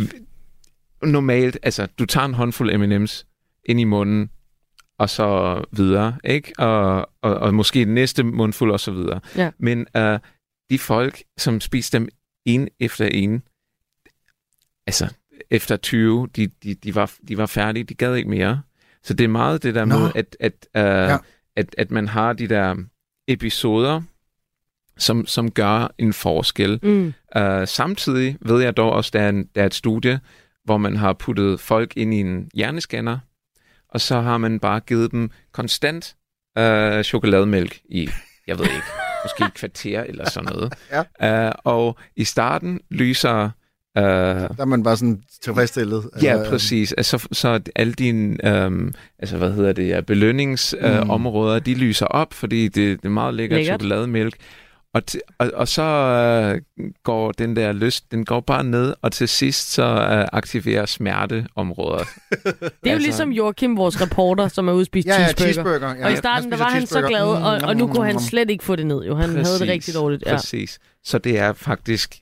v- 0.00 0.24
normalt, 1.02 1.58
altså, 1.62 1.86
du 1.98 2.06
tager 2.06 2.24
en 2.26 2.34
håndfuld 2.34 2.70
M&M's 2.74 3.24
ind 3.64 3.80
i 3.80 3.84
munden, 3.84 4.30
og 4.98 5.10
så 5.10 5.60
videre, 5.72 6.16
ikke? 6.24 6.52
Og, 6.58 7.10
og, 7.22 7.34
og 7.34 7.54
måske 7.54 7.84
den 7.84 7.94
næste 7.94 8.22
mundfuld, 8.22 8.72
og 8.72 8.80
så 8.80 8.90
videre. 8.90 9.20
Ja. 9.36 9.50
Men 9.58 9.86
øh, 9.96 10.18
de 10.70 10.78
folk, 10.78 11.22
som 11.38 11.60
spiser 11.60 11.98
dem 11.98 12.08
en 12.44 12.68
efter 12.80 13.06
en, 13.06 13.42
altså 14.86 15.14
efter 15.50 15.76
20, 15.76 16.28
de, 16.36 16.46
de, 16.46 16.74
de, 16.74 16.94
var, 16.94 17.12
de 17.28 17.38
var 17.38 17.46
færdige, 17.46 17.84
de 17.84 17.94
gad 17.94 18.14
ikke 18.14 18.30
mere. 18.30 18.62
Så 19.02 19.14
det 19.14 19.24
er 19.24 19.28
meget 19.28 19.62
det 19.62 19.74
der 19.74 19.84
Nå. 19.84 19.98
med, 19.98 20.10
at, 20.14 20.36
at, 20.40 20.52
øh, 20.76 20.82
Ja. 20.82 21.16
at, 21.56 21.74
at 21.78 21.90
man 21.90 22.08
har 22.08 22.32
de 22.32 22.48
der 22.48 22.76
episoder, 23.28 24.02
som, 24.96 25.26
som 25.26 25.50
gør 25.50 25.94
en 25.98 26.12
forskel. 26.12 26.78
mm. 26.82 27.14
Uh, 27.38 27.64
samtidig 27.66 28.36
ved 28.40 28.62
jeg 28.62 28.76
dog 28.76 28.92
også, 28.92 29.08
at 29.08 29.12
der 29.12 29.20
er, 29.20 29.28
en, 29.28 29.44
der 29.54 29.62
er 29.62 29.66
et 29.66 29.74
studie, 29.74 30.20
hvor 30.64 30.76
man 30.76 30.96
har 30.96 31.12
puttet 31.12 31.60
folk 31.60 31.96
ind 31.96 32.14
i 32.14 32.20
en 32.20 32.50
hjernescanner, 32.54 33.18
og 33.88 34.00
så 34.00 34.20
har 34.20 34.38
man 34.38 34.60
bare 34.60 34.80
givet 34.80 35.12
dem 35.12 35.30
konstant 35.52 36.16
uh, 36.58 37.02
chokolademælk 37.02 37.80
i, 37.84 38.08
jeg 38.46 38.58
ved 38.58 38.64
ikke, 38.64 38.86
måske 39.24 39.44
et 39.44 39.54
kvarter 39.54 40.02
eller 40.02 40.30
sådan 40.30 40.52
noget. 40.52 40.72
ja. 41.20 41.48
uh, 41.48 41.52
og 41.64 41.98
i 42.16 42.24
starten 42.24 42.80
lyser... 42.90 43.50
Uh, 43.98 44.02
Der 44.04 44.48
er 44.58 44.64
man 44.64 44.82
bare 44.82 44.96
sådan 44.96 45.22
tilfredsstillet. 45.42 46.10
Ja, 46.22 46.32
Eller, 46.32 46.50
præcis. 46.50 46.92
Altså, 46.92 47.28
så 47.32 47.60
alle 47.76 47.92
dine, 47.92 48.46
øhm, 48.46 48.92
altså 49.18 49.36
hvad 49.36 49.52
hedder 49.52 49.72
det, 49.72 49.88
ja, 49.88 50.00
belønningsområder, 50.00 51.04
Mm. 51.04 51.10
områder, 51.10 51.58
de 51.58 51.74
lyser 51.74 52.06
op, 52.06 52.34
fordi 52.34 52.64
det, 52.68 52.74
det 53.02 53.04
er 53.04 53.08
meget 53.08 53.34
lækkert, 53.34 53.56
Lækkert. 53.58 53.80
chokolademælk. 53.80 54.34
Og, 54.94 55.02
t- 55.10 55.18
og, 55.38 55.50
og 55.54 55.68
så 55.68 55.82
øh, 55.82 56.60
går 57.04 57.32
den 57.32 57.56
der 57.56 57.72
lyst, 57.72 58.10
den 58.12 58.24
går 58.24 58.40
bare 58.40 58.64
ned, 58.64 58.94
og 59.02 59.12
til 59.12 59.28
sidst 59.28 59.72
så 59.72 59.82
øh, 59.84 60.26
aktiverer 60.32 60.86
smerteområder. 60.86 61.98
Det 62.04 62.44
er 62.44 62.50
jo 62.84 62.90
Altså- 62.90 62.98
ligesom 63.06 63.32
Joachim, 63.32 63.76
vores 63.76 64.00
reporter, 64.02 64.48
som 64.48 64.68
er 64.68 64.84
spise 64.84 65.08
Ja, 65.08 65.14
ja, 65.20 65.26
cheeseburger. 65.32 65.52
cheeseburger, 65.78 65.94
ja. 65.98 66.06
og 66.06 66.12
i 66.12 66.16
starten, 66.16 66.50
der 66.50 66.56
var 66.56 66.68
han 66.70 66.86
så 66.86 67.02
glad, 67.08 67.22
og, 67.22 67.68
og 67.68 67.76
nu 67.76 67.86
kunne 67.86 68.06
han 68.06 68.20
slet 68.20 68.50
ikke 68.50 68.64
få 68.64 68.76
det 68.76 68.86
ned. 68.86 69.02
Jo. 69.04 69.14
Han 69.14 69.30
havde 69.30 69.58
det 69.58 69.68
rigtig 69.68 69.94
dårligt. 69.94 70.22
Ja. 70.26 70.36
Præcis. 70.36 70.78
Så 71.04 71.18
det 71.18 71.38
er 71.38 71.52
faktisk, 71.52 72.16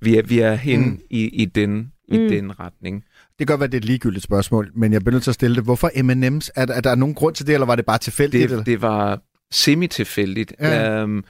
vi 0.00 0.16
er, 0.16 0.22
vi 0.22 0.38
er 0.38 0.54
hen 0.54 0.80
Mm. 0.80 1.00
i, 1.10 1.24
i, 1.42 1.44
den, 1.44 1.92
i 2.08 2.18
Mm. 2.18 2.28
den 2.28 2.60
retning. 2.60 3.04
Det 3.38 3.46
kan 3.46 3.46
godt 3.46 3.60
være, 3.60 3.66
det 3.68 3.74
er 3.74 3.78
et 3.78 3.84
ligegyldigt 3.84 4.24
spørgsmål, 4.24 4.70
men 4.74 4.92
jeg 4.92 5.00
bliver 5.00 5.12
nødt 5.12 5.22
til 5.24 5.30
at 5.30 5.34
stille 5.34 5.56
det. 5.56 5.64
Hvorfor 5.64 5.90
M&M's? 6.02 6.48
Er, 6.56 6.64
der- 6.66 6.74
er 6.74 6.80
der 6.80 6.94
nogen 6.94 7.14
grund 7.14 7.34
til 7.34 7.46
det, 7.46 7.54
eller 7.54 7.66
var 7.66 7.76
det 7.76 7.86
bare 7.86 7.98
tilfældigt? 7.98 8.44
eller? 8.44 8.56
Det, 8.56 8.66
det 8.66 8.82
var 8.82 9.20
semi-tilfældigt. 9.52 10.52
Ja. 10.60 11.00
Øhm, 11.00 11.24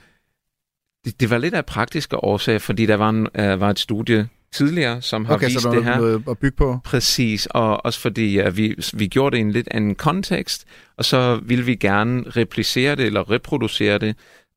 det, 1.07 1.19
det 1.19 1.29
var 1.29 1.37
lidt 1.37 1.53
af 1.53 1.65
praktiske 1.65 2.23
årsager, 2.23 2.59
fordi 2.59 2.85
der 2.85 2.95
var, 2.95 3.09
en, 3.09 3.27
øh, 3.35 3.59
var 3.59 3.69
et 3.69 3.79
studie 3.79 4.27
tidligere, 4.51 5.01
som 5.01 5.25
har 5.25 5.33
Okay, 5.33 5.47
vist 5.47 5.61
så 5.61 5.69
der 5.69 5.75
det 5.75 5.83
her. 5.83 5.97
noget 5.97 6.23
at 6.29 6.37
bygge 6.37 6.57
på. 6.57 6.79
Præcis, 6.83 7.45
og 7.45 7.85
også 7.85 7.99
fordi 7.99 8.41
uh, 8.41 8.57
vi, 8.57 8.75
vi 8.93 9.07
gjorde 9.07 9.33
det 9.33 9.37
i 9.37 9.41
en 9.41 9.51
lidt 9.51 9.67
anden 9.71 9.95
kontekst, 9.95 10.65
og 10.97 11.05
så 11.05 11.39
ville 11.43 11.65
vi 11.65 11.75
gerne 11.75 12.23
replicere 12.29 12.95
det 12.95 13.05
eller 13.05 13.31
reproducere 13.31 13.97
det, 13.97 14.15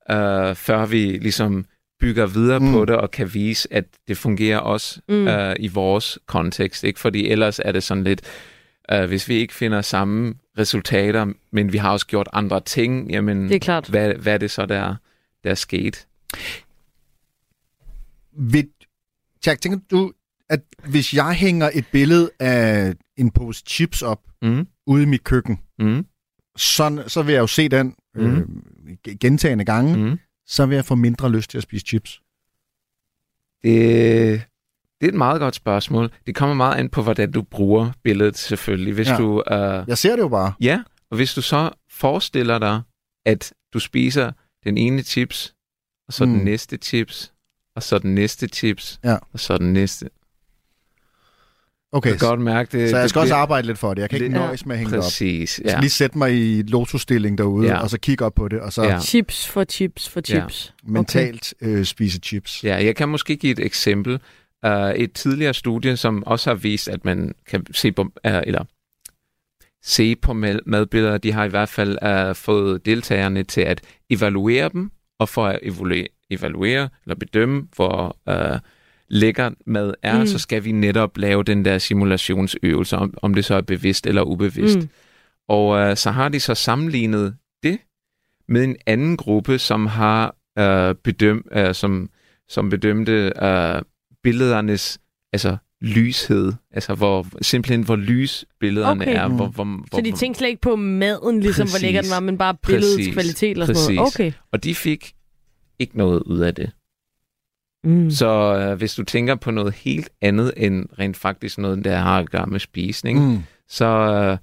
uh, 0.09 0.55
før 0.55 0.85
vi 0.85 0.97
ligesom 0.97 1.65
bygger 1.99 2.25
videre 2.25 2.59
mm. 2.59 2.71
på 2.71 2.85
det 2.85 2.95
og 2.95 3.11
kan 3.11 3.33
vise, 3.33 3.73
at 3.73 3.85
det 4.07 4.17
fungerer 4.17 4.57
også 4.57 5.01
mm. 5.09 5.27
uh, 5.27 5.53
i 5.59 5.67
vores 5.67 6.19
kontekst. 6.27 6.83
Ikke? 6.83 6.99
Fordi 6.99 7.27
ellers 7.27 7.59
er 7.65 7.71
det 7.71 7.83
sådan 7.83 8.03
lidt, 8.03 8.21
uh, 8.93 9.03
hvis 9.03 9.27
vi 9.27 9.35
ikke 9.35 9.53
finder 9.53 9.81
samme 9.81 10.33
resultater, 10.57 11.27
men 11.51 11.73
vi 11.73 11.77
har 11.77 11.91
også 11.91 12.07
gjort 12.07 12.29
andre 12.33 12.59
ting, 12.59 13.11
jamen, 13.11 13.43
Det 13.43 13.55
er 13.55 13.59
klart. 13.59 13.87
Hvad, 13.87 14.13
hvad 14.13 14.33
er 14.33 14.37
det 14.37 14.51
så, 14.51 14.65
der, 14.65 14.95
der 15.43 15.49
er 15.49 15.55
sket? 15.55 16.05
Vil, 18.37 18.69
Jack, 19.45 19.61
tænker 19.61 19.79
du, 19.91 20.13
at 20.49 20.61
hvis 20.89 21.13
jeg 21.13 21.33
hænger 21.33 21.69
et 21.73 21.85
billede 21.91 22.31
af 22.39 22.93
en 23.17 23.31
pose 23.31 23.63
chips 23.67 24.01
op 24.01 24.21
mm. 24.41 24.67
ude 24.87 25.03
i 25.03 25.05
mit 25.05 25.23
køkken, 25.23 25.59
mm. 25.79 26.05
så, 26.57 27.03
så 27.07 27.21
vil 27.23 27.33
jeg 27.33 27.39
jo 27.41 27.47
se 27.47 27.69
den 27.69 27.95
øh, 28.15 28.37
g- 29.07 29.17
gentagende 29.19 29.65
gange, 29.65 29.97
mm. 29.97 30.19
så 30.45 30.65
vil 30.65 30.75
jeg 30.75 30.85
få 30.85 30.95
mindre 30.95 31.31
lyst 31.31 31.49
til 31.49 31.57
at 31.57 31.63
spise 31.63 31.85
chips. 31.85 32.21
Det, 33.63 34.43
det 35.01 35.07
er 35.07 35.11
et 35.11 35.17
meget 35.17 35.39
godt 35.39 35.55
spørgsmål. 35.55 36.11
Det 36.27 36.35
kommer 36.35 36.55
meget 36.55 36.75
an 36.79 36.89
på, 36.89 37.01
hvordan 37.03 37.31
du 37.31 37.41
bruger 37.41 37.91
billedet 38.03 38.37
selvfølgelig. 38.37 38.93
Hvis 38.93 39.07
Ja. 39.07 39.17
du, 39.17 39.33
uh, 39.51 39.89
Jeg 39.89 39.97
ser 39.97 40.15
det 40.15 40.23
jo 40.23 40.27
bare. 40.29 40.53
Ja, 40.61 40.83
og 41.09 41.15
hvis 41.17 41.33
du 41.33 41.41
så 41.41 41.69
forestiller 41.89 42.59
dig, 42.59 42.81
at 43.25 43.53
du 43.73 43.79
spiser 43.79 44.31
den 44.63 44.77
ene 44.77 45.01
chips, 45.01 45.55
og 46.11 46.15
så 46.15 46.25
mm. 46.25 46.33
Den 46.33 46.43
næste 46.45 46.77
chips, 46.77 47.31
og 47.75 47.83
så 47.83 47.99
den 47.99 48.15
næste 48.15 48.47
chips, 48.47 48.99
Ja. 49.03 49.17
og 49.33 49.39
så 49.39 49.57
den 49.57 49.73
næste. 49.73 50.09
Okay, 51.93 52.09
Jeg 52.09 52.19
kan 52.19 52.27
godt 52.29 52.41
mærke 52.41 52.77
det. 52.79 52.89
så 52.89 52.95
jeg 52.95 53.01
det 53.03 53.09
skal 53.09 53.19
også 53.19 53.27
bliver- 53.33 53.35
arbejde 53.41 53.67
lidt 53.67 53.77
for 53.77 53.93
det. 53.93 54.01
Jeg 54.01 54.09
kan 54.09 54.21
ikke 54.23 54.35
nøjes 54.35 54.65
med 54.65 54.75
at 54.75 54.79
hænge 54.79 54.91
det 54.91 54.99
op. 54.99 55.03
Præcis, 55.03 55.59
Jeg 55.59 55.69
skal 55.69 55.77
ja. 55.77 55.79
lige 55.79 55.89
sætte 55.89 56.17
mig 56.17 56.33
i 56.33 56.61
lotusstilling 56.61 57.37
derude, 57.37 57.67
Ja. 57.67 57.77
og 57.81 57.89
så 57.89 57.99
kigge 57.99 58.25
op 58.25 58.33
på 58.33 58.47
det, 58.47 58.59
og 58.59 58.73
så 58.73 58.83
Ja. 58.83 58.99
Chips 58.99 59.47
for 59.47 59.63
chips 59.63 60.09
for 60.09 60.21
chips. 60.21 60.73
mentalt 60.83 61.53
øh, 61.61 61.85
spise 61.85 62.19
chips. 62.23 62.63
Ja, 62.63 62.83
jeg 62.85 62.95
kan 62.95 63.09
måske 63.09 63.35
give 63.35 63.51
et 63.51 63.59
eksempel. 63.59 64.19
Uh, 64.67 64.71
et 64.91 65.13
tidligere 65.13 65.53
studie, 65.53 65.97
som 65.97 66.23
også 66.25 66.49
har 66.49 66.55
vist, 66.55 66.87
at 66.87 67.05
man 67.05 67.35
kan 67.47 67.65
se 67.71 67.91
på, 67.91 68.01
uh, 68.01 68.09
eller 68.23 68.63
se 69.83 70.15
på 70.15 70.33
mad- 70.33 70.59
madbilleder, 70.65 71.17
de 71.17 71.31
har 71.31 71.45
i 71.45 71.49
hvert 71.49 71.69
fald 71.69 71.97
uh, 72.29 72.35
fået 72.35 72.85
deltagerne 72.85 73.43
til 73.43 73.61
at 73.61 73.81
evaluere 74.09 74.69
dem, 74.73 74.91
og 75.21 75.29
for 75.29 75.45
at 75.47 75.59
evaluere, 75.61 76.07
evaluere 76.29 76.89
eller 77.05 77.15
bedømme, 77.15 77.67
hvor 77.75 78.17
uh, 78.31 78.59
lækker 79.09 79.49
mad 79.65 79.93
er, 80.03 80.19
Mm. 80.19 80.27
så 80.27 80.39
skal 80.39 80.63
vi 80.63 80.71
netop 80.71 81.17
lave 81.17 81.43
den 81.43 81.65
der 81.65 81.77
simulationsøvelse, 81.77 82.97
om, 82.97 83.13
om 83.21 83.33
det 83.33 83.45
så 83.45 83.55
er 83.55 83.61
bevidst 83.61 84.07
eller 84.07 84.21
ubevidst. 84.21 84.77
Mm. 84.77 84.89
Og 85.47 85.89
uh, 85.89 85.95
så 85.95 86.11
har 86.11 86.29
de 86.29 86.39
så 86.39 86.55
sammenlignet 86.55 87.35
det 87.63 87.77
med 88.47 88.63
en 88.63 88.75
anden 88.85 89.17
gruppe, 89.17 89.57
som 89.59 89.85
har 89.87 90.35
uh, 90.59 90.95
bedøm, 91.03 91.45
uh, 91.57 91.71
som, 91.73 92.09
som 92.49 92.69
bedømte 92.69 93.31
uh, 93.41 93.81
billedernes 94.23 94.99
altså 95.33 95.57
lyshed, 95.81 96.53
altså 96.71 96.95
hvor 96.95 97.27
simpelthen 97.41 97.83
hvor 97.83 97.95
lys 97.95 98.45
billederne 98.59 99.01
Okay. 99.01 99.15
er, 99.15 99.27
hvor, 99.27 99.45
Mm. 99.47 99.51
hvor, 99.53 99.63
hvor, 99.63 99.85
Så 99.97 100.01
de 100.01 100.11
tænkte 100.11 100.37
slet 100.37 100.49
ikke 100.49 100.61
på 100.61 100.75
maden, 100.75 101.39
ligesom 101.39 101.67
hvor 101.69 101.79
lækker 101.81 102.01
den 102.01 102.09
var, 102.11 102.19
men 102.19 102.37
bare 102.37 102.55
billedets 102.67 102.97
Præcis. 102.97 103.13
kvalitet 103.13 103.51
eller 103.51 103.65
sådan 103.65 103.95
noget. 103.95 104.11
Præcis. 104.13 104.15
Okay. 104.19 104.31
Og 104.51 104.63
de 104.63 104.75
fik 104.75 105.13
ikke 105.79 105.97
noget 105.97 106.23
ud 106.23 106.39
af 106.39 106.55
det. 106.55 106.71
Mm. 107.83 108.11
Så 108.11 108.27
øh, 108.55 108.77
hvis 108.77 108.95
du 108.95 109.03
tænker 109.03 109.35
på 109.35 109.51
noget 109.51 109.73
helt 109.73 110.09
andet 110.21 110.53
end 110.57 110.85
rent 110.99 111.17
faktisk 111.17 111.57
noget, 111.57 111.85
der 111.85 111.97
har 111.97 112.19
at 112.19 112.29
gøre 112.29 112.45
med 112.45 112.59
spisning, 112.59 113.31
Mm. 113.31 113.39
så, 113.69 113.85
øh, 113.87 114.37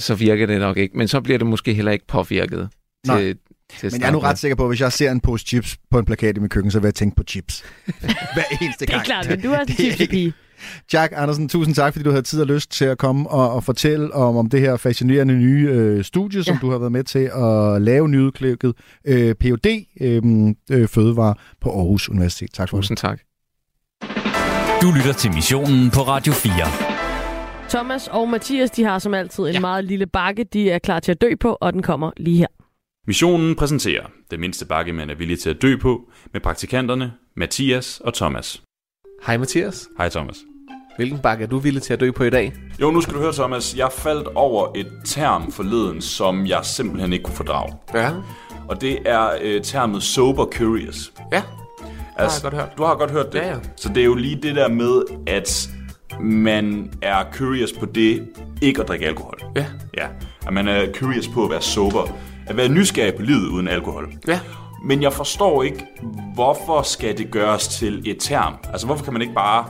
så 0.00 0.14
virker 0.14 0.46
det 0.46 0.60
nok 0.60 0.76
ikke. 0.76 0.96
Men 0.98 1.08
så 1.08 1.20
bliver 1.20 1.38
det 1.38 1.46
måske 1.46 1.74
heller 1.74 1.92
ikke 1.92 2.06
påvirket 2.06 2.68
Nej. 3.06 3.20
til 3.20 3.38
Men 3.82 4.00
jeg 4.00 4.06
er 4.08 4.10
nu 4.12 4.18
ret 4.18 4.38
sikker 4.38 4.54
på, 4.56 4.62
at 4.62 4.70
hvis 4.70 4.80
jeg 4.80 4.92
ser 4.92 5.10
en 5.10 5.20
pose 5.20 5.44
chips 5.46 5.76
på 5.90 5.98
en 5.98 6.04
plakat 6.04 6.36
i 6.36 6.40
mit 6.40 6.50
køkken, 6.50 6.70
så 6.70 6.78
vil 6.80 6.86
jeg 6.86 6.94
tænke 6.94 7.16
på 7.16 7.22
chips. 7.28 7.64
Hver 8.34 8.42
eneste 8.60 8.86
Det 8.86 8.90
er 8.92 8.96
gang. 8.96 9.04
klart, 9.04 9.28
men 9.30 9.40
du 9.40 9.50
er 9.52 9.58
også 9.58 9.72
en 9.72 9.76
Det 9.76 9.88
er 9.88 9.92
chipspige. 9.96 10.32
Jack 10.92 11.12
Andersen, 11.16 11.48
tusind 11.48 11.74
tak, 11.74 11.92
fordi 11.92 12.04
du 12.04 12.10
havde 12.10 12.22
tid 12.22 12.40
og 12.40 12.46
lyst 12.46 12.70
til 12.70 12.84
at 12.84 12.98
komme 12.98 13.30
og, 13.30 13.52
og 13.52 13.64
fortælle 13.64 14.14
om, 14.14 14.36
om 14.36 14.48
det 14.48 14.60
her 14.60 14.76
fascinerende 14.76 15.34
nye 15.34 15.68
øh, 15.70 16.04
studie, 16.04 16.44
som 16.44 16.54
Ja. 16.54 16.58
du 16.60 16.70
har 16.70 16.78
været 16.78 16.92
med 16.92 17.04
til 17.04 17.30
at 17.36 17.82
lave 17.82 18.08
nyudklikket 18.08 18.72
øh, 19.04 19.34
PhD 19.34 19.66
øh, 20.00 20.22
øh, 20.70 20.88
Fødevare 20.88 21.34
på 21.60 21.70
Aarhus 21.70 22.08
Universitet. 22.08 22.50
Tak 22.52 22.68
for 22.68 22.76
Tusind 22.76 22.96
tak. 22.96 23.20
Du 24.82 24.90
lytter 24.96 25.12
til 25.12 25.32
missionen 25.32 25.90
på 25.90 26.00
Radio 26.00 26.32
4. 26.32 26.52
Thomas 27.68 28.08
og 28.08 28.28
Mathias, 28.28 28.70
de 28.70 28.84
har 28.84 28.98
som 28.98 29.14
altid 29.14 29.44
en 29.44 29.52
ja. 29.52 29.60
meget 29.60 29.84
lille 29.84 30.06
bakke, 30.06 30.44
de 30.44 30.70
er 30.70 30.78
klar 30.78 31.00
til 31.00 31.12
at 31.12 31.20
dø 31.20 31.28
på, 31.40 31.58
og 31.60 31.72
den 31.72 31.82
kommer 31.82 32.10
lige 32.16 32.36
her. 32.38 32.46
Missionen 33.06 33.54
præsenterer 33.56 34.02
den 34.30 34.40
mindste 34.40 34.66
bakke, 34.66 34.92
man 34.92 35.10
er 35.10 35.14
villig 35.14 35.38
til 35.38 35.50
at 35.50 35.62
dø 35.62 35.76
på, 35.76 36.10
med 36.32 36.40
praktikanterne 36.40 37.12
Mathias 37.36 38.00
og 38.04 38.14
Thomas. 38.14 38.62
Hej 39.26 39.36
Mathias. 39.36 39.88
Hej 39.98 40.08
Thomas. 40.08 40.36
Hvilken 40.96 41.18
bakke 41.18 41.44
er 41.44 41.48
du 41.48 41.58
villig 41.58 41.82
til 41.82 41.92
at 41.92 42.00
dø 42.00 42.10
på 42.10 42.24
i 42.24 42.30
dag? 42.30 42.52
Jo, 42.80 42.90
nu 42.90 43.00
skal 43.00 43.14
du 43.14 43.20
høre, 43.20 43.32
Thomas. 43.32 43.76
Jeg 43.76 43.88
faldt 43.92 44.28
over 44.34 44.68
et 44.74 44.92
term 45.04 45.52
forleden, 45.52 46.00
som 46.02 46.46
jeg 46.46 46.64
simpelthen 46.64 47.12
ikke 47.12 47.22
kunne 47.22 47.36
fordrage. 47.36 47.74
Ja. 47.94 48.12
Og 48.68 48.80
det 48.80 48.98
er 49.04 49.30
øh, 49.42 49.62
termet 49.62 50.02
sober 50.02 50.46
curious. 50.46 51.12
Ja, 51.32 51.42
altså, 52.16 52.36
jeg 52.36 52.52
godt 52.52 52.62
hørt. 52.62 52.78
Du 52.78 52.82
har 52.82 52.96
godt 52.96 53.10
hørt 53.10 53.32
det? 53.32 53.38
Ja, 53.38 53.48
ja. 53.48 53.56
Så 53.76 53.88
det 53.88 54.00
er 54.00 54.04
jo 54.04 54.14
lige 54.14 54.36
det 54.42 54.56
der 54.56 54.68
med, 54.68 55.02
at 55.26 55.70
man 56.20 56.92
er 57.02 57.24
curious 57.32 57.72
på 57.72 57.86
det, 57.86 58.28
ikke 58.62 58.80
at 58.82 58.88
drikke 58.88 59.06
alkohol. 59.06 59.38
Ja. 59.56 59.66
Ja, 59.96 60.06
at 60.46 60.52
man 60.52 60.68
er 60.68 60.92
curious 60.92 61.28
på 61.28 61.44
at 61.44 61.50
være 61.50 61.62
sober. 61.62 62.18
At 62.46 62.56
være 62.56 62.68
nysgerrig 62.68 63.14
på 63.14 63.22
livet 63.22 63.48
uden 63.48 63.68
alkohol. 63.68 64.12
Ja. 64.28 64.40
Men 64.84 65.02
jeg 65.02 65.12
forstår 65.12 65.62
ikke, 65.62 65.86
hvorfor 66.34 66.82
skal 66.82 67.18
det 67.18 67.30
gøres 67.30 67.68
til 67.68 68.02
et 68.06 68.16
term? 68.20 68.54
Altså, 68.72 68.86
hvorfor 68.86 69.04
kan 69.04 69.12
man 69.12 69.22
ikke 69.22 69.34
bare 69.34 69.64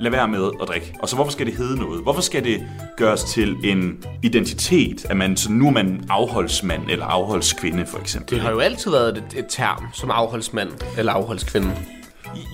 lade 0.00 0.12
være 0.12 0.28
med 0.28 0.50
at 0.62 0.68
drikke? 0.68 0.94
Og 1.02 1.08
så 1.08 1.16
hvorfor 1.16 1.32
skal 1.32 1.46
det 1.46 1.54
hedde 1.54 1.76
noget? 1.76 2.02
Hvorfor 2.02 2.20
skal 2.20 2.44
det 2.44 2.66
gøres 2.96 3.24
til 3.24 3.56
en 3.64 4.04
identitet, 4.22 5.04
at 5.10 5.16
man, 5.16 5.36
så 5.36 5.52
nu 5.52 5.66
er 5.66 5.70
man 5.70 6.04
afholdsmand 6.10 6.82
eller 6.90 7.06
afholdskvinde, 7.06 7.86
for 7.86 7.98
eksempel? 7.98 8.34
Det 8.34 8.42
har 8.42 8.50
jo 8.50 8.58
altid 8.58 8.90
været 8.90 9.16
et, 9.16 9.38
et 9.38 9.46
term 9.48 9.84
som 9.92 10.10
afholdsmand 10.10 10.70
eller 10.98 11.12
afholdskvinde. 11.12 11.72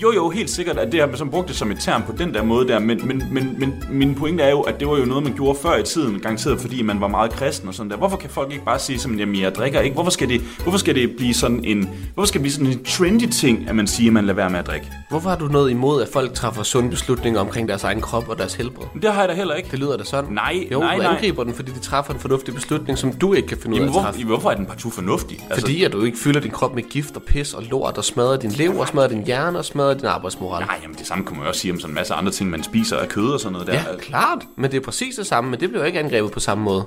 Jo, 0.03 0.13
jo, 0.13 0.31
helt 0.31 0.51
sikkert, 0.51 0.79
at 0.79 0.93
det 0.93 1.01
har 1.01 1.07
man 1.07 1.17
så 1.17 1.25
brugt 1.25 1.49
det 1.49 1.57
som 1.57 1.71
et 1.71 1.79
term 1.81 2.03
på 2.03 2.13
den 2.19 2.35
der 2.35 2.43
måde 2.43 2.69
der, 2.69 2.79
men, 2.79 3.01
men, 3.09 3.23
men, 3.31 3.57
men 3.59 3.85
min 3.91 4.15
pointe 4.15 4.43
er 4.43 4.51
jo, 4.51 4.61
at 4.61 4.81
det 4.81 4.89
var 4.89 4.99
jo 4.99 5.05
noget, 5.05 5.23
man 5.25 5.33
gjorde 5.33 5.59
før 5.63 5.77
i 5.77 5.83
tiden, 5.83 6.21
garanteret 6.21 6.61
fordi 6.61 6.83
man 6.83 7.01
var 7.01 7.09
meget 7.09 7.31
kristen 7.31 7.69
og 7.69 7.75
sådan 7.75 7.91
der. 7.91 7.97
Hvorfor 7.97 8.17
kan 8.17 8.31
folk 8.31 8.53
ikke 8.53 8.65
bare 8.65 8.79
sige, 8.79 8.99
som, 8.99 9.19
jamen 9.19 9.41
jeg 9.41 9.55
drikker 9.55 9.81
ikke? 9.81 9.95
Hvorfor 9.95 10.11
skal 10.11 10.29
det, 10.29 10.41
hvorfor 10.63 10.79
skal 10.79 10.95
det 10.95 11.17
blive 11.17 11.35
sådan 11.35 11.65
en, 11.65 11.91
hvorfor 12.15 12.27
skal 12.27 12.39
det 12.39 12.43
blive 12.43 12.53
sådan 12.53 12.67
en 12.67 12.85
trendy 12.85 13.27
ting, 13.27 13.69
at 13.69 13.77
man 13.77 13.87
siger, 13.87 14.09
at 14.11 14.13
man 14.13 14.25
lader 14.25 14.37
være 14.37 14.51
med 14.51 14.59
at 14.59 14.67
drikke? 14.67 14.87
Hvorfor 15.11 15.29
har 15.29 15.37
du 15.37 15.47
noget 15.47 15.71
imod, 15.71 16.03
at 16.03 16.09
folk 16.09 16.35
træffer 16.35 16.63
sunde 16.63 16.91
beslutninger 16.91 17.41
omkring 17.41 17.69
deres 17.69 17.85
egen 17.85 18.01
krop 18.01 18.29
og 18.29 18.39
deres 18.39 18.55
helbred? 18.55 18.87
Det 19.03 19.13
har 19.13 19.21
jeg 19.21 19.29
da 19.29 19.35
heller 19.35 19.55
ikke. 19.55 19.69
Det 19.71 19.79
lyder 19.79 19.97
da 19.97 20.05
sådan. 20.05 20.35
Nej, 20.35 20.69
jo, 20.73 20.81
nej, 20.81 20.97
du 20.97 21.03
nej. 21.03 21.13
angriber 21.15 21.45
den, 21.45 21.55
fordi 21.55 21.73
de 21.73 21.79
træffer 21.79 22.15
en 22.15 22.21
fornuftig 22.21 22.55
beslutning, 22.55 22.99
som 22.99 23.13
du 23.13 23.33
ikke 23.33 23.49
kan 23.49 23.59
finde 23.59 23.75
ud 23.75 23.81
af 23.81 23.81
Jamen, 23.81 23.89
at 23.89 23.95
hvor, 23.95 24.03
træffe. 24.03 24.21
jamen, 24.21 24.29
hvorfor 24.33 24.51
er 24.51 24.55
den 24.55 24.67
partout 24.67 24.93
fornuftig? 24.93 25.39
Altså, 25.51 25.61
Fordi 25.61 25.85
at 25.85 25.93
du 25.93 26.03
ikke 26.05 26.19
fylder 26.19 26.41
din 26.41 26.51
krop 26.51 26.75
med 26.75 26.83
gift 26.83 27.17
og 27.17 27.23
pis 27.23 27.55
og 27.55 27.63
lort 27.71 27.99
og 27.99 28.05
smadrer 28.05 28.37
din 28.37 28.51
lever, 28.51 28.85
smadrer 28.85 29.09
din 29.09 29.25
hjerne 29.27 29.60
og 29.61 29.65
smadrer 29.65 29.95
din 29.95 30.07
arbejdsmoral. 30.07 30.67
Nej, 30.67 30.79
jamen 30.83 30.97
det 30.97 31.07
samme 31.07 31.25
kan 31.25 31.37
man 31.37 31.47
også 31.47 31.61
sige 31.61 31.73
om 31.73 31.81
sådan 31.81 31.91
en 31.91 31.95
masse 31.95 32.15
andre 32.15 32.33
ting, 32.33 32.51
man 32.51 32.63
spiser 32.63 32.97
af 32.97 33.09
kød 33.09 33.33
og 33.33 33.41
sådan 33.41 33.53
noget 33.53 33.67
der. 33.67 33.75
Ja, 33.75 33.97
klart. 33.99 34.39
Men 34.57 34.71
det 34.71 34.77
er 34.77 34.81
præcis 34.85 35.17
det 35.17 35.27
samme, 35.27 35.51
men 35.51 35.61
det 35.61 35.69
bliver 35.69 35.83
jo 35.83 35.87
ikke 35.87 35.99
angrebet 35.99 36.33
på 36.33 36.41
samme 36.41 36.65
måde. 36.65 36.85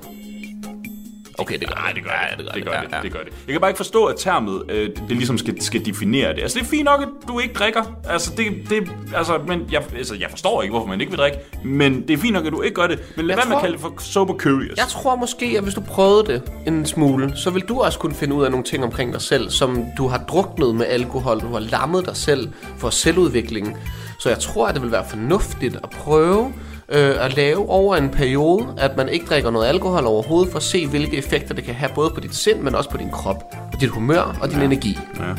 Okay, 1.38 1.60
det 1.60 1.68
gør 1.68 1.92
det 1.96 2.04
gør 2.04 2.12
det. 2.38 2.46
det, 2.56 2.66
gør 2.66 2.72
det, 2.72 2.90
gør 2.90 2.98
det, 2.98 3.04
det 3.04 3.12
gør 3.12 3.20
det. 3.20 3.34
Jeg 3.48 3.54
kan 3.54 3.62
bare 3.62 3.70
ikke 3.70 3.78
forstå, 3.78 4.06
at 4.06 4.16
termet, 4.18 4.64
øh, 4.70 4.90
det, 4.90 5.04
det 5.10 5.18
ligesom 5.18 5.38
skal, 5.38 5.62
skal 5.62 5.86
definere 5.86 6.34
det. 6.34 6.42
Altså, 6.42 6.60
det 6.60 6.66
er 6.66 6.70
fint 6.70 6.86
nok, 6.86 7.02
at 7.02 7.08
du 7.28 7.40
ikke 7.40 7.54
drikker. 7.54 7.84
Altså, 8.10 8.32
det, 8.38 8.46
det, 8.70 8.92
altså, 9.16 9.40
men 9.48 9.68
jeg, 9.72 9.84
altså, 9.98 10.16
jeg 10.16 10.30
forstår 10.30 10.62
ikke, 10.62 10.72
hvorfor 10.72 10.88
man 10.88 11.02
ikke 11.02 11.12
vil 11.12 11.20
drikke. 11.20 11.38
Men 11.66 12.02
det 12.08 12.14
er 12.14 12.18
fint 12.18 12.34
nok, 12.34 12.46
at 12.46 12.52
du 12.52 12.62
ikke 12.62 12.76
gør 12.76 12.88
det. 12.88 13.14
Men 13.18 13.26
lad 13.26 13.36
være 13.36 13.46
med 13.46 13.56
at 13.56 13.62
kalde 13.62 13.74
det 13.74 13.82
for 13.82 13.94
sober 14.00 14.34
curious. 14.34 14.78
Jeg 14.78 14.88
tror 14.88 15.16
måske, 15.16 15.46
at 15.58 15.64
hvis 15.64 15.74
du 15.74 15.82
prøvede 15.82 16.34
det 16.34 16.52
en 16.68 16.86
smule, 16.86 17.32
så 17.36 17.50
vil 17.50 17.62
du 17.62 17.80
også 17.80 18.00
kunne 18.00 18.16
finde 18.16 18.36
ud 18.36 18.44
af 18.44 18.52
nogle 18.52 18.64
ting 18.64 18.84
omkring 18.84 19.14
dig 19.14 19.22
selv, 19.22 19.50
som 19.50 19.86
du 19.98 20.08
har 20.08 20.18
druknet 20.18 20.76
med 20.76 20.86
alkohol, 20.86 21.40
du 21.40 21.48
har 21.48 21.60
lammet 21.60 22.06
dig 22.06 22.18
selv 22.18 22.50
for 22.78 22.90
selvudvikling. 22.90 23.78
Så 24.20 24.30
jeg 24.30 24.40
tror, 24.40 24.68
at 24.68 24.74
det 24.74 24.84
vil 24.84 24.92
være 24.92 25.06
fornuftigt 25.10 25.76
at 25.76 25.90
prøve 25.90 26.54
øh, 26.90 27.26
at 27.26 27.36
lave 27.36 27.70
over 27.70 27.96
en 27.96 28.10
periode, 28.10 28.76
at 28.78 28.98
man 28.98 29.10
ikke 29.10 29.26
drikker 29.26 29.52
noget 29.52 29.68
alkohol 29.68 30.06
overhovedet, 30.06 30.52
for 30.52 30.58
at 30.58 30.64
se, 30.64 30.88
hvilke 30.88 31.18
effekter 31.18 31.54
det 31.54 31.64
kan 31.64 31.74
have, 31.76 31.92
både 31.96 32.10
på 32.10 32.20
dit 32.20 32.36
sind, 32.36 32.62
men 32.62 32.76
også 32.76 32.90
på 32.90 32.98
din 32.98 33.12
krop, 33.12 33.44
og 33.74 33.82
dit 33.82 33.90
humør 33.90 34.38
og 34.42 34.50
din 34.50 34.60
ja. 34.60 34.66
energi. 34.66 35.00
Ja, 35.20 35.30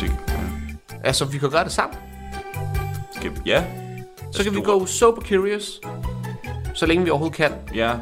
det, 0.00 0.12
ja. 0.28 0.34
Altså, 1.04 1.24
vi 1.24 1.38
kan 1.38 1.50
gøre 1.50 1.64
det 1.64 1.72
sammen. 1.72 1.98
Skal, 3.12 3.30
ja. 3.46 3.64
Så 4.32 4.44
kan 4.44 4.54
vi 4.54 4.60
gå 4.60 4.86
sober 4.86 5.22
curious, 5.22 5.80
så 6.74 6.86
længe 6.86 7.04
vi 7.04 7.10
overhovedet 7.10 7.36
kan. 7.36 7.52
Ja, 7.74 7.92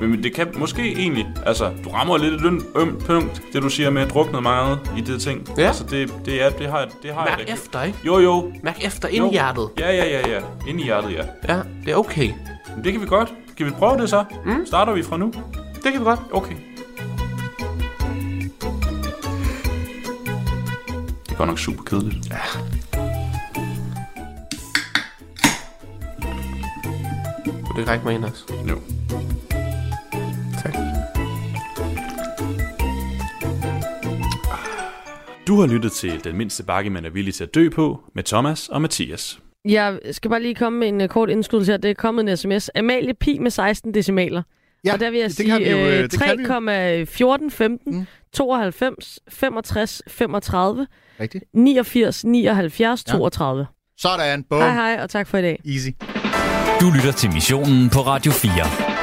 men 0.00 0.22
det 0.22 0.34
kan 0.34 0.48
måske 0.56 0.92
egentlig... 0.92 1.26
Altså, 1.46 1.72
du 1.84 1.88
rammer 1.90 2.18
lidt 2.18 2.34
et 2.34 2.40
løn, 2.40 2.62
øm 2.76 3.00
punkt, 3.06 3.42
det 3.52 3.62
du 3.62 3.68
siger 3.68 3.90
med 3.90 4.02
at 4.02 4.10
drukne 4.10 4.40
meget 4.40 4.78
i 4.98 5.00
det 5.00 5.20
ting. 5.22 5.48
Ja. 5.58 5.62
Altså, 5.66 5.84
det, 5.84 6.14
det, 6.24 6.42
er, 6.42 6.50
det 6.50 6.66
har, 6.70 6.88
det 7.02 7.14
har 7.14 7.24
Mærk 7.24 7.38
jeg 7.38 7.46
da- 7.48 7.52
efter, 7.52 7.82
ikke? 7.82 7.98
Jo, 8.06 8.18
jo. 8.18 8.52
Mærk 8.62 8.84
efter 8.86 9.08
ind 9.08 9.26
i 9.26 9.30
hjertet. 9.30 9.68
Ja, 9.78 9.92
ja, 9.92 10.04
ja, 10.08 10.28
ja. 10.28 10.40
Ind 10.68 10.80
i 10.80 10.84
hjertet, 10.84 11.12
ja. 11.12 11.22
Ja, 11.54 11.60
det 11.84 11.92
er 11.92 11.96
okay. 11.96 12.30
Men 12.76 12.84
det 12.84 12.92
kan 12.92 13.00
vi 13.02 13.06
godt. 13.06 13.34
Kan 13.56 13.66
vi 13.66 13.70
prøve 13.70 14.00
det 14.00 14.10
så? 14.10 14.24
Mm. 14.44 14.66
Starter 14.66 14.92
vi 14.92 15.02
fra 15.02 15.16
nu? 15.16 15.32
Det 15.74 15.92
kan 15.92 16.00
vi 16.00 16.04
godt. 16.04 16.20
Okay. 16.32 16.54
Det 21.26 21.32
er 21.32 21.36
godt 21.36 21.48
nok 21.48 21.58
super 21.58 21.82
kedeligt. 21.82 22.30
Ja. 22.30 22.36
Du 27.74 27.78
ikke 27.78 27.90
række 27.90 28.04
mig 28.04 28.14
ind 28.14 28.24
også? 28.24 28.44
Jo. 28.68 28.74
Du 35.46 35.60
har 35.60 35.66
lyttet 35.66 35.92
til 35.92 36.24
Den 36.24 36.36
mindste 36.36 36.62
bakke, 36.64 36.90
man 36.90 37.04
er 37.04 37.10
villig 37.10 37.34
til 37.34 37.44
at 37.44 37.54
dø 37.54 37.68
på, 37.68 38.00
med 38.14 38.22
Thomas 38.24 38.68
og 38.68 38.82
Mathias. 38.82 39.38
Jeg 39.64 39.98
skal 40.10 40.30
bare 40.30 40.42
lige 40.42 40.54
komme 40.54 40.78
med 40.78 40.88
en 40.88 41.00
uh, 41.00 41.06
kort 41.08 41.30
indskydelse 41.30 41.72
her. 41.72 41.76
Det 41.76 41.90
er 41.90 41.94
kommet 41.94 42.28
en 42.30 42.36
sms. 42.36 42.70
Amalie 42.74 43.14
Pi 43.14 43.38
med 43.38 43.50
16 43.50 43.94
decimaler. 43.94 44.42
Ja, 44.84 44.92
og 44.92 45.00
der 45.00 45.10
vil 45.10 45.20
jeg 45.20 45.30
det 45.30 45.40
øh, 45.40 46.10
sige 46.10 47.28
øh, 47.28 47.38
3,14, 47.42 47.50
15, 47.50 47.94
mm. 47.98 48.06
92, 48.32 49.18
65, 49.28 50.02
35, 50.08 50.86
Rigtigt. 51.20 51.44
89, 51.54 52.24
79, 52.24 53.04
Ja. 53.08 53.12
32. 53.12 53.66
Sådan, 53.98 54.44
bum. 54.50 54.58
Hej 54.58 54.72
hej, 54.72 54.98
og 55.02 55.10
tak 55.10 55.26
for 55.28 55.38
i 55.38 55.42
dag. 55.42 55.60
Easy. 55.66 55.88
Du 56.80 56.90
lytter 56.96 57.12
til 57.12 57.30
missionen 57.32 57.90
på 57.90 57.98
Radio 58.00 58.32
4. 58.32 58.93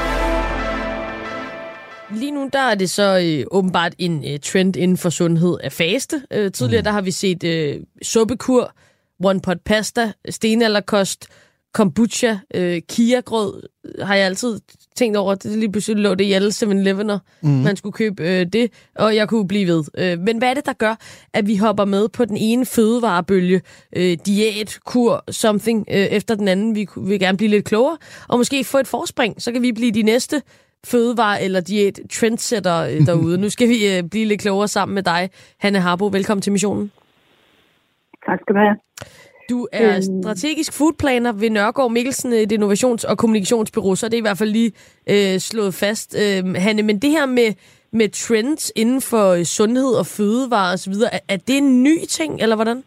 Lige 2.15 2.31
nu 2.31 2.49
der 2.53 2.59
er 2.59 2.75
det 2.75 2.89
så 2.89 3.19
øh, 3.23 3.45
åbenbart 3.51 3.95
en 3.97 4.25
øh, 4.27 4.39
trend 4.39 4.75
inden 4.75 4.97
for 4.97 5.09
sundhed 5.09 5.57
af 5.63 5.71
faste. 5.71 6.21
Øh, 6.31 6.51
tidligere 6.51 6.81
mm. 6.81 6.83
der 6.83 6.91
har 6.91 7.01
vi 7.01 7.11
set 7.11 7.43
øh, 7.43 7.79
suppekur, 8.03 8.73
one 9.23 9.41
pot 9.41 9.57
pasta, 9.65 10.11
stenalderkost, 10.29 11.27
kombucha, 11.73 12.37
øh, 12.53 12.81
kiagrød, 12.89 13.61
har 14.01 14.15
jeg 14.15 14.25
altid 14.25 14.59
tænkt 14.95 15.17
over. 15.17 15.35
Det 15.35 15.57
lige 15.57 15.71
pludselig 15.71 16.03
lå 16.03 16.15
det 16.15 16.23
i 16.23 16.31
alle 16.31 16.49
7-Elevener, 16.49 17.19
mm. 17.41 17.49
Man 17.49 17.75
skulle 17.75 17.93
købe 17.93 18.23
øh, 18.23 18.45
det, 18.45 18.71
og 18.95 19.15
jeg 19.15 19.27
kunne 19.29 19.47
blive 19.47 19.67
ved. 19.67 19.83
Øh, 19.97 20.19
men 20.19 20.37
hvad 20.37 20.49
er 20.49 20.53
det, 20.53 20.65
der 20.65 20.73
gør, 20.73 20.95
at 21.33 21.47
vi 21.47 21.55
hopper 21.55 21.85
med 21.85 22.09
på 22.09 22.25
den 22.25 22.37
ene 22.37 22.65
fødevarebølge, 22.65 23.61
øh, 23.95 24.17
diæt, 24.25 24.79
kur, 24.85 25.23
something, 25.31 25.85
øh, 25.91 25.95
efter 26.05 26.35
den 26.35 26.47
anden? 26.47 26.75
Vi 26.75 26.87
vil 26.97 27.19
gerne 27.19 27.37
blive 27.37 27.49
lidt 27.49 27.65
klogere, 27.65 27.97
og 28.27 28.37
måske 28.37 28.63
få 28.63 28.77
et 28.77 28.87
forspring, 28.87 29.41
så 29.41 29.51
kan 29.51 29.61
vi 29.61 29.71
blive 29.71 29.91
de 29.91 30.03
næste 30.03 30.41
fødevare- 30.87 31.41
eller 31.43 31.59
diæt 31.59 31.99
trendsetter 32.11 32.77
øh, 32.77 33.05
derude. 33.07 33.37
nu 33.37 33.49
skal 33.49 33.69
vi 33.69 33.97
øh, 33.97 34.03
blive 34.03 34.25
lidt 34.25 34.41
klogere 34.41 34.67
sammen 34.67 34.95
med 34.95 35.03
dig, 35.03 35.29
Hanne 35.57 35.79
Harbo. 35.79 36.07
Velkommen 36.07 36.41
til 36.41 36.51
missionen. 36.51 36.91
Tak 38.25 38.39
skal 38.41 38.55
du 38.55 38.59
have. 38.59 38.75
Du 39.49 39.67
er 39.71 39.95
Øhm. 39.95 40.23
strategisk 40.23 40.73
foodplaner 40.73 41.31
ved 41.31 41.49
Nørgaard 41.49 41.91
Mikkelsen, 41.91 42.33
et 42.33 42.51
innovations- 42.51 43.07
og 43.09 43.17
kommunikationsbyrå, 43.17 43.95
så 43.95 44.05
er 44.05 44.09
det 44.09 44.17
i 44.17 44.21
hvert 44.21 44.37
fald 44.37 44.49
lige 44.51 44.71
øh, 45.07 45.39
slået 45.39 45.73
fast. 45.73 46.15
Øh, 46.19 46.55
Hanne, 46.55 46.81
men 46.83 46.99
det 46.99 47.09
her 47.09 47.25
med, 47.25 47.53
med 47.93 48.09
trends 48.09 48.71
inden 48.75 49.01
for 49.01 49.29
øh, 49.29 49.43
sundhed 49.43 49.93
og 49.93 50.07
fødevare 50.07 50.73
osv., 50.73 50.93
er, 51.11 51.19
er 51.27 51.37
det 51.37 51.57
en 51.57 51.83
ny 51.83 52.05
ting, 52.09 52.41
eller 52.41 52.55
hvordan? 52.55 52.83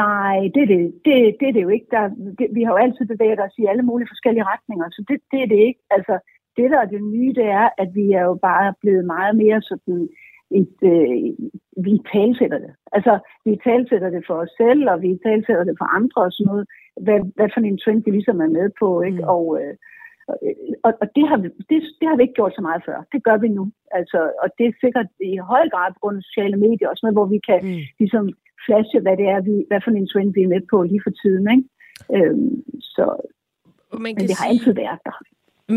Nej, 0.00 0.38
det 0.54 0.62
er 0.62 0.70
det, 0.74 0.80
det, 1.04 1.14
det, 1.40 1.48
er 1.48 1.52
det 1.52 1.62
jo 1.62 1.68
ikke. 1.68 1.86
Der, 1.90 2.02
det, 2.38 2.46
vi 2.56 2.62
har 2.62 2.72
jo 2.72 2.82
altid 2.84 3.04
bevæget 3.06 3.40
os 3.46 3.58
i 3.58 3.66
alle 3.70 3.82
mulige 3.82 4.12
forskellige 4.12 4.48
retninger, 4.52 4.86
så 4.90 5.04
det, 5.08 5.18
det 5.32 5.40
er 5.42 5.48
det 5.54 5.60
ikke. 5.68 5.80
Altså, 5.90 6.14
det 6.56 6.70
der 6.70 6.80
er 6.80 6.90
det 6.94 7.02
nye, 7.02 7.32
det 7.40 7.48
er, 7.60 7.68
at 7.82 7.90
vi 7.94 8.12
er 8.12 8.24
jo 8.30 8.34
bare 8.48 8.74
blevet 8.80 9.04
meget 9.04 9.36
mere 9.42 9.62
sådan 9.62 10.08
et, 10.60 10.76
øh, 10.92 11.16
vi 11.86 11.94
talsætter 12.12 12.58
det. 12.64 12.72
Altså, 12.96 13.18
vi 13.44 13.52
talsætter 13.64 14.10
det 14.10 14.22
for 14.26 14.34
os 14.34 14.52
selv, 14.62 14.82
og 14.92 15.02
vi 15.02 15.10
talsætter 15.26 15.64
det 15.64 15.76
for 15.78 15.88
andre 15.98 16.20
og 16.26 16.32
sådan 16.32 16.48
noget. 16.50 16.64
Hvad, 17.04 17.20
hvad 17.36 17.48
for 17.54 17.60
en 17.60 17.78
trend 17.78 18.02
vi 18.04 18.10
ligesom 18.10 18.40
er 18.40 18.52
med 18.58 18.68
på, 18.80 18.88
ikke? 19.08 19.22
Mm. 19.22 19.32
Og, 19.34 19.44
øh, 19.60 19.74
og, 20.86 20.92
og 21.02 21.06
det, 21.16 21.24
har 21.30 21.38
vi, 21.42 21.48
det, 21.70 21.78
det 22.00 22.06
har 22.08 22.16
vi 22.16 22.22
ikke 22.22 22.38
gjort 22.40 22.54
så 22.54 22.62
meget 22.68 22.82
før. 22.88 22.98
Det 23.12 23.20
gør 23.26 23.36
vi 23.44 23.48
nu. 23.48 23.64
Altså, 23.98 24.18
og 24.42 24.48
det 24.58 24.66
er 24.66 24.80
sikkert 24.84 25.08
i 25.30 25.36
høj 25.52 25.64
grad 25.72 25.88
på 25.92 26.00
grund 26.02 26.16
af 26.16 26.22
sociale 26.30 26.56
medier, 26.66 26.88
også 26.88 27.02
noget, 27.04 27.18
hvor 27.18 27.28
vi 27.34 27.40
kan 27.48 27.60
mm. 27.62 27.82
ligesom 28.00 28.24
flashe, 28.66 28.98
hvad 29.04 29.16
det 29.20 29.26
er, 29.34 29.40
vi, 29.48 29.54
hvad 29.68 29.80
for 29.84 29.90
en 29.90 30.08
trend 30.12 30.30
vi 30.36 30.42
er 30.42 30.52
med 30.54 30.62
på 30.72 30.76
lige 30.90 31.02
for 31.06 31.12
tiden. 31.22 31.44
Ikke? 31.54 31.66
Øhm, 32.16 32.50
så, 32.94 33.04
man 33.92 34.02
men 34.02 34.12
kan 34.16 34.28
det 34.28 34.36
har 34.38 34.44
sige- 34.44 34.52
altid 34.52 34.72
været 34.84 35.00
der. 35.08 35.16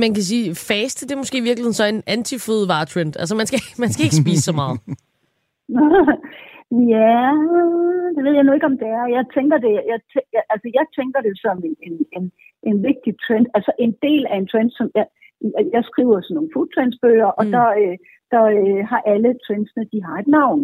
Man 0.03 0.11
kan 0.15 0.23
sige, 0.31 0.45
faste, 0.69 1.01
det 1.07 1.13
er 1.13 1.21
måske 1.23 1.37
i 1.43 1.47
virkeligheden 1.49 1.79
så 1.81 1.85
en 1.85 2.03
anti-fødevare-trend. 2.15 3.11
Altså, 3.21 3.35
man 3.41 3.47
skal, 3.49 3.59
man 3.83 3.89
skal 3.93 4.03
ikke 4.05 4.21
spise 4.23 4.43
så 4.49 4.53
meget. 4.61 4.77
ja, 6.95 7.21
det 8.15 8.21
ved 8.25 8.33
jeg 8.37 8.45
nu 8.45 8.53
ikke, 8.53 8.69
om 8.71 8.77
det 8.83 8.89
er. 8.99 9.05
Jeg 9.17 9.25
tænker 9.37 9.57
det, 9.65 9.73
jeg, 9.91 9.99
tæ- 10.11 10.29
jeg, 10.35 10.43
altså, 10.53 10.67
jeg 10.79 10.85
tænker 10.97 11.19
det 11.27 11.33
som 11.45 11.57
en, 11.67 11.75
en, 11.87 11.95
en, 12.17 12.25
en 12.69 12.77
vigtig 12.89 13.13
trend, 13.25 13.45
altså 13.57 13.71
en 13.85 13.93
del 14.07 14.23
af 14.31 14.35
en 14.41 14.47
trend, 14.51 14.69
som 14.77 14.87
jeg, 14.97 15.05
jeg- 15.55 15.69
jeg 15.75 15.83
skriver 15.91 16.15
sådan 16.21 16.35
nogle 16.37 16.53
food 16.53 16.67
trends 16.73 16.97
bøger, 17.03 17.29
og 17.39 17.45
Mm. 17.45 17.51
der, 17.55 17.67
øh, 17.81 17.95
der 18.33 18.43
øh, 18.59 18.79
har 18.91 19.01
alle 19.13 19.31
trendsene, 19.45 19.83
de 19.93 19.99
har 20.07 20.15
et 20.23 20.27
navn. 20.39 20.61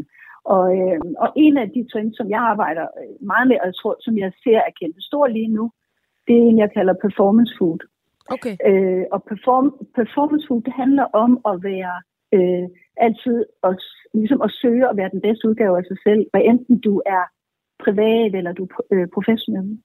Og, 0.55 0.65
øh, 0.79 0.99
og 1.23 1.29
en 1.35 1.57
af 1.57 1.67
de 1.75 1.81
trends, 1.91 2.17
som 2.17 2.29
jeg 2.29 2.41
arbejder 2.53 2.85
øh, 3.01 3.27
meget 3.31 3.47
med, 3.47 3.57
og 3.61 3.65
jeg 3.65 3.75
tror, 3.75 3.95
som 4.05 4.17
jeg 4.17 4.31
ser 4.43 4.59
er 4.67 4.77
kæmpe 4.81 5.01
stor 5.09 5.27
lige 5.27 5.53
nu, 5.57 5.71
det 6.27 6.33
er 6.37 6.43
en, 6.49 6.57
jeg 6.57 6.73
kalder 6.77 6.93
performance 7.05 7.53
food. 7.57 7.81
Okay. 8.35 8.55
Øh, 8.69 9.05
og 9.11 9.23
perform, 9.23 9.67
performance 9.95 10.47
food, 10.47 10.61
det 10.61 10.73
handler 10.73 11.07
om 11.23 11.31
at 11.51 11.55
være 11.63 11.95
øh, 12.35 12.67
altid 13.05 13.37
at, 13.63 13.75
ligesom 14.13 14.41
at 14.41 14.51
søge 14.61 14.89
at 14.89 14.97
være 14.97 15.13
den 15.15 15.21
bedste 15.21 15.49
udgave 15.49 15.77
af 15.77 15.85
sig 15.87 15.97
selv, 16.07 16.21
hvad 16.31 16.41
enten 16.51 16.79
du 16.79 17.01
er 17.05 17.23
privat 17.83 18.35
eller 18.35 18.51
du 18.51 18.63
er 18.63 18.83
øh, 18.91 19.07
professionel. 19.13 19.79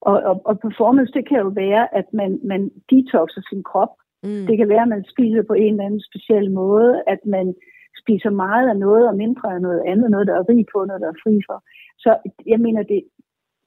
Og, 0.00 0.16
og, 0.30 0.36
og 0.44 0.54
performance, 0.60 1.12
det 1.12 1.28
kan 1.28 1.38
jo 1.38 1.50
være, 1.64 1.94
at 1.94 2.04
man, 2.12 2.40
man 2.44 2.70
detoxer 2.90 3.42
sin 3.50 3.62
krop. 3.62 3.92
Mm. 4.22 4.46
Det 4.48 4.56
kan 4.56 4.68
være, 4.68 4.82
at 4.82 4.94
man 4.96 5.04
spiser 5.12 5.42
på 5.42 5.54
en 5.54 5.72
eller 5.72 5.84
anden 5.84 6.04
speciel 6.10 6.50
måde, 6.50 7.02
at 7.06 7.20
man 7.26 7.54
spiser 8.02 8.30
meget 8.44 8.66
af 8.72 8.76
noget 8.86 9.04
og 9.10 9.14
mindre 9.22 9.46
af 9.54 9.60
noget 9.66 9.82
andet, 9.92 10.06
noget, 10.10 10.26
der 10.26 10.34
er 10.36 10.48
rig 10.48 10.64
på, 10.72 10.78
noget, 10.84 11.02
der 11.02 11.08
er 11.08 11.22
fri 11.24 11.34
for. 11.48 11.58
Så 12.04 12.10
jeg 12.52 12.60
mener, 12.66 12.82
det, 12.82 13.00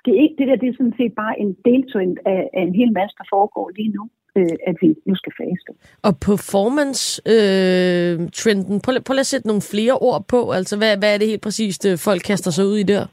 det, 0.03 0.11
er 0.13 0.19
ikke, 0.23 0.35
det 0.39 0.47
der 0.47 0.55
det 0.55 0.69
er 0.69 0.77
sådan 0.79 0.97
set 0.99 1.13
bare 1.23 1.39
en 1.43 1.51
deltrend 1.67 2.15
af, 2.33 2.41
af 2.57 2.61
en 2.67 2.75
hel 2.75 2.91
masse, 2.99 3.15
der 3.19 3.27
foregår 3.35 3.65
lige 3.77 3.91
nu, 3.97 4.03
øh, 4.37 4.55
at 4.69 4.75
vi 4.81 4.87
nu 5.09 5.15
skal 5.15 5.33
faste. 5.41 5.71
Og 6.07 6.13
performance-trenden, 6.29 8.75
prøv, 8.85 8.93
prøv 9.05 9.13
lige 9.13 9.27
at 9.27 9.33
sætte 9.33 9.47
nogle 9.47 9.69
flere 9.73 9.95
ord 10.07 10.21
på. 10.33 10.39
Altså, 10.59 10.73
hvad, 10.77 10.91
hvad 11.01 11.11
er 11.13 11.19
det 11.19 11.31
helt 11.31 11.45
præcist, 11.47 11.81
øh, 11.89 11.95
folk 12.07 12.21
kaster 12.29 12.51
sig 12.51 12.65
ud 12.71 12.77
i 12.83 12.85
der? 12.93 13.03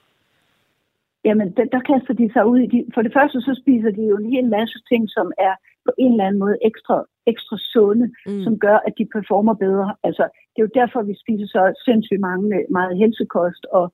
Jamen, 1.24 1.48
der, 1.56 1.64
der 1.74 1.82
kaster 1.90 2.14
de 2.20 2.26
sig 2.34 2.44
ud 2.52 2.58
i... 2.64 2.66
De, 2.74 2.78
for 2.94 3.02
det 3.02 3.12
første, 3.16 3.38
så 3.40 3.52
spiser 3.62 3.90
de 3.98 4.02
jo 4.10 4.14
en 4.16 4.32
hel 4.34 4.46
masse 4.56 4.78
ting, 4.90 5.02
som 5.16 5.26
er 5.48 5.54
på 5.90 5.94
en 6.04 6.12
eller 6.12 6.26
anden 6.26 6.42
måde 6.44 6.56
ekstra, 6.70 6.96
ekstra 7.32 7.56
sunde, 7.72 8.06
mm. 8.26 8.42
som 8.44 8.54
gør, 8.66 8.78
at 8.86 8.94
de 8.98 9.06
performer 9.14 9.54
bedre. 9.66 9.88
Altså, 10.08 10.24
det 10.50 10.58
er 10.58 10.66
jo 10.68 10.78
derfor, 10.80 11.00
vi 11.02 11.14
spiser 11.22 11.46
så 11.56 11.62
sindssygt 11.86 12.24
mange, 12.28 12.46
meget 12.78 12.94
helsekost, 13.02 13.62
og, 13.78 13.86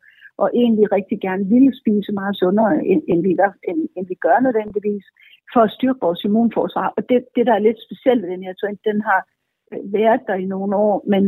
og 0.43 0.49
egentlig 0.63 0.87
rigtig 0.97 1.19
gerne 1.27 1.45
ville 1.55 1.73
spise 1.83 2.13
meget 2.21 2.37
sundere, 2.43 2.73
end, 2.91 3.03
end, 3.11 3.21
vi, 3.29 3.33
gør- 3.41 3.61
end, 3.69 3.81
end 3.97 4.07
vi 4.13 4.17
gør 4.27 4.39
nødvendigvis, 4.47 5.05
for 5.53 5.61
at 5.65 5.75
styrke 5.77 6.05
vores 6.07 6.25
immunforsvar. 6.25 6.89
Og 6.97 7.03
det, 7.09 7.19
det 7.37 7.47
der 7.47 7.55
er 7.55 7.67
lidt 7.67 7.81
specielt 7.87 8.23
ved 8.23 8.31
den 8.31 8.43
her 8.47 8.55
trend, 8.61 8.79
den 8.91 8.99
har 9.09 9.21
øh, 9.73 9.93
været 9.99 10.23
der 10.29 10.35
i 10.35 10.47
nogle 10.55 10.77
år, 10.77 11.05
men, 11.13 11.25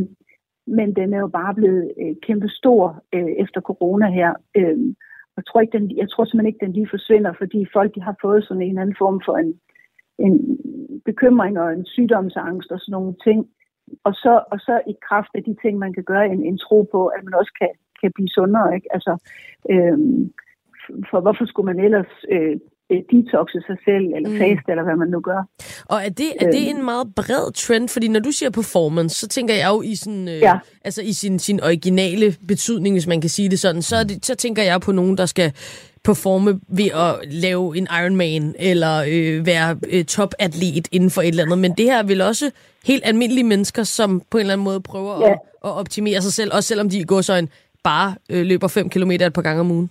men 0.67 0.89
den 0.99 1.09
er 1.15 1.21
jo 1.25 1.31
bare 1.41 1.55
blevet 1.55 1.85
øh, 2.03 2.15
kæmpe 2.27 2.49
stor 2.49 2.83
øh, 3.15 3.33
efter 3.45 3.61
corona 3.61 4.07
her. 4.19 4.31
Øh, 4.57 4.79
jeg 5.39 5.45
tror, 5.47 5.61
ikke, 5.61 5.79
den, 5.79 5.97
jeg 6.03 6.09
tror 6.11 6.25
simpelthen 6.25 6.53
ikke, 6.53 6.65
den 6.65 6.73
lige 6.73 6.95
forsvinder, 6.97 7.33
fordi 7.39 7.61
folk 7.77 7.95
de 7.95 8.03
har 8.09 8.17
fået 8.23 8.45
sådan 8.45 8.63
en 8.63 8.79
anden 8.79 8.97
form 8.99 9.19
for 9.27 9.35
en, 9.43 9.51
en 10.25 10.35
bekymring 11.05 11.59
og 11.63 11.73
en 11.73 11.85
sygdomsangst 11.95 12.71
og 12.75 12.81
sådan 12.81 12.93
nogle 12.93 13.15
ting. 13.27 13.41
og, 14.05 14.15
så, 14.15 14.33
og 14.53 14.59
så 14.67 14.75
i 14.93 14.95
kraft 15.09 15.33
af 15.35 15.43
de 15.49 15.55
ting, 15.63 15.79
man 15.79 15.93
kan 15.93 16.05
gøre, 16.13 16.27
en, 16.27 16.43
en 16.51 16.59
tro 16.59 16.79
på, 16.95 17.01
at 17.07 17.21
man 17.25 17.35
også 17.41 17.53
kan, 17.61 17.69
kan 18.01 18.11
blive 18.15 18.29
sundere. 18.29 18.75
Ikke? 18.77 18.89
Altså, 18.97 19.13
øhm, 19.73 20.33
for 21.11 21.21
hvorfor 21.21 21.45
skulle 21.47 21.67
man 21.73 21.85
ellers 21.85 22.13
øh, 22.33 22.55
øh, 22.93 23.01
detoxe 23.13 23.61
sig 23.69 23.79
selv, 23.89 24.07
eller 24.17 24.31
Mm. 24.31 24.39
faste, 24.43 24.69
eller 24.73 24.85
hvad 24.85 24.97
man 24.97 25.09
nu 25.09 25.21
gør. 25.21 25.43
Og 25.93 25.99
er 26.07 26.13
det, 26.21 26.31
er 26.41 26.51
det 26.57 26.65
Øhm. 26.71 26.79
en 26.79 26.85
meget 26.85 27.07
bred 27.17 27.53
trend? 27.53 27.89
Fordi 27.89 28.09
når 28.09 28.21
du 28.21 28.31
siger 28.31 28.51
performance, 28.51 29.15
så 29.21 29.29
tænker 29.29 29.55
jeg 29.55 29.69
jo 29.75 29.83
i, 29.83 29.95
sådan, 29.95 30.29
øh, 30.29 30.41
Ja. 30.49 30.59
altså 30.85 31.03
i 31.03 31.13
sin, 31.13 31.39
sin 31.39 31.61
originale 31.63 32.27
betydning, 32.49 32.95
hvis 32.95 33.07
man 33.13 33.21
kan 33.21 33.31
sige 33.31 33.49
det 33.51 33.59
sådan, 33.59 33.83
så, 33.83 33.97
det, 34.09 34.27
så 34.27 34.35
tænker 34.35 34.63
jeg 34.63 34.81
på 34.81 34.93
nogen, 34.93 35.17
der 35.17 35.27
skal 35.27 35.49
performe 36.05 36.61
ved 36.69 36.91
at 37.05 37.33
lave 37.45 37.77
en 37.79 37.87
Ironman, 38.01 38.55
eller 38.59 38.95
øh, 39.13 39.47
være 39.47 39.77
øh, 39.93 40.05
topatlet 40.05 40.89
inden 40.93 41.11
for 41.11 41.21
et 41.23 41.29
eller 41.29 41.45
andet. 41.45 41.59
Men 41.59 41.73
det 41.79 41.85
her 41.85 41.99
er 41.99 42.07
vel 42.07 42.21
også 42.21 42.47
helt 42.87 43.03
almindelige 43.07 43.45
mennesker, 43.53 43.83
som 43.83 44.23
på 44.31 44.39
en 44.39 44.41
eller 44.41 44.53
anden 44.53 44.65
måde 44.65 44.81
prøver 44.81 45.15
Ja. 45.21 45.31
at, 45.33 45.39
at 45.65 45.71
optimere 45.83 46.21
sig 46.21 46.33
selv, 46.33 46.51
også 46.57 46.69
selvom 46.69 46.89
de 46.89 47.05
går 47.05 47.21
så 47.21 47.35
en 47.35 47.49
bare 47.85 48.11
øh, 48.33 48.43
løber 48.47 48.69
5 48.69 48.89
km 48.95 49.11
et 49.11 49.33
par 49.39 49.43
gange 49.49 49.61
om 49.61 49.71
ugen. 49.71 49.91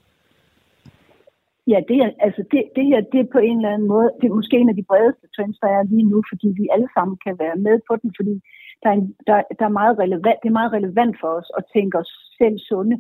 Ja, 1.73 1.79
det, 1.89 1.97
er, 2.05 2.09
altså 2.27 2.41
det, 2.51 2.61
det 2.77 2.85
her, 2.89 2.99
det 3.11 3.19
er 3.21 3.29
på 3.35 3.41
en 3.49 3.57
eller 3.57 3.73
anden 3.73 3.88
måde, 3.93 4.09
det 4.19 4.25
er 4.27 4.35
måske 4.39 4.55
en 4.57 4.69
af 4.73 4.75
de 4.79 4.88
bredeste 4.91 5.25
trends, 5.35 5.57
der 5.63 5.69
er 5.77 5.84
lige 5.93 6.07
nu, 6.13 6.17
fordi 6.31 6.47
vi 6.59 6.63
alle 6.75 6.89
sammen 6.95 7.15
kan 7.25 7.35
være 7.43 7.57
med 7.67 7.75
på 7.88 7.93
den, 8.01 8.09
fordi 8.19 8.34
der 8.81 8.89
er, 8.91 8.97
en, 9.01 9.07
der, 9.27 9.38
der 9.59 9.65
er 9.67 9.77
meget 9.81 9.95
relevant, 10.03 10.39
det 10.41 10.49
er 10.49 10.59
meget 10.59 10.73
relevant 10.77 11.15
for 11.21 11.31
os 11.39 11.49
at 11.59 11.63
tænke 11.75 11.93
os 12.01 12.11
selv 12.39 12.57
sunde, 12.69 12.95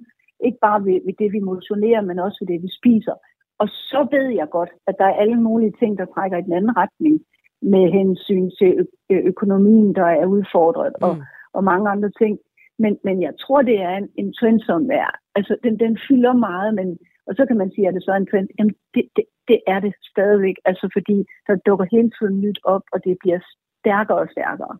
ikke 0.45 0.57
bare 0.61 0.85
ved, 0.85 0.99
ved 1.05 1.13
det, 1.19 1.31
vi 1.31 1.39
motionerer, 1.39 2.01
men 2.01 2.19
også 2.19 2.37
ved 2.41 2.47
det, 2.53 2.63
vi 2.63 2.71
spiser. 2.79 3.15
Og 3.61 3.67
så 3.67 4.07
ved 4.11 4.27
jeg 4.39 4.47
godt, 4.51 4.69
at 4.87 4.95
der 4.99 5.05
er 5.05 5.19
alle 5.21 5.41
mulige 5.41 5.73
ting, 5.79 5.97
der 5.97 6.05
trækker 6.05 6.37
i 6.37 6.41
den 6.41 6.53
anden 6.53 6.77
retning, 6.77 7.15
med 7.61 7.91
hensyn 7.91 8.49
til 8.59 8.87
ø- 9.09 9.27
økonomien, 9.31 9.95
der 9.95 10.05
er 10.05 10.25
udfordret, 10.25 10.93
og, 11.01 11.17
og 11.53 11.63
mange 11.63 11.89
andre 11.89 12.11
ting. 12.21 12.39
Men, 12.79 12.97
men 13.03 13.21
jeg 13.21 13.33
tror, 13.39 13.61
det 13.61 13.81
er 13.81 13.95
en, 13.97 14.09
en 14.15 14.33
trend, 14.33 14.59
som 14.59 14.91
er, 14.91 15.11
altså 15.35 15.57
den, 15.63 15.79
den 15.79 15.97
fylder 16.07 16.33
meget, 16.33 16.75
men, 16.75 16.97
og 17.27 17.35
så 17.35 17.45
kan 17.45 17.57
man 17.57 17.71
sige, 17.71 17.87
at 17.87 17.93
det 17.93 18.03
så 18.03 18.11
er 18.11 18.15
en 18.15 18.27
trend. 18.31 18.47
Jamen, 18.59 18.75
det, 18.93 19.03
det, 19.15 19.23
det 19.47 19.59
er 19.67 19.79
det 19.79 19.93
stadigvæk, 20.11 20.55
altså 20.65 20.89
fordi 20.93 21.25
der 21.47 21.55
dukker 21.55 21.85
hele 21.91 22.11
tiden 22.19 22.41
nyt 22.41 22.59
op, 22.63 22.81
og 22.93 23.03
det 23.03 23.17
bliver 23.19 23.39
stærkere 23.79 24.17
og 24.17 24.27
stærkere. 24.31 24.77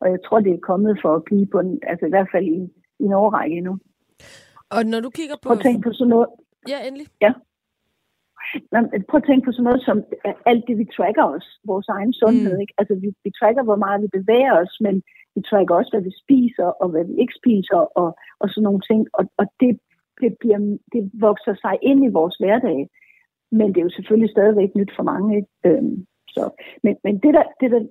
Og 0.00 0.10
jeg 0.10 0.18
tror, 0.24 0.40
det 0.40 0.52
er 0.52 0.68
kommet 0.70 0.98
for 1.02 1.14
at 1.14 1.24
blive 1.24 1.46
på 1.46 1.58
en, 1.58 1.80
altså 1.82 2.06
i 2.06 2.08
hvert 2.08 2.28
fald 2.32 2.46
i, 2.46 2.58
i 3.00 3.04
en 3.04 3.12
overrække 3.12 3.56
endnu. 3.56 3.78
Og 4.70 4.80
når 4.92 5.00
du 5.00 5.10
kigger 5.10 5.36
på... 5.36 5.46
Prøv 5.48 5.56
at 5.58 5.64
tænke 5.66 5.82
på 5.88 5.92
sådan 5.92 6.12
noget. 6.14 6.28
Ja, 6.72 6.78
endelig. 6.86 7.06
Ja. 7.26 7.32
Prøv 9.08 9.18
at 9.22 9.26
tænke 9.28 9.44
på 9.44 9.52
sådan 9.52 9.68
noget 9.68 9.82
som 9.88 9.98
øh, 10.26 10.34
alt 10.50 10.64
det, 10.68 10.76
vi 10.78 10.86
tracker 10.96 11.24
os, 11.36 11.46
vores 11.70 11.88
egen 11.88 12.12
sundhed. 12.12 12.54
Mm. 12.54 12.60
Ikke? 12.60 12.74
Altså, 12.78 12.94
vi, 13.02 13.08
vi 13.24 13.30
tracker, 13.38 13.62
hvor 13.68 13.80
meget 13.84 14.02
vi 14.04 14.08
bevæger 14.18 14.54
os, 14.62 14.72
men 14.80 14.94
vi 15.34 15.40
tracker 15.48 15.74
også, 15.74 15.90
hvad 15.92 16.04
vi 16.08 16.12
spiser, 16.22 16.68
og 16.82 16.88
hvad 16.92 17.04
vi 17.10 17.14
ikke 17.22 17.38
spiser, 17.40 17.80
og, 18.00 18.08
og 18.40 18.46
sådan 18.48 18.66
nogle 18.68 18.82
ting. 18.90 19.00
Og, 19.18 19.24
og 19.40 19.46
det, 19.60 19.70
det, 20.20 20.30
bliver, 20.40 20.60
det 20.92 21.02
vokser 21.26 21.54
sig 21.64 21.74
ind 21.82 22.00
i 22.04 22.14
vores 22.18 22.36
hverdag. 22.42 22.80
Men 23.58 23.68
det 23.68 23.78
er 23.78 23.88
jo 23.88 23.96
selvfølgelig 23.96 24.30
stadigvæk 24.30 24.70
nyt 24.74 24.92
for 24.96 25.02
mange. 25.02 25.28
Ikke? 25.36 25.50
Øhm, 25.66 26.06
så. 26.28 26.44
Men, 26.84 26.96
men 27.04 27.14
det, 27.22 27.34
der, 27.34 27.44
det, 27.60 27.70
der, 27.70 27.82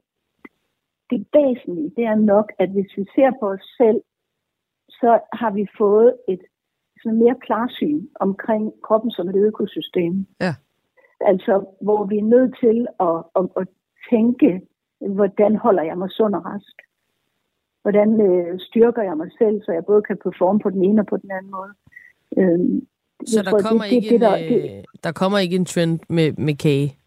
det 1.10 1.20
væsentlige, 1.34 1.92
det 1.98 2.06
er 2.06 2.16
nok, 2.16 2.48
at 2.60 2.70
hvis 2.70 2.92
vi 2.98 3.06
ser 3.16 3.32
på 3.40 3.46
os 3.56 3.66
selv, 3.78 4.02
så 4.90 5.20
har 5.34 5.52
vi 5.52 5.66
fået 5.78 6.18
et 6.28 6.44
sådan 7.06 7.24
mere 7.24 7.38
klarsyn 7.46 8.02
omkring 8.26 8.64
kroppen 8.86 9.12
som 9.12 9.30
et 9.30 9.36
økosystem. 9.36 10.14
Ja. 10.42 10.54
Altså, 11.22 11.54
hvor 11.82 12.02
vi 12.06 12.18
er 12.18 12.32
nødt 12.36 12.54
til 12.64 12.78
at, 13.08 13.18
at, 13.40 13.46
at 13.62 13.68
tænke, 14.10 14.62
hvordan 15.18 15.56
holder 15.56 15.84
jeg 15.84 15.98
mig 15.98 16.10
sund 16.12 16.36
og 16.36 16.46
rask? 16.46 16.76
Hvordan 17.82 18.10
øh, 18.28 18.60
styrker 18.60 19.04
jeg 19.10 19.18
mig 19.18 19.30
selv, 19.38 19.62
så 19.66 19.72
jeg 19.72 19.86
både 19.86 20.02
kan 20.02 20.18
performe 20.24 20.60
på 20.60 20.70
den 20.70 20.84
ene 20.84 21.02
og 21.02 21.08
på 21.08 21.18
den 21.18 21.32
anden 21.32 21.52
måde? 21.52 21.74
Øhm, 22.38 22.88
Så 23.26 23.42
der 23.44 23.52
tror, 23.52 23.60
kommer, 23.60 23.84
det, 23.84 23.92
det, 23.92 23.96
ikke 23.96 24.10
det, 24.10 24.16
en, 24.16 24.22
der, 24.22 24.36
øh, 24.36 24.50
det, 24.50 24.86
der 25.04 25.12
kommer 25.12 25.40
ikke 25.40 25.56
en 25.56 25.66
trend 25.66 26.00
med, 26.10 26.34
med 26.48 26.56
kage? 26.56 26.98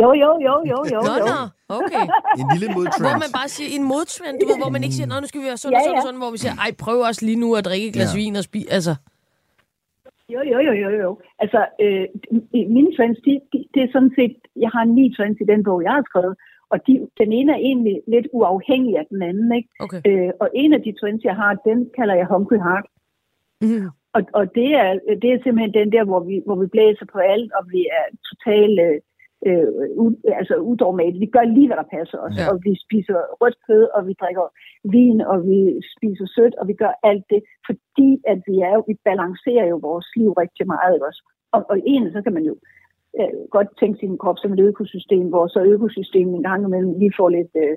Jo, 0.00 0.08
jo, 0.22 0.30
jo, 0.46 0.54
jo, 0.72 0.78
jo. 0.92 0.98
Nå, 1.08 1.14
jo. 1.22 1.26
nå, 1.30 1.38
okay. 1.78 2.04
En 2.40 2.46
lille 2.54 2.68
modtrend. 2.76 3.04
Hvor 3.06 3.18
man 3.24 3.32
bare 3.38 3.48
siger 3.56 3.68
en 3.78 3.84
modtrend, 3.92 4.34
du 4.40 4.44
ved, 4.50 4.58
hvor 4.62 4.72
man 4.74 4.82
ikke 4.84 4.96
siger, 4.98 5.08
nå, 5.10 5.16
nu 5.22 5.26
skal 5.30 5.40
vi 5.42 5.46
være 5.50 5.60
sådan 5.62 5.72
Ja, 5.74 5.78
og 5.78 5.84
sådan 5.86 6.00
ja. 6.00 6.06
sådan, 6.06 6.20
hvor 6.22 6.30
vi 6.34 6.38
siger, 6.42 6.54
ej, 6.64 6.70
prøv 6.84 6.98
også 7.08 7.22
lige 7.28 7.40
nu 7.44 7.48
at 7.58 7.64
drikke 7.68 7.86
et 7.88 7.94
glas 7.96 8.12
Ja. 8.12 8.18
vin 8.20 8.36
og 8.40 8.44
spise, 8.50 8.68
altså. 8.78 8.94
Jo, 10.34 10.40
jo, 10.52 10.58
jo, 10.68 10.72
jo, 10.84 10.90
jo. 11.04 11.10
Altså, 11.42 11.60
øh, 11.84 12.06
mine 12.76 12.90
trends, 12.96 13.18
de, 13.26 13.32
de, 13.52 13.58
det 13.74 13.80
er 13.82 13.90
sådan 13.92 14.12
set, 14.18 14.36
jeg 14.64 14.70
har 14.76 14.84
ni 14.84 15.04
trends 15.16 15.38
i 15.40 15.50
den 15.52 15.60
bog, 15.64 15.78
jeg 15.86 15.92
har 15.98 16.04
skrevet, 16.10 16.34
og 16.72 16.78
de, 16.86 16.92
den 17.20 17.30
ene 17.38 17.52
er 17.52 17.60
egentlig 17.70 17.96
lidt 18.14 18.26
uafhængig 18.32 18.94
af 19.00 19.06
den 19.10 19.22
anden, 19.22 19.48
ikke? 19.58 19.68
Okay. 19.84 20.00
Øh, 20.06 20.30
og 20.40 20.48
en 20.54 20.72
af 20.76 20.82
de 20.82 20.92
trends, 21.00 21.24
jeg 21.24 21.36
har, 21.42 21.52
den 21.68 21.78
kalder 21.98 22.14
jeg 22.14 22.26
Hungry 22.32 22.58
Heart. 22.66 22.86
Mm. 23.60 23.88
Og, 24.16 24.22
og 24.32 24.44
det, 24.54 24.70
er, 24.84 24.90
det 25.22 25.28
er 25.32 25.38
simpelthen 25.42 25.74
den 25.80 25.92
der, 25.92 26.04
hvor 26.04 26.20
vi, 26.28 26.42
hvor 26.46 26.56
vi 26.62 26.66
blæser 26.66 27.06
på 27.12 27.18
alt, 27.18 27.50
og 27.58 27.62
vi 27.74 27.80
er 27.98 28.04
totalt 28.28 28.78
øh, 28.86 28.96
øh, 29.48 29.68
u, 30.02 30.04
altså 30.40 30.54
udormate. 30.70 31.18
Vi 31.24 31.30
gør 31.36 31.44
lige, 31.44 31.68
hvad 31.68 31.80
der 31.82 31.92
passer 31.96 32.18
os. 32.26 32.36
Ja. 32.38 32.44
Og 32.50 32.56
vi 32.66 32.72
spiser 32.86 33.18
rødt 33.40 33.58
kød, 33.66 33.84
og 33.96 34.02
vi 34.08 34.14
drikker 34.22 34.46
vin, 34.94 35.20
og 35.32 35.38
vi 35.50 35.58
spiser 35.94 36.26
sødt, 36.36 36.54
og 36.60 36.64
vi 36.70 36.74
gør 36.82 36.92
alt 37.10 37.24
det, 37.32 37.40
fordi 37.68 38.10
at 38.32 38.38
vi 38.48 38.54
er 38.68 38.72
jo, 38.76 38.82
vi 38.90 38.94
balancerer 39.08 39.66
jo 39.72 39.76
vores 39.88 40.08
liv 40.16 40.30
rigtig 40.42 40.66
meget. 40.74 40.98
Også? 41.08 41.20
Og, 41.54 41.60
og 41.70 41.76
egentlig, 41.90 42.12
så 42.12 42.22
kan 42.22 42.34
man 42.38 42.44
jo 42.50 42.54
øh, 43.20 43.38
godt 43.56 43.68
tænke 43.80 43.98
sin 43.98 44.18
krop 44.22 44.38
som 44.38 44.52
et 44.52 44.60
økosystem, 44.70 45.26
hvor 45.32 45.46
så 45.46 45.60
økosystemet 45.74 46.34
en 46.34 46.46
gang 46.48 46.60
imellem 46.64 46.92
lige 46.98 47.16
får 47.18 47.28
lidt, 47.28 47.52
øh, 47.64 47.76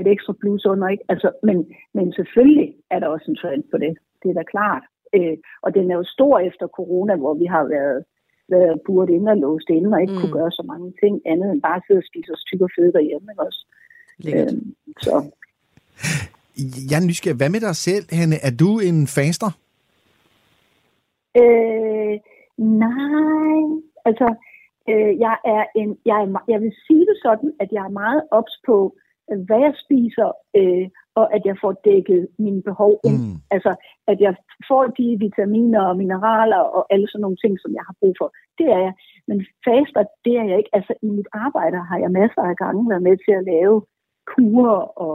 et 0.00 0.06
ekstra 0.14 0.32
plus 0.40 0.66
under. 0.66 0.88
Ikke? 0.88 1.04
Altså, 1.08 1.28
men, 1.42 1.56
men 1.94 2.12
selvfølgelig 2.12 2.74
er 2.90 2.98
der 2.98 3.08
også 3.08 3.26
en 3.28 3.36
trend 3.36 3.64
på 3.70 3.78
det. 3.78 3.92
Det 4.22 4.28
er 4.30 4.34
da 4.34 4.42
klart. 4.42 4.82
Øh, 5.16 5.36
og 5.62 5.74
den 5.74 5.90
er 5.90 5.96
jo 5.96 6.04
stor 6.04 6.38
efter 6.38 6.66
corona, 6.66 7.16
hvor 7.16 7.34
vi 7.34 7.44
har 7.44 7.64
været, 7.76 8.04
været 8.50 8.80
buret 8.86 9.10
inde 9.10 9.30
og 9.34 9.38
låst 9.44 9.68
inde 9.68 9.90
og 9.94 10.00
ikke 10.02 10.12
mm. 10.14 10.20
kunne 10.20 10.36
gøre 10.38 10.52
så 10.58 10.64
mange 10.72 10.92
ting 11.02 11.14
andet 11.32 11.48
end 11.52 11.62
bare 11.62 11.80
sidde 11.86 12.02
og 12.02 12.08
spise 12.10 12.32
os 12.34 12.44
tyk 12.48 12.60
og 12.60 12.70
fede 12.76 12.92
derhjemme. 12.92 13.26
Ikke 13.32 13.42
også? 13.48 13.62
Lækkert. 14.18 14.52
Øhm, 14.52 14.74
så 15.06 15.14
Jeg 16.90 16.96
er 17.00 17.06
nysgerrig. 17.08 17.36
Hvad 17.36 17.50
med 17.50 17.60
dig 17.60 17.76
selv, 17.76 18.04
Hanne? 18.18 18.36
Er 18.48 18.52
du 18.62 18.70
en 18.88 19.06
faster? 19.16 19.50
Øh, 21.42 22.14
nej, 22.84 23.60
altså, 24.08 24.28
øh, 24.90 25.12
jeg 25.26 25.36
er 25.54 25.64
en, 25.80 25.90
jeg, 26.10 26.18
er, 26.24 26.44
jeg 26.52 26.60
vil 26.60 26.74
sige 26.86 27.04
det 27.10 27.18
sådan, 27.26 27.52
at 27.62 27.68
jeg 27.72 27.84
er 27.84 27.98
meget 28.02 28.22
ops 28.30 28.54
på, 28.66 28.96
øh, 29.30 29.38
hvad 29.46 29.60
jeg 29.66 29.74
spiser, 29.84 30.28
øh, 30.58 30.86
og 31.14 31.34
at 31.36 31.42
jeg 31.44 31.56
får 31.62 31.72
dækket 31.88 32.28
mine 32.38 32.62
behov 32.62 32.92
ind. 33.08 33.20
Mm. 33.24 33.36
Altså, 33.54 33.72
at 34.10 34.18
jeg 34.26 34.34
får 34.68 34.84
de 34.98 35.06
vitaminer 35.26 35.82
og 35.90 35.96
mineraler 35.96 36.62
og 36.76 36.82
alle 36.92 37.06
sådan 37.08 37.22
nogle 37.24 37.40
ting, 37.44 37.54
som 37.62 37.70
jeg 37.78 37.84
har 37.88 37.94
brug 38.00 38.14
for. 38.20 38.28
Det 38.58 38.66
er 38.76 38.80
jeg. 38.86 38.94
Men 39.28 39.38
faster, 39.68 40.02
det 40.24 40.34
er 40.40 40.44
jeg 40.50 40.56
ikke. 40.58 40.72
Altså, 40.78 40.92
i 41.02 41.08
mit 41.18 41.28
arbejde 41.32 41.76
har 41.90 41.98
jeg 42.04 42.10
masser 42.20 42.42
af 42.50 42.56
gange 42.64 42.90
været 42.90 43.02
med 43.08 43.16
til 43.24 43.34
at 43.40 43.44
lave 43.52 43.76
kurer 44.32 44.80
og 45.04 45.14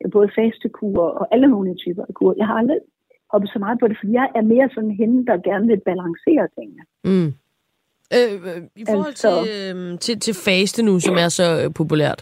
øh, 0.00 0.10
både 0.16 0.28
fastekurer 0.38 1.10
og 1.20 1.24
alle 1.34 1.48
mulige 1.54 1.78
typer 1.84 2.04
af 2.08 2.14
kurer. 2.14 2.34
Jeg 2.40 2.46
har 2.46 2.54
aldrig 2.62 2.80
hoppet 3.32 3.50
så 3.50 3.58
meget 3.58 3.78
på 3.80 3.88
det, 3.88 3.96
fordi 4.00 4.12
jeg 4.12 4.28
er 4.38 4.42
mere 4.52 4.68
sådan 4.74 4.90
hende, 5.00 5.26
der 5.26 5.36
gerne 5.50 5.66
vil 5.66 5.80
balancere 5.90 6.44
tingene. 6.56 6.82
Mm. 7.10 7.30
Øh, 8.16 8.32
øh, 8.48 8.62
I 8.82 8.84
forhold 8.90 9.14
Altså- 9.16 9.44
til, 9.44 9.76
øh, 9.76 9.98
til, 9.98 10.20
til 10.20 10.34
faste 10.46 10.82
nu, 10.82 11.00
som 11.00 11.14
er 11.24 11.28
så 11.28 11.46
øh, 11.64 11.74
populært, 11.74 12.20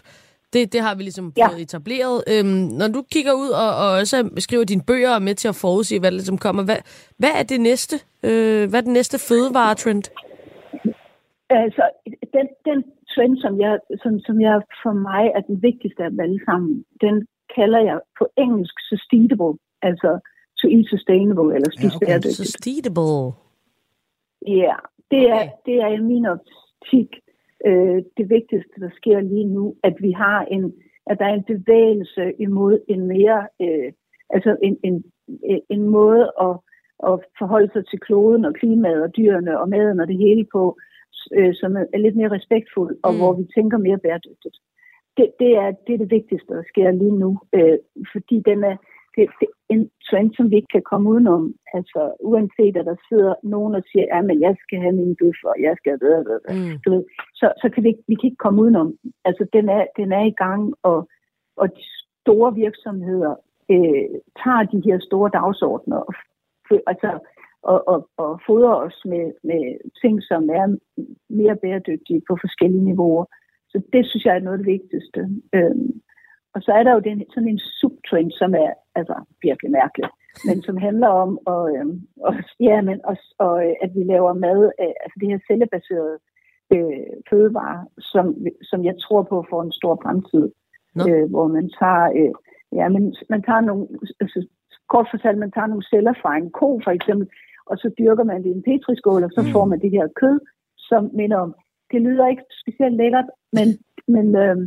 det, 0.55 0.73
det 0.73 0.81
har 0.81 0.93
vi 0.95 1.01
ligesom 1.03 1.27
Ja. 1.37 1.47
fået 1.47 1.61
etableret. 1.61 2.17
Øhm, 2.31 2.63
når 2.79 2.87
du 2.95 3.01
kigger 3.13 3.33
ud 3.43 3.49
og, 3.63 3.69
og 3.83 3.89
også 4.01 4.17
skriver 4.45 4.63
dine 4.71 4.83
bøger 4.89 5.11
og 5.17 5.21
med 5.27 5.35
til 5.41 5.47
at 5.53 5.55
forudse, 5.63 5.99
hvad 5.99 6.11
der 6.11 6.17
ligesom 6.21 6.37
kommer, 6.45 6.63
hvad, 6.69 6.79
hvad 7.21 7.33
er 7.39 7.43
det 7.51 7.59
næste? 7.69 7.95
Øh, 8.27 8.63
hvad 8.69 8.79
er 8.79 8.87
den 8.89 8.93
næste 8.99 9.17
fødevaretrend? 9.27 10.03
Altså, 11.49 11.83
den, 12.35 12.47
den 12.69 12.79
trend, 13.13 13.37
som 13.37 13.53
jeg, 13.59 13.73
som, 14.03 14.19
som 14.27 14.35
jeg 14.41 14.55
for 14.83 14.93
mig 15.09 15.23
er 15.37 15.41
den 15.49 15.57
vigtigste 15.67 16.03
af 16.03 16.09
dem 16.09 16.19
alle 16.19 16.41
sammen, 16.49 16.85
den 17.01 17.15
kalder 17.55 17.81
jeg 17.89 17.99
på 18.19 18.25
engelsk 18.37 18.75
sustainable, 18.91 19.53
altså 19.81 20.09
to 20.61 20.67
eat 20.75 20.85
sustainable, 20.93 21.49
eller 21.55 21.69
spise 21.77 21.87
ja, 21.91 21.95
okay. 21.95 22.05
bæredygtigt. 22.07 22.49
Sustainable. 22.51 23.17
Ja, 24.61 24.75
det 25.11 25.23
er, 25.35 25.43
det 25.65 25.75
er 25.85 25.89
i 25.97 26.01
min 26.11 26.25
optik 26.25 27.09
øh, 27.65 28.03
det 28.17 28.29
vigtigste, 28.29 28.75
der 28.79 28.89
sker 28.95 29.19
lige 29.19 29.45
nu, 29.45 29.75
at 29.83 29.95
vi 29.99 30.11
har 30.11 30.41
en, 30.45 30.73
at 31.07 31.19
der 31.19 31.25
er 31.25 31.33
en 31.33 31.43
bevægelse 31.43 32.33
imod 32.39 32.79
en 32.87 33.07
mere, 33.07 33.47
øh, 33.61 33.91
altså 34.29 34.57
en, 34.63 34.77
en, 34.83 35.03
en 35.69 35.89
måde 35.89 36.31
at, 36.41 36.55
at 37.09 37.19
forholde 37.39 37.69
sig 37.73 37.87
til 37.87 37.99
kloden 37.99 38.45
og 38.45 38.53
klimaet 38.53 39.03
og 39.03 39.15
dyrene 39.17 39.59
og 39.59 39.69
maden 39.69 39.99
og 39.99 40.07
det 40.07 40.17
hele 40.17 40.45
på, 40.51 40.77
øh, 41.37 41.53
som 41.53 41.75
er 41.75 41.97
lidt 41.97 42.15
mere 42.15 42.31
respektfuld, 42.31 42.97
og 43.03 43.13
Mm. 43.13 43.19
hvor 43.19 43.33
vi 43.33 43.43
tænker 43.55 43.77
mere 43.77 43.97
bæredygtigt. 43.97 44.57
Det, 45.17 45.31
det, 45.39 45.51
er, 45.63 45.71
det 45.87 45.93
er 45.93 45.97
det 45.97 46.11
vigtigste, 46.11 46.53
der 46.53 46.63
sker 46.71 46.91
lige 46.91 47.17
nu, 47.23 47.39
øh, 47.53 47.77
fordi 48.13 48.41
den 48.45 48.63
er, 48.63 48.77
det, 49.15 49.23
det 49.39 49.47
er 49.49 49.73
en 49.75 49.89
trend, 50.09 50.31
som 50.37 50.49
vi 50.51 50.55
ikke 50.55 50.73
kan 50.77 50.85
komme 50.91 51.09
udenom. 51.09 51.53
Altså, 51.73 52.01
uanset 52.19 52.77
at 52.77 52.85
der 52.85 52.95
sidder 53.09 53.33
nogen 53.43 53.75
og 53.75 53.83
siger, 53.91 54.05
ja, 54.13 54.21
men 54.21 54.41
jeg 54.41 54.55
skal 54.63 54.79
have 54.79 54.95
min 55.01 55.15
bøf, 55.19 55.39
og 55.43 55.55
jeg 55.65 55.73
skal 55.77 55.91
have 55.91 56.23
det, 56.29 56.39
Mm. 56.55 56.75
du 56.85 56.87
ved, 56.93 57.03
så, 57.39 57.47
så 57.61 57.69
kan 57.73 57.83
vi, 57.83 57.89
ikke, 57.89 58.03
vi 58.07 58.15
kan 58.15 58.27
ikke 58.27 58.43
komme 58.45 58.61
udenom. 58.61 58.89
Altså, 59.25 59.47
den 59.53 59.69
er, 59.69 59.85
den 59.97 60.11
er 60.11 60.25
i 60.25 60.35
gang, 60.43 60.73
og, 60.83 61.09
og 61.57 61.67
store 62.21 62.55
virksomheder 62.55 63.33
øh, 63.73 64.09
tager 64.43 64.63
de 64.73 64.81
her 64.85 64.99
store 64.99 65.29
dagsordner 65.33 65.97
og, 65.97 66.13
altså, 66.87 67.09
og, 67.71 67.87
og, 67.87 68.09
og 68.17 68.41
fodrer 68.47 68.75
os 68.87 68.97
med, 69.05 69.25
med 69.43 69.63
ting, 70.01 70.23
som 70.23 70.49
er 70.49 70.65
mere 71.29 71.55
bæredygtige 71.55 72.21
på 72.27 72.37
forskellige 72.41 72.85
niveauer. 72.85 73.25
Så 73.71 73.81
det 73.93 74.05
synes 74.05 74.25
jeg 74.25 74.35
er 74.35 74.39
noget 74.39 74.57
af 74.57 74.63
det 74.63 74.73
vigtigste. 74.75 75.21
Øhm, 75.55 75.91
og 76.55 76.61
så 76.61 76.71
er 76.71 76.83
der 76.83 76.93
jo 76.93 76.99
den, 76.99 77.17
sådan 77.33 77.49
en 77.49 77.59
subtrend, 77.79 78.31
som 78.31 78.53
er 78.53 78.71
altså, 78.95 79.15
virkelig 79.41 79.71
mærkelig, 79.71 80.09
men 80.47 80.61
som 80.61 80.77
handler 80.77 81.07
om, 81.07 81.39
og, 81.45 81.63
øhm, 81.75 82.01
og, 82.27 82.33
ja, 82.59 82.81
men 82.81 82.97
også, 83.03 83.35
og, 83.39 83.55
øh, 83.65 83.75
at 83.81 83.91
vi 83.95 84.03
laver 84.03 84.33
mad, 84.33 84.71
af, 84.79 84.93
altså 85.03 85.15
det 85.21 85.27
her 85.31 85.39
cellebaserede 85.47 86.17
øh, 86.73 87.07
fødevarer, 87.29 87.83
som, 87.99 88.25
som 88.69 88.85
jeg 88.85 88.95
tror 89.03 89.23
på 89.23 89.45
får 89.49 89.61
en 89.63 89.77
stor 89.79 89.95
fremtid, 90.03 90.45
øh, 91.09 91.25
hvor 91.33 91.47
man 91.47 91.69
tager, 91.79 92.05
øh, 92.19 92.33
ja, 92.79 92.85
men 92.89 93.15
man 93.29 93.41
tager 93.47 93.61
nogle, 93.61 93.87
altså, 94.21 94.47
kort 94.89 95.07
fortalt, 95.11 95.37
man 95.37 95.51
tager 95.51 95.67
nogle 95.67 95.89
celler 95.91 96.13
fra 96.21 96.31
en 96.37 96.49
ko 96.59 96.81
for 96.83 96.91
eksempel, 96.91 97.27
og 97.69 97.77
så 97.77 97.87
dyrker 97.99 98.23
man 98.23 98.43
det 98.43 98.49
i 98.49 98.57
en 98.57 98.67
petriskål, 98.69 99.23
og 99.23 99.31
så 99.33 99.41
mm. 99.41 99.51
får 99.53 99.65
man 99.65 99.79
det 99.81 99.91
her 99.91 100.07
kød, 100.21 100.39
som 100.77 101.09
minder 101.13 101.37
om, 101.37 101.55
det 101.91 102.01
lyder 102.01 102.27
ikke 102.27 102.43
specielt 102.63 102.95
lækkert, 102.95 103.29
men, 103.57 103.67
men, 104.07 104.35
øh, 104.35 104.57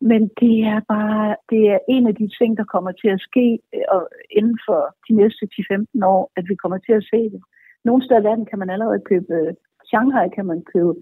men 0.00 0.20
det 0.40 0.56
er 0.72 0.80
bare, 0.94 1.36
det 1.50 1.62
er 1.74 1.78
en 1.88 2.06
af 2.06 2.14
de 2.14 2.28
ting, 2.38 2.56
der 2.56 2.64
kommer 2.64 2.92
til 2.92 3.08
at 3.08 3.20
ske 3.28 3.58
øh, 3.74 3.84
og 3.88 4.08
inden 4.30 4.58
for 4.66 4.80
de 5.08 5.12
næste 5.20 5.48
10-15 6.02 6.06
år, 6.14 6.32
at 6.36 6.44
vi 6.48 6.54
kommer 6.54 6.78
til 6.78 6.92
at 6.92 7.04
se 7.12 7.20
det. 7.34 7.40
Nogle 7.84 8.04
steder 8.04 8.20
i 8.20 8.24
verden 8.24 8.46
kan 8.46 8.58
man 8.58 8.70
allerede 8.70 9.02
købe, 9.10 9.34
øh, 9.34 9.54
Shanghai 9.84 10.28
kan 10.36 10.46
man 10.46 10.62
købe 10.72 10.94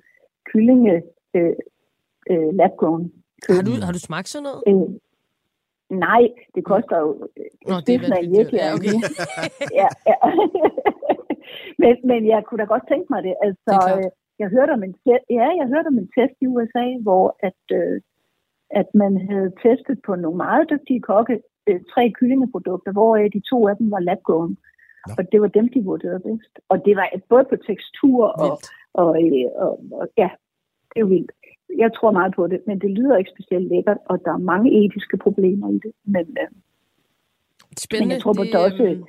kyllinge 0.51 1.03
øh, 1.37 1.57
øh, 2.31 2.51
lab-grown. 2.61 3.05
Har 3.49 3.63
du, 3.69 3.73
har 3.87 3.93
du 3.93 3.99
smagt 3.99 4.29
sådan 4.29 4.47
noget? 4.49 4.63
Øh, 4.71 4.89
nej, 6.07 6.23
det 6.55 6.65
koster 6.65 6.97
jo 7.05 7.11
Nå, 7.71 7.75
øh, 7.75 7.81
det 7.87 7.95
er 7.95 8.37
virkelig. 8.39 8.61
Ja, 8.65 8.75
okay. 8.77 8.97
ja, 9.81 9.89
ja. 10.11 10.17
men, 11.83 11.95
men 12.11 12.21
jeg 12.33 12.41
kunne 12.45 12.61
da 12.63 12.67
godt 12.75 12.87
tænke 12.89 13.07
mig 13.11 13.23
det. 13.23 13.35
Altså, 13.47 13.75
Det 13.99 14.11
jeg 14.43 14.49
hørte 14.57 14.73
om 14.77 14.83
en 14.83 14.95
ja, 15.07 15.49
jeg 15.61 15.67
hørte 15.73 15.89
om 15.93 15.99
en 15.99 16.11
test 16.17 16.37
i 16.45 16.47
USA, 16.55 16.87
hvor 17.07 17.27
at, 17.49 17.63
øh, 17.79 18.01
at 18.71 18.87
man 18.95 19.29
havde 19.31 19.53
testet 19.63 19.99
på 20.07 20.15
nogle 20.15 20.37
meget 20.37 20.71
dygtige 20.71 21.01
kokke 21.01 21.41
øh, 21.67 21.81
tre 21.95 22.13
kyllingeprodukter, 22.21 22.93
hvor 22.93 23.17
de 23.17 23.41
to 23.51 23.69
af 23.69 23.77
dem 23.77 23.91
var 23.91 24.01
labgående. 24.01 24.57
Og 25.19 25.33
det 25.33 25.41
var 25.41 25.49
dem, 25.49 25.69
de 25.69 25.85
vurderede 25.85 26.21
bedst. 26.21 26.55
Og 26.69 26.85
det 26.85 26.97
var 26.97 27.09
både 27.29 27.45
på 27.51 27.57
tekstur 27.57 28.25
og, 28.27 28.59
og, 28.93 29.23
øh, 29.25 29.45
og, 29.57 29.81
og 29.93 30.09
ja, 30.17 30.31
det 30.95 31.01
er 31.01 31.05
vildt. 31.07 31.33
Jeg 31.79 31.91
tror 31.97 32.11
meget 32.11 32.35
på 32.35 32.47
det, 32.47 32.61
men 32.67 32.79
det 32.81 32.91
lyder 32.91 33.17
ikke 33.17 33.31
specielt 33.37 33.69
lækkert, 33.69 33.99
og 34.05 34.25
der 34.25 34.33
er 34.33 34.37
mange 34.53 34.85
etiske 34.85 35.17
problemer 35.17 35.69
i 35.71 35.79
det. 35.85 35.93
Men, 36.05 36.27
øh, 36.43 36.49
Spændende. 37.79 38.07
men 38.07 38.13
jeg 38.15 38.23
tror 38.23 38.33
på, 38.33 38.45
Det, 38.45 38.53
det, 38.53 38.65
også... 38.65 38.83
øhm, 38.85 39.05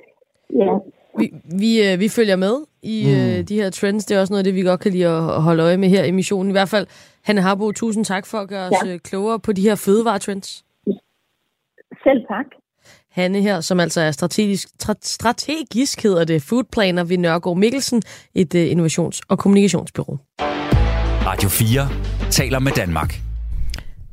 Ja, 0.54 0.78
Vi, 1.18 1.30
vi, 1.58 1.82
øh, 1.92 2.00
vi 2.00 2.08
følger 2.08 2.36
med 2.36 2.56
i 2.82 3.04
mm. 3.06 3.12
øh, 3.12 3.42
de 3.48 3.54
her 3.54 3.70
trends. 3.70 4.04
Det 4.04 4.16
er 4.16 4.20
også 4.20 4.32
noget 4.32 4.38
af 4.40 4.44
det, 4.44 4.54
vi 4.54 4.62
godt 4.62 4.80
kan 4.80 4.92
lide 4.92 5.06
at, 5.06 5.42
holde 5.42 5.62
øje 5.62 5.76
med 5.76 5.88
her 5.88 6.04
i 6.04 6.10
missionen. 6.10 6.50
I 6.50 6.52
hvert 6.52 6.68
fald, 6.68 6.86
Hanne 7.22 7.40
Harbo, 7.42 7.72
tusind 7.72 8.04
tak 8.04 8.26
for 8.26 8.38
at 8.38 8.48
gøre 8.48 8.66
os 8.66 8.72
Ja. 8.84 8.90
ja. 8.90 8.98
klogere 8.98 9.40
på 9.40 9.52
de 9.52 9.62
her 9.62 9.74
fødevaretrends. 9.74 10.64
selv 12.04 12.20
tak. 12.28 12.44
Hanne 13.10 13.40
her, 13.42 13.60
som 13.60 13.80
altså 13.80 14.00
er 14.00 14.10
strategisk, 14.10 14.68
tra- 14.82 14.94
strategisk 15.02 16.02
hedder 16.02 16.24
det, 16.24 16.42
foodplaner 16.42 17.04
ved 17.04 17.18
Nørgaard 17.18 17.56
Mikkelsen, 17.56 18.02
et 18.34 18.54
uh, 18.54 18.60
innovations- 18.60 19.20
og 19.28 19.38
kommunikationsbyrå. 19.38 20.18
Radio 21.26 21.48
4 21.48 21.88
taler 22.30 22.58
med 22.58 22.72
Danmark. 22.72 23.14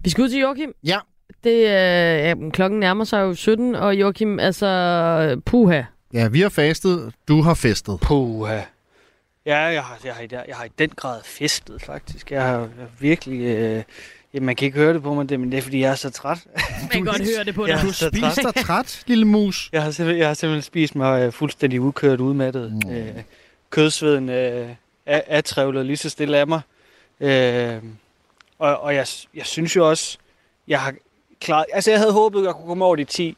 Vi 0.04 0.10
skal 0.10 0.22
ud 0.24 0.30
til 0.30 0.40
Joachim. 0.40 0.74
Ja. 0.84 0.98
Det, 1.44 1.56
øh, 1.56 1.64
ja, 1.64 2.34
klokken 2.54 2.80
nærmer 2.80 3.04
sig 3.04 3.22
jo 3.22 3.34
17, 3.34 3.76
og 3.76 3.96
Joachim, 3.96 4.40
altså, 4.40 5.42
puha. 5.46 5.82
Ja, 6.18 6.28
vi 6.28 6.42
har 6.42 6.50
fastet, 6.50 7.14
du 7.28 7.42
har 7.42 7.54
festet. 7.54 8.00
Puha. 8.00 8.62
Ja, 9.46 9.58
jeg 9.58 9.84
har, 9.84 10.00
jeg, 10.04 10.14
har, 10.14 10.28
jeg 10.32 10.56
har 10.56 10.66
i 10.66 10.72
den 10.80 10.90
grad 10.90 11.22
festet, 11.24 11.82
faktisk. 11.82 12.32
Jeg 12.32 12.44
har, 12.44 12.60
jeg 12.60 12.88
virkelig... 13.00 13.42
Øh, 13.42 13.84
ja, 14.34 14.40
man 14.40 14.56
kan 14.56 14.66
ikke 14.66 14.78
høre 14.78 14.94
det 14.94 15.04
på 15.04 15.14
mig, 15.14 15.30
det, 15.30 15.40
men 15.40 15.52
det 15.52 15.58
er, 15.58 15.62
fordi 15.62 15.80
jeg 15.80 15.92
er 15.92 15.96
så 15.96 16.10
træt. 16.10 16.48
Man 16.82 16.90
kan 16.90 17.06
godt 17.06 17.22
høre 17.36 17.44
det 17.46 17.56
på 17.56 17.64
dig. 17.66 17.70
Jeg 17.70 17.80
er 17.80 17.84
Du 17.84 17.92
så 17.92 18.10
spiser 18.14 18.52
dig 18.52 18.64
træt, 18.64 19.04
lille 19.08 19.26
mus. 19.26 19.70
Jeg 19.72 19.84
har 19.84 19.92
simpelthen, 19.92 20.20
jeg 20.20 20.28
har 20.28 20.34
simpelthen 20.34 20.62
spist 20.62 20.96
mig 20.96 21.22
øh, 21.22 21.34
fuldstændig 21.34 21.82
udkørt, 21.82 22.20
udmattet. 22.20 22.80
Mm. 22.86 22.92
Øh, 22.92 23.16
kødsveden 23.70 24.30
øh, 24.30 24.70
er, 25.06 25.22
er 25.28 25.42
trævlet 25.42 25.86
lige 25.86 25.98
så 25.98 26.10
stille 26.10 26.38
af 26.38 26.48
mig. 26.48 26.62
Øh, 27.20 27.84
og 28.60 28.80
og 28.80 28.96
jeg, 28.96 29.08
jeg 29.34 29.46
synes 29.46 29.76
jo 29.76 29.90
også, 29.90 30.18
jeg 30.68 30.82
har 30.82 30.94
klaret... 31.42 31.66
Altså, 31.74 31.92
jeg 31.92 32.00
havde 32.00 32.14
håbet, 32.14 32.40
at 32.40 32.46
jeg 32.46 32.54
kunne 32.54 32.68
komme 32.68 32.86
over 32.86 32.96
de 32.96 33.04
10. 33.04 33.38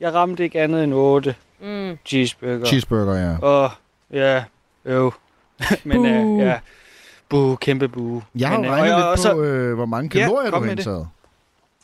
Jeg 0.00 0.14
ramte 0.14 0.44
ikke 0.44 0.60
andet 0.60 0.84
end 0.84 0.94
8 0.94 1.34
Mm. 1.62 1.98
cheeseburger. 2.06 2.64
Cheeseburger, 2.66 3.14
ja. 3.30 3.38
Og 3.38 3.70
ja, 4.12 4.44
øv. 4.84 5.12
Men 5.84 5.96
Buh. 5.96 6.38
ja, 6.40 6.58
bu, 7.28 7.56
kæmpe 7.56 7.88
bu. 7.88 8.22
Jeg 8.38 8.48
har 8.48 8.56
Men, 8.56 8.64
jo 8.66 8.72
øh, 8.72 8.78
regnet 8.78 8.96
lidt 9.18 9.26
og 9.26 9.36
på, 9.36 9.42
øh, 9.42 9.74
hvor 9.74 9.86
mange 9.86 10.10
Ja, 10.18 10.24
kalorier 10.24 10.50
kom 10.50 10.60
du 10.62 10.64
har 10.64 10.70
indtaget. 10.72 11.08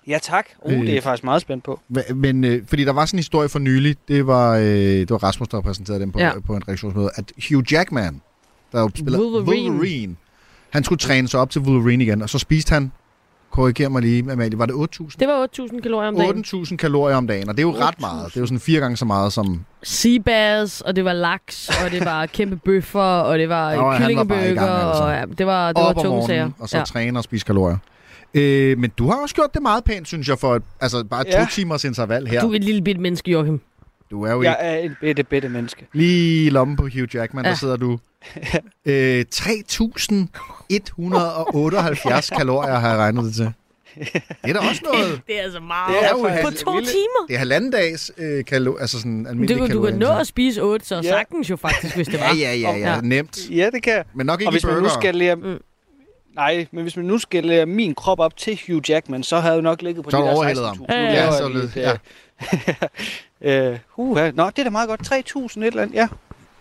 Ja, 0.07 0.19
tak. 0.23 0.47
Uh, 0.63 0.73
Øh, 0.73 0.81
det 0.81 0.89
er 0.89 0.93
jeg 0.95 1.03
faktisk 1.03 1.25
meget 1.25 1.43
spændt 1.43 1.65
på. 1.65 1.81
Hva- 1.97 2.13
Men 2.15 2.45
øh, 2.45 2.63
fordi 2.67 2.85
der 2.85 2.93
var 2.93 3.07
sådan 3.07 3.17
en 3.17 3.19
historie 3.19 3.49
for 3.49 3.59
nylig, 3.59 3.97
det 4.09 4.27
var, 4.27 4.57
øh, 4.57 4.65
det 4.65 5.11
var 5.11 5.19
Rasmus, 5.19 5.49
der 5.49 5.61
præsenterede 5.61 6.01
den 6.01 6.13
på, 6.13 6.19
Ja. 6.19 6.27
ja. 6.27 6.41
på 6.41 6.57
en 6.57 6.63
redaktionsmøde, 6.69 7.11
at 7.15 7.33
Hugh 7.51 7.73
Jackman, 7.73 8.21
der 8.73 8.81
jo 8.81 8.91
spiller 8.97 9.19
Wolverine. 9.19 9.71
Wolverine, 9.71 10.17
han 10.71 10.85
skulle 10.85 10.99
træne 10.99 11.29
sig 11.29 11.41
op 11.41 11.51
til 11.51 11.61
Wolverine 11.63 12.05
igen, 12.05 12.23
og 12.23 12.29
så 12.31 12.39
spiste 12.39 12.73
han, 12.73 12.93
korriger 13.51 13.89
mig 13.89 14.03
lige, 14.03 14.33
Amalie, 14.33 14.59
var 14.59 14.67
det 14.67 14.73
8.000? 14.75 15.17
Det 15.21 15.29
var 15.29 15.49
8.000 15.61 15.81
kalorier 15.81 16.09
om 16.09 16.17
dagen. 16.17 16.45
8.000 16.47 16.77
kalorier 16.77 17.17
om 17.17 17.27
dagen, 17.27 17.49
og 17.49 17.57
det 17.57 17.63
er 17.63 17.67
jo 17.67 17.75
ret 17.75 18.01
meget. 18.01 18.27
Det 18.27 18.37
er 18.37 18.41
jo 18.41 18.47
sådan 18.47 18.61
fire 18.61 18.81
gange 18.81 18.97
så 18.97 19.05
meget 19.05 19.33
som... 19.33 19.65
Seabass, 19.83 20.81
og 20.81 20.97
det 20.97 21.05
var 21.05 21.13
laks, 21.13 21.69
og 21.85 21.91
det 21.91 22.05
var 22.05 22.27
kæmpe 22.27 22.57
bøffer, 22.57 23.01
og 23.01 23.39
det 23.39 23.49
var 23.49 23.75
Nå, 23.77 23.99
kyllingebøger, 23.99 24.55
gang, 24.55 24.89
altså. 24.89 25.03
og 25.03 25.13
ja, 25.13 25.25
det 25.39 25.47
var, 25.47 25.73
det 25.73 25.77
op 25.85 25.97
var 25.97 26.03
tunge 26.03 26.27
sager. 26.27 26.51
og 26.59 26.69
så 26.69 26.79
ja. 26.79 26.85
træne 26.85 27.19
og 27.19 27.25
spise 27.25 27.47
kalorier. 27.47 27.77
Øh, 28.35 28.79
men 28.79 28.91
du 28.99 29.09
har 29.11 29.17
også 29.23 29.35
gjort 29.35 29.55
det 29.55 29.63
meget 29.63 29.85
pænt, 29.85 30.09
synes 30.09 30.29
jeg, 30.29 30.39
for 30.39 30.57
et, 30.57 30.63
altså 30.81 31.05
bare 31.05 31.25
Ja. 31.33 31.41
to 31.41 31.47
timers 31.51 31.85
interval 31.85 32.27
her. 32.27 32.41
Du 32.41 32.51
er 32.53 32.57
et 32.57 32.65
lille 32.65 32.83
bitte 32.83 33.01
menneske, 33.01 33.31
Joachim. 33.31 33.61
Du 34.11 34.23
er 34.25 34.33
jo 34.33 34.43
Jeg 34.43 34.57
ikke 34.61 34.63
er 34.63 34.85
et 34.85 34.97
bitte, 35.01 35.25
bitte 35.25 35.49
menneske. 35.49 35.87
lige 35.93 36.47
i 36.47 36.51
lommen 36.51 36.77
på 36.77 36.83
Hugh 36.83 37.09
Jackman, 37.15 37.45
ja. 37.45 37.51
Der 37.51 37.57
sidder 37.57 37.77
du. 37.77 37.99
Øh, 38.87 39.25
3.178 40.73 42.37
kalorier 42.37 42.75
har 42.75 42.89
jeg 42.89 42.99
regnet 42.99 43.25
det 43.25 43.35
til. 43.35 43.53
Det 43.99 44.23
er 44.43 44.53
da 44.53 44.59
også 44.59 44.81
noget. 44.85 45.21
Det 45.27 45.39
er 45.39 45.43
altså 45.43 45.61
meget. 45.61 45.95
Det 45.95 46.05
er 46.05 46.11
jo 46.11 46.49
på 46.49 46.51
to 46.51 46.81
timer. 46.81 47.27
Det 47.29 47.35
er 47.35 47.39
halvanden 47.39 47.71
dags 47.71 48.13
øh, 48.19 48.45
kalo, 48.45 48.77
altså 48.77 48.99
sådan 48.99 49.27
almindelig 49.27 49.73
du, 49.73 49.79
du 49.79 49.83
kan 49.87 49.95
nå 49.95 50.09
at 50.13 50.27
spise 50.27 50.63
8, 50.63 50.87
så 50.87 50.95
Ja. 50.95 51.03
sagtens 51.03 51.51
jo 51.51 51.57
faktisk, 51.57 51.95
hvis 51.97 52.09
det 52.09 52.21
var. 52.21 52.35
Ja, 52.35 52.55
ja, 52.55 52.71
ja, 52.77 52.77
ja, 52.95 53.01
nemt. 53.01 53.39
Ja, 53.51 53.71
det 53.71 53.83
kan. 53.83 54.05
Men 54.15 54.27
nok 54.27 54.41
ikke 54.41 54.49
Og 54.49 54.53
hvis 54.53 54.63
i 54.63 54.67
man 54.67 54.75
nu 54.75 54.81
burger. 54.81 55.01
skal 55.01 55.15
lære... 55.15 55.35
Mm. 55.35 55.59
Nej, 56.35 56.67
men 56.73 56.83
hvis 56.83 56.97
man 56.97 57.05
nu 57.07 57.19
skal 57.19 57.45
lære 57.45 57.67
min 57.67 57.95
krop 57.95 58.21
op 58.21 58.37
til 58.37 58.61
Hugh 58.67 58.91
Jackman, 58.91 59.23
så 59.23 59.37
havde 59.41 59.53
jeg 59.53 59.57
jo 59.57 59.63
nok 59.63 59.83
ligget 59.83 60.05
på 60.05 60.11
Så 60.11 60.17
de 60.17 60.23
der 60.23 60.31
overhældet 60.31 60.63
16.000. 60.63 60.67
ham. 60.67 60.87
Ja, 60.89 61.03
ja, 61.03 61.33
så 61.33 61.49
lidt, 61.49 61.77
et, 61.77 62.01
øh, 63.73 63.79
uh, 63.97 64.17
Nå, 64.17 64.47
det 64.51 64.59
er 64.59 64.65
da 64.65 64.71
meget 64.71 64.89
godt. 64.89 65.13
3.000 65.13 65.61
et 65.61 65.67
eller 65.67 65.83
andet. 65.83 65.95
Ja, 65.95 66.09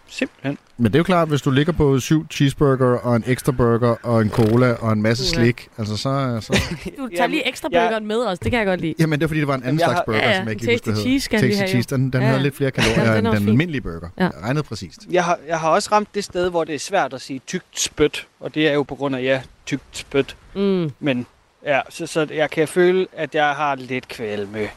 simpelthen. 0.09 0.57
Men 0.77 0.85
det 0.85 0.95
er 0.95 0.99
jo 0.99 1.03
klart, 1.03 1.27
hvis 1.27 1.41
du 1.41 1.51
ligger 1.51 1.73
på 1.73 1.99
syv 1.99 2.27
cheeseburger 2.31 2.97
og 2.99 3.15
en 3.15 3.23
ekstra 3.27 3.51
burger 3.51 3.95
og 4.03 4.21
en 4.21 4.29
cola 4.29 4.73
og 4.73 4.93
en 4.93 5.01
masse 5.01 5.23
Uha. 5.23 5.43
slik, 5.43 5.67
altså 5.77 5.97
så... 5.97 6.37
så 6.41 6.61
Du 6.97 7.09
tager 7.17 7.27
lige 7.27 7.47
ekstra 7.47 7.69
burgeren 7.69 8.05
med 8.05 8.25
os, 8.25 8.39
det 8.39 8.51
kan 8.51 8.57
jeg 8.59 8.67
godt 8.67 8.81
lide. 8.81 8.93
jamen, 8.99 9.19
det 9.19 9.23
er 9.23 9.27
fordi, 9.27 9.39
det 9.39 9.47
var 9.47 9.55
en 9.55 9.63
anden 9.63 9.79
slags 9.79 9.93
har- 9.93 10.03
burger, 10.05 10.19
Ja, 10.19 10.29
ja, 10.29 10.37
som 10.37 10.43
jeg 10.47 10.51
ikke 10.53 10.65
kan 10.65 10.73
huske, 10.93 11.01
cheese 11.01 11.25
skal 11.25 11.41
vi 11.41 11.47
Tasty 11.47 11.59
have, 11.59 11.69
cheese, 11.69 11.89
den, 11.95 12.09
den 12.13 12.21
Ja, 12.21 12.27
har 12.27 12.35
ja. 12.35 12.41
lidt 12.41 12.55
flere 12.55 12.71
Ja, 12.77 12.81
kalorier 12.81 13.15
den 13.15 13.25
er 13.25 13.31
end 13.31 13.39
den 13.39 13.47
almindelige 13.49 13.81
burger. 13.81 14.09
Ja. 14.17 14.23
Jeg 14.23 14.31
regnet 14.43 14.65
præcist. 14.65 14.99
Jeg 15.11 15.23
har, 15.25 15.39
jeg 15.47 15.59
har 15.59 15.69
også 15.69 15.89
ramt 15.91 16.09
det 16.15 16.23
sted, 16.23 16.49
hvor 16.49 16.63
det 16.63 16.75
er 16.75 16.79
svært 16.79 17.13
at 17.13 17.21
sige 17.21 17.41
tykt 17.47 17.79
spyt. 17.79 18.27
Og 18.39 18.55
det 18.55 18.67
er 18.67 18.73
jo 18.73 18.83
på 18.83 18.95
grund 18.95 19.15
af, 19.15 19.21
ja, 19.23 19.41
tykt 19.65 19.83
spyt. 19.91 20.35
Mm. 20.55 20.91
Men 20.99 21.25
ja, 21.65 21.79
så, 21.89 22.07
så 22.07 22.27
jeg 22.33 22.49
kan 22.49 22.67
føle, 22.67 23.07
at 23.17 23.35
jeg 23.35 23.49
har 23.49 23.75
lidt 23.75 24.07
kvalme. 24.07 24.67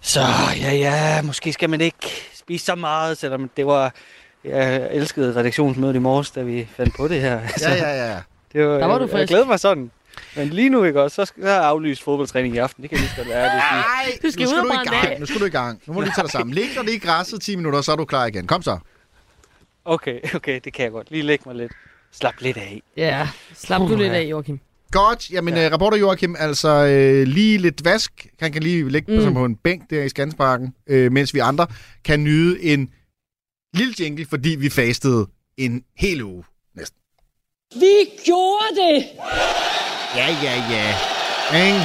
Så 0.00 0.20
ja, 0.60 0.72
ja, 0.72 1.22
måske 1.22 1.52
skal 1.52 1.70
man 1.70 1.80
ikke 1.80 2.10
spise 2.44 2.64
så 2.64 2.74
meget, 2.74 3.18
selvom 3.18 3.50
det 3.56 3.66
var... 3.66 3.94
Jeg 4.44 4.88
elskede 4.92 5.36
redaktionsmødet 5.36 5.94
i 5.94 5.98
morges, 5.98 6.30
da 6.30 6.42
vi 6.42 6.68
fandt 6.76 6.96
på 6.96 7.08
det 7.08 7.20
her. 7.20 7.40
Ja, 7.60 7.74
ja, 7.84 8.10
ja. 8.12 8.18
Det 8.52 8.66
var, 8.66 8.78
Der 8.78 8.86
var 8.86 8.98
du 8.98 9.04
jeg, 9.04 9.10
jeg 9.12 9.18
frisk. 9.18 9.28
glæder 9.28 9.44
mig 9.46 9.60
sådan. 9.60 9.90
Men 10.36 10.48
lige 10.48 10.68
nu, 10.68 10.84
ikke 10.84 11.02
også, 11.02 11.14
så 11.14 11.24
skal 11.24 11.42
jeg 11.44 11.64
aflyse 11.64 12.02
fodboldtræning 12.02 12.54
i 12.54 12.58
aften. 12.58 12.82
Det 12.82 12.90
kan 12.90 12.98
lige 12.98 13.08
så 13.08 13.16
godt 13.16 13.28
være, 13.28 13.50
sige. 14.06 14.18
Du 14.22 14.30
skal 14.30 14.44
nu 14.46 14.50
ud 14.52 14.58
og 14.58 14.64
du 14.64 14.72
i 14.72 15.06
gang. 15.06 15.20
Nu 15.20 15.26
skal 15.26 15.40
du 15.40 15.44
i 15.46 15.50
gang. 15.50 15.80
Nu 15.86 15.92
må 15.92 16.00
du 16.00 16.04
lige 16.04 16.14
tage 16.16 16.22
dig 16.22 16.30
sammen. 16.32 16.54
Lig 16.54 16.64
dig 16.76 16.84
lige 16.84 16.96
i 16.96 16.98
græsset 16.98 17.42
10 17.42 17.56
minutter, 17.56 17.80
så 17.80 17.92
er 17.92 17.96
du 17.96 18.04
klar 18.04 18.26
igen. 18.26 18.46
Kom 18.46 18.62
så. 18.62 18.78
Okay, 19.84 20.20
okay, 20.34 20.60
det 20.64 20.72
kan 20.72 20.82
jeg 20.84 20.92
godt. 20.92 21.10
Lige 21.10 21.22
lægge 21.22 21.42
mig 21.46 21.54
lidt. 21.56 21.72
Slap 22.12 22.34
lidt 22.40 22.56
af. 22.56 22.82
Ja, 22.96 23.28
slap 23.54 23.80
du 23.80 23.96
lidt 23.96 24.12
af, 24.12 24.22
Joachim. 24.22 24.60
Godt. 24.94 25.30
Jamen, 25.30 25.54
ja. 25.54 25.68
reporter 25.72 25.98
Joachim, 25.98 26.36
altså 26.38 26.68
øh, 26.68 27.26
lige 27.26 27.58
lidt 27.58 27.84
vask. 27.84 28.26
Han 28.40 28.52
kan 28.52 28.62
lige 28.62 28.88
ligge 28.88 29.18
Mm. 29.18 29.26
mm. 29.28 29.34
på 29.34 29.44
en 29.44 29.56
bænk 29.56 29.90
der 29.90 30.02
i 30.02 30.08
Skansparken, 30.08 30.74
øh, 30.86 31.12
mens 31.12 31.34
vi 31.34 31.38
andre 31.38 31.66
kan 32.04 32.24
nyde 32.24 32.62
en 32.62 32.90
lille 33.74 33.94
jingle, 34.00 34.26
fordi 34.26 34.48
vi 34.58 34.68
fastede 34.70 35.26
en 35.58 35.84
hel 35.96 36.22
uge 36.22 36.44
næsten. 36.76 36.98
Vi 37.74 37.94
gjorde 38.24 38.68
det! 38.76 39.04
Ja, 40.16 40.26
ja, 40.42 40.54
ja. 40.70 40.94
Ing. 41.66 41.80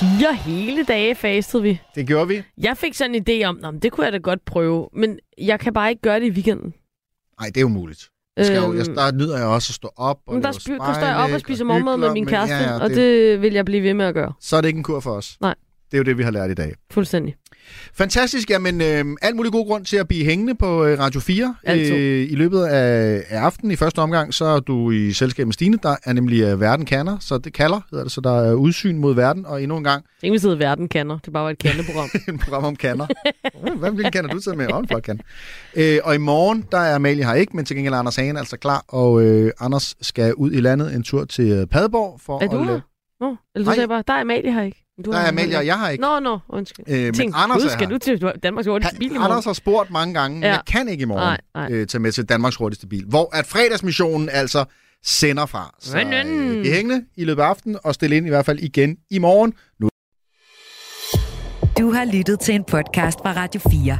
Fire 0.00 0.34
hele 0.34 0.84
dage 0.84 1.14
fastede 1.14 1.62
vi. 1.62 1.80
Det 1.94 2.06
gjorde 2.06 2.28
vi. 2.28 2.42
Jeg 2.58 2.76
fik 2.76 2.94
sådan 2.94 3.14
en 3.14 3.24
idé 3.28 3.44
om, 3.44 3.56
"Nå, 3.62 3.70
men 3.70 3.80
det 3.80 3.92
kunne 3.92 4.04
jeg 4.04 4.12
da 4.12 4.18
godt 4.18 4.44
prøve, 4.44 4.88
men 4.92 5.18
jeg 5.38 5.60
kan 5.60 5.72
bare 5.72 5.90
ikke 5.90 6.02
gøre 6.02 6.20
det 6.20 6.26
i 6.26 6.30
weekenden. 6.30 6.74
Nej, 7.40 7.50
det 7.54 7.60
er 7.60 7.64
umuligt. 7.64 8.08
Jeg 8.36 8.46
skal 8.46 8.56
jo, 8.56 8.72
jeg, 8.74 8.88
Øhm. 8.88 8.94
der 8.94 9.12
nyder 9.12 9.36
jeg 9.38 9.46
også 9.46 9.70
at 9.70 9.74
stå 9.74 9.90
op 9.96 10.18
og 10.26 10.34
Men 10.34 10.42
der, 10.42 10.50
der 10.52 10.58
står 10.58 10.72
jeg 10.72 10.80
op 10.80 10.86
og 10.88 10.94
spejlæg 10.94 11.40
spiser 11.40 11.64
morgenmad 11.64 11.96
med 11.96 12.12
min 12.12 12.24
men 12.24 12.28
kæreste, 12.30 12.54
ja, 12.54 12.62
ja, 12.62 12.78
og 12.82 12.90
det 12.90 13.42
vil 13.42 13.52
jeg 13.52 13.64
blive 13.64 13.82
ved 13.82 13.94
med 13.94 14.04
at 14.04 14.14
gøre. 14.14 14.32
Så 14.40 14.56
er 14.56 14.60
det 14.60 14.68
ikke 14.68 14.78
en 14.78 14.82
kur 14.84 15.00
for 15.00 15.10
os. 15.10 15.36
Nej. 15.40 15.54
Det 15.90 15.96
er 15.96 15.98
jo 15.98 16.04
det, 16.04 16.18
vi 16.18 16.22
har 16.22 16.30
lært 16.30 16.50
i 16.50 16.54
dag. 16.54 16.72
Fuldstændig. 16.90 17.34
Fantastisk. 17.94 18.50
Jamen, 18.50 18.80
øh, 18.80 19.04
alt 19.22 19.36
mulig 19.36 19.52
god 19.52 19.66
grund 19.66 19.84
til 19.84 19.96
at 19.96 20.08
blive 20.08 20.24
hængende 20.24 20.54
på 20.54 20.84
øh, 20.84 20.98
Radio 20.98 21.20
4 21.20 21.54
Altid. 21.64 21.94
øh, 21.94 22.30
i 22.32 22.34
løbet 22.34 22.62
af, 22.64 23.22
af 23.28 23.38
aftenen. 23.40 23.70
I 23.72 23.76
første 23.76 23.98
omgang, 23.98 24.34
så 24.34 24.44
er 24.44 24.60
du 24.60 24.90
i 24.90 25.12
selskab 25.12 25.46
med 25.46 25.52
Stine. 25.52 25.78
Der 25.82 25.96
er 26.04 26.12
nemlig 26.12 26.40
øh, 26.42 26.60
Verden 26.60 26.86
Kanner, 26.86 27.16
så 27.20 27.38
det 27.38 27.52
kalder, 27.52 27.80
hedder 27.90 28.04
det, 28.04 28.12
så 28.12 28.20
der 28.20 28.40
er 28.42 28.52
udsyn 28.54 28.96
mod 28.98 29.14
verden. 29.14 29.46
Og 29.46 29.62
endnu 29.62 29.76
en 29.76 29.84
gang, 29.84 30.04
Tænk, 30.20 30.32
hvis 30.32 30.40
det 30.42 30.50
hedder 30.50 30.66
Verden 30.66 30.88
Kanner. 30.88 31.18
Det 31.24 31.32
bare 31.32 31.44
var 31.44 31.50
et 31.50 31.58
kandeprogram. 31.58 32.08
et 32.34 32.40
program 32.40 32.64
om 32.64 32.76
kanner. 32.76 33.06
Hvad 33.78 33.90
hvilken 33.90 34.12
kanner 34.12 34.30
du 34.34 34.40
sidder 34.40 34.58
med? 34.58 34.66
En 34.68 34.88
flot 34.88 35.02
kan. 35.02 35.20
Øh, 35.76 35.98
og 36.04 36.14
i 36.14 36.18
morgen, 36.18 36.64
der 36.72 36.78
er 36.78 36.94
Amalie 36.94 37.24
her 37.24 37.34
ikke, 37.34 37.56
men 37.56 37.64
til 37.64 37.76
gengæld 37.76 37.94
er 37.94 37.98
Anders 37.98 38.16
Hagen 38.16 38.36
altså 38.36 38.56
klar. 38.56 38.84
Og 38.88 39.22
øh, 39.22 39.52
Anders 39.60 39.94
skal 40.00 40.34
ud 40.34 40.52
i 40.52 40.60
landet 40.60 40.94
en 40.94 41.02
tur 41.02 41.24
til 41.24 41.66
Padborg 41.70 42.20
for 42.20 42.42
er 42.42 42.48
du 42.48 42.60
at... 42.62 42.66
la- 42.68 42.88
Nå, 43.20 43.36
eller 43.54 43.64
du 43.64 43.68
Nej. 43.68 43.74
sagde 43.74 43.88
bare, 43.88 44.02
der 44.06 44.12
er 44.12 44.20
Amalie 44.20 44.52
her 44.52 44.62
ikke. 44.62 44.81
Du 45.06 45.10
Der 45.12 45.18
er 45.18 45.28
Amalie, 45.28 45.56
og 45.58 45.66
jeg 45.66 45.78
har 45.78 45.88
ikke. 45.90 46.02
Nå, 46.02 46.18
nå, 46.20 46.38
undskyld. 46.48 46.84
Øh, 46.88 47.02
men 47.04 47.14
Tænk, 47.14 47.34
Anders 47.36 47.58
gud, 47.62 47.66
er 47.66 47.72
skal 47.72 47.86
her. 47.86 47.92
du 47.92 47.98
til 47.98 48.32
Danmarks 48.42 48.66
hurtigste 48.66 48.96
bil 48.98 49.06
i 49.06 49.10
morgen? 49.14 49.24
Anders 49.24 49.44
har 49.44 49.52
spurgt 49.52 49.90
mange 49.90 50.14
gange, 50.14 50.34
men 50.34 50.42
Ja. 50.44 50.50
jeg 50.50 50.60
kan 50.66 50.88
ikke 50.88 51.02
i 51.02 51.04
morgen 51.04 51.22
Nej, 51.22 51.40
nej. 51.54 51.68
Øh, 51.72 51.86
tage 51.86 52.00
med 52.02 52.12
til 52.12 52.24
Danmarks 52.24 52.56
hurtigste 52.56 52.86
bil. 52.86 53.04
Hvor 53.08 53.36
at 53.36 53.46
fredagsmissionen 53.46 54.28
altså 54.28 54.64
sender 55.04 55.46
fra. 55.46 55.74
Så 55.80 55.98
øh, 55.98 56.06
bliv 56.60 56.72
hængende 56.74 57.04
i 57.16 57.24
løbet 57.24 57.42
af 57.42 57.46
aftenen 57.46 57.78
og 57.84 57.94
stille 57.94 58.16
ind 58.16 58.26
i 58.26 58.28
hvert 58.28 58.46
fald 58.46 58.58
igen 58.58 58.96
i 59.10 59.18
morgen. 59.18 59.54
Nu 59.80 59.88
Du 61.78 61.92
har 61.92 62.04
lyttet 62.04 62.40
til 62.40 62.54
en 62.54 62.64
podcast 62.64 63.18
fra 63.18 63.32
Radio 63.32 63.60
4. 63.70 63.98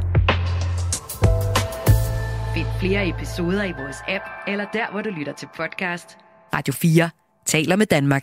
Find 2.54 2.66
flere 2.80 3.08
episoder 3.08 3.64
i 3.64 3.72
vores 3.78 3.96
app, 4.08 4.24
eller 4.48 4.64
der, 4.72 4.90
hvor 4.92 5.02
du 5.02 5.10
lytter 5.10 5.32
til 5.32 5.48
podcast. 5.56 6.08
Radio 6.54 6.72
4 6.74 7.10
taler 7.46 7.76
med 7.76 7.86
Danmark. 7.86 8.22